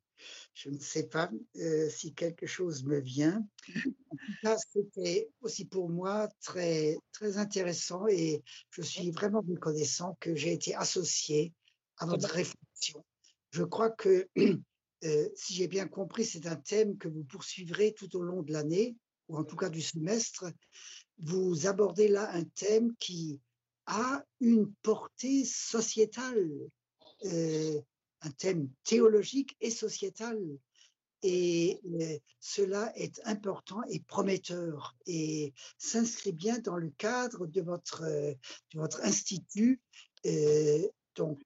Je 0.54 0.70
ne 0.70 0.80
sais 0.80 1.08
pas 1.08 1.30
euh, 1.56 1.90
si 1.90 2.14
quelque 2.14 2.46
chose 2.46 2.84
me 2.84 3.00
vient. 3.00 3.48
En 3.70 4.18
tout 4.18 4.34
cas, 4.44 4.58
c'était 4.58 5.30
aussi 5.40 5.64
pour 5.64 5.90
moi 5.90 6.28
très, 6.42 6.98
très 7.14 7.38
intéressant 7.38 8.06
et 8.08 8.44
je 8.70 8.82
suis 8.82 9.12
vraiment 9.12 9.42
reconnaissant 9.48 10.18
que 10.20 10.36
j'ai 10.36 10.52
été 10.52 10.76
associé 10.76 11.54
à 12.00 12.06
votre 12.06 12.30
réflexion. 12.30 13.06
Je 13.52 13.64
crois 13.64 13.92
que, 13.92 14.28
euh, 15.06 15.30
si 15.36 15.54
j'ai 15.54 15.68
bien 15.68 15.88
compris, 15.88 16.26
c'est 16.26 16.48
un 16.48 16.58
thème 16.58 16.98
que 16.98 17.08
vous 17.08 17.24
poursuivrez 17.24 17.94
tout 17.94 18.14
au 18.18 18.24
long 18.24 18.42
de 18.42 18.52
l'année, 18.52 18.98
ou 19.30 19.38
en 19.38 19.44
tout 19.44 19.56
cas 19.56 19.70
du 19.70 19.82
semestre. 19.82 20.46
Vous 21.20 21.68
abordez 21.68 22.08
là 22.08 22.30
un 22.34 22.44
thème 22.44 22.96
qui 23.00 23.42
a 23.86 24.24
une 24.40 24.72
portée 24.84 25.46
sociétale, 25.46 26.50
euh, 27.26 27.82
un 28.22 28.32
thème 28.32 28.70
théologique 28.84 29.56
et 29.62 29.72
sociétal. 29.72 30.40
Et 31.24 31.80
euh, 31.86 32.20
cela 32.40 32.92
est 32.96 33.20
important 33.26 33.82
et 33.90 34.02
prometteur 34.02 34.96
et 35.08 35.54
s'inscrit 35.78 36.34
bien 36.34 36.60
dans 36.60 36.78
le 36.78 36.92
cadre 36.92 37.48
de 37.48 37.62
votre, 37.62 38.04
de 38.04 38.80
votre 38.80 39.02
institut, 39.04 39.82
donc, 41.16 41.42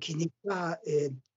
qui 0.00 0.14
n'est 0.16 0.32
pas 0.44 0.78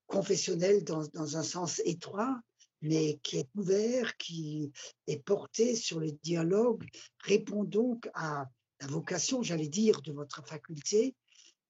confessionnel 0.07 0.83
dans, 0.83 1.37
un 1.37 1.43
sens 1.43 1.81
étroit, 1.85 2.39
mais 2.83 3.17
qui 3.23 3.37
est 3.37 3.49
ouvert, 3.55 4.15
qui 4.17 4.71
est 5.07 5.23
porté 5.23 5.75
sur 5.75 5.99
le 5.99 6.11
dialogue, 6.11 6.85
répond 7.19 7.63
donc 7.63 8.09
à 8.13 8.45
la 8.81 8.87
vocation, 8.87 9.41
j'allais 9.41 9.69
dire, 9.69 10.01
de 10.01 10.11
votre 10.11 10.45
faculté. 10.45 11.15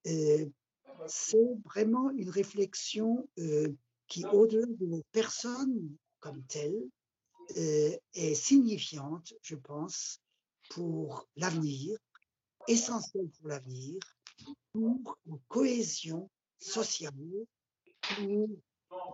Euh, 0.07 0.45
c'est 1.07 1.55
vraiment 1.65 2.09
une 2.11 2.29
réflexion 2.29 3.27
euh, 3.39 3.69
qui, 4.07 4.25
au-delà 4.25 4.65
de 4.65 4.85
nos 4.85 5.03
personnes 5.11 5.95
comme 6.19 6.43
telles, 6.47 6.83
euh, 7.57 7.95
est 8.13 8.35
signifiante, 8.35 9.33
je 9.41 9.55
pense, 9.55 10.19
pour 10.69 11.27
l'avenir, 11.35 11.97
essentielle 12.67 13.29
pour 13.37 13.49
l'avenir, 13.49 13.99
pour 14.71 15.17
la 15.27 15.35
cohésion 15.47 16.29
sociale, 16.57 17.13
pour 18.15 18.49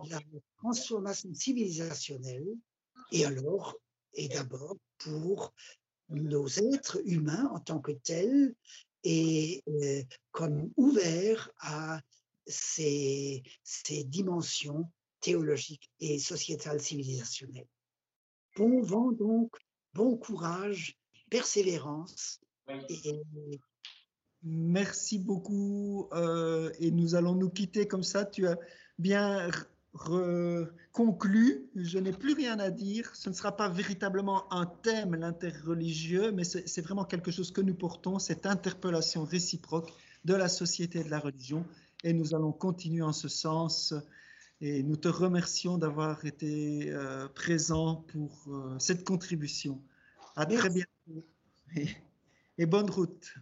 la 0.08 0.20
transformation 0.58 1.32
civilisationnelle 1.34 2.46
et 3.12 3.24
alors, 3.24 3.76
et 4.14 4.28
d'abord 4.28 4.76
pour 4.98 5.52
nos 6.08 6.46
êtres 6.48 7.00
humains 7.04 7.48
en 7.52 7.60
tant 7.60 7.80
que 7.80 7.92
tels 7.92 8.54
et 9.04 9.62
euh, 9.68 10.02
comme 10.32 10.70
ouverts 10.76 11.50
à 11.58 12.00
ces, 12.46 13.42
ces 13.62 14.04
dimensions 14.04 14.90
théologiques 15.20 15.90
et 16.00 16.18
sociétales 16.18 16.80
civilisationnelles. 16.80 17.68
Bon 18.56 18.82
vent 18.82 19.12
donc, 19.12 19.54
bon 19.94 20.16
courage, 20.16 20.96
persévérance. 21.30 22.40
Merci 24.42 25.18
beaucoup. 25.18 26.08
Euh, 26.12 26.72
et 26.78 26.90
nous 26.90 27.14
allons 27.14 27.34
nous 27.34 27.50
quitter 27.50 27.86
comme 27.86 28.02
ça. 28.02 28.24
Tu 28.24 28.46
as 28.46 28.58
bien 29.00 29.50
conclu. 30.92 31.68
Je 31.74 31.98
n'ai 31.98 32.12
plus 32.12 32.34
rien 32.34 32.58
à 32.58 32.70
dire. 32.70 33.10
Ce 33.14 33.28
ne 33.28 33.34
sera 33.34 33.56
pas 33.56 33.68
véritablement 33.68 34.52
un 34.52 34.66
thème, 34.66 35.16
l'interreligieux, 35.16 36.32
mais 36.32 36.44
c'est 36.44 36.80
vraiment 36.80 37.04
quelque 37.04 37.30
chose 37.30 37.50
que 37.50 37.60
nous 37.60 37.74
portons, 37.74 38.18
cette 38.18 38.46
interpellation 38.46 39.24
réciproque 39.24 39.92
de 40.24 40.34
la 40.34 40.48
société 40.48 41.00
et 41.00 41.04
de 41.04 41.10
la 41.10 41.18
religion. 41.18 41.64
Et 42.04 42.12
nous 42.12 42.34
allons 42.34 42.52
continuer 42.52 43.02
en 43.02 43.12
ce 43.12 43.28
sens. 43.28 43.94
Et 44.62 44.82
nous 44.82 44.96
te 44.96 45.08
remercions 45.08 45.78
d'avoir 45.78 46.24
été 46.26 46.92
euh, 46.92 47.26
présent 47.28 48.04
pour 48.08 48.44
euh, 48.48 48.78
cette 48.78 49.04
contribution. 49.04 49.80
À 50.36 50.44
très 50.44 50.68
bientôt 50.68 51.24
et 52.58 52.66
bonne 52.66 52.90
route. 52.90 53.34